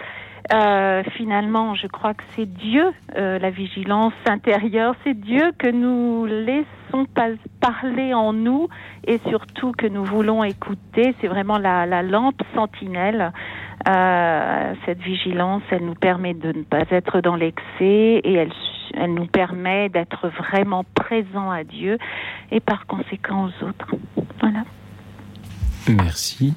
Euh, 0.53 1.03
finalement, 1.17 1.75
je 1.75 1.87
crois 1.87 2.13
que 2.13 2.23
c'est 2.37 2.45
Dieu, 2.47 2.93
euh, 3.17 3.39
la 3.39 3.51
vigilance 3.51 4.13
intérieure, 4.27 4.95
c'est 5.03 5.15
Dieu 5.19 5.53
que 5.59 5.71
nous 5.71 6.27
laissons 6.27 7.07
pas- 7.15 7.31
parler 7.61 8.13
en 8.13 8.35
nous 8.35 8.69
et 9.07 9.19
surtout 9.31 9.73
que 9.73 9.87
nous 9.87 10.05
voulons 10.05 10.45
écouter. 10.45 11.15
C'est 11.21 11.29
vraiment 11.29 11.57
la, 11.57 11.87
la 11.87 12.03
lampe 12.03 12.43
sentinelle. 12.55 13.33
Euh, 13.89 14.75
cette 14.85 15.01
vigilance, 15.01 15.63
elle 15.71 15.87
nous 15.87 15.95
permet 15.95 16.35
de 16.35 16.49
ne 16.49 16.63
pas 16.63 16.85
être 16.91 17.21
dans 17.23 17.37
l'excès 17.37 18.21
et 18.23 18.33
elle, 18.35 18.53
elle 18.95 19.15
nous 19.15 19.27
permet 19.27 19.89
d'être 19.89 20.29
vraiment 20.29 20.85
présent 20.95 21.51
à 21.51 21.65
Dieu 21.65 21.97
et 22.51 22.61
par 22.61 22.87
conséquent 22.87 23.47
aux 23.47 23.65
autres. 23.67 23.97
Voilà. 24.41 24.65
Merci, 25.89 26.55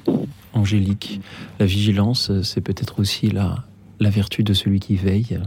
Angélique. 0.52 1.20
La 1.58 1.66
vigilance, 1.66 2.30
c'est 2.42 2.62
peut-être 2.62 2.98
aussi 3.00 3.30
la, 3.30 3.56
la 4.00 4.10
vertu 4.10 4.42
de 4.42 4.52
celui 4.52 4.80
qui 4.80 4.96
veille, 4.96 5.40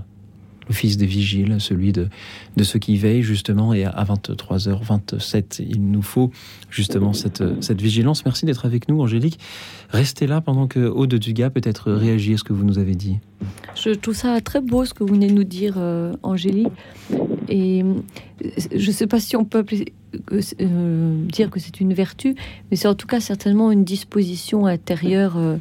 l'office 0.67 0.97
des 0.97 1.05
vigiles, 1.05 1.55
celui 1.59 1.91
de, 1.91 2.07
de 2.55 2.63
ceux 2.63 2.79
qui 2.79 2.97
veillent, 2.97 3.23
justement. 3.23 3.73
Et 3.73 3.85
à 3.85 4.03
23h27, 4.03 5.63
il 5.67 5.91
nous 5.91 6.01
faut 6.01 6.31
justement 6.69 7.13
cette, 7.13 7.43
cette 7.61 7.81
vigilance. 7.81 8.25
Merci 8.25 8.45
d'être 8.45 8.65
avec 8.65 8.87
nous, 8.87 9.01
Angélique. 9.01 9.39
Restez 9.89 10.27
là 10.27 10.41
pendant 10.41 10.67
que 10.67 10.79
Aude 10.79 11.13
Dugas 11.15 11.49
peut-être 11.49 11.91
réagit 11.91 12.33
à 12.33 12.37
ce 12.37 12.43
que 12.43 12.53
vous 12.53 12.63
nous 12.63 12.79
avez 12.79 12.95
dit. 12.95 13.19
Je 13.75 13.91
trouve 13.91 14.15
ça 14.15 14.39
très 14.41 14.61
beau 14.61 14.85
ce 14.85 14.93
que 14.93 15.03
vous 15.03 15.13
venez 15.13 15.27
de 15.27 15.33
nous 15.33 15.43
dire, 15.43 15.75
euh, 15.77 16.13
Angélique. 16.23 16.71
Et 17.49 17.83
euh, 17.83 17.93
je 18.73 18.87
ne 18.87 18.91
sais 18.91 19.07
pas 19.07 19.19
si 19.19 19.35
on 19.35 19.45
peut 19.45 19.65
euh, 20.61 21.25
dire 21.25 21.49
que 21.49 21.59
c'est 21.59 21.79
une 21.79 21.93
vertu, 21.93 22.35
mais 22.69 22.77
c'est 22.77 22.87
en 22.87 22.95
tout 22.95 23.07
cas 23.07 23.19
certainement 23.19 23.71
une 23.71 23.83
disposition 23.83 24.65
intérieure 24.65 25.37
euh, 25.37 25.57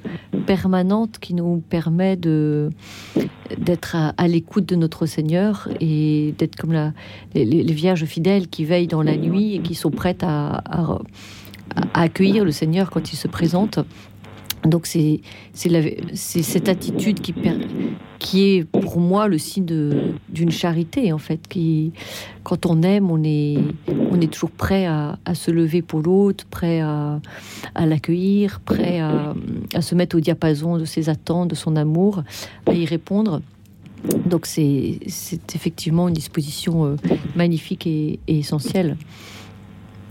permanente 0.47 1.19
qui 1.19 1.35
nous 1.35 1.62
permet 1.69 2.16
de 2.16 2.70
d'être 3.59 3.97
à, 4.16 4.28
l'écoute 4.28 4.65
de 4.66 4.77
notre 4.77 5.07
Seigneur 5.07 5.69
et 5.81 6.35
d'être 6.39 6.55
comme 6.55 6.93
les, 7.35 7.73
vierges 7.73 8.05
fidèles 8.05 8.47
qui 8.47 8.65
veillent 8.65 8.86
dans 8.86 9.02
la 9.02 9.16
nuit 9.16 9.57
et 9.57 9.59
qui 9.59 9.74
sont 9.74 9.90
prêtes 9.90 10.23
à 10.23 10.62
accueillir 11.94 12.44
le 12.44 12.52
Seigneur 12.52 12.90
quand 12.90 13.12
il 13.12 13.16
se 13.16 13.27
présente. 13.27 13.81
Donc 14.65 14.87
c'est 14.87 15.20
cette 15.55 16.69
attitude 16.69 17.20
qui, 17.20 17.35
qui 18.19 18.57
est 18.57 18.65
pour 18.65 19.01
moi 19.01 19.27
le 19.27 19.39
signe 19.39 19.65
d'une 20.28 20.51
charité 20.51 21.12
en 21.12 21.19
fait. 21.19 21.41
Qui, 21.49 21.93
quand 22.43 22.66
on 22.66 22.82
aime, 22.82 23.11
on 23.11 23.23
est, 23.24 23.57
on 23.89 24.20
est 24.20 24.31
toujours 24.31 24.51
prêt 24.51 24.87
à, 24.87 25.16
se 25.35 25.51
lever 25.51 25.82
pour 25.82 26.01
l'autre, 26.01 26.45
prêt 26.47 26.81
à, 26.81 27.20
l'accueillir, 27.74 28.61
prêt 28.61 29.01
à, 29.01 29.35
se 29.81 29.95
mettre 29.95 30.16
au 30.16 30.20
diapason 30.20 30.77
de 30.77 30.85
ses 30.85 31.09
attentes, 31.09 31.49
de 31.49 31.55
son 31.55 31.77
amour, 31.77 32.23
à 32.66 32.74
y 32.74 32.85
répondre. 32.85 33.41
Donc 34.27 34.47
c'est 34.47 34.99
effectivement 35.55 36.09
une 36.09 36.15
disposition 36.15 36.87
euh, 36.87 36.97
magnifique 37.37 37.87
et 37.87 38.19
essentielle. 38.28 38.97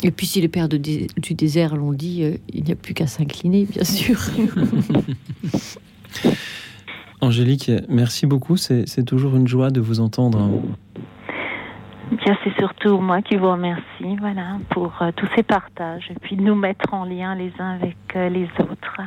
Et 0.04 0.12
puis 0.12 0.26
si 0.26 0.40
les 0.42 0.48
pères 0.48 0.70
de 0.70 0.78
du 0.78 1.34
désert 1.34 1.76
l'ont 1.76 1.94
dit, 1.94 2.24
euh, 2.24 2.38
il 2.54 2.64
n'y 2.64 2.72
a 2.72 2.76
plus 2.76 2.94
qu'à 2.94 3.08
s'incliner, 3.08 3.66
bien 3.66 3.84
sûr. 3.86 4.20
Angélique, 7.22 7.72
merci 7.90 8.26
beaucoup. 8.26 8.56
C'est 8.56 8.88
c'est 8.88 9.04
toujours 9.04 9.36
une 9.36 9.48
joie 9.48 9.72
de 9.72 9.82
vous 9.82 10.00
entendre. 10.00 10.50
Bien, 12.12 12.36
c'est 12.44 12.56
surtout 12.58 12.98
moi 12.98 13.22
qui 13.22 13.36
vous 13.36 13.52
remercie, 13.52 14.16
voilà, 14.20 14.58
pour 14.70 15.00
euh, 15.02 15.12
tous 15.16 15.28
ces 15.36 15.44
partages 15.44 16.10
et 16.10 16.16
puis 16.20 16.36
de 16.36 16.42
nous 16.42 16.56
mettre 16.56 16.92
en 16.92 17.06
lien 17.06 17.36
les 17.36 17.52
uns 17.60 17.76
avec 17.76 17.98
euh, 18.16 18.30
les 18.30 18.48
autres. 18.60 19.02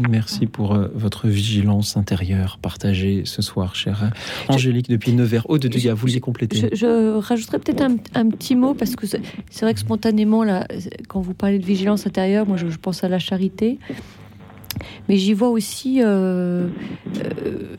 Merci 0.00 0.46
pour 0.46 0.74
euh, 0.74 0.88
votre 0.94 1.28
vigilance 1.28 1.96
intérieure 1.96 2.58
partagée 2.60 3.22
ce 3.24 3.42
soir, 3.42 3.76
chère 3.76 4.10
Angélique, 4.48 4.88
depuis 4.90 5.12
9h. 5.12 5.42
Aude 5.48 5.66
Dugas, 5.66 5.92
vous 5.94 6.00
vouliez 6.00 6.18
compléter 6.20 6.68
Je, 6.72 6.76
je 6.76 7.16
rajouterais 7.18 7.60
peut-être 7.60 7.80
un, 7.82 7.96
un 8.14 8.28
petit 8.28 8.56
mot 8.56 8.74
parce 8.74 8.96
que 8.96 9.06
c'est 9.06 9.20
vrai 9.62 9.72
que 9.72 9.80
spontanément, 9.80 10.42
là, 10.42 10.66
quand 11.08 11.20
vous 11.20 11.34
parlez 11.34 11.58
de 11.60 11.64
vigilance 11.66 12.06
intérieure, 12.08 12.46
moi 12.46 12.56
je, 12.56 12.68
je 12.68 12.78
pense 12.78 13.04
à 13.04 13.08
la 13.08 13.20
charité. 13.20 13.78
Mais 15.08 15.16
j'y 15.16 15.32
vois 15.34 15.50
aussi 15.50 16.02
euh, 16.02 16.66
euh, 16.66 16.68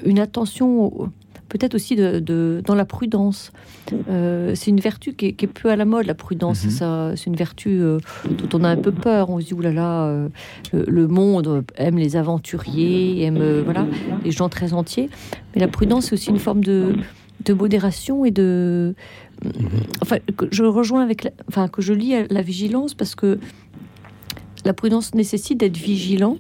une 0.06 0.20
attention, 0.20 0.86
au- 0.86 1.10
peut-être 1.50 1.76
aussi 1.76 1.96
de, 1.96 2.20
de- 2.20 2.62
dans 2.66 2.76
la 2.76 2.86
prudence. 2.86 3.52
Euh, 4.10 4.54
c'est 4.56 4.72
une 4.72 4.80
vertu 4.80 5.14
qui 5.14 5.28
est, 5.28 5.34
qui 5.34 5.46
est 5.46 5.48
peu 5.48 5.70
à 5.70 5.76
la 5.76 5.86
mode, 5.86 6.06
la 6.06 6.14
prudence. 6.16 6.64
Mhm. 6.66 6.70
Ça, 6.72 7.12
C'est 7.16 7.26
une 7.28 7.36
vertu 7.36 7.80
euh, 7.82 8.00
dont 8.30 8.60
on 8.60 8.64
a 8.64 8.70
un 8.70 8.78
peu 8.78 8.92
peur. 8.92 9.30
On 9.30 9.40
se 9.40 9.46
dit, 9.46 9.54
oulala, 9.54 9.74
là 9.76 9.82
là, 9.82 10.04
euh, 10.08 10.30
le, 10.74 10.84
le 10.88 11.08
monde 11.08 11.64
aime 11.78 11.98
les 11.98 12.16
aventuriers, 12.16 13.24
aime 13.24 13.62
voilà, 13.64 13.86
les 14.24 14.32
gens 14.32 14.50
très 14.50 14.74
entiers. 14.74 15.10
Mais 15.54 15.62
la 15.62 15.68
prudence, 15.68 16.06
c'est 16.06 16.14
aussi 16.14 16.30
une 16.30 16.40
forme 16.40 16.64
de, 16.64 16.96
de 17.46 17.54
modération 17.54 18.26
et 18.26 18.32
de. 18.32 18.96
Enfin, 20.02 20.18
que 20.38 20.46
je 20.52 20.64
rejoins 20.64 21.04
avec. 21.04 21.24
la- 21.26 21.32
enfin, 21.50 21.68
que 21.68 21.82
je 21.82 21.94
lis 21.94 22.16
à 22.16 22.24
la 22.30 22.42
vigilance 22.42 22.94
parce 22.94 23.16
que 23.16 23.38
la 24.66 24.74
prudence 24.74 25.14
nécessite 25.14 25.60
d'être 25.60 25.78
vigilant. 25.78 26.38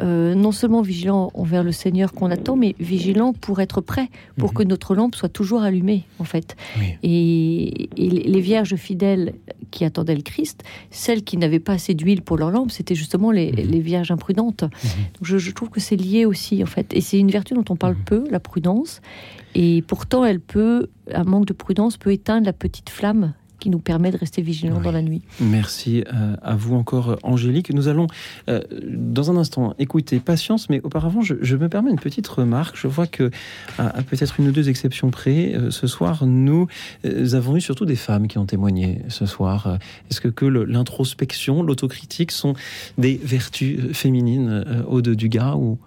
Euh, 0.00 0.34
non 0.34 0.52
seulement 0.52 0.82
vigilant 0.82 1.30
envers 1.34 1.62
le 1.62 1.72
Seigneur 1.72 2.12
qu'on 2.12 2.30
attend, 2.30 2.56
mais 2.56 2.74
vigilant 2.80 3.32
pour 3.32 3.60
être 3.60 3.80
prêt, 3.80 4.08
pour 4.36 4.54
que 4.54 4.62
notre 4.62 4.94
lampe 4.94 5.14
soit 5.14 5.28
toujours 5.28 5.62
allumée, 5.62 6.04
en 6.18 6.24
fait. 6.24 6.56
Et, 7.02 7.88
et 7.96 8.08
les 8.10 8.40
vierges 8.40 8.76
fidèles 8.76 9.34
qui 9.70 9.84
attendaient 9.84 10.14
le 10.14 10.22
Christ, 10.22 10.62
celles 10.90 11.24
qui 11.24 11.36
n'avaient 11.36 11.60
pas 11.60 11.74
assez 11.74 11.94
d'huile 11.94 12.22
pour 12.22 12.36
leur 12.36 12.50
lampe, 12.50 12.70
c'était 12.70 12.94
justement 12.94 13.30
les, 13.30 13.50
les 13.50 13.80
vierges 13.80 14.10
imprudentes. 14.10 14.60
Donc 14.62 15.22
je, 15.22 15.38
je 15.38 15.50
trouve 15.50 15.70
que 15.70 15.80
c'est 15.80 15.96
lié 15.96 16.24
aussi, 16.26 16.62
en 16.62 16.66
fait. 16.66 16.94
Et 16.94 17.00
c'est 17.00 17.18
une 17.18 17.30
vertu 17.30 17.54
dont 17.54 17.64
on 17.68 17.76
parle 17.76 17.96
peu, 17.96 18.24
la 18.30 18.40
prudence. 18.40 19.00
Et 19.54 19.82
pourtant, 19.86 20.24
elle 20.24 20.40
peut, 20.40 20.88
un 21.12 21.24
manque 21.24 21.46
de 21.46 21.52
prudence 21.52 21.96
peut 21.96 22.12
éteindre 22.12 22.46
la 22.46 22.52
petite 22.52 22.90
flamme 22.90 23.34
qui 23.64 23.70
nous 23.70 23.78
permet 23.78 24.10
de 24.10 24.18
rester 24.18 24.42
vigilants 24.42 24.78
dans 24.78 24.92
la 24.92 25.00
nuit. 25.00 25.22
Merci 25.40 26.04
euh, 26.12 26.36
à 26.42 26.54
vous 26.54 26.74
encore, 26.74 27.16
Angélique. 27.22 27.72
Nous 27.72 27.88
allons, 27.88 28.08
euh, 28.50 28.60
dans 28.92 29.30
un 29.30 29.38
instant, 29.38 29.74
écouter 29.78 30.20
Patience, 30.20 30.68
mais 30.68 30.82
auparavant, 30.84 31.22
je, 31.22 31.34
je 31.40 31.56
me 31.56 31.70
permets 31.70 31.90
une 31.90 31.98
petite 31.98 32.28
remarque. 32.28 32.76
Je 32.76 32.88
vois 32.88 33.06
que, 33.06 33.30
à, 33.78 33.86
à 33.98 34.02
peut-être 34.02 34.38
une 34.38 34.48
ou 34.48 34.52
deux 34.52 34.68
exceptions 34.68 35.10
près, 35.10 35.54
euh, 35.54 35.70
ce 35.70 35.86
soir, 35.86 36.26
nous 36.26 36.66
euh, 37.06 37.34
avons 37.34 37.56
eu 37.56 37.62
surtout 37.62 37.86
des 37.86 37.96
femmes 37.96 38.28
qui 38.28 38.36
ont 38.36 38.44
témoigné 38.44 39.00
ce 39.08 39.24
soir. 39.24 39.66
Euh, 39.66 39.76
Est-ce 40.10 40.20
que, 40.20 40.28
que 40.28 40.44
l'introspection, 40.44 41.62
l'autocritique 41.62 42.32
sont 42.32 42.52
des 42.98 43.18
vertus 43.24 43.78
euh, 43.80 43.92
féminines 43.94 44.50
euh, 44.66 44.82
au 44.86 45.00
de 45.00 45.14
du 45.14 45.30
gars 45.30 45.54
ou? 45.56 45.78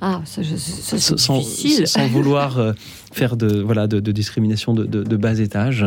Ah, 0.00 0.20
ça, 0.26 0.42
ça, 0.44 0.98
c'est 0.98 1.18
sans, 1.18 1.38
difficile. 1.38 1.86
sans 1.88 2.06
vouloir 2.08 2.58
euh, 2.58 2.72
faire 3.12 3.34
de, 3.36 3.60
voilà, 3.62 3.86
de, 3.86 3.98
de 3.98 4.12
discrimination 4.12 4.74
de, 4.74 4.84
de- 4.84 5.02
de 5.02 5.16
bas 5.16 5.38
étage 5.38 5.86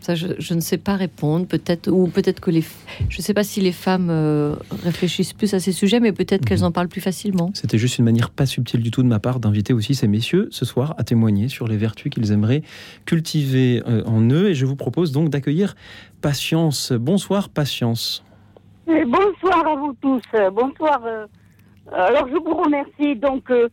Ça, 0.00 0.14
je, 0.14 0.28
je 0.38 0.54
ne 0.54 0.60
sais 0.60 0.78
pas 0.78 0.96
répondre. 0.96 1.46
Peut-être, 1.46 1.88
ou 1.90 2.08
peut-être 2.08 2.40
que 2.40 2.50
les, 2.50 2.62
je 3.08 3.18
ne 3.18 3.22
sais 3.22 3.34
pas 3.34 3.44
si 3.44 3.60
les 3.60 3.72
femmes 3.72 4.08
euh, 4.10 4.56
réfléchissent 4.82 5.34
plus 5.34 5.52
à 5.54 5.60
ces 5.60 5.72
sujets, 5.72 6.00
mais 6.00 6.12
peut-être 6.12 6.44
qu'elles 6.44 6.64
en 6.64 6.72
parlent 6.72 6.88
plus 6.88 7.00
facilement. 7.02 7.50
C'était 7.54 7.78
juste 7.78 7.98
une 7.98 8.06
manière 8.06 8.30
pas 8.30 8.46
subtile 8.46 8.80
du 8.82 8.90
tout 8.90 9.02
de 9.02 9.08
ma 9.08 9.18
part 9.18 9.40
d'inviter 9.40 9.72
aussi 9.72 9.94
ces 9.94 10.08
messieurs 10.08 10.48
ce 10.50 10.64
soir 10.64 10.94
à 10.98 11.04
témoigner 11.04 11.48
sur 11.48 11.68
les 11.68 11.76
vertus 11.76 12.10
qu'ils 12.10 12.32
aimeraient 12.32 12.62
cultiver 13.04 13.82
euh, 13.86 14.02
en 14.06 14.22
eux. 14.30 14.48
Et 14.48 14.54
je 14.54 14.64
vous 14.66 14.76
propose 14.76 15.12
donc 15.12 15.28
d'accueillir 15.28 15.74
Patience. 16.22 16.92
Bonsoir 16.92 17.48
Patience. 17.50 18.24
Et 18.88 19.04
bonsoir 19.04 19.66
à 19.66 19.76
vous 19.76 19.94
tous. 20.00 20.22
Bonsoir. 20.52 21.00
euh, 21.04 21.26
Alors, 21.92 22.26
je 22.28 22.34
vous 22.34 22.54
remercie. 22.54 23.16
Donc, 23.16 23.50
euh, 23.50 23.68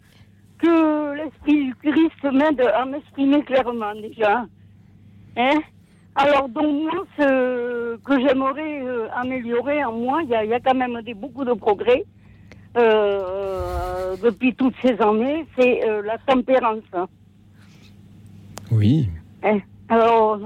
que 0.60 1.16
l'Esprit 1.16 1.66
du 1.66 1.76
Christ 1.76 2.34
m'aide 2.34 2.62
à 2.62 2.86
m'exprimer 2.86 3.44
clairement 3.44 3.94
déjà. 3.96 4.46
Hein 5.38 5.60
Alors, 6.20 6.50
donc, 6.50 6.82
moi, 6.84 7.06
ce 7.18 7.96
que 7.98 8.20
j'aimerais 8.20 8.82
euh, 8.82 9.08
améliorer 9.16 9.84
en 9.86 9.92
moi, 9.94 10.22
il 10.24 10.30
y, 10.30 10.36
a- 10.36 10.44
il 10.44 10.50
y 10.50 10.54
a 10.54 10.60
quand 10.60 10.74
même 10.74 11.00
des, 11.04 11.14
beaucoup 11.14 11.46
de 11.46 11.54
progrès 11.54 12.04
euh, 12.76 14.16
depuis 14.24 14.56
toutes 14.56 14.74
ces 14.82 15.00
années, 15.00 15.46
c'est 15.58 15.88
euh, 15.88 16.02
la 16.02 16.18
tempérance. 16.18 16.82
Oui. 18.72 19.10
Hein? 19.44 19.60
Alors, 19.90 20.40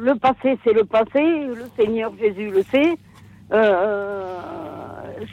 le 0.00 0.14
passé, 0.18 0.58
c'est 0.64 0.72
le 0.72 0.84
passé. 0.84 1.22
Le 1.22 1.66
Seigneur 1.78 2.12
Jésus 2.18 2.50
le 2.50 2.62
sait. 2.64 2.98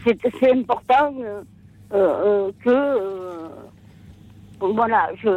C'est, 0.05 0.51
important 0.51 1.13
que 2.63 3.49
voilà, 4.61 5.09
je, 5.21 5.29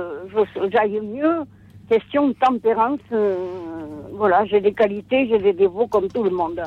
j'aille 0.72 1.00
mieux. 1.00 1.44
Question 1.88 2.28
de 2.28 2.32
tempérance, 2.34 3.00
euh, 3.12 3.36
voilà, 4.12 4.46
j'ai 4.46 4.60
des 4.60 4.72
qualités, 4.72 5.28
j'ai 5.28 5.38
des 5.38 5.52
défauts 5.52 5.86
comme 5.86 6.08
tout 6.08 6.22
le 6.22 6.30
monde. 6.30 6.62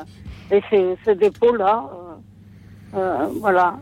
Et 0.50 0.62
ce 0.70 1.10
défaut-là, 1.10 1.90
euh, 2.94 2.98
euh, 2.98 3.26
voilà. 3.40 3.78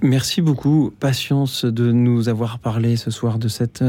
Merci 0.00 0.40
beaucoup, 0.40 0.92
Patience, 0.98 1.64
de 1.64 1.90
nous 1.92 2.28
avoir 2.28 2.58
parlé 2.58 2.96
ce 2.96 3.10
soir 3.10 3.38
de 3.38 3.48
cette 3.48 3.82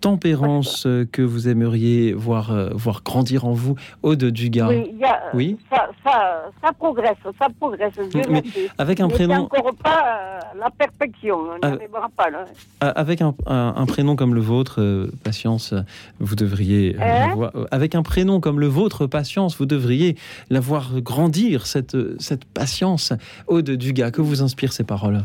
tempérance 0.00 0.86
que 1.12 1.22
vous 1.22 1.48
aimeriez 1.48 2.12
voir, 2.12 2.50
euh, 2.52 2.70
voir 2.72 3.02
grandir 3.04 3.44
en 3.44 3.52
vous, 3.52 3.74
Aude 4.02 4.24
Dugas. 4.24 4.68
Oui, 4.68 4.90
il 4.92 4.98
y 4.98 5.04
a- 5.04 5.20
Oui. 5.34 5.56
ça, 5.70 5.88
ça, 6.04 6.50
ça 6.62 6.72
progresse, 6.72 7.16
ça 7.38 7.46
progresse. 7.58 7.92
Dieu 8.10 8.22
Mais 8.30 8.42
avec 8.78 9.00
un 9.00 9.06
Mais 9.08 9.14
prénom- 9.14 9.42
encore 9.44 9.72
pas 9.82 10.02
euh, 10.04 10.58
la 10.58 10.70
perfection, 10.70 11.36
on 11.36 11.54
n'y 11.54 11.58
Ah. 11.62 11.66
arrivera 11.68 12.08
pas 12.16 12.30
là. 12.30 12.44
Euh, 12.84 12.92
Avec 12.96 13.20
un, 13.22 13.34
un- 13.46 13.74
un 13.76 13.86
prénom 13.86 14.16
comme 14.16 14.34
le 14.34 14.40
vôtre, 14.40 14.80
euh, 14.80 15.10
Patience, 15.22 15.74
vous 16.18 16.34
devriez 16.36 16.96
euh, 16.96 17.02
Hein 17.02 17.34
voir- 17.34 17.52
euh, 17.54 17.66
Avec 17.70 17.94
un 17.94 18.02
prénom 18.02 18.40
comme 18.40 18.58
le 18.60 18.66
vôtre, 18.66 19.06
Patience, 19.06 19.56
vous 19.58 19.66
devriez 19.66 20.16
la 20.50 20.60
voir 20.60 21.00
grandir 21.00 21.66
cette 21.66 21.96
cette 22.20 22.44
patience. 22.44 23.12
Aude 23.46 23.70
Dugas, 23.70 24.10
que 24.10 24.20
vous 24.22 24.42
inspirent 24.42 24.72
ces 24.72 24.84
paroles? 24.84 25.22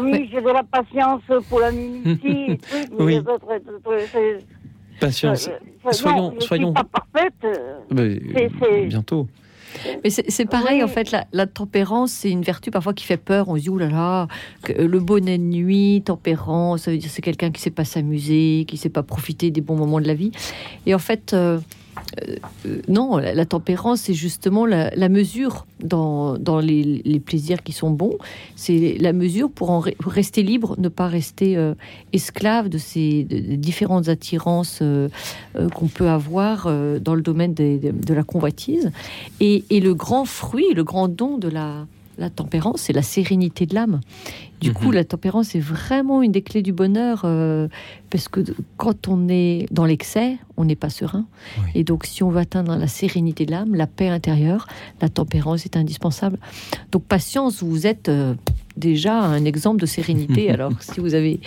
Oui, 0.00 0.28
j'ai 0.32 0.40
de 0.40 0.48
la 0.48 0.62
patience 0.62 1.22
pour 1.48 1.60
la 1.60 1.70
minutie, 1.72 2.58
Oui. 2.98 3.14
les 3.14 3.18
autres, 3.20 3.46
euh, 3.50 3.58
euh, 3.86 3.98
c'est- 4.16 4.38
Patience. 5.00 5.48
euh, 5.48 5.52
euh, 5.86 5.92
Soyons, 5.92 6.16
non, 6.16 6.30
je 6.34 6.40
suis 6.40 6.46
soyons. 6.48 6.72
pas 6.72 6.84
parfaite. 6.84 7.34
euh, 7.44 7.78
c'est- 8.60 8.86
bientôt. 8.86 9.28
Mais 10.02 10.08
c'est 10.08 10.46
pareil, 10.46 10.82
en 10.82 10.88
fait, 10.88 11.10
la, 11.10 11.26
la 11.32 11.46
tempérance, 11.46 12.10
c'est 12.10 12.30
une 12.30 12.40
vertu 12.40 12.70
parfois 12.70 12.94
qui 12.94 13.04
fait 13.04 13.18
peur. 13.18 13.48
On 13.50 13.56
se 13.56 13.60
dit, 13.62 13.68
oh 13.68 13.76
là 13.76 13.90
là, 13.90 14.26
que 14.62 14.72
le 14.72 15.00
bonnet 15.00 15.36
de 15.36 15.42
nuit, 15.42 16.00
tempérance, 16.02 16.82
ça 16.84 16.90
veut 16.92 16.96
dire 16.96 17.10
c'est 17.10 17.20
quelqu'un 17.20 17.50
qui 17.50 17.60
sait 17.60 17.70
pas 17.70 17.84
s'amuser, 17.84 18.64
qui 18.66 18.78
sait 18.78 18.88
pas 18.88 19.02
profiter 19.02 19.50
des 19.50 19.60
bons 19.60 19.76
moments 19.76 20.00
de 20.00 20.06
la 20.06 20.14
vie. 20.14 20.32
Et 20.86 20.94
en 20.94 20.98
fait, 20.98 21.34
euh, 21.34 21.58
euh, 22.20 22.36
non, 22.88 23.18
la, 23.18 23.46
tempérance, 23.46 24.02
c'est 24.02 24.14
justement 24.14 24.66
la, 24.66 25.08
mesure 25.08 25.66
dans, 25.80 26.38
dans 26.38 26.60
les, 26.60 27.20
plaisirs 27.24 27.62
qui 27.62 27.72
sont 27.72 27.90
bons. 27.90 28.16
C'est 28.54 28.96
la 28.98 29.12
mesure 29.12 29.50
pour 29.50 29.70
en 29.70 29.82
rester 30.04 30.42
libre, 30.42 30.74
ne 30.78 30.88
pas 30.88 31.08
rester 31.08 31.56
euh, 31.56 31.74
esclave 32.12 32.68
de 32.68 32.78
ces 32.78 33.24
différentes 33.24 34.08
attirances 34.08 34.80
euh, 34.82 35.08
qu'on 35.74 35.88
peut 35.88 36.08
avoir 36.08 36.66
dans 37.00 37.14
le 37.14 37.22
domaine 37.22 37.54
de, 37.54 38.14
la 38.14 38.22
convoitise. 38.22 38.90
Et 39.40 39.62
le 39.70 39.94
grand 39.94 40.24
fruit, 40.24 40.72
le 40.74 40.84
grand 40.84 41.08
don 41.08 41.38
de 41.38 41.48
la, 41.48 41.86
la 42.18 42.30
tempérance, 42.30 42.82
c'est 42.82 42.92
la 42.92 43.02
sérénité 43.02 43.66
de 43.66 43.74
l'âme. 43.74 44.00
Du 44.60 44.72
coup, 44.72 44.90
la 44.90 45.04
tempérance 45.04 45.54
est 45.54 45.60
vraiment 45.60 46.22
une 46.22 46.32
des 46.32 46.40
clés 46.40 46.62
du 46.62 46.72
bonheur, 46.72 47.22
euh, 47.24 47.68
parce 48.08 48.28
que 48.28 48.40
quand 48.78 49.06
on 49.06 49.28
est 49.28 49.66
dans 49.70 49.84
l'excès, 49.84 50.38
on 50.56 50.64
n'est 50.64 50.76
pas 50.76 50.88
serein. 50.88 51.26
Et 51.74 51.84
donc, 51.84 52.06
si 52.06 52.22
on 52.22 52.30
veut 52.30 52.40
atteindre 52.40 52.74
la 52.74 52.88
sérénité 52.88 53.44
de 53.44 53.50
l'âme, 53.50 53.74
la 53.74 53.86
paix 53.86 54.08
intérieure, 54.08 54.66
la 55.02 55.10
tempérance 55.10 55.66
est 55.66 55.76
indispensable. 55.76 56.38
Donc, 56.90 57.04
patience, 57.04 57.62
vous 57.62 57.86
êtes 57.86 58.08
euh, 58.08 58.34
déjà 58.76 59.20
un 59.20 59.44
exemple 59.44 59.80
de 59.80 59.86
sérénité. 59.86 60.50
alors, 60.50 60.72
si 60.80 61.00
vous 61.00 61.12
avez 61.14 61.40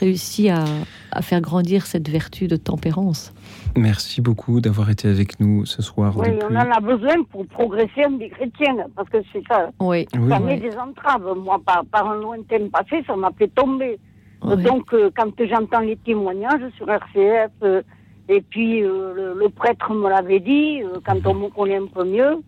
réussi 0.00 0.48
à, 0.48 0.64
à 1.12 1.22
faire 1.22 1.42
grandir 1.42 1.86
cette 1.86 2.08
vertu 2.08 2.48
de 2.48 2.56
tempérance. 2.56 3.32
Merci 3.76 4.20
beaucoup 4.20 4.60
d'avoir 4.60 4.88
été 4.90 5.08
avec 5.08 5.40
nous 5.40 5.66
ce 5.66 5.82
soir. 5.82 6.16
Oui, 6.16 6.30
depuis- 6.30 6.44
on 6.48 6.54
en 6.56 6.70
a 6.70 6.80
besoin 6.80 7.22
pour 7.24 7.44
progresser 7.46 8.04
en 8.06 8.12
des 8.12 8.30
chrétiens, 8.30 8.76
parce 8.94 9.08
que 9.08 9.18
c'est 9.32 9.42
ça. 9.48 9.70
Oui. 9.80 10.06
Oui. 10.16 10.28
Ça 10.30 10.38
Oui. 10.40 10.44
met 10.46 10.56
des 10.60 10.76
entraves. 10.76 11.34
Moi, 11.36 11.60
par, 11.66 11.84
par 11.86 12.08
un 12.10 12.20
lointain 12.20 12.68
passé, 12.72 13.02
ça 13.06 13.16
m'a 13.16 13.30
fait 13.38 13.48
tomber. 13.48 13.98
Donc, 14.42 14.92
euh, 14.92 15.10
quand 15.16 15.30
j'entends 15.38 15.80
les 15.80 15.96
témoignages 15.96 16.60
sur 16.76 16.88
RCF, 16.90 17.50
euh, 17.62 17.80
et 18.28 18.42
puis 18.42 18.82
euh, 18.82 19.14
le, 19.14 19.38
le 19.40 19.48
prêtre 19.48 19.92
me 19.94 20.08
l'avait 20.10 20.40
dit, 20.40 20.82
euh, 20.82 21.00
quand 21.04 21.26
on 21.26 21.34
me 21.34 21.48
connaît 21.48 21.78
un 21.78 21.86
peu 21.86 22.04
mieux, 22.04 22.42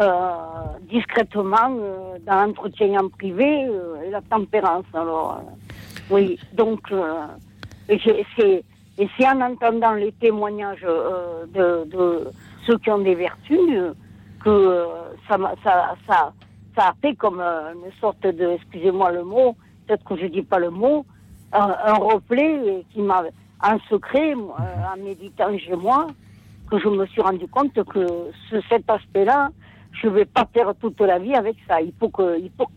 euh, 0.00 0.30
discrètement, 0.90 1.70
euh, 1.80 2.18
dans 2.26 2.44
l'entretien 2.44 3.00
en 3.00 3.08
privé, 3.08 3.64
euh, 3.64 4.10
la 4.10 4.20
tempérance. 4.20 4.84
Alors, 4.92 5.40
euh, 5.40 6.14
oui, 6.14 6.38
donc, 6.52 6.80
euh, 6.92 7.14
c'est 7.88 8.62
et 9.00 9.08
c'est 9.16 9.26
en 9.26 9.40
entendant 9.40 9.94
les 9.94 10.12
témoignages 10.12 10.84
euh, 10.84 11.46
de, 11.54 12.30
ceux 12.66 12.76
qui 12.78 12.90
ont 12.90 12.98
des 12.98 13.14
vertus 13.14 13.58
euh, 13.70 13.94
que 14.44 14.50
euh, 14.50 14.84
ça, 15.26 15.38
a 16.76 16.92
fait 17.00 17.14
comme 17.14 17.40
une 17.40 17.92
sorte 17.98 18.20
de, 18.20 18.50
excusez-moi 18.50 19.10
le 19.12 19.24
mot, 19.24 19.56
peut-être 19.86 20.04
que 20.04 20.16
je 20.18 20.26
dis 20.26 20.42
pas 20.42 20.58
le 20.58 20.68
mot, 20.68 21.06
un, 21.52 21.74
un 21.86 22.36
et 22.36 22.84
qui 22.92 23.00
m'a, 23.00 23.22
en 23.62 23.78
secret, 23.88 24.34
en 24.34 25.02
méditant 25.02 25.56
chez 25.58 25.76
moi, 25.76 26.06
que 26.70 26.78
je 26.78 26.88
me 26.88 27.06
suis 27.06 27.22
rendu 27.22 27.48
compte 27.48 27.72
que 27.84 28.06
ce, 28.50 28.60
cet 28.68 28.88
aspect-là, 28.88 29.48
je 29.92 30.08
vais 30.08 30.26
pas 30.26 30.46
faire 30.52 30.74
toute 30.78 31.00
la 31.00 31.18
vie 31.18 31.34
avec 31.34 31.56
ça. 31.66 31.80
Il 31.80 31.92
faut 31.98 32.10
que, 32.10 32.38
il 32.38 32.50
faut, 32.56 32.68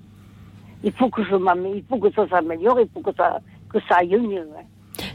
il 0.83 0.91
faut 0.93 1.09
que 1.09 1.23
je 1.25 1.35
m'améliore, 1.35 1.75
il 1.75 1.83
faut 1.83 1.97
que 1.97 2.11
ça 2.13 2.27
s'améliore, 2.29 2.79
il 2.79 2.87
faut 2.93 3.01
que 3.01 3.15
ça, 3.15 3.39
que 3.69 3.79
ça 3.89 3.97
aille 3.97 4.17
mieux. 4.17 4.47
hein. 4.57 4.63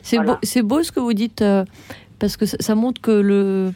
C'est 0.08 0.16
beau, 0.26 0.38
c'est 0.42 0.62
beau 0.62 0.82
ce 0.82 0.90
que 0.92 1.00
vous 1.00 1.12
dites 1.12 1.42
euh, 1.42 1.64
parce 2.18 2.36
que 2.36 2.46
ça, 2.46 2.56
ça 2.60 2.74
montre 2.74 3.00
que 3.00 3.10
le 3.12 3.72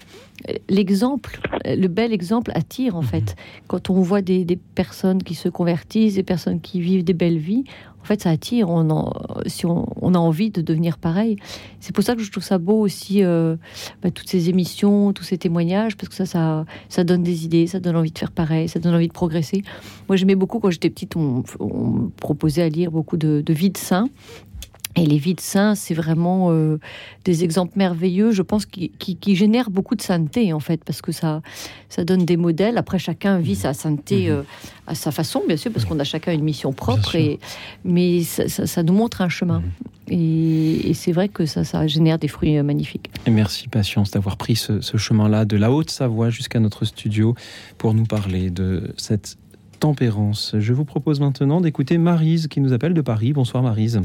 l'exemple, 0.69 1.39
le 1.65 1.87
bel 1.87 2.13
exemple 2.13 2.51
attire 2.55 2.97
en 2.97 3.03
fait. 3.03 3.37
Quand 3.69 3.91
on 3.91 4.01
voit 4.01 4.23
des, 4.23 4.45
des 4.45 4.57
personnes 4.57 5.23
qui 5.23 5.35
se 5.35 5.49
convertissent, 5.49 6.15
des 6.17 6.25
personnes 6.25 6.61
qui 6.61 6.81
vivent 6.81 7.05
des 7.05 7.13
belles 7.15 7.39
vies, 7.39 7.63
en 8.01 8.05
fait 8.05 8.21
ça 8.23 8.31
attire. 8.31 8.69
On 8.69 8.91
en- 8.91 9.13
si 9.47 9.67
on, 9.67 9.87
on 10.01 10.15
a 10.15 10.19
envie 10.19 10.51
de 10.51 10.61
devenir 10.61 10.99
pareil, 10.99 11.37
c'est 11.79 11.95
pour 11.95 12.03
ça 12.03 12.17
que 12.17 12.23
je 12.23 12.31
trouve 12.33 12.43
ça 12.43 12.59
beau 12.59 12.81
aussi 12.81 13.23
euh, 13.23 13.55
bah, 14.03 14.11
toutes 14.11 14.29
ces 14.29 14.49
émissions, 14.49 15.13
tous 15.13 15.23
ces 15.23 15.39
témoignages 15.39 15.97
parce 15.97 16.09
que 16.09 16.15
ça, 16.17 16.27
ça, 16.27 16.65
ça 16.89 17.05
donne 17.05 17.23
des 17.23 17.45
idées, 17.45 17.69
ça 17.69 17.79
donne 17.79 17.95
envie 17.95 18.11
de 18.11 18.19
faire 18.19 18.33
pareil, 18.33 18.69
ça 18.69 18.81
donne 18.81 18.95
envie 18.97 19.07
de 19.09 19.13
progresser. 19.13 19.63
Moi 20.09 20.17
j'aimais 20.17 20.35
beaucoup 20.35 20.59
quand 20.59 20.71
j'étais 20.71 20.91
petite, 20.91 21.15
on, 21.15 21.45
on 21.61 21.87
me 21.91 22.09
proposait 22.09 22.63
à 22.63 22.69
lire 22.69 22.91
beaucoup 22.91 23.17
de, 23.17 23.43
de 23.47 23.53
vies 23.53 23.71
de 23.71 23.79
saints. 23.79 24.09
Et 24.95 25.07
les 25.07 25.17
vies 25.17 25.35
de 25.35 25.41
saints, 25.41 25.75
c'est 25.75 25.95
vraiment 25.95 26.49
euh, 26.51 26.79
des 27.25 27.45
exemples 27.45 27.73
merveilleux, 27.77 28.31
je 28.33 28.43
pense, 28.43 28.67
qui, 28.67 28.91
qui, 28.99 29.17
qui 29.17 29.37
génèrent 29.37 29.71
beaucoup 29.71 29.95
de 29.95 30.03
sainteté, 30.03 30.53
en 30.53 30.61
fait, 30.61 30.85
parce 30.85 31.01
que 31.01 31.13
ça, 31.13 31.41
ça 31.89 32.05
donne 32.05 32.27
des 32.27 32.37
modèles. 32.37 32.77
Après, 32.77 32.99
chacun 32.99 33.39
vit 33.39 33.55
sa 33.55 33.73
sainteté 33.73 34.29
euh, 34.29 34.43
à 34.87 34.95
sa 34.95 35.11
façon, 35.11 35.43
bien 35.49 35.57
sûr, 35.57 35.73
parce 35.73 35.87
qu'on 35.87 35.99
a 35.99 36.05
chacun 36.05 36.33
une 36.33 36.45
mission 36.45 36.75
propre, 36.75 37.15
et, 37.17 37.39
mais 37.85 38.23
ça, 38.23 38.49
ça- 38.49 38.67
ça 38.67 38.83
nous 38.83 38.93
montre 38.93 39.23
un 39.23 39.31
chemin. 39.31 39.63
Et, 40.09 40.91
et 40.91 40.95
c'est 40.95 41.13
vrai 41.13 41.29
que 41.29 41.47
ça, 41.47 41.65
ça 41.65 41.87
génère 41.87 42.19
des 42.19 42.29
fruits 42.29 42.59
euh, 42.59 42.63
magnifiques. 42.63 43.09
Et 43.25 43.31
merci 43.31 43.69
Patience 43.69 44.11
d'avoir 44.11 44.37
pris 44.37 44.57
ce, 44.57 44.83
ce 44.83 44.97
chemin-là 44.99 45.47
de 45.47 45.57
la 45.57 45.73
Haute-Savoie 45.73 46.29
jusqu'à 46.29 46.61
notre 46.61 46.85
studio 46.85 47.35
pour 47.79 47.95
nous 47.95 48.05
parler 48.05 48.51
de 48.51 48.93
cette 48.99 49.39
tempérance. 49.81 50.55
Je 50.59 50.73
vous 50.75 50.85
propose 50.85 51.19
maintenant 51.21 51.61
d'écouter 51.63 51.97
Marise 51.99 52.47
qui 52.49 52.61
nous 52.61 52.73
appelle 52.75 52.93
de 52.95 53.01
Paris. 53.01 53.33
Bonsoir 53.33 53.63
Marise. 53.63 54.01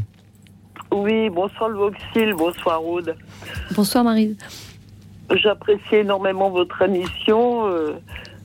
Oui, 0.91 1.29
bonsoir 1.29 1.69
le 1.69 1.77
Voxil, 1.77 2.33
bonsoir 2.33 2.83
Aude. 2.85 3.15
Bonsoir 3.75 4.03
Marie. 4.03 4.37
J'apprécie 5.35 5.95
énormément 5.95 6.49
votre 6.49 6.81
émission. 6.81 7.67
euh, 7.67 7.93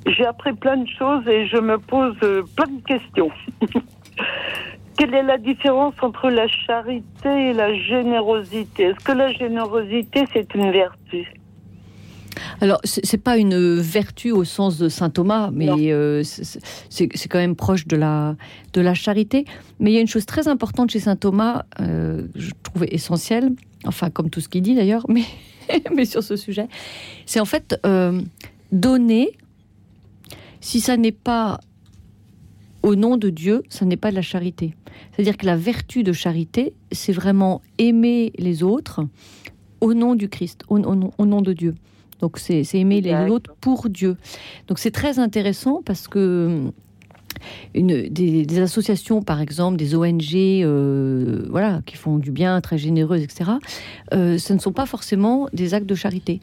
J'ai 0.06 0.26
appris 0.26 0.52
plein 0.52 0.76
de 0.78 0.88
choses 0.98 1.26
et 1.28 1.46
je 1.46 1.58
me 1.58 1.78
pose 1.78 2.14
euh, 2.22 2.42
plein 2.56 2.66
de 2.66 2.82
questions. 2.82 3.30
Quelle 4.98 5.14
est 5.14 5.22
la 5.22 5.38
différence 5.38 5.94
entre 6.02 6.28
la 6.28 6.48
charité 6.48 7.50
et 7.50 7.52
la 7.52 7.74
générosité? 7.74 8.84
Est-ce 8.84 9.04
que 9.04 9.12
la 9.12 9.32
générosité, 9.32 10.24
c'est 10.32 10.54
une 10.54 10.70
vertu? 10.70 11.26
Alors, 12.62 12.78
c'est 12.84 13.16
pas 13.18 13.38
une 13.38 13.80
vertu 13.80 14.30
au 14.30 14.44
sens 14.44 14.78
de 14.78 14.88
saint 14.88 15.10
Thomas, 15.10 15.50
mais 15.52 15.92
euh, 15.92 16.22
c'est- 16.22 17.28
quand 17.28 17.38
même 17.40 17.56
proche 17.56 17.88
de 17.88 17.96
la, 17.96 18.36
de 18.72 18.80
la 18.80 18.94
charité. 18.94 19.44
Mais 19.80 19.90
il 19.90 19.94
y 19.94 19.98
a 19.98 20.00
une 20.00 20.06
chose 20.06 20.26
très 20.26 20.46
importante 20.46 20.90
chez 20.92 21.00
saint 21.00 21.16
Thomas, 21.16 21.64
euh, 21.80 22.28
je 22.36 22.52
trouvais 22.62 22.86
essentielle, 22.94 23.50
enfin, 23.84 24.10
comme 24.10 24.30
tout 24.30 24.40
ce 24.40 24.48
qu'il 24.48 24.62
dit 24.62 24.76
d'ailleurs, 24.76 25.04
mais, 25.08 25.24
mais 25.94 26.04
sur 26.04 26.22
ce 26.22 26.36
sujet, 26.36 26.68
c'est 27.26 27.40
en 27.40 27.44
fait 27.46 27.80
euh, 27.84 28.22
donner, 28.70 29.32
si 30.60 30.80
ça 30.80 30.96
n'est 30.96 31.10
pas 31.10 31.58
au 32.84 32.94
nom 32.94 33.16
de 33.16 33.28
Dieu, 33.30 33.64
ça 33.70 33.84
n'est 33.84 33.96
pas 33.96 34.10
de 34.10 34.16
la 34.16 34.22
charité. 34.22 34.74
C'est-à-dire 35.12 35.36
que 35.36 35.46
la 35.46 35.56
vertu 35.56 36.04
de 36.04 36.12
charité, 36.12 36.74
c'est 36.92 37.12
vraiment 37.12 37.60
aimer 37.78 38.30
les 38.38 38.62
autres 38.62 39.04
au 39.80 39.94
nom 39.94 40.14
du 40.14 40.28
Christ, 40.28 40.62
au, 40.68 40.76
au 40.78 40.94
nom- 40.94 41.10
au 41.18 41.26
nom 41.26 41.42
de 41.42 41.52
Dieu. 41.52 41.74
Donc 42.22 42.38
c'est 42.38 42.64
aimer 42.74 43.02
les 43.02 43.14
autres 43.28 43.54
pour 43.60 43.90
Dieu. 43.90 44.16
Donc 44.68 44.78
c'est 44.78 44.92
très 44.92 45.18
intéressant 45.18 45.82
parce 45.84 46.08
que 46.08 46.46
hum, 46.46 46.72
une, 47.74 48.08
des, 48.08 48.46
des 48.46 48.58
associations, 48.60 49.22
par 49.22 49.40
exemple, 49.40 49.76
des 49.76 49.94
ONG, 49.94 50.34
euh, 50.34 51.44
voilà, 51.50 51.80
qui 51.84 51.96
font 51.96 52.18
du 52.18 52.30
bien, 52.30 52.60
très 52.60 52.78
généreuses, 52.78 53.22
etc. 53.22 53.52
euh, 54.14 54.38
ce 54.38 54.52
ne 54.52 54.58
sont 54.58 54.72
pas 54.72 54.86
forcément 54.86 55.48
des 55.52 55.74
actes 55.74 55.86
de 55.86 55.94
charité. 55.94 56.40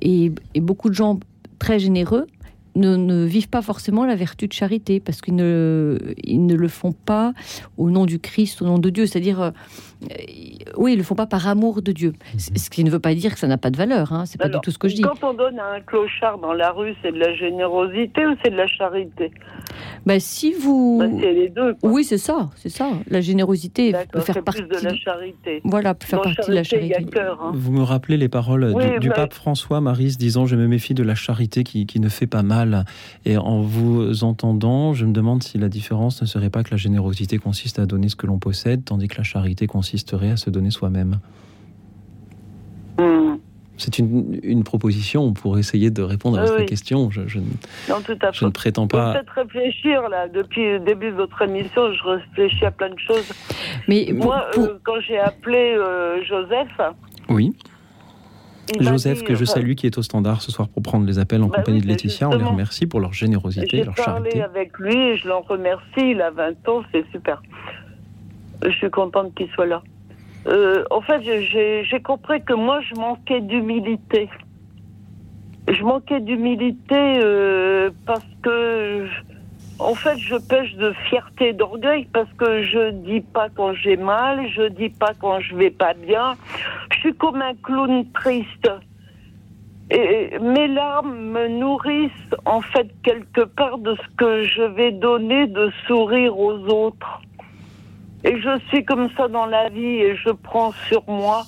Et, 0.00 0.30
et 0.54 0.60
beaucoup 0.60 0.88
de 0.88 0.94
gens 0.94 1.18
très 1.58 1.78
généreux 1.78 2.26
ne, 2.76 2.94
ne 2.96 3.24
vivent 3.24 3.48
pas 3.48 3.62
forcément 3.62 4.04
la 4.04 4.14
vertu 4.14 4.46
de 4.46 4.52
charité 4.52 5.00
parce 5.00 5.20
qu'ils 5.22 5.34
ne, 5.34 5.98
ils 6.22 6.44
ne 6.44 6.54
le 6.54 6.68
font 6.68 6.92
pas 6.92 7.32
au 7.76 7.90
nom 7.90 8.06
du 8.06 8.18
Christ, 8.18 8.62
au 8.62 8.66
nom 8.66 8.78
de 8.78 8.90
Dieu. 8.90 9.06
C'est-à-dire, 9.06 9.40
euh, 9.40 9.50
oui, 10.76 10.92
ils 10.94 10.96
le 10.98 11.02
font 11.02 11.14
pas 11.14 11.26
par 11.26 11.46
amour 11.48 11.82
de 11.82 11.92
Dieu. 11.92 12.12
Mhm. 12.34 12.38
Ce 12.56 12.70
qui 12.70 12.84
ne 12.84 12.90
veut 12.90 12.98
pas 13.00 13.14
dire 13.14 13.32
que 13.34 13.38
ça 13.38 13.46
n'a 13.46 13.58
pas 13.58 13.70
de 13.70 13.76
valeur. 13.76 14.12
Hein. 14.12 14.24
C'est 14.26 14.38
pas 14.38 14.46
Alors, 14.46 14.60
du 14.60 14.64
tout 14.64 14.70
ce 14.70 14.78
que 14.78 14.88
je 14.88 14.96
dis. 14.96 15.02
Quand 15.02 15.22
on 15.22 15.34
donne 15.34 15.58
à 15.58 15.74
un 15.76 15.80
clochard 15.80 16.38
dans 16.38 16.52
la 16.52 16.70
rue, 16.72 16.94
c'est 17.02 17.12
de 17.12 17.18
la 17.18 17.34
générosité 17.34 18.26
ou 18.26 18.34
c'est 18.44 18.50
de 18.50 18.56
la 18.56 18.66
charité? 18.66 19.30
Ben, 20.04 20.20
si 20.20 20.52
vous. 20.52 20.98
Ben, 21.00 21.18
c'est 21.20 21.32
les 21.32 21.48
deux. 21.48 21.74
Oui, 21.82 22.04
c'est 22.04 22.18
ça, 22.18 22.50
c'est 22.56 22.68
ça. 22.68 22.90
La 23.08 23.20
générosité 23.20 23.94
peut 24.12 24.20
faire 24.20 24.42
partie. 24.42 24.62
plus 24.62 24.68
de 24.78 24.84
la 24.84 24.94
charité. 24.94 25.60
Voilà, 25.64 25.94
peut 25.94 26.06
faire 26.06 26.20
Dans 26.20 26.32
partie 26.34 26.50
de 26.50 26.54
la 26.54 26.64
charité, 26.64 26.88
y 26.88 26.94
a 26.94 27.02
cœur, 27.10 27.40
hein. 27.42 27.52
Vous 27.54 27.72
me 27.72 27.82
rappelez 27.82 28.16
les 28.16 28.28
paroles 28.28 28.72
Oui, 28.74 28.90
du, 28.92 28.98
du 29.00 29.08
mais- 29.08 29.14
pape 29.14 29.34
François 29.34 29.80
Maris 29.80 30.16
disant 30.16 30.46
Je 30.46 30.56
me 30.56 30.66
méfie 30.66 30.94
de 30.94 31.02
la 31.02 31.14
charité 31.14 31.64
qui, 31.64 31.86
qui 31.86 32.00
ne 32.00 32.08
fait 32.08 32.26
pas 32.26 32.42
mal. 32.42 32.84
Et 33.24 33.36
en 33.36 33.60
vous 33.60 34.24
entendant, 34.24 34.94
je 34.94 35.04
me 35.04 35.12
demande 35.12 35.42
si 35.42 35.58
la 35.58 35.68
différence 35.68 36.20
ne 36.22 36.26
serait 36.26 36.50
pas 36.50 36.62
que 36.62 36.70
la 36.70 36.76
générosité 36.76 37.38
consiste 37.38 37.78
à 37.78 37.86
donner 37.86 38.08
ce 38.08 38.16
que 38.16 38.26
l'on 38.26 38.38
possède, 38.38 38.84
tandis 38.84 39.08
que 39.08 39.16
la 39.18 39.24
charité 39.24 39.66
consisterait 39.66 40.30
à 40.30 40.36
se 40.36 40.50
donner 40.56 40.70
soi-même. 40.70 41.18
Hmm. 42.98 43.36
C'est 43.78 43.98
une, 43.98 44.40
une 44.42 44.64
proposition 44.64 45.34
pour 45.34 45.58
essayer 45.58 45.90
de 45.90 46.00
répondre 46.02 46.38
à 46.38 46.42
Oui, 46.42 46.48
cette 46.48 46.58
oui. 46.60 46.66
question. 46.66 47.10
Je, 47.10 47.26
je 47.26 47.38
ne- 47.40 47.44
Non, 47.90 48.00
tout 48.04 48.16
à 48.22 48.32
je 48.32 48.44
ne 48.46 48.50
prétends 48.50 48.86
pas. 48.88 49.12
faites 49.12 49.28
réfléchir, 49.30 50.08
là. 50.08 50.28
Depuis 50.28 50.64
le 50.64 50.80
début 50.80 51.10
de 51.10 51.16
votre 51.16 51.42
émission, 51.42 51.92
je 51.92 52.02
réfléchis 52.04 52.64
à 52.64 52.70
plein 52.70 52.88
de 52.88 52.98
choses. 52.98 53.30
Mais 53.86 54.08
Moi, 54.14 54.46
euh, 54.56 54.78
quand 54.82 54.98
j'ai 55.06 55.18
appelé 55.18 55.74
euh, 55.76 56.22
Joseph, 56.24 56.68
Oui. 57.28 57.52
Joseph, 58.80 59.18
dit, 59.18 59.24
que 59.24 59.34
je 59.36 59.44
salue, 59.44 59.74
qui 59.74 59.86
est 59.86 59.96
au 59.98 60.02
standard 60.02 60.40
ce 60.42 60.50
soir 60.50 60.68
pour 60.68 60.82
prendre 60.82 61.06
les 61.06 61.18
appels 61.20 61.42
en 61.42 61.46
Bah 61.48 61.58
compagnie 61.58 61.78
oui, 61.78 61.84
de 61.84 61.88
Laetitia. 61.88 62.28
On 62.30 62.36
les 62.36 62.42
remercie 62.44 62.86
pour 62.86 62.98
leur 63.00 63.12
générosité, 63.12 63.68
J'ai 63.76 63.84
leur 63.84 63.94
parlé 63.94 64.30
charité. 64.30 64.42
avec 64.42 64.76
lui 64.78 64.96
et 64.96 65.16
je 65.18 65.28
l'en 65.28 65.42
remercie. 65.42 65.82
Il 65.98 66.20
a 66.22 66.30
20 66.30 66.68
ans, 66.68 66.82
c'est 66.90 67.04
super. 67.12 67.40
Je 68.64 68.70
suis 68.70 68.90
contente 68.90 69.34
qu'il 69.36 69.48
soit 69.50 69.66
là. 69.66 69.82
Euh, 70.46 70.84
en 70.90 71.00
fait, 71.00 71.22
j'ai 71.22 72.00
compris 72.00 72.42
que 72.42 72.54
moi, 72.54 72.80
je 72.80 72.94
manquais 72.94 73.40
d'humilité. 73.40 74.28
Je 75.68 75.82
manquais 75.82 76.20
d'humilité 76.20 77.20
euh, 77.22 77.90
parce 78.06 78.26
que, 78.42 79.06
en 79.80 79.94
fait, 79.94 80.16
je 80.18 80.36
pêche 80.36 80.74
de 80.76 80.92
fierté, 81.08 81.52
d'orgueil 81.52 82.06
parce 82.12 82.32
que 82.34 82.62
je 82.62 82.90
dis 82.90 83.20
pas 83.20 83.48
quand 83.48 83.74
j'ai 83.74 83.96
mal, 83.96 84.48
je 84.48 84.68
dis 84.68 84.90
pas 84.90 85.12
quand 85.20 85.40
je 85.40 85.56
vais 85.56 85.70
pas 85.70 85.94
bien. 85.94 86.34
Je 86.92 86.98
suis 86.98 87.14
comme 87.14 87.42
un 87.42 87.54
clown 87.54 88.04
triste. 88.12 88.70
Et 89.90 90.38
mes 90.40 90.66
larmes 90.66 91.16
me 91.16 91.48
nourrissent 91.48 92.34
en 92.44 92.60
fait 92.60 92.88
quelque 93.04 93.42
part 93.42 93.78
de 93.78 93.94
ce 93.94 94.16
que 94.16 94.42
je 94.42 94.62
vais 94.62 94.90
donner 94.92 95.46
de 95.46 95.70
sourire 95.86 96.38
aux 96.38 96.58
autres. 96.68 97.22
Et 98.26 98.40
je 98.40 98.58
suis 98.68 98.84
comme 98.84 99.08
ça 99.16 99.28
dans 99.28 99.46
la 99.46 99.68
vie 99.68 99.80
et 100.02 100.16
je 100.16 100.30
prends 100.30 100.72
sur 100.88 101.08
moi 101.08 101.44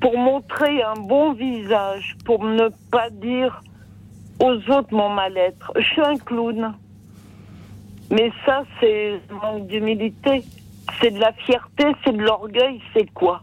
pour 0.00 0.16
montrer 0.18 0.82
un 0.82 0.94
bon 1.00 1.32
visage, 1.32 2.14
pour 2.24 2.44
ne 2.44 2.68
pas 2.90 3.08
dire 3.10 3.62
aux 4.38 4.54
autres 4.70 4.92
mon 4.92 5.08
mal-être. 5.08 5.72
Je 5.76 5.82
suis 5.84 6.02
un 6.02 6.16
clown. 6.16 6.74
Mais 8.10 8.30
ça, 8.46 8.62
c'est 8.80 9.20
un 9.30 9.34
manque 9.34 9.66
d'humilité. 9.66 10.44
C'est 11.00 11.10
de 11.10 11.18
la 11.18 11.32
fierté, 11.32 11.84
c'est 12.04 12.12
de 12.16 12.22
l'orgueil, 12.22 12.80
c'est 12.94 13.10
quoi? 13.12 13.42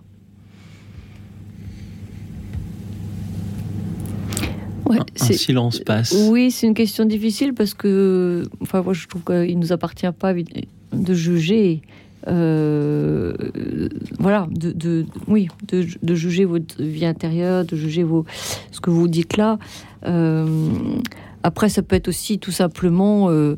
Ouais, 4.87 4.99
Un 4.99 5.05
c'est- 5.15 5.33
silence 5.33 5.79
passe. 5.79 6.13
Oui, 6.29 6.51
c'est 6.51 6.67
une 6.67 6.73
question 6.75 7.05
difficile 7.05 7.53
parce 7.53 7.73
que, 7.73 8.43
enfin, 8.61 8.81
moi, 8.81 8.93
je 8.93 9.07
trouve 9.07 9.23
qu'il 9.23 9.57
nous 9.59 9.71
appartient 9.73 10.11
pas 10.17 10.33
de 10.33 11.13
juger. 11.13 11.81
Euh, 12.27 13.33
voilà, 14.19 14.47
de, 14.49 14.71
de- 14.71 15.05
oui, 15.27 15.47
de, 15.67 15.85
de 16.01 16.15
juger 16.15 16.45
votre 16.45 16.81
vie 16.81 17.05
intérieure, 17.05 17.65
de 17.65 17.75
juger 17.75 18.03
vos, 18.03 18.25
ce 18.71 18.79
que 18.81 18.89
vous 18.89 19.07
dites 19.07 19.37
là. 19.37 19.57
Euh, 20.05 20.45
après, 21.43 21.69
ça 21.69 21.83
peut 21.83 21.95
être 21.95 22.07
aussi 22.07 22.39
tout 22.39 22.49
simplement 22.51 23.29
euh, 23.29 23.55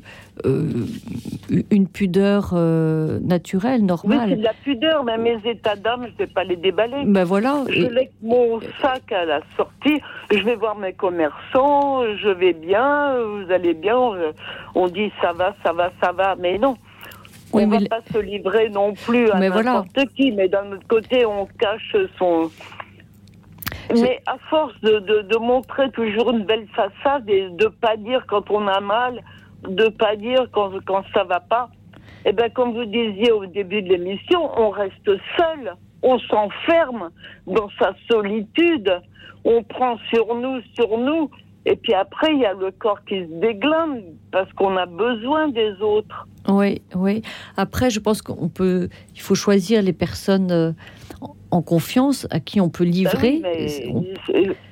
une 1.72 1.88
pudeur 1.88 2.53
naturelle, 2.53 3.80
Oui, 3.81 3.88
normale. 3.88 4.30
c'est 4.30 4.35
de 4.35 4.44
la 4.44 4.53
pudeur, 4.53 5.03
mais 5.06 5.18
mes 5.18 5.38
états 5.49 5.77
d'âme, 5.77 6.06
je 6.07 6.11
ne 6.11 6.18
vais 6.18 6.27
pas 6.27 6.44
les 6.44 6.57
déballer. 6.57 7.03
Ben 7.06 7.23
voilà. 7.23 7.64
Je 7.69 7.85
laisse 7.88 8.10
mon 8.22 8.60
sac 8.81 9.10
à 9.14 9.23
la 9.23 9.39
sortie, 9.56 10.02
je 10.31 10.39
vais 10.39 10.56
voir 10.57 10.77
mes 10.77 10.91
commerçants, 10.94 12.03
je 12.22 12.30
vais 12.30 12.52
bien, 12.53 13.15
vous 13.23 13.52
allez 13.53 13.73
bien, 13.73 13.98
on 14.76 14.88
dit 14.89 15.10
ça 15.22 15.31
va, 15.31 15.56
ça 15.65 15.72
va, 15.72 15.91
ça 16.03 16.11
va, 16.11 16.35
mais 16.35 16.57
non. 16.57 16.76
On 17.53 17.65
mais 17.65 17.79
va 17.79 17.85
pas 17.89 18.01
se 18.11 18.17
livrer 18.19 18.69
non 18.69 18.93
plus 18.93 19.29
à 19.29 19.37
voilà. 19.37 19.63
n'importe 19.63 20.05
qui, 20.15 20.31
mais 20.31 20.47
d'un 20.47 20.71
autre 20.71 20.87
côté, 20.87 21.25
on 21.25 21.45
cache 21.59 21.95
son... 22.17 22.49
Mais 23.95 24.21
à 24.25 24.37
force 24.49 24.79
de, 24.81 24.99
de, 24.99 25.21
de 25.21 25.37
montrer 25.37 25.89
toujours 25.91 26.31
une 26.31 26.43
belle 26.43 26.67
façade 26.75 27.29
et 27.29 27.49
de 27.49 27.67
pas 27.67 27.95
dire 27.95 28.25
quand 28.27 28.51
on 28.51 28.67
a 28.67 28.81
mal, 28.81 29.21
de 29.67 29.87
pas 29.87 30.17
dire 30.17 30.47
quand, 30.51 30.71
quand 30.85 31.03
ça 31.13 31.23
va 31.23 31.39
pas, 31.39 31.69
eh 32.25 32.33
ben 32.33 32.49
comme 32.51 32.73
vous 32.73 32.85
disiez 32.85 33.31
au 33.31 33.45
début 33.45 33.81
de 33.81 33.89
l'émission, 33.89 34.51
on 34.59 34.69
reste 34.69 35.09
seul, 35.37 35.73
on 36.01 36.19
s'enferme 36.19 37.09
dans 37.45 37.69
sa 37.79 37.93
solitude, 38.09 39.01
on 39.45 39.63
prend 39.63 39.97
sur 40.13 40.35
nous, 40.35 40.59
sur 40.75 40.97
nous, 40.97 41.29
et 41.65 41.77
puis 41.77 41.93
après 41.93 42.33
il 42.33 42.39
y 42.39 42.45
a 42.45 42.53
le 42.53 42.71
corps 42.71 43.03
qui 43.05 43.21
se 43.21 43.31
déglingue 43.39 44.03
parce 44.31 44.51
qu'on 44.53 44.75
a 44.75 44.85
besoin 44.85 45.47
des 45.47 45.71
autres. 45.81 46.27
Oui, 46.47 46.81
oui. 46.95 47.21
Après, 47.57 47.89
je 47.89 47.99
pense 47.99 48.21
qu'on 48.21 48.47
peut, 48.49 48.89
il 49.15 49.21
faut 49.21 49.35
choisir 49.35 49.81
les 49.81 49.93
personnes 49.93 50.51
euh, 50.51 50.71
en- 51.51 51.61
confiance 51.61 52.27
à 52.31 52.39
qui 52.39 52.61
on 52.61 52.69
peut 52.69 52.83
Ben 52.85 52.91
oui, 52.91 52.97
livrer. 52.97 53.41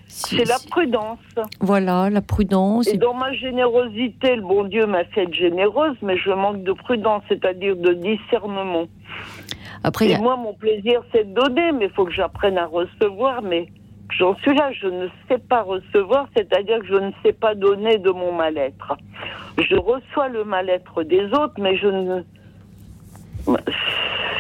c'est- 0.08 0.46
la 0.46 0.58
prudence. 0.72 1.18
Voilà, 1.60 2.10
la 2.10 2.22
prudence. 2.22 2.88
Et 2.88 2.98
dans 2.98 3.14
ma 3.14 3.34
générosité, 3.34 4.36
le 4.36 4.42
bon 4.42 4.64
Dieu 4.66 4.86
m'a 4.86 5.04
fait 5.06 5.24
être 5.24 5.34
généreuse, 5.34 5.98
mais 6.02 6.18
je 6.18 6.30
manque 6.32 6.64
de 6.64 6.72
prudence, 6.74 7.24
c'est-à-dire 7.28 7.76
de 7.76 7.94
discernement. 7.94 8.86
Après, 9.84 10.08
Et 10.08 10.16
a- 10.16 10.20
moi, 10.20 10.38
mon 10.38 10.54
plaisir, 10.54 11.02
c'est 11.12 11.28
de 11.30 11.34
donner, 11.40 11.72
mais 11.74 11.86
il 11.86 11.92
faut 11.92 12.06
que 12.06 12.14
j'apprenne 12.14 12.58
à 12.58 12.66
recevoir. 12.66 13.42
Mais 13.42 13.68
j'en 14.12 14.36
suis 14.38 14.56
là, 14.56 14.72
je 14.74 14.88
ne 14.88 15.08
sais 15.28 15.38
pas 15.38 15.62
recevoir, 15.64 16.28
c'est-à-dire 16.36 16.80
que 16.80 16.88
je 16.88 16.96
ne 16.96 17.12
sais 17.24 17.34
pas 17.34 17.56
donner 17.56 17.98
de 17.98 18.10
mon 18.12 18.32
mal-être. 18.32 18.98
Je 19.58 19.76
reçois 19.76 20.28
le 20.30 20.44
mal-être 20.44 21.04
des 21.04 21.26
autres, 21.26 21.56
mais 21.60 21.78
je 21.78 21.88
ne. 21.88 22.22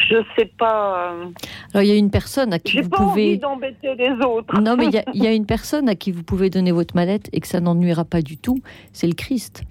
Je 0.07 0.17
sais 0.37 0.45
pas. 0.57 1.11
euh, 1.13 1.25
Alors, 1.73 1.83
il 1.83 1.87
y 1.87 1.91
a 1.91 1.95
une 1.95 2.11
personne 2.11 2.53
à 2.53 2.59
qui 2.59 2.81
vous 2.81 2.89
pas 2.89 2.97
envie 2.99 3.11
pouvez. 3.11 3.37
d'embêter 3.37 3.95
les 3.95 4.11
autres. 4.25 4.59
Non, 4.59 4.75
mais 4.77 4.85
il 4.85 4.93
y, 4.93 4.97
a, 4.97 5.03
il 5.13 5.23
y 5.23 5.27
a 5.27 5.31
une 5.33 5.45
personne 5.45 5.89
à 5.89 5.95
qui 5.95 6.11
vous 6.11 6.23
pouvez 6.23 6.49
donner 6.49 6.71
votre 6.71 6.95
mallette 6.95 7.29
et 7.33 7.39
que 7.39 7.47
ça 7.47 7.59
n'ennuiera 7.59 8.05
pas 8.05 8.21
du 8.21 8.37
tout. 8.37 8.59
C'est 8.93 9.07
le 9.07 9.13
Christ. 9.13 9.63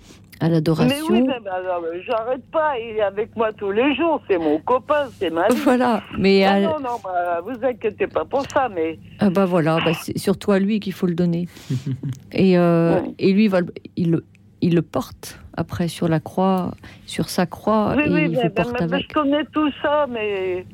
À 0.45 0.49
Mais 0.49 0.55
l'adoration. 0.57 1.07
oui, 1.11 1.23
mais, 1.23 1.51
alors, 1.51 1.83
j'arrête 2.07 2.45
pas. 2.51 2.79
Il 2.79 2.97
est 2.97 3.01
avec 3.01 3.35
moi 3.35 3.53
tous 3.53 3.71
les 3.71 3.95
jours. 3.95 4.21
C'est 4.29 4.37
mon 4.39 4.59
copain, 4.59 5.07
c'est 5.19 5.31
ma 5.31 5.49
vie. 5.49 5.57
Voilà, 5.65 6.03
mais 6.19 6.41
Non, 6.41 6.47
à- 6.51 6.61
non, 6.61 6.81
non, 6.81 6.97
bah, 7.03 7.41
vous 7.45 7.65
inquiétez 7.65 8.07
pas 8.07 8.25
pour 8.27 8.43
ça, 8.53 8.69
mais 8.69 8.99
Ah 9.21 9.31
bah 9.31 9.47
voilà, 9.47 9.79
bah 9.85 9.93
c'est 9.95 10.19
surtout 10.19 10.53
à 10.53 10.59
lui 10.59 10.81
qu'il 10.81 10.93
faut 10.93 11.07
le 11.07 11.15
donner. 11.15 11.49
et, 12.33 12.59
euh, 12.59 13.01
et 13.19 13.33
lui, 13.33 13.45
il, 13.45 13.51
va 13.51 13.61
le- 13.63 13.73
il, 13.97 14.11
le- 14.11 14.25
il 14.61 14.75
le 14.75 14.83
porte 14.83 15.39
après 15.57 15.89
sur 15.89 16.09
la 16.09 16.21
croix, 16.21 16.73
sur 17.07 17.29
sa 17.31 17.47
croix, 17.47 17.95
oui, 17.97 18.03
et 18.07 18.11
oui, 18.13 18.23
il 18.25 18.31
mais, 18.33 18.41
mais- 18.45 18.51
porte 18.51 18.73
mais 18.75 18.83
avec. 18.83 19.03
je 19.09 19.15
connais 19.15 19.45
tout 19.47 19.71
ça, 19.83 20.07
mais 20.11 20.67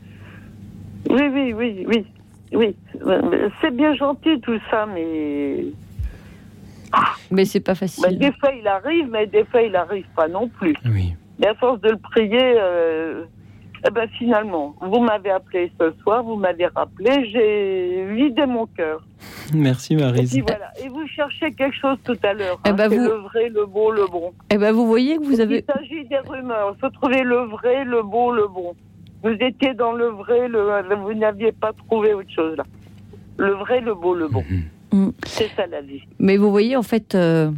oui, 1.09 1.23
oui, 1.33 1.53
oui, 1.53 1.85
oui, 1.87 2.05
oui. 2.55 2.77
Mais 3.07 3.39
C'est 3.61 3.75
bien 3.77 3.95
gentil 3.95 4.41
tout 4.41 4.59
ça, 4.71 4.87
mais 4.93 5.67
Mais 7.31 7.45
c'est 7.45 7.61
pas 7.61 7.73
bah, 7.73 7.77
facile. 7.77 8.19
des 8.19 8.33
fois 8.33 8.51
il 8.53 8.67
arrive, 8.67 9.09
mais 9.11 9.27
des 9.27 9.45
fois 9.45 9.63
il 9.63 9.75
arrive 9.77 10.07
pas 10.17 10.29
non 10.29 10.49
plus. 10.49 10.75
Oui. 10.87 11.15
Et 11.43 11.47
à 11.47 11.55
force 11.55 11.81
de 11.81 11.91
le 11.91 11.97
prier, 11.97 12.39
euh, 12.59 13.25
eh 13.87 13.91
ben 13.91 14.09
finalement, 14.19 14.75
vous 14.81 15.01
m'avez 15.01 15.31
appelé 15.31 15.73
ce 15.81 15.93
soir, 16.03 16.23
vous 16.23 16.37
m'avez 16.37 16.67
rappelé, 16.67 17.31
j'ai 17.31 18.05
vidé 18.15 18.45
mon 18.47 18.67
cœur. 18.67 19.03
Merci 19.55 19.95
Et 19.95 19.97
Marise. 19.97 20.33
puis 20.33 20.43
voilà. 20.43 20.71
Et 20.85 20.89
vous 20.89 21.07
cherchez 21.07 21.51
quelque 21.53 21.77
chose 21.77 21.97
tout 22.05 22.19
à 22.23 22.35
l'heure. 22.35 22.61
Eh 22.67 22.69
hein, 22.71 22.73
ben, 22.75 22.89
vous- 22.89 22.97
le 22.97 23.15
vrai, 23.23 23.49
le 23.49 23.65
beau, 23.67 23.91
le 23.91 24.07
bon. 24.07 24.33
Eh 24.51 24.59
ben 24.59 24.73
vous 24.73 24.87
voyez 24.87 25.17
que 25.17 25.25
vous 25.25 25.41
avez. 25.41 25.65
Il 25.67 25.75
s'agit 25.75 26.05
des 26.09 26.19
rumeurs. 26.19 26.75
Il 26.77 26.81
faut 26.81 26.91
trouver 26.91 27.23
le 27.23 27.47
vrai, 27.47 27.85
le 27.85 28.03
beau, 28.03 28.33
le 28.33 28.47
bon. 28.49 28.75
Vous 29.23 29.31
étiez 29.41 29.75
dans 29.75 29.93
le 29.93 30.07
vrai, 30.07 30.49
le, 30.49 30.95
vous 30.97 31.15
n'aviez 31.15 31.53
pas 31.53 31.73
trouvé 31.73 32.15
autre 32.15 32.31
chose 32.35 32.57
là. 32.57 32.65
Le 33.37 33.53
vrai, 33.53 33.81
le 33.81 33.95
beau, 33.95 34.15
le 34.15 34.29
bon. 34.29 34.45
Mm. 34.93 35.11
C'est 35.27 35.49
ça 35.57 35.67
la 35.67 35.81
vie. 35.81 36.03
Mais 36.19 36.37
vous 36.37 36.51
voyez, 36.51 36.77
en 36.77 36.83
fait, 36.83 37.15
euh, 37.15 37.51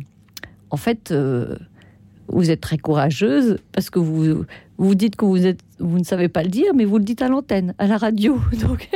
en 0.71 0.77
fait, 0.77 1.11
euh, 1.11 1.57
vous 2.29 2.51
êtes 2.51 2.61
très 2.61 2.79
courageuse 2.79 3.59
parce 3.73 3.91
que 3.91 3.99
vous 3.99 4.45
vous 4.79 4.95
dites 4.95 5.17
que 5.17 5.25
vous 5.25 5.47
êtes, 5.47 5.61
vous 5.79 5.99
ne 5.99 6.05
savez 6.05 6.29
pas 6.29 6.43
le 6.43 6.49
dire, 6.49 6.73
mais 6.75 6.85
vous 6.85 6.99
le 6.99 7.05
dites 7.05 7.23
à 7.23 7.29
l'antenne, 7.29 7.75
à 7.79 7.87
la 7.87 7.97
radio. 7.99 8.39
Donc, 8.63 8.89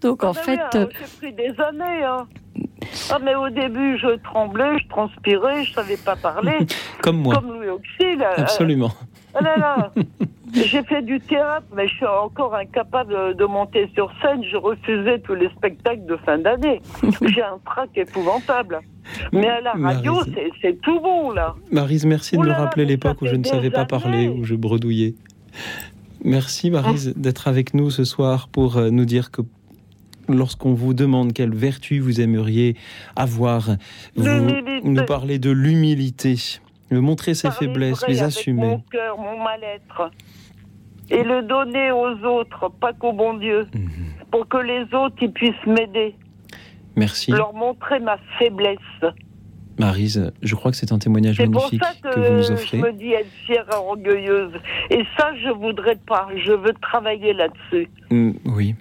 donc 0.00 0.24
en 0.24 0.30
Ah 0.30 0.32
ben 0.34 0.42
fait, 0.42 0.52
oui, 0.78 0.84
hein, 0.84 0.88
j'ai 0.90 1.16
pris 1.18 1.32
des 1.32 1.60
années. 1.60 2.04
Hein. 2.04 2.26
Ah, 3.10 3.18
mais 3.22 3.34
au 3.34 3.48
début, 3.50 3.98
je 3.98 4.16
tremblais, 4.22 4.78
je 4.78 4.88
transpirais, 4.88 5.64
je 5.64 5.72
savais 5.72 5.96
pas 5.96 6.16
parler. 6.16 6.58
Comme 7.02 7.18
moi. 7.18 7.34
Comme 7.34 7.52
Louis 7.54 7.68
Auxil. 7.68 8.22
euh, 8.22 8.34
Absolument. 8.36 8.92
Là 9.40 9.56
là. 9.56 9.92
J'ai 10.54 10.82
fait 10.82 11.02
du 11.02 11.20
théâtre, 11.20 11.66
mais 11.74 11.86
je 11.88 11.94
suis 11.94 12.06
encore 12.06 12.54
incapable 12.54 13.12
de, 13.12 13.32
de 13.34 13.44
monter 13.44 13.88
sur 13.94 14.10
scène. 14.20 14.42
Je 14.50 14.56
refusais 14.56 15.18
tous 15.20 15.34
les 15.34 15.48
spectacles 15.50 16.04
de 16.06 16.16
fin 16.16 16.38
d'année. 16.38 16.80
J'ai 17.22 17.42
un 17.42 17.58
trac 17.64 17.90
épouvantable. 17.96 18.80
Mais 19.32 19.48
à 19.48 19.60
la 19.60 19.72
radio, 19.72 20.20
c'est- 20.62 20.80
tout 20.82 21.00
bon, 21.00 21.30
là. 21.32 21.54
Marise, 21.72 22.04
merci 22.06 22.36
de 22.36 22.40
Ouh 22.40 22.44
me 22.44 22.48
là 22.48 22.54
rappeler 22.58 22.84
l'époque 22.84 23.22
où 23.22 23.26
je 23.26 23.34
ne 23.36 23.44
savais 23.44 23.70
pas 23.70 23.84
parler, 23.84 24.28
où 24.28 24.44
je 24.44 24.54
bredouillais. 24.54 25.14
Merci 26.24 26.70
Marise 26.70 27.14
d'être 27.16 27.48
avec 27.48 27.72
nous 27.74 27.90
ce 27.90 28.04
soir 28.04 28.48
pour 28.48 28.76
euh, 28.76 28.90
nous 28.90 29.04
dire 29.06 29.30
que 29.30 29.42
lorsqu'on 30.28 30.74
vous 30.74 30.94
demande 30.94 31.32
quelle 31.32 31.54
vertu 31.54 31.98
vous 31.98 32.20
aimeriez 32.20 32.76
avoir, 33.16 33.70
vous 34.16 34.28
nous 34.84 35.04
parlez 35.06 35.38
de 35.38 35.50
l'humilité, 35.50 36.36
montrer 36.90 37.34
ses 37.34 37.50
faiblesses, 37.50 38.06
les 38.06 38.22
assumer. 38.22 38.66
Mon 38.66 38.78
cœur, 38.90 39.16
mon 39.18 39.42
mal-être. 39.42 40.10
Et 41.10 41.22
le 41.22 41.42
donner 41.42 41.90
aux 41.92 42.16
autres, 42.24 42.68
pas 42.80 42.92
qu'au 42.92 43.12
bon 43.12 43.34
Dieu. 43.34 43.66
Mhm. 43.74 43.90
Pour 44.30 44.46
que 44.48 44.58
les 44.58 44.82
autres 44.94 45.16
ils 45.20 45.32
puissent 45.32 45.66
m'aider. 45.66 46.14
Merci 46.96 47.32
Leur 47.32 47.52
montrer 47.52 47.98
ma 48.00 48.16
faiblesse. 48.38 48.78
Marise, 49.78 50.30
je 50.42 50.54
crois 50.54 50.70
que 50.70 50.76
c'est 50.76 50.92
un 50.92 50.98
témoignage 50.98 51.38
pour 51.38 51.48
magnifique 51.48 51.82
ça 51.82 51.92
que, 52.02 52.14
que 52.14 52.20
vous 52.20 52.36
nous 52.36 52.42
je 52.42 52.52
offrez. 52.52 52.78
me 52.78 52.92
dis 52.92 53.12
être 53.12 53.30
fière 53.46 53.64
et 53.72 53.76
orgueilleuse. 53.76 54.52
Et 54.90 55.04
ça, 55.18 55.32
je 55.42 55.48
voudrais 55.50 55.96
pas. 55.96 56.28
Je 56.36 56.52
veux 56.52 56.74
travailler 56.82 57.32
là-dessus. 57.32 57.88
Mm, 58.10 58.32
oui. 58.46 58.74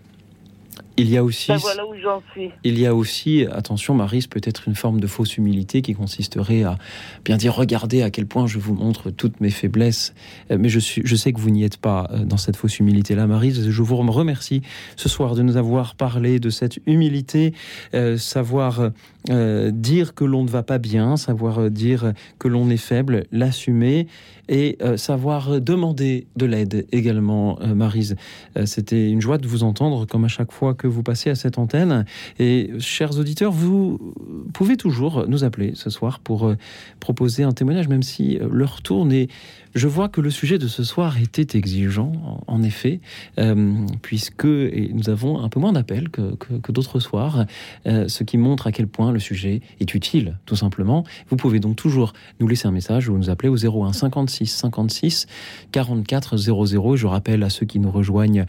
Il 0.99 1.09
y 1.09 1.17
a 1.17 1.23
aussi 1.23 1.47
Ben 1.47 1.57
voilà 1.57 1.85
où 1.85 1.95
j'en 2.01 2.21
suis. 2.33 2.51
Il 2.63 2.77
y 2.77 2.85
a 2.85 2.93
aussi, 2.93 3.45
attention 3.49 3.93
Marise, 3.93 4.27
peut-être 4.27 4.67
une 4.67 4.75
forme 4.75 4.99
de 4.99 5.07
fausse 5.07 5.37
humilité 5.37 5.81
qui 5.81 5.93
consisterait 5.93 6.63
à 6.63 6.77
bien 7.23 7.37
dire 7.37 7.55
regardez 7.55 8.01
à 8.01 8.09
quel 8.09 8.25
point 8.25 8.47
je 8.47 8.59
vous 8.59 8.73
montre 8.73 9.09
toutes 9.09 9.39
mes 9.39 9.49
faiblesses. 9.49 10.13
Euh, 10.51 10.57
Mais 10.59 10.67
je, 10.67 10.79
suis, 10.79 11.01
je 11.05 11.15
sais 11.15 11.31
que 11.31 11.39
vous 11.39 11.51
n'y 11.51 11.63
êtes 11.63 11.77
pas 11.77 12.09
euh, 12.11 12.25
dans 12.25 12.37
cette 12.37 12.57
fausse 12.57 12.79
humilité-là, 12.79 13.27
Marise. 13.27 13.69
Je 13.69 13.81
vous 13.81 13.95
remercie 13.95 14.61
ce 14.97 15.07
soir 15.07 15.35
de 15.35 15.41
nous 15.41 15.55
avoir 15.55 15.95
parlé 15.95 16.39
de 16.39 16.49
cette 16.49 16.79
humilité, 16.85 17.53
euh, 17.93 18.17
savoir 18.17 18.91
euh, 19.29 19.71
dire 19.71 20.13
que 20.13 20.25
l'on 20.25 20.43
ne 20.43 20.49
va 20.49 20.63
pas 20.63 20.79
bien, 20.79 21.17
savoir 21.17 21.69
dire 21.69 22.13
que 22.39 22.47
l'on 22.47 22.69
est 22.69 22.77
faible, 22.77 23.25
l'assumer 23.31 24.07
et 24.49 24.77
euh, 24.81 24.97
savoir 24.97 25.61
demander 25.61 26.27
de 26.35 26.45
l'aide 26.45 26.87
également, 26.91 27.59
euh, 27.61 27.75
Marise. 27.75 28.15
Euh, 28.57 28.65
C'était 28.65 29.09
une 29.09 29.21
joie 29.21 29.37
de 29.37 29.47
vous 29.47 29.63
entendre 29.63 30.05
comme 30.05 30.25
à 30.25 30.27
chaque 30.27 30.51
fois 30.51 30.73
que 30.73 30.87
vous 30.87 31.03
passez 31.03 31.29
à 31.29 31.35
cette 31.35 31.59
antenne. 31.59 32.05
Et 32.39 32.71
chers 32.79 33.17
auditeurs, 33.17 33.51
vous 33.51 34.13
pouvez 34.53 34.75
toujours 34.75 35.25
nous 35.27 35.43
appeler 35.43 35.73
ce 35.75 35.89
soir 35.89 36.19
pour 36.19 36.53
proposer 36.99 37.43
un 37.43 37.51
témoignage, 37.51 37.87
même 37.87 38.03
si 38.03 38.39
l'heure 38.51 38.81
tourne. 38.81 39.11
Et 39.11 39.29
je 39.75 39.87
vois 39.87 40.09
que 40.09 40.21
le 40.21 40.29
sujet 40.31 40.57
de 40.57 40.67
ce 40.67 40.83
soir 40.83 41.17
était 41.19 41.57
exigeant, 41.57 42.11
en 42.47 42.63
effet, 42.63 42.99
euh, 43.37 43.73
puisque 44.01 44.45
nous 44.45 45.09
avons 45.09 45.39
un 45.39 45.49
peu 45.49 45.59
moins 45.59 45.73
d'appels 45.73 46.09
que, 46.09 46.71
d'autres 46.71 46.99
soirs, 46.99 47.45
euh, 47.85 48.07
ce 48.07 48.23
qui 48.23 48.37
montre 48.37 48.67
à 48.67 48.71
quel 48.71 48.87
point 48.87 49.11
le 49.11 49.19
sujet 49.19 49.61
est 49.79 49.93
utile, 49.93 50.37
tout 50.45 50.55
simplement. 50.55 51.03
Vous 51.29 51.35
pouvez 51.35 51.59
donc 51.59 51.75
toujours 51.75 52.13
nous 52.39 52.47
laisser 52.47 52.67
un 52.67 52.71
message 52.71 53.09
ou 53.09 53.17
nous 53.17 53.29
appeler 53.29 53.49
au 53.49 53.57
01 53.57 53.93
56 53.93 54.47
56 54.47 55.27
44 55.71 56.37
00. 56.37 56.95
Et 56.95 56.97
je 56.97 57.07
rappelle 57.07 57.43
à 57.43 57.49
ceux 57.49 57.65
qui 57.65 57.79
nous 57.79 57.91
rejoignent 57.91 58.45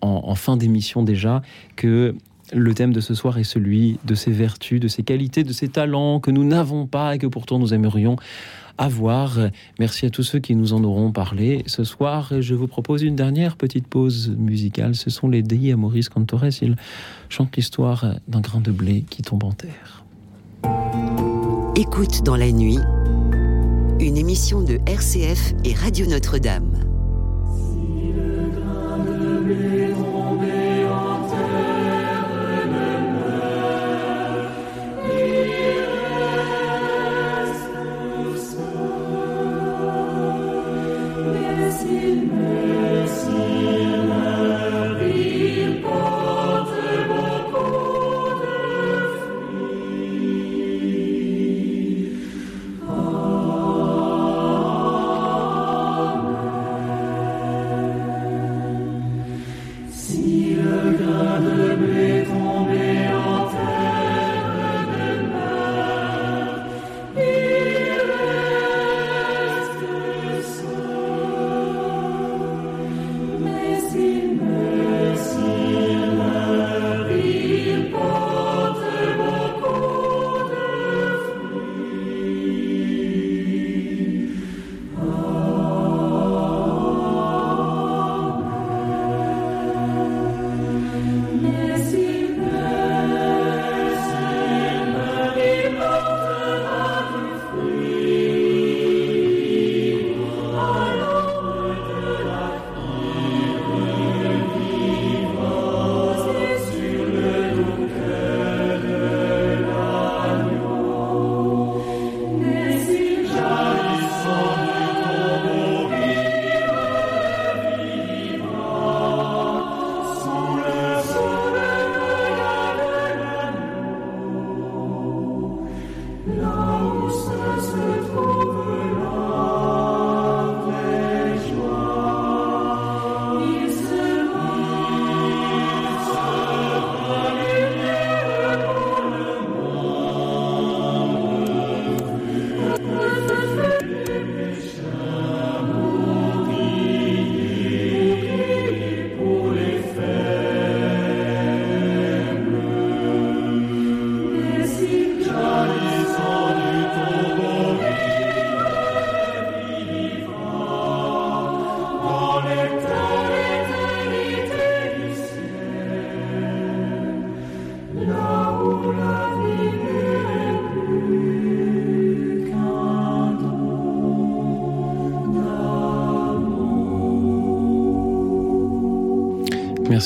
en, 0.00 0.22
en 0.24 0.34
fin 0.34 0.56
d'émission 0.56 1.02
déjà 1.02 1.42
que 1.76 2.14
le 2.52 2.74
thème 2.74 2.92
de 2.92 3.00
ce 3.00 3.14
soir 3.14 3.38
est 3.38 3.44
celui 3.44 3.98
de 4.04 4.14
ces 4.14 4.32
vertus, 4.32 4.80
de 4.80 4.88
ces 4.88 5.02
qualités, 5.02 5.44
de 5.44 5.52
ces 5.52 5.68
talents 5.68 6.18
que 6.20 6.30
nous 6.30 6.44
n'avons 6.44 6.86
pas 6.86 7.14
et 7.14 7.18
que 7.18 7.26
pourtant 7.26 7.58
nous 7.58 7.74
aimerions 7.74 8.16
avoir. 8.78 9.38
Merci 9.78 10.06
à 10.06 10.10
tous 10.10 10.22
ceux 10.22 10.38
qui 10.38 10.54
nous 10.54 10.72
en 10.72 10.82
auront 10.84 11.12
parlé 11.12 11.62
ce 11.66 11.84
soir. 11.84 12.32
Je 12.40 12.54
vous 12.54 12.68
propose 12.68 13.02
une 13.02 13.16
dernière 13.16 13.56
petite 13.56 13.86
pause 13.86 14.34
musicale. 14.38 14.94
Ce 14.94 15.10
sont 15.10 15.28
les 15.28 15.42
Dei 15.42 15.72
Amoris 15.72 16.08
Cantores. 16.08 16.62
Ils 16.62 16.76
chantent 17.28 17.56
l'histoire 17.56 18.14
d'un 18.28 18.40
grain 18.40 18.60
de 18.60 18.70
blé 18.70 19.04
qui 19.10 19.22
tombe 19.22 19.44
en 19.44 19.52
terre. 19.52 20.04
Écoute 21.76 22.22
dans 22.24 22.36
la 22.36 22.50
nuit, 22.50 22.78
une 24.00 24.16
émission 24.16 24.62
de 24.62 24.78
RCF 24.86 25.54
et 25.64 25.74
Radio 25.74 26.06
Notre-Dame. 26.06 26.87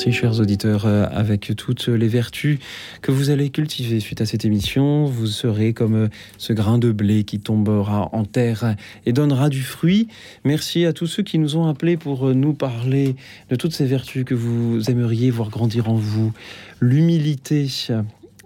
Merci 0.05 0.19
chers 0.19 0.41
auditeurs, 0.41 0.85
euh, 0.85 1.05
avec 1.13 1.53
toutes 1.55 1.87
les 1.87 2.09
vertus 2.09 2.59
que 3.01 3.13
vous 3.13 3.29
allez 3.29 3.49
cultiver 3.49 4.01
suite 4.01 4.19
à 4.19 4.25
cette 4.25 4.43
émission, 4.43 5.05
vous 5.05 5.27
serez 5.27 5.71
comme 5.71 5.95
euh, 5.95 6.07
ce 6.37 6.51
grain 6.51 6.77
de 6.77 6.91
blé 6.91 7.23
qui 7.23 7.39
tombera 7.39 8.09
en 8.11 8.25
terre 8.25 8.75
et 9.05 9.13
donnera 9.13 9.47
du 9.47 9.61
fruit. 9.61 10.09
Merci 10.43 10.85
à 10.85 10.91
tous 10.91 11.07
ceux 11.07 11.23
qui 11.23 11.39
nous 11.39 11.55
ont 11.55 11.69
appelés 11.69 11.95
pour 11.95 12.27
euh, 12.27 12.33
nous 12.33 12.53
parler 12.53 13.15
de 13.49 13.55
toutes 13.55 13.71
ces 13.71 13.85
vertus 13.85 14.25
que 14.25 14.35
vous 14.35 14.89
aimeriez 14.89 15.31
voir 15.31 15.49
grandir 15.49 15.89
en 15.89 15.95
vous. 15.95 16.33
L'humilité, 16.81 17.69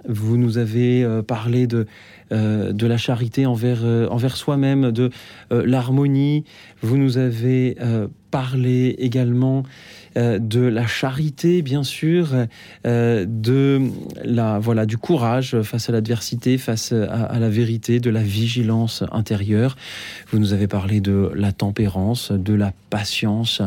vous 0.08 0.38
nous 0.38 0.60
avez 0.60 1.08
parlé 1.26 1.66
de 1.66 1.88
de 2.30 2.86
la 2.86 2.98
charité 2.98 3.46
envers, 3.46 3.86
envers 4.12 4.36
soi-même, 4.36 4.92
de 4.92 5.12
l'harmonie. 5.50 6.44
Vous 6.82 6.98
nous 6.98 7.18
avez 7.18 7.78
parlé 8.32 8.96
également 9.00 9.64
euh, 10.18 10.40
de 10.40 10.62
la 10.62 10.88
charité, 10.88 11.62
bien 11.62 11.84
sûr, 11.84 12.30
euh, 12.86 13.26
de 13.28 13.82
la 14.24 14.60
voilà 14.60 14.86
du 14.86 14.98
courage 14.98 15.62
face 15.62 15.90
à 15.90 15.92
l'adversité, 15.92 16.58
face 16.58 16.92
à, 16.92 17.38
la 17.40 17.50
vérité, 17.50 18.00
de 18.00 18.10
la 18.10 18.24
vigilance 18.24 19.04
intérieure. 19.12 19.78
Vous 20.32 20.40
nous 20.40 20.54
avez 20.54 20.68
parlé 20.68 21.02
de 21.02 21.32
la 21.36 21.52
tempérance, 21.52 22.32
de 22.32 22.54
la 22.54 22.74
patience 22.90 23.62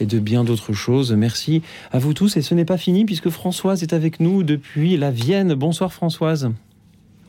et 0.00 0.06
de 0.06 0.18
bien 0.18 0.44
d'autres 0.44 0.72
choses. 0.72 1.12
Merci 1.12 1.62
à 1.92 1.98
vous 1.98 2.14
tous. 2.14 2.36
Et 2.36 2.42
ce 2.42 2.54
n'est 2.54 2.64
pas 2.64 2.78
fini 2.78 3.04
puisque 3.04 3.30
Françoise 3.30 3.82
est 3.82 3.92
avec 3.92 4.20
nous 4.20 4.42
depuis 4.42 4.96
la 4.96 5.10
Vienne. 5.10 5.54
Bonsoir 5.54 5.92
Françoise. 5.92 6.50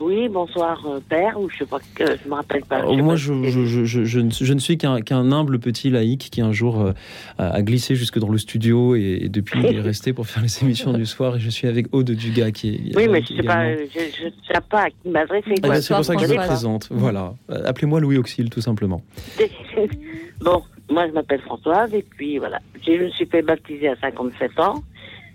Oui, 0.00 0.28
bonsoir 0.28 0.80
euh, 0.86 1.00
père, 1.08 1.40
ou 1.40 1.50
je 1.50 1.58
sais 1.58 1.66
pas, 1.66 1.78
je 1.98 2.28
me 2.28 2.34
rappelle 2.34 2.64
pas. 2.64 2.82
moi, 2.84 3.16
je, 3.16 3.32
je, 3.44 3.64
je, 3.84 4.04
je, 4.04 4.52
ne 4.52 4.58
suis 4.60 4.78
qu'un 4.78 5.32
humble 5.32 5.58
petit 5.58 5.90
laïc 5.90 6.28
qui 6.30 6.40
un 6.40 6.52
jour 6.52 6.80
euh, 6.80 6.92
a 7.38 7.60
glissé 7.62 7.96
jusque 7.96 8.18
dans 8.20 8.28
le 8.28 8.38
studio 8.38 8.94
et, 8.94 9.28
depuis 9.28 9.58
il 9.58 9.76
est 9.76 9.80
resté 9.92 10.12
pour 10.12 10.28
faire 10.28 10.42
les 10.42 10.62
émissions 10.62 10.92
du 10.92 11.04
soir. 11.04 11.36
Et 11.36 11.40
je 11.40 11.50
suis 11.50 11.66
avec 11.66 11.86
Aude 11.92 12.10
Dugas 12.12 12.52
qui 12.52 12.92
est. 12.92 12.96
Oui, 12.96 13.08
mais 13.08 13.22
je 13.22 13.34
sais 13.34 13.42
pas, 13.42 13.74
je 13.74 14.26
ne 14.26 14.30
sais 14.30 14.60
pas 14.70 14.82
à 14.82 14.90
qui 14.90 15.08
m'adresser. 15.08 15.54
Ah 15.64 15.68
ben, 15.68 15.80
c'est 15.80 15.94
pour 15.94 16.04
ça 16.04 16.14
que 16.14 16.26
je 16.26 16.32
me 16.32 16.36
présente. 16.36 16.88
Voilà, 16.92 17.34
appelez-moi 17.48 17.98
Louis 17.98 18.18
Auxil 18.18 18.50
tout 18.50 18.60
simplement. 18.60 19.02
bon, 20.40 20.62
moi 20.90 21.08
je 21.08 21.12
m'appelle 21.12 21.40
Françoise 21.40 21.92
et 21.92 22.04
puis 22.08 22.38
voilà, 22.38 22.60
je 22.86 22.92
me 22.92 23.10
suis 23.10 23.26
fait 23.26 23.42
baptiser 23.42 23.88
à 23.88 23.96
57 23.96 24.60
ans, 24.60 24.84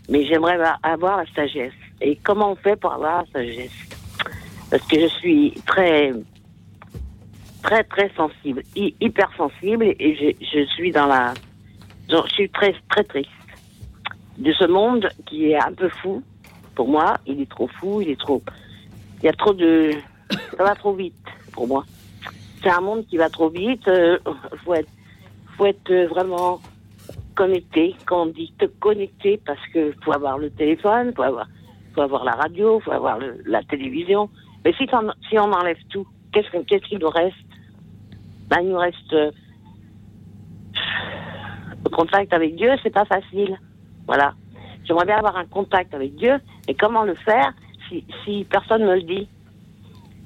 mais 0.10 0.26
j'aimerais 0.26 0.58
avoir 0.84 1.18
la 1.18 1.26
sagesse. 1.36 1.74
Et 2.00 2.18
comment 2.24 2.54
on 2.54 2.56
fait 2.56 2.78
pour 2.78 2.94
avoir 2.94 3.26
la 3.34 3.42
sagesse? 3.42 4.03
Parce 4.74 4.88
que 4.88 5.00
je 5.00 5.06
suis 5.06 5.52
très, 5.68 6.12
très, 7.62 7.84
très 7.84 8.10
sensible, 8.18 8.64
hyper 8.76 9.30
sensible, 9.38 9.86
et 10.00 10.16
je, 10.16 10.44
je 10.44 10.66
suis 10.66 10.92
dans 10.92 11.06
la, 11.06 11.36
je 12.10 12.18
suis 12.34 12.50
très, 12.50 12.74
très 12.90 13.04
triste 13.04 13.30
de 14.40 14.52
ce 14.54 14.66
monde 14.66 15.08
qui 15.28 15.52
est 15.52 15.62
un 15.62 15.74
peu 15.74 15.90
fou. 15.90 16.24
Pour 16.74 16.88
moi, 16.88 17.18
il 17.28 17.40
est 17.40 17.52
trop 17.52 17.68
fou, 17.68 18.02
il 18.02 18.10
est 18.10 18.20
trop, 18.20 18.42
il 19.22 19.28
y 19.28 19.30
a 19.30 19.34
trop 19.34 19.54
de, 19.54 19.92
ça 20.58 20.64
va 20.64 20.74
trop 20.74 20.94
vite 20.94 21.14
pour 21.52 21.68
moi. 21.68 21.86
C'est 22.64 22.72
un 22.72 22.82
monde 22.82 23.06
qui 23.06 23.18
va 23.18 23.30
trop 23.30 23.50
vite. 23.50 23.88
Euh, 23.88 24.18
faut 24.66 24.74
être, 24.74 24.90
être 25.64 26.10
vraiment 26.10 26.60
connecté. 27.36 27.96
Quand 28.08 28.24
on 28.24 28.26
dit 28.26 28.52
te 28.58 28.66
connecter, 28.66 29.40
parce 29.46 29.62
que 29.72 29.94
faut 30.04 30.14
avoir 30.14 30.40
le 30.40 30.50
téléphone, 30.50 31.14
faut 31.16 31.22
avoir, 31.22 31.46
faut 31.94 32.02
avoir 32.02 32.24
la 32.24 32.32
radio, 32.32 32.80
faut 32.80 32.92
avoir 32.92 33.20
la 33.46 33.62
télévision, 33.62 34.32
mais 34.66 34.74
si, 34.74 34.88
si 35.30 35.40
on 35.40 35.52
enlève 35.52 35.78
tout, 35.90 36.08
qu'est-ce 36.32 36.86
qu'il 36.88 37.00
nous 37.00 37.10
reste? 37.10 37.36
Ben, 38.50 38.62
Il 38.62 38.70
nous 38.70 38.78
reste 38.78 39.14
euh, 39.14 39.32
le 41.84 41.90
contact 41.90 42.34
avec 42.34 42.56
Dieu, 42.56 42.72
c'est 42.82 42.94
pas 42.94 43.06
facile. 43.06 43.58
Voilà. 44.08 44.34
J'aimerais 44.86 45.06
bien 45.06 45.18
avoir 45.18 45.38
un 45.38 45.46
contact 45.46 45.94
avec 45.94 46.16
Dieu, 46.16 46.40
mais 46.68 46.74
comment 46.74 47.04
le 47.04 47.16
faire 47.16 47.54
si, 47.88 48.06
si 48.24 48.46
personne 48.50 48.84
me 48.84 48.96
le 48.96 49.04
dit? 49.04 49.28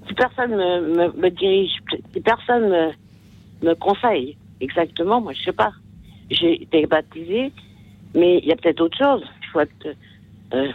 Si 0.08 0.14
personne 0.14 0.56
me, 0.56 1.12
me, 1.12 1.30
dirige, 1.30 1.74
si 2.14 2.22
personne 2.22 2.70
me, 2.70 2.92
me 3.62 3.74
conseille 3.76 4.38
exactement, 4.62 5.22
moi 5.22 5.34
je 5.34 5.44
sais 5.44 5.54
pas. 5.54 5.72
J'ai 6.30 6.64
été 6.64 6.86
baptisée, 6.86 7.52
mais 8.16 8.40
il 8.40 8.46
y 8.46 8.52
a 8.52 8.56
peut-être 8.56 8.82
autre 8.82 8.98
chose. 8.98 9.24
Il 9.56 9.62
être, 9.62 9.96
euh, 10.54 10.72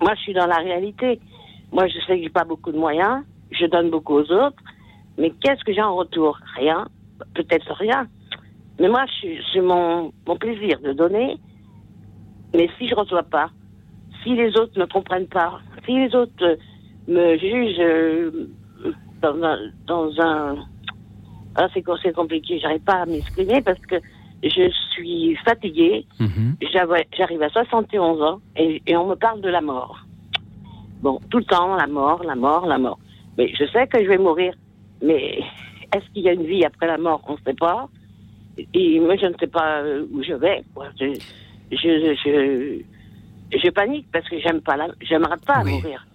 moi 0.00 0.14
je 0.16 0.20
suis 0.20 0.34
dans 0.34 0.46
la 0.46 0.56
réalité. 0.56 1.20
Moi, 1.74 1.88
je 1.88 1.98
sais 2.06 2.16
que 2.16 2.22
j'ai 2.22 2.30
pas 2.30 2.44
beaucoup 2.44 2.70
de 2.70 2.78
moyens, 2.78 3.24
je 3.50 3.66
donne 3.66 3.90
beaucoup 3.90 4.14
aux 4.14 4.32
autres, 4.32 4.62
mais 5.18 5.30
qu'est-ce 5.42 5.64
que 5.64 5.74
j'ai 5.74 5.82
en 5.82 5.96
retour? 5.96 6.38
Rien, 6.56 6.86
peut-être 7.34 7.72
rien. 7.74 8.06
Mais 8.78 8.88
moi, 8.88 9.04
c'est 9.52 9.60
mon, 9.60 10.12
mon 10.26 10.36
plaisir 10.36 10.78
de 10.80 10.92
donner. 10.92 11.36
Mais 12.54 12.68
si 12.78 12.88
je 12.88 12.94
reçois 12.94 13.24
pas, 13.24 13.50
si 14.22 14.34
les 14.36 14.56
autres 14.56 14.78
ne 14.78 14.84
comprennent 14.84 15.26
pas, 15.26 15.60
si 15.84 15.98
les 15.98 16.14
autres 16.14 16.32
euh, 16.42 16.56
me 17.08 17.36
jugent 17.36 17.80
euh, 17.80 18.48
dans 19.20 19.42
un, 19.42 19.58
dans 19.86 20.20
un 20.20 20.56
ah, 21.56 21.68
c'est 21.74 21.82
compliqué, 21.82 22.58
j'arrive 22.60 22.82
pas 22.82 23.02
à 23.02 23.06
m'exprimer 23.06 23.62
parce 23.62 23.80
que 23.80 23.96
je 24.42 24.70
suis 24.92 25.36
fatiguée, 25.44 26.06
mhm. 26.20 26.56
j'arrive 27.16 27.42
à 27.42 27.48
71 27.48 28.22
ans 28.22 28.40
et, 28.56 28.82
et 28.86 28.96
on 28.96 29.06
me 29.06 29.14
parle 29.14 29.40
de 29.40 29.48
la 29.48 29.60
mort. 29.60 30.03
Bon, 31.04 31.20
tout 31.28 31.36
le 31.36 31.44
temps, 31.44 31.76
la 31.76 31.86
mort, 31.86 32.24
la 32.24 32.34
mort, 32.34 32.64
la 32.64 32.78
mort. 32.78 32.98
Mais 33.36 33.52
je 33.54 33.66
sais 33.66 33.86
que 33.86 34.02
je 34.02 34.08
vais 34.08 34.16
mourir. 34.16 34.54
Mais 35.02 35.38
est-ce 35.92 36.06
qu'il 36.14 36.22
y 36.22 36.30
a 36.30 36.32
une 36.32 36.46
vie 36.46 36.64
après 36.64 36.86
la 36.86 36.96
mort? 36.96 37.20
On 37.28 37.34
ne 37.34 37.38
sait 37.44 37.52
pas. 37.52 37.90
Et 38.72 38.98
moi, 39.00 39.14
je 39.16 39.26
ne 39.26 39.34
sais 39.38 39.46
pas 39.46 39.82
où 40.10 40.22
je 40.22 40.32
vais. 40.32 40.64
Je, 40.98 41.12
je, 41.70 42.80
je, 43.52 43.70
panique 43.70 44.06
parce 44.14 44.26
que 44.30 44.40
j'aime 44.40 44.62
pas 44.62 44.78
j'aimerais 45.02 45.36
pas 45.46 45.62
mourir. 45.62 46.06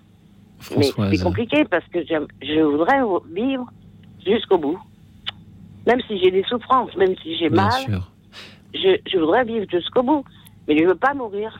Mais 0.76 0.86
c'est 0.86 1.24
compliqué 1.24 1.66
parce 1.66 1.86
que 1.90 2.00
je 2.04 2.60
voudrais 2.60 3.00
vivre 3.32 3.72
jusqu'au 4.26 4.58
bout. 4.58 4.80
Même 5.86 6.02
si 6.08 6.18
j'ai 6.18 6.32
des 6.32 6.44
souffrances, 6.46 6.96
même 6.96 7.16
si 7.22 7.38
j'ai 7.38 7.50
mal, 7.50 8.02
je, 8.74 8.98
je 9.06 9.18
voudrais 9.20 9.44
vivre 9.44 9.68
jusqu'au 9.70 10.02
bout. 10.02 10.26
Mais 10.68 10.76
je 10.76 10.84
ne 10.84 10.88
veux 10.90 10.96
pas 10.96 11.14
mourir. 11.14 11.60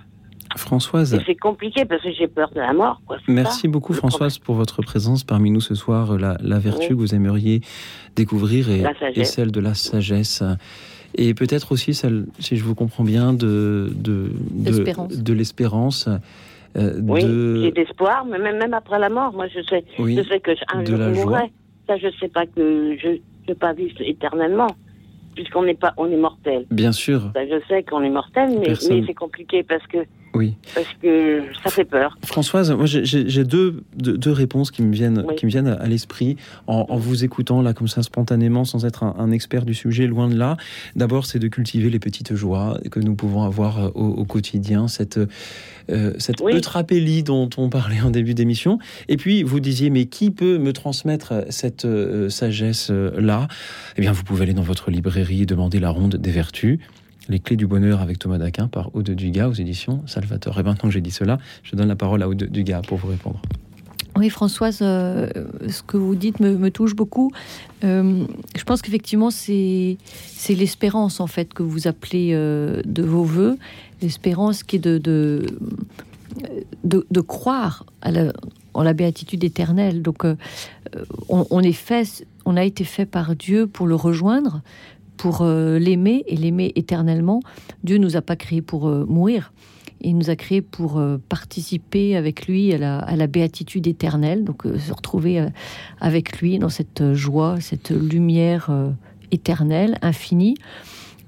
Françoise. 0.58 1.20
C'est 1.26 1.36
compliqué 1.36 1.86
parce 1.86 2.02
que 2.02 2.12
j'ai 2.12 2.28
peur 2.28 2.50
de 2.52 2.60
la 2.60 2.74
mort. 2.74 3.02
Merci 3.28 3.68
beaucoup 3.68 3.94
Françoise 3.94 4.38
pour 4.40 4.56
votre 4.56 4.82
présence 4.82 5.24
parmi 5.24 5.52
nous 5.52 5.62
ce 5.62 5.76
soir. 5.76 6.18
La, 6.18 6.60
vertu 6.60 6.90
que 6.90 6.94
vous 6.94 7.16
aimeriez 7.16 7.62
découvrir 8.16 8.70
est, 8.70 9.24
celle 9.24 9.52
de 9.52 9.60
la 9.60 9.74
sagesse. 9.74 10.44
Et 11.16 11.34
peut-être 11.34 11.72
aussi 11.72 11.94
celle, 11.94 12.26
si 12.40 12.58
je 12.58 12.64
vous 12.64 12.76
comprends 12.76 13.04
bien, 13.04 13.34
de, 13.34 13.92
de, 13.96 14.32
de 14.52 15.34
l'espérance. 15.34 16.08
Euh, 16.78 17.00
oui, 17.02 17.22
j'ai 17.22 17.72
d'espoir, 17.72 18.26
mais 18.26 18.38
même, 18.38 18.58
même 18.58 18.76
après 18.76 19.00
la 19.00 19.10
mort, 19.10 19.34
moi 19.34 19.48
je 19.48 19.60
sais, 19.64 19.84
je 19.98 20.24
sais 20.30 20.40
que 20.40 20.52
un 20.72 20.86
jour 20.86 20.98
je 20.98 21.22
mourrai. 21.22 21.52
Ça, 21.88 21.98
je 21.98 22.08
sais 22.20 22.28
pas 22.28 22.46
que 22.46 22.96
je 23.02 23.08
ne 23.08 23.18
vais 23.48 23.56
pas 23.56 23.74
vivre 23.74 23.96
éternellement 24.02 24.68
puisqu'on 25.34 25.64
n'est 25.64 25.76
pas, 25.76 25.94
on 25.98 26.12
est 26.12 26.18
mortel. 26.18 26.66
Bien 26.70 26.92
sûr. 26.92 27.32
Ça, 27.34 27.46
je 27.46 27.60
sais 27.68 27.84
qu'on 27.84 28.04
est 28.04 28.10
mortel, 28.10 28.50
mais, 28.60 28.74
mais 28.90 29.04
c'est 29.08 29.14
compliqué 29.14 29.64
parce 29.64 29.86
que 29.88 30.00
oui. 30.34 30.56
Parce 30.76 30.88
que 31.02 31.44
ça 31.64 31.72
fait 31.72 31.86
peur. 31.86 32.18
Françoise, 32.24 32.72
moi 32.72 32.86
j'ai 32.86 33.44
deux, 33.44 33.84
deux, 33.96 34.32
réponses 34.32 34.70
qui 34.70 34.84
me 34.84 34.94
viennent, 34.94 35.26
qui 35.36 35.46
me 35.46 35.52
viennent 35.52 35.68
à 35.68 35.88
l'esprit 35.88 36.38
en, 36.68 36.98
vous 36.98 37.24
écoutant 37.24 37.62
là 37.62 37.74
comme 37.74 37.88
ça 37.88 38.04
spontanément 38.04 38.64
sans 38.64 38.86
être 38.86 39.04
un, 39.04 39.32
expert 39.32 39.66
du 39.66 39.74
sujet, 39.74 40.08
loin 40.08 40.28
de 40.28 40.36
là. 40.36 40.58
D'abord, 40.96 41.26
c'est 41.26 41.40
de 41.40 41.48
cultiver 41.48 41.90
les 41.90 42.00
petites 42.00 42.36
joies 42.36 42.80
que 42.92 43.00
nous 43.00 43.16
pouvons 43.16 43.44
avoir 43.44 43.80
euh, 43.80 43.90
au, 43.96 44.26
quotidien, 44.26 44.88
cette, 44.88 45.20
euh, 45.90 46.14
cette 46.18 46.42
eutrapélie 46.42 47.24
dont 47.24 47.50
on 47.58 47.70
parlait 47.70 48.02
en 48.02 48.12
début 48.12 48.34
d'émission. 48.34 48.80
Et 49.08 49.18
puis, 49.18 49.44
vous 49.44 49.60
disiez, 49.60 49.90
mais 49.90 50.06
qui 50.06 50.32
peut 50.32 50.58
me 50.58 50.74
transmettre 50.74 51.46
cette 51.50 51.86
euh, 51.86 52.30
sagesse-là 52.30 53.48
Eh 53.98 54.02
bien, 54.02 54.12
vous 54.12 54.24
pouvez 54.24 54.44
aller 54.44 54.54
dans 54.54 54.62
votre 54.62 54.92
librairie 54.92 55.44
et 55.44 55.46
demander 55.46 55.80
la 55.80 55.90
ronde 55.90 56.16
des 56.16 56.32
vertus. 56.32 56.80
Les 57.30 57.40
clés 57.40 57.56
du 57.56 57.68
bonheur 57.68 58.02
avec 58.02 58.18
Thomas 58.18 58.40
Daquin 58.40 58.68
par 58.68 58.94
Aude 58.96 59.12
Dugas 59.12 59.48
aux 59.48 59.54
éditions 59.54 60.02
Salvatore. 60.08 60.60
Et 60.60 60.64
maintenant 60.64 60.90
que 60.90 60.94
j'ai 60.94 61.02
dit 61.02 61.12
cela, 61.12 61.38
je 61.64 61.76
donne 61.76 61.88
la 61.88 61.96
parole 61.96 62.24
à 62.24 62.28
Aude 62.28 62.44
Dugas 62.44 62.82
pour 62.82 62.98
vous 62.98 63.08
répondre. 63.08 63.40
Oui, 64.20 64.30
Françoise, 64.30 64.80
euh, 64.82 65.30
ce 65.70 65.82
que 65.82 65.96
vous 65.96 66.16
dites 66.16 66.40
me, 66.40 66.70
touche 66.72 66.96
beaucoup. 66.96 67.32
Euh, 67.84 68.26
je 68.58 68.64
pense 68.66 68.82
qu'effectivement, 68.82 69.30
c'est 69.32 69.98
l'espérance 70.50 71.20
en 71.20 71.28
fait 71.28 71.54
que 71.54 71.64
vous 71.64 71.88
appelez 71.88 72.32
euh, 72.34 72.82
de 72.84 73.04
vos 73.04 73.24
voeux, 73.24 73.58
l'espérance 74.02 74.64
qui 74.64 74.78
est 74.78 74.80
de 74.80 75.46
de, 76.84 77.22
croire 77.22 77.86
en 78.74 78.84
la 78.84 78.94
béatitude 78.94 79.44
éternelle. 79.44 80.02
Donc, 80.02 80.26
on, 81.28 81.48
on, 81.50 81.62
est 81.62 81.72
fait, 81.72 82.26
on 82.46 82.58
a 82.58 82.64
été 82.64 82.84
fait 82.84 83.06
par 83.06 83.36
Dieu 83.36 83.68
pour 83.68 83.88
le 83.88 83.96
rejoindre, 83.96 84.62
pour 85.20 85.42
euh, 85.42 85.78
l'aimer 85.80 86.24
et 86.28 86.38
l'aimer 86.38 86.72
éternellement. 86.76 87.42
Dieu 87.84 87.98
nous 87.98 88.16
a 88.16 88.22
pas 88.22 88.38
créés 88.38 88.62
pour 88.62 88.88
euh, 88.88 89.06
mourir. 89.06 89.52
Il 90.00 90.18
nous 90.18 90.30
a 90.30 90.38
créés 90.38 90.62
pour 90.62 90.98
euh, 90.98 91.18
participer 91.28 92.16
avec 92.16 92.48
lui 92.48 92.74
à 92.74 92.78
la, 93.18 93.28
béatitude 93.28 93.86
éternelle, 93.86 94.46
donc 94.46 94.64
se 94.64 94.94
retrouver 94.94 95.46
avec 96.00 96.40
lui 96.40 96.58
dans 96.58 96.70
cette 96.70 97.14
joie, 97.14 97.58
cette 97.60 97.90
lumière 97.90 98.72
éternelle, 99.32 99.98
infinie. 100.02 100.56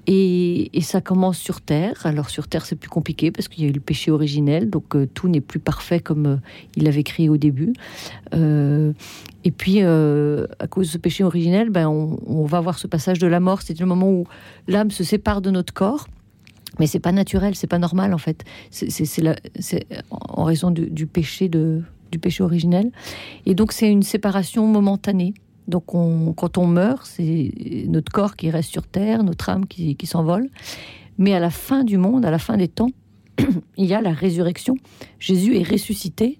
Et, 0.06 0.70
ça 0.82 1.00
commence 1.00 1.38
sur 1.38 1.60
Terre. 1.60 2.04
Alors 2.04 2.28
sur 2.28 2.48
Terre, 2.48 2.66
c'est 2.66 2.76
plus 2.76 2.88
compliqué 2.88 3.30
parce 3.30 3.48
qu'il 3.48 3.64
y 3.64 3.66
a 3.66 3.70
eu 3.70 3.72
le 3.72 3.80
péché 3.80 4.10
originel, 4.10 4.68
donc 4.68 4.96
euh, 4.96 5.06
tout 5.06 5.28
n'est 5.28 5.40
plus 5.40 5.60
parfait 5.60 6.00
comme 6.00 6.26
euh, 6.26 6.36
il 6.76 6.88
avait 6.88 7.04
créé 7.04 7.28
au 7.28 7.36
début. 7.36 7.72
Euh, 8.34 8.92
et 9.44 9.50
puis, 9.50 9.80
à 9.82 10.66
cause 10.68 10.86
de 10.86 10.92
ce 10.92 10.98
péché 10.98 11.24
originel, 11.24 11.70
ben, 11.70 11.88
on, 11.88 12.44
va 12.44 12.60
voir 12.60 12.78
ce 12.78 12.86
passage 12.86 13.18
de 13.18 13.26
la 13.26 13.40
mort. 13.40 13.62
C'est 13.62 13.78
le 13.78 13.86
moment 13.86 14.08
où 14.08 14.26
l'âme 14.68 14.90
se 14.90 15.02
sépare 15.02 15.40
de 15.40 15.50
notre 15.50 15.72
corps. 15.72 16.06
Mais 16.78 16.86
c'est 16.86 17.00
pas 17.00 17.12
naturel, 17.12 17.54
c'est 17.54 17.66
pas 17.66 17.78
normal 17.78 18.14
en 18.14 18.18
fait. 18.18 18.44
C'est- 18.70 19.84
en 20.10 20.44
raison 20.44 20.70
du, 20.70 21.06
péché 21.06 21.48
du 21.48 22.18
péché 22.20 22.42
originel. 22.42 22.90
Et 23.46 23.54
donc 23.54 23.72
c'est 23.72 23.90
une 23.90 24.02
séparation 24.02 24.66
momentanée. 24.66 25.34
Donc 25.68 25.94
on, 25.94 26.32
quand 26.32 26.58
on 26.58 26.66
meurt, 26.66 27.06
c'est 27.06 27.52
notre 27.88 28.10
corps 28.12 28.36
qui 28.36 28.50
reste 28.50 28.70
sur 28.70 28.86
terre, 28.86 29.22
notre 29.22 29.48
âme 29.48 29.66
qui, 29.66 29.96
s'envole. 30.06 30.48
Mais 31.18 31.34
à 31.34 31.40
la 31.40 31.50
fin 31.50 31.84
du 31.84 31.98
monde, 31.98 32.24
à 32.24 32.30
la 32.30 32.38
fin 32.38 32.56
des 32.56 32.68
temps, 32.68 32.90
il 33.76 33.86
y 33.86 33.94
a 33.94 34.00
la 34.00 34.12
résurrection. 34.12 34.76
Jésus 35.18 35.56
est 35.56 35.68
ressuscité 35.68 36.38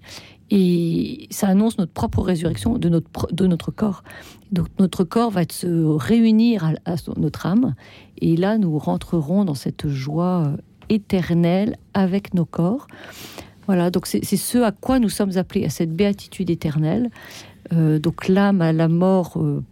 et 0.49 1.27
ça 1.31 1.47
annonce 1.47 1.77
notre 1.77 1.93
propre 1.93 2.21
résurrection 2.21 2.77
de 2.77 2.89
notre, 2.89 3.33
de 3.33 3.47
notre 3.47 3.71
corps. 3.71 4.03
Donc 4.51 4.67
notre 4.77 5.03
corps 5.03 5.31
va 5.31 5.43
se 5.49 5.67
réunir 5.67 6.73
à, 6.85 6.95
notre 7.17 7.45
âme 7.45 7.75
et 8.19 8.35
là 8.35 8.57
nous 8.57 8.77
rentrerons 8.77 9.45
dans 9.45 9.55
cette 9.55 9.87
joie 9.87 10.51
éternelle 10.89 11.77
avec 11.93 12.33
nos 12.33 12.45
corps. 12.45 12.87
Voilà, 13.65 13.89
donc 13.89 14.07
c'est 14.07 14.23
ce 14.23 14.57
à 14.57 14.71
quoi 14.71 14.99
nous 14.99 15.09
sommes 15.09 15.37
appelés, 15.37 15.65
à 15.65 15.69
cette 15.69 15.93
béatitude 15.95 16.49
éternelle. 16.49 17.09
Euh, 17.73 17.99
donc 17.99 18.27
l'âme 18.27 18.61
à 18.61 18.71
la 18.71 18.87
mort 18.87 19.33
euh, 19.37 19.63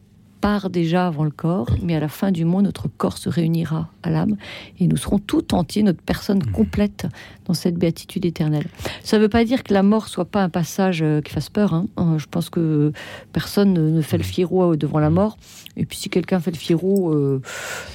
part 0.42 0.72
déjà 0.72 1.06
avant 1.08 1.24
le 1.24 1.30
corps, 1.32 1.70
mais 1.84 1.96
à 1.96 2.00
la 2.00 2.08
fin 2.08 2.32
du 2.32 2.46
monde, 2.46 2.64
notre 2.64 2.88
corps 2.88 3.18
se 3.20 3.30
réunira 3.30 3.90
à 4.02 4.10
l'âme 4.10 4.38
et 4.80 4.88
nous 4.88 4.98
serons 4.98 5.20
tout 5.20 5.54
entiers, 5.54 5.84
notre 5.84 6.02
personne 6.02 6.44
complète 6.44 7.06
dans 7.46 7.54
cette 7.54 7.76
béatitude 7.76 8.26
éternelle. 8.26 8.66
Ça 9.04 9.18
ne 9.18 9.22
veut 9.22 9.30
pas 9.30 9.46
dire 9.46 9.64
que 9.64 9.72
la 9.74 9.84
mort 9.84 10.08
soit 10.08 10.26
pas 10.26 10.42
un 10.42 10.50
passage 10.50 11.02
euh, 11.04 11.22
qui 11.22 11.32
fasse 11.32 11.50
peur. 11.50 11.76
hein. 11.76 11.86
Je 12.18 12.26
pense 12.26 12.50
que 12.50 12.92
personne 13.34 13.74
ne 13.74 14.02
fait 14.02 14.18
le 14.18 14.24
fiero 14.24 14.76
devant 14.76 15.00
la 15.00 15.12
mort. 15.12 15.38
Et 15.78 15.86
puis 15.86 15.98
si 15.98 16.10
quelqu'un 16.10 16.40
fait 16.40 16.52
le 16.52 16.58
fiero, 16.58 17.14
euh, 17.14 17.42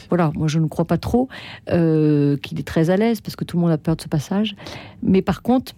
voilà, 0.09 0.31
moi 0.35 0.47
je 0.47 0.61
ne 0.61 0.69
crois 0.69 0.85
pas 0.85 0.99
trop 0.99 1.29
euh, 1.71 2.37
qu'il 2.37 2.61
est 2.61 2.67
très 2.67 2.91
à 2.91 2.97
l'aise 2.97 3.21
parce 3.21 3.35
que 3.35 3.45
tout 3.45 3.57
le 3.57 3.63
monde 3.63 3.73
a 3.73 3.79
peur 3.79 3.97
de 3.97 4.03
ce 4.03 4.09
passage. 4.09 4.55
Mais 5.03 5.21
par 5.21 5.43
contre, 5.43 5.75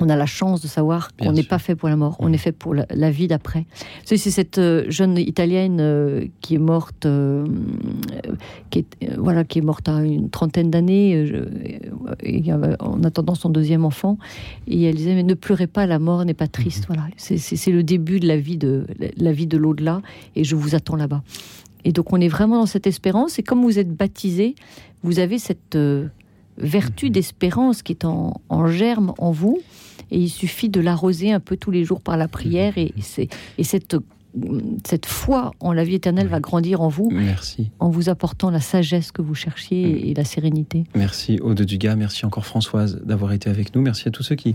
on 0.00 0.08
a 0.08 0.16
la 0.16 0.26
chance 0.26 0.60
de 0.60 0.68
savoir 0.68 1.10
qu'on 1.16 1.32
n'est 1.32 1.42
pas 1.42 1.58
fait 1.58 1.74
pour 1.74 1.88
la 1.88 1.96
mort, 1.96 2.16
on 2.20 2.32
est 2.32 2.38
fait 2.38 2.52
pour 2.52 2.74
la, 2.74 2.86
la 2.90 3.10
vie 3.10 3.26
d'après. 3.28 3.66
C'est 4.04 4.16
cette 4.16 4.58
euh, 4.58 4.84
jeune 4.88 5.18
italienne 5.18 5.78
euh, 5.80 6.26
qui 6.40 6.54
est 6.54 6.58
morte, 6.58 7.04
euh, 7.06 7.44
qui 8.70 8.80
est, 8.80 8.86
euh, 9.04 9.16
voilà, 9.18 9.44
qui 9.44 9.58
est 9.58 9.62
morte 9.62 9.88
à 9.88 10.02
une 10.02 10.30
trentaine 10.30 10.70
d'années, 10.70 11.26
en 12.80 13.02
attendant 13.04 13.34
son 13.34 13.50
deuxième 13.50 13.84
enfant. 13.84 14.18
Et 14.66 14.82
elle 14.84 14.94
disait 14.94 15.14
mais 15.14 15.22
ne 15.22 15.34
pleurez 15.34 15.66
pas, 15.66 15.86
la 15.86 15.98
mort 15.98 16.24
n'est 16.24 16.34
pas 16.34 16.48
triste. 16.48 16.84
Voilà, 16.86 17.04
c'est- 17.16 17.68
le 17.70 17.82
début 17.82 18.18
de 18.20 18.26
la 18.26 18.36
vie 18.38 18.56
de 18.56 18.86
la 19.16 19.32
vie 19.32 19.46
de 19.46 19.58
l'au-delà, 19.58 20.00
et 20.36 20.44
je 20.44 20.56
vous 20.56 20.74
attends 20.74 20.96
là-bas. 20.96 21.22
Et 21.84 21.92
donc 21.92 22.12
on 22.12 22.20
est 22.20 22.28
vraiment 22.28 22.58
dans 22.58 22.66
cette 22.66 22.86
espérance. 22.86 23.38
Et 23.38 23.42
comme 23.42 23.62
vous 23.62 23.78
êtes 23.78 23.94
baptisé, 23.94 24.54
vous 25.02 25.18
avez 25.18 25.38
cette 25.38 25.76
vertu 26.56 27.10
d'espérance 27.10 27.82
qui 27.82 27.92
est 27.92 28.04
en, 28.04 28.40
en 28.48 28.66
germe 28.66 29.12
en 29.18 29.30
vous. 29.30 29.60
Et 30.10 30.18
il 30.18 30.28
suffit 30.28 30.68
de 30.68 30.80
l'arroser 30.80 31.32
un 31.32 31.40
peu 31.40 31.56
tous 31.56 31.70
les 31.70 31.84
jours 31.84 32.00
par 32.00 32.16
la 32.16 32.28
prière. 32.28 32.76
Et, 32.78 32.92
c'est- 33.00 33.28
et 33.58 33.64
cette, 33.64 33.96
cette 34.86 35.06
foi 35.06 35.52
en 35.60 35.72
la 35.72 35.84
vie 35.84 35.94
éternelle 35.94 36.28
va 36.28 36.38
grandir 36.38 36.80
en 36.82 36.88
vous. 36.88 37.08
Merci. 37.10 37.70
En 37.78 37.88
vous 37.88 38.08
apportant 38.08 38.50
la 38.50 38.60
sagesse 38.60 39.10
que 39.10 39.22
vous 39.22 39.34
cherchiez 39.34 40.08
et 40.10 40.14
la 40.14 40.24
sérénité. 40.24 40.84
Merci 40.94 41.38
Aude 41.40 41.60
Dugas, 41.62 41.96
merci 41.96 42.24
encore 42.26 42.44
Françoise 42.46 43.00
d'avoir 43.04 43.32
été 43.32 43.48
avec 43.50 43.74
nous. 43.74 43.80
Merci 43.82 44.06
à 44.06 44.10
tous 44.10 44.22
ceux 44.22 44.34
qui 44.36 44.54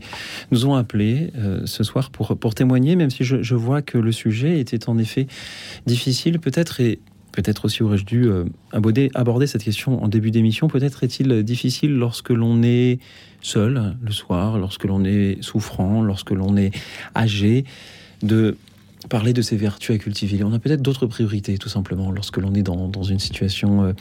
nous 0.52 0.66
ont 0.66 0.76
appelés 0.76 1.32
euh, 1.36 1.62
ce 1.66 1.84
soir 1.84 2.12
pour, 2.12 2.38
pour 2.38 2.56
témoigner, 2.56 2.96
même 2.96 3.10
si 3.10 3.24
je, 3.24 3.42
je 3.42 3.56
vois 3.56 3.82
que 3.82 3.98
le 3.98 4.12
sujet 4.12 4.60
était 4.60 4.88
en 4.90 4.98
effet 4.98 5.28
difficile, 5.86 6.40
peut-être 6.40 6.80
et 6.80 7.00
peut-être 7.34 7.66
aussi 7.66 7.84
aurais-je 7.84 8.06
dû 8.06 8.26
euh, 8.26 8.46
aborder, 8.72 9.12
aborder 9.14 9.48
cette 9.48 9.64
question 9.64 10.02
en 10.02 10.08
début 10.08 10.32
d'émission. 10.32 10.70
Peut-être 10.70 11.04
est-il 11.04 11.44
difficile 11.44 11.98
lorsque 11.98 12.30
l'on 12.30 12.64
est 12.64 13.00
seul 13.42 13.96
le 14.02 14.12
soir, 14.12 14.58
lorsque 14.58 14.86
l'on 14.86 15.04
est 15.04 15.42
souffrant, 15.42 16.02
lorsque 16.02 16.32
l'on 16.32 16.56
est 16.56 16.72
âgé, 17.16 17.66
de 18.22 18.56
parler 19.10 19.34
de 19.34 19.42
ses 19.42 19.56
vertus 19.58 19.96
à 19.96 19.98
cultiver. 19.98 20.44
On 20.44 20.54
a 20.54 20.60
peut-être 20.60 20.82
d'autres 20.82 21.08
priorités, 21.08 21.58
tout 21.58 21.70
simplement, 21.70 22.12
lorsque 22.12 22.38
l'on 22.38 22.54
est 22.54 22.64
dans, 22.64 23.04
une 23.04 23.20
situation 23.20 23.84
euh, 23.84 23.94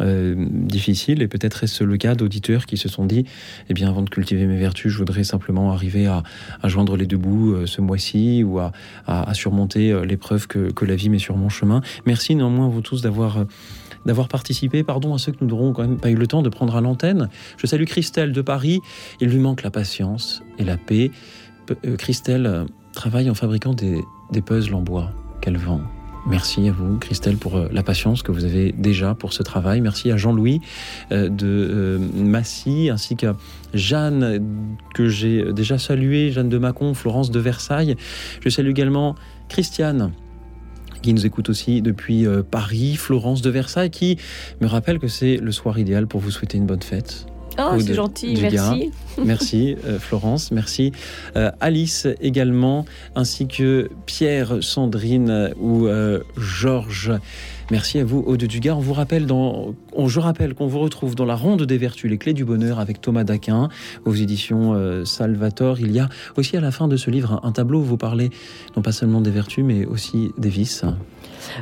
euh, 0.00 0.34
difficile. 0.48 1.22
Et 1.22 1.28
peut-être 1.28 1.64
est-ce 1.64 1.84
le 1.84 1.96
cas 1.96 2.14
d'auditeurs 2.14 2.66
qui 2.66 2.76
se 2.76 2.88
sont 2.88 3.06
dit, 3.06 3.24
eh 3.68 3.74
bien, 3.74 3.88
avant 3.88 4.02
de 4.02 4.10
cultiver 4.10 4.46
mes 4.46 4.58
vertus, 4.58 4.92
je 4.92 4.98
voudrais 4.98 5.24
simplement 5.24 5.72
arriver 5.72 6.06
à, 6.06 6.22
à 6.62 6.68
joindre 6.68 6.96
les 6.96 7.06
deux 7.06 7.16
bouts 7.16 7.52
euh, 7.54 7.66
ce 7.66 7.80
mois-ci 7.80 8.44
ou 8.44 8.58
à, 8.58 8.72
à- 9.06 9.28
à 9.30 9.34
surmonter 9.34 10.04
l'épreuve 10.04 10.46
que, 10.46 10.84
la 10.84 10.96
vie 10.96 11.08
met 11.08 11.18
sur 11.18 11.36
mon 11.36 11.48
chemin. 11.48 11.82
Merci 12.06 12.34
néanmoins, 12.34 12.68
vous 12.68 12.80
tous, 12.80 13.02
d'avoir... 13.02 13.44
d'avoir 14.06 14.28
participé. 14.28 14.82
Pardon 14.82 15.14
à 15.14 15.18
ceux 15.18 15.32
que 15.32 15.38
nous 15.42 15.48
n'aurons 15.48 15.72
quand 15.72 15.82
même 15.82 15.98
pas 16.00 16.10
eu 16.10 16.14
le 16.16 16.26
temps 16.26 16.42
de 16.42 16.48
prendre 16.48 16.74
à 16.74 16.80
l'antenne. 16.80 17.28
Je 17.58 17.66
salue 17.66 17.84
Christelle 17.84 18.32
de 18.32 18.40
Paris. 18.42 18.80
Il 19.20 19.28
lui 19.28 19.38
manque 19.38 19.62
la 19.62 19.70
patience 19.70 20.42
et 20.58 20.64
la 20.64 20.76
paix. 20.78 21.10
Christelle 21.98 22.64
travaille 22.92 23.28
en 23.30 23.34
fabriquant 23.34 23.74
des, 23.74 24.00
des 24.32 24.42
puzzles 24.42 24.74
en 24.74 24.82
bois 24.82 25.10
qu'elle 25.40 25.56
vend. 25.56 25.80
Merci 26.26 26.68
à 26.68 26.72
vous, 26.72 26.98
Christelle, 26.98 27.36
pour 27.36 27.56
euh, 27.56 27.68
la 27.72 27.82
patience 27.82 28.22
que 28.22 28.30
vous 28.30 28.44
avez 28.44 28.72
déjà 28.72 29.14
pour 29.14 29.32
ce 29.32 29.42
travail. 29.42 29.80
Merci 29.80 30.10
à 30.10 30.16
Jean-Louis 30.16 30.60
euh, 31.12 31.28
de 31.28 31.46
euh, 31.46 31.98
Massy, 31.98 32.90
ainsi 32.90 33.16
qu'à 33.16 33.34
Jeanne, 33.72 34.44
que 34.94 35.08
j'ai 35.08 35.52
déjà 35.52 35.78
salué, 35.78 36.30
Jeanne 36.30 36.50
de 36.50 36.58
Mâcon, 36.58 36.92
Florence 36.92 37.30
de 37.30 37.40
Versailles. 37.40 37.96
Je 38.40 38.48
salue 38.50 38.70
également 38.70 39.14
Christiane, 39.48 40.12
qui 41.00 41.14
nous 41.14 41.24
écoute 41.24 41.48
aussi 41.48 41.80
depuis 41.80 42.26
Paris, 42.50 42.96
Florence 42.96 43.40
de 43.40 43.50
Versailles, 43.50 43.90
qui 43.90 44.18
me 44.60 44.66
rappelle 44.66 44.98
que 44.98 45.08
c'est 45.08 45.36
le 45.36 45.52
soir 45.52 45.78
idéal 45.78 46.06
pour 46.06 46.20
vous 46.20 46.30
souhaiter 46.30 46.58
une 46.58 46.66
bonne 46.66 46.82
fête. 46.82 47.29
Oh, 47.58 47.78
c'est 47.78 47.94
gentil, 47.94 48.34
Dugas. 48.34 48.50
merci. 48.72 48.90
Merci 49.22 49.76
euh, 49.84 49.98
Florence, 49.98 50.50
merci 50.50 50.92
euh, 51.36 51.50
Alice 51.60 52.06
également, 52.22 52.86
ainsi 53.16 53.46
que 53.48 53.90
Pierre, 54.06 54.58
Sandrine 54.62 55.28
euh, 55.28 55.50
ou 55.60 55.88
Georges. 56.40 57.12
Merci 57.70 57.98
à 57.98 58.04
vous, 58.04 58.20
Aude 58.26 58.42
Dugas. 58.44 58.74
On 58.74 58.80
vous 58.80 58.94
rappelle 58.94 59.26
dans, 59.26 59.74
on- 59.92 60.08
je 60.08 60.20
rappelle 60.20 60.54
qu'on 60.54 60.66
vous 60.68 60.78
retrouve 60.80 61.14
dans 61.14 61.26
la 61.26 61.34
ronde 61.36 61.62
des 61.64 61.76
vertus, 61.76 62.10
les 62.10 62.18
clés 62.18 62.32
du 62.32 62.44
bonheur 62.46 62.78
avec 62.80 63.00
Thomas 63.00 63.24
Daquin 63.24 63.68
aux 64.06 64.14
éditions 64.14 64.72
euh, 64.74 65.04
Salvator. 65.04 65.80
Il 65.80 65.92
y 65.92 65.98
a 65.98 66.08
aussi 66.36 66.56
à 66.56 66.60
la 66.60 66.70
fin 66.70 66.88
de 66.88 66.96
ce 66.96 67.10
livre 67.10 67.40
un, 67.44 67.48
un 67.48 67.52
tableau 67.52 67.80
où 67.80 67.84
vous 67.84 67.96
parlez 67.98 68.30
non 68.76 68.82
pas 68.82 68.92
seulement 68.92 69.20
des 69.20 69.30
vertus, 69.30 69.64
mais 69.64 69.84
aussi 69.84 70.30
des 70.38 70.48
vices. 70.48 70.84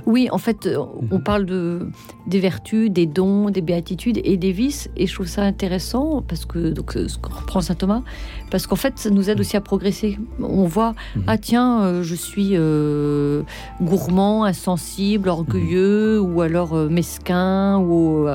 Oui, 0.06 0.28
en 0.30 0.38
fait, 0.38 0.66
euh, 0.66 0.84
on 1.10 1.20
parle 1.20 1.46
de, 1.46 1.88
des 2.26 2.40
vertus, 2.40 2.90
des 2.90 3.06
dons, 3.06 3.50
des 3.50 3.60
béatitudes 3.60 4.20
et 4.24 4.36
des 4.36 4.52
vices. 4.52 4.88
Et 4.96 5.06
je 5.06 5.14
trouve 5.14 5.26
ça 5.26 5.42
intéressant 5.42 6.22
parce 6.26 6.44
que, 6.44 6.70
donc, 6.70 6.96
euh, 6.96 7.08
ce 7.08 7.18
que 7.18 7.28
reprend 7.32 7.60
saint 7.60 7.74
Thomas, 7.74 8.02
parce 8.50 8.66
qu'en 8.66 8.76
fait, 8.76 8.94
ça 8.96 9.10
nous 9.10 9.30
aide 9.30 9.40
aussi 9.40 9.56
à 9.56 9.60
progresser. 9.60 10.18
On 10.40 10.64
voit, 10.64 10.94
ah 11.26 11.38
tiens, 11.38 11.82
euh, 11.82 12.02
je 12.02 12.14
suis 12.14 12.50
euh, 12.52 13.42
gourmand, 13.80 14.44
insensible, 14.44 15.28
orgueilleux, 15.28 16.20
ou 16.20 16.40
alors 16.40 16.74
euh, 16.74 16.88
mesquin, 16.88 17.78
ou 17.78 18.26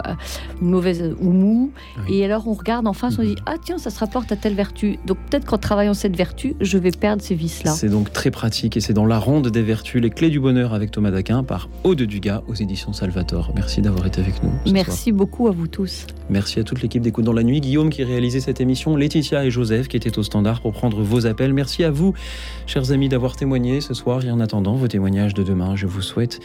mauvaise, 0.61 1.15
ou 1.21 1.31
mou. 1.31 1.71
Et 2.09 2.23
alors, 2.25 2.47
on 2.47 2.53
regarde 2.53 2.87
en 2.87 2.93
face, 2.93 3.17
on 3.19 3.23
dit, 3.23 3.35
ah 3.45 3.55
tiens, 3.63 3.77
ça 3.77 3.89
se 3.89 3.99
rapporte 3.99 4.31
à 4.31 4.35
telle 4.35 4.55
vertu. 4.55 4.97
Donc, 5.05 5.17
peut-être 5.29 5.45
qu'en 5.45 5.57
travaillant 5.57 5.93
cette 5.93 6.15
vertu, 6.15 6.55
je 6.61 6.77
vais 6.77 6.91
perdre 6.91 7.21
ces 7.21 7.35
vices-là. 7.35 7.71
C'est 7.71 7.89
donc 7.89 8.11
très 8.11 8.31
pratique 8.31 8.77
et 8.77 8.81
c'est 8.81 8.93
dans 8.93 9.05
la 9.05 9.19
ronde 9.19 9.47
des 9.49 9.61
vertus, 9.61 10.01
les 10.01 10.09
clés 10.09 10.29
du 10.29 10.39
bonheur 10.39 10.73
avec 10.73 10.91
Thomas 10.91 11.11
Daquin 11.11 11.43
par 11.43 11.69
Aude 11.83 12.01
Dugas 12.01 12.43
aux 12.47 12.53
éditions 12.53 12.93
Salvator. 12.93 13.51
Merci 13.55 13.81
d'avoir 13.81 14.05
été 14.05 14.21
avec 14.21 14.41
nous. 14.43 14.49
soir. 14.49 14.73
Merci 14.73 15.11
beaucoup 15.11 15.47
à 15.47 15.51
vous 15.51 15.67
tous. 15.67 16.05
Merci 16.29 16.59
à 16.59 16.63
toute 16.63 16.81
l'équipe 16.81 17.01
d'Écoute 17.01 17.25
dans 17.25 17.33
la 17.33 17.43
nuit, 17.43 17.61
Guillaume 17.61 17.89
qui 17.89 18.03
réalisait 18.03 18.39
cette 18.39 18.61
émission, 18.61 18.95
Laetitia 18.95 19.45
et 19.45 19.51
Joseph 19.51 19.87
qui 19.87 19.97
étaient 19.97 20.02
au 20.17 20.23
standard 20.23 20.61
pour 20.61 20.73
prendre 20.73 21.01
vos 21.01 21.25
appels. 21.25 21.53
Merci 21.53 21.83
à 21.83 21.91
vous, 21.91 22.13
chers 22.65 22.91
amis, 22.91 23.09
d'avoir 23.09 23.35
témoigné 23.35 23.81
ce 23.81 23.93
soir 23.93 24.23
et 24.25 24.31
en 24.31 24.39
attendant 24.39 24.75
vos 24.75 24.87
témoignages 24.87 25.33
de 25.33 25.43
demain. 25.43 25.75
Je 25.75 25.87
vous 25.87 26.01
souhaite 26.01 26.39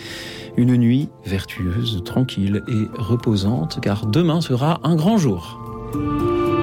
une 0.57 0.77
nuit 0.77 1.09
vertueuse, 1.25 2.03
tranquille 2.05 2.63
et 2.69 3.01
reposante 3.01 3.81
car 3.81 4.07
demain 4.07 4.41
sera 4.41 4.81
un 4.85 4.97
grand 4.97 5.19
jour. 5.19 6.58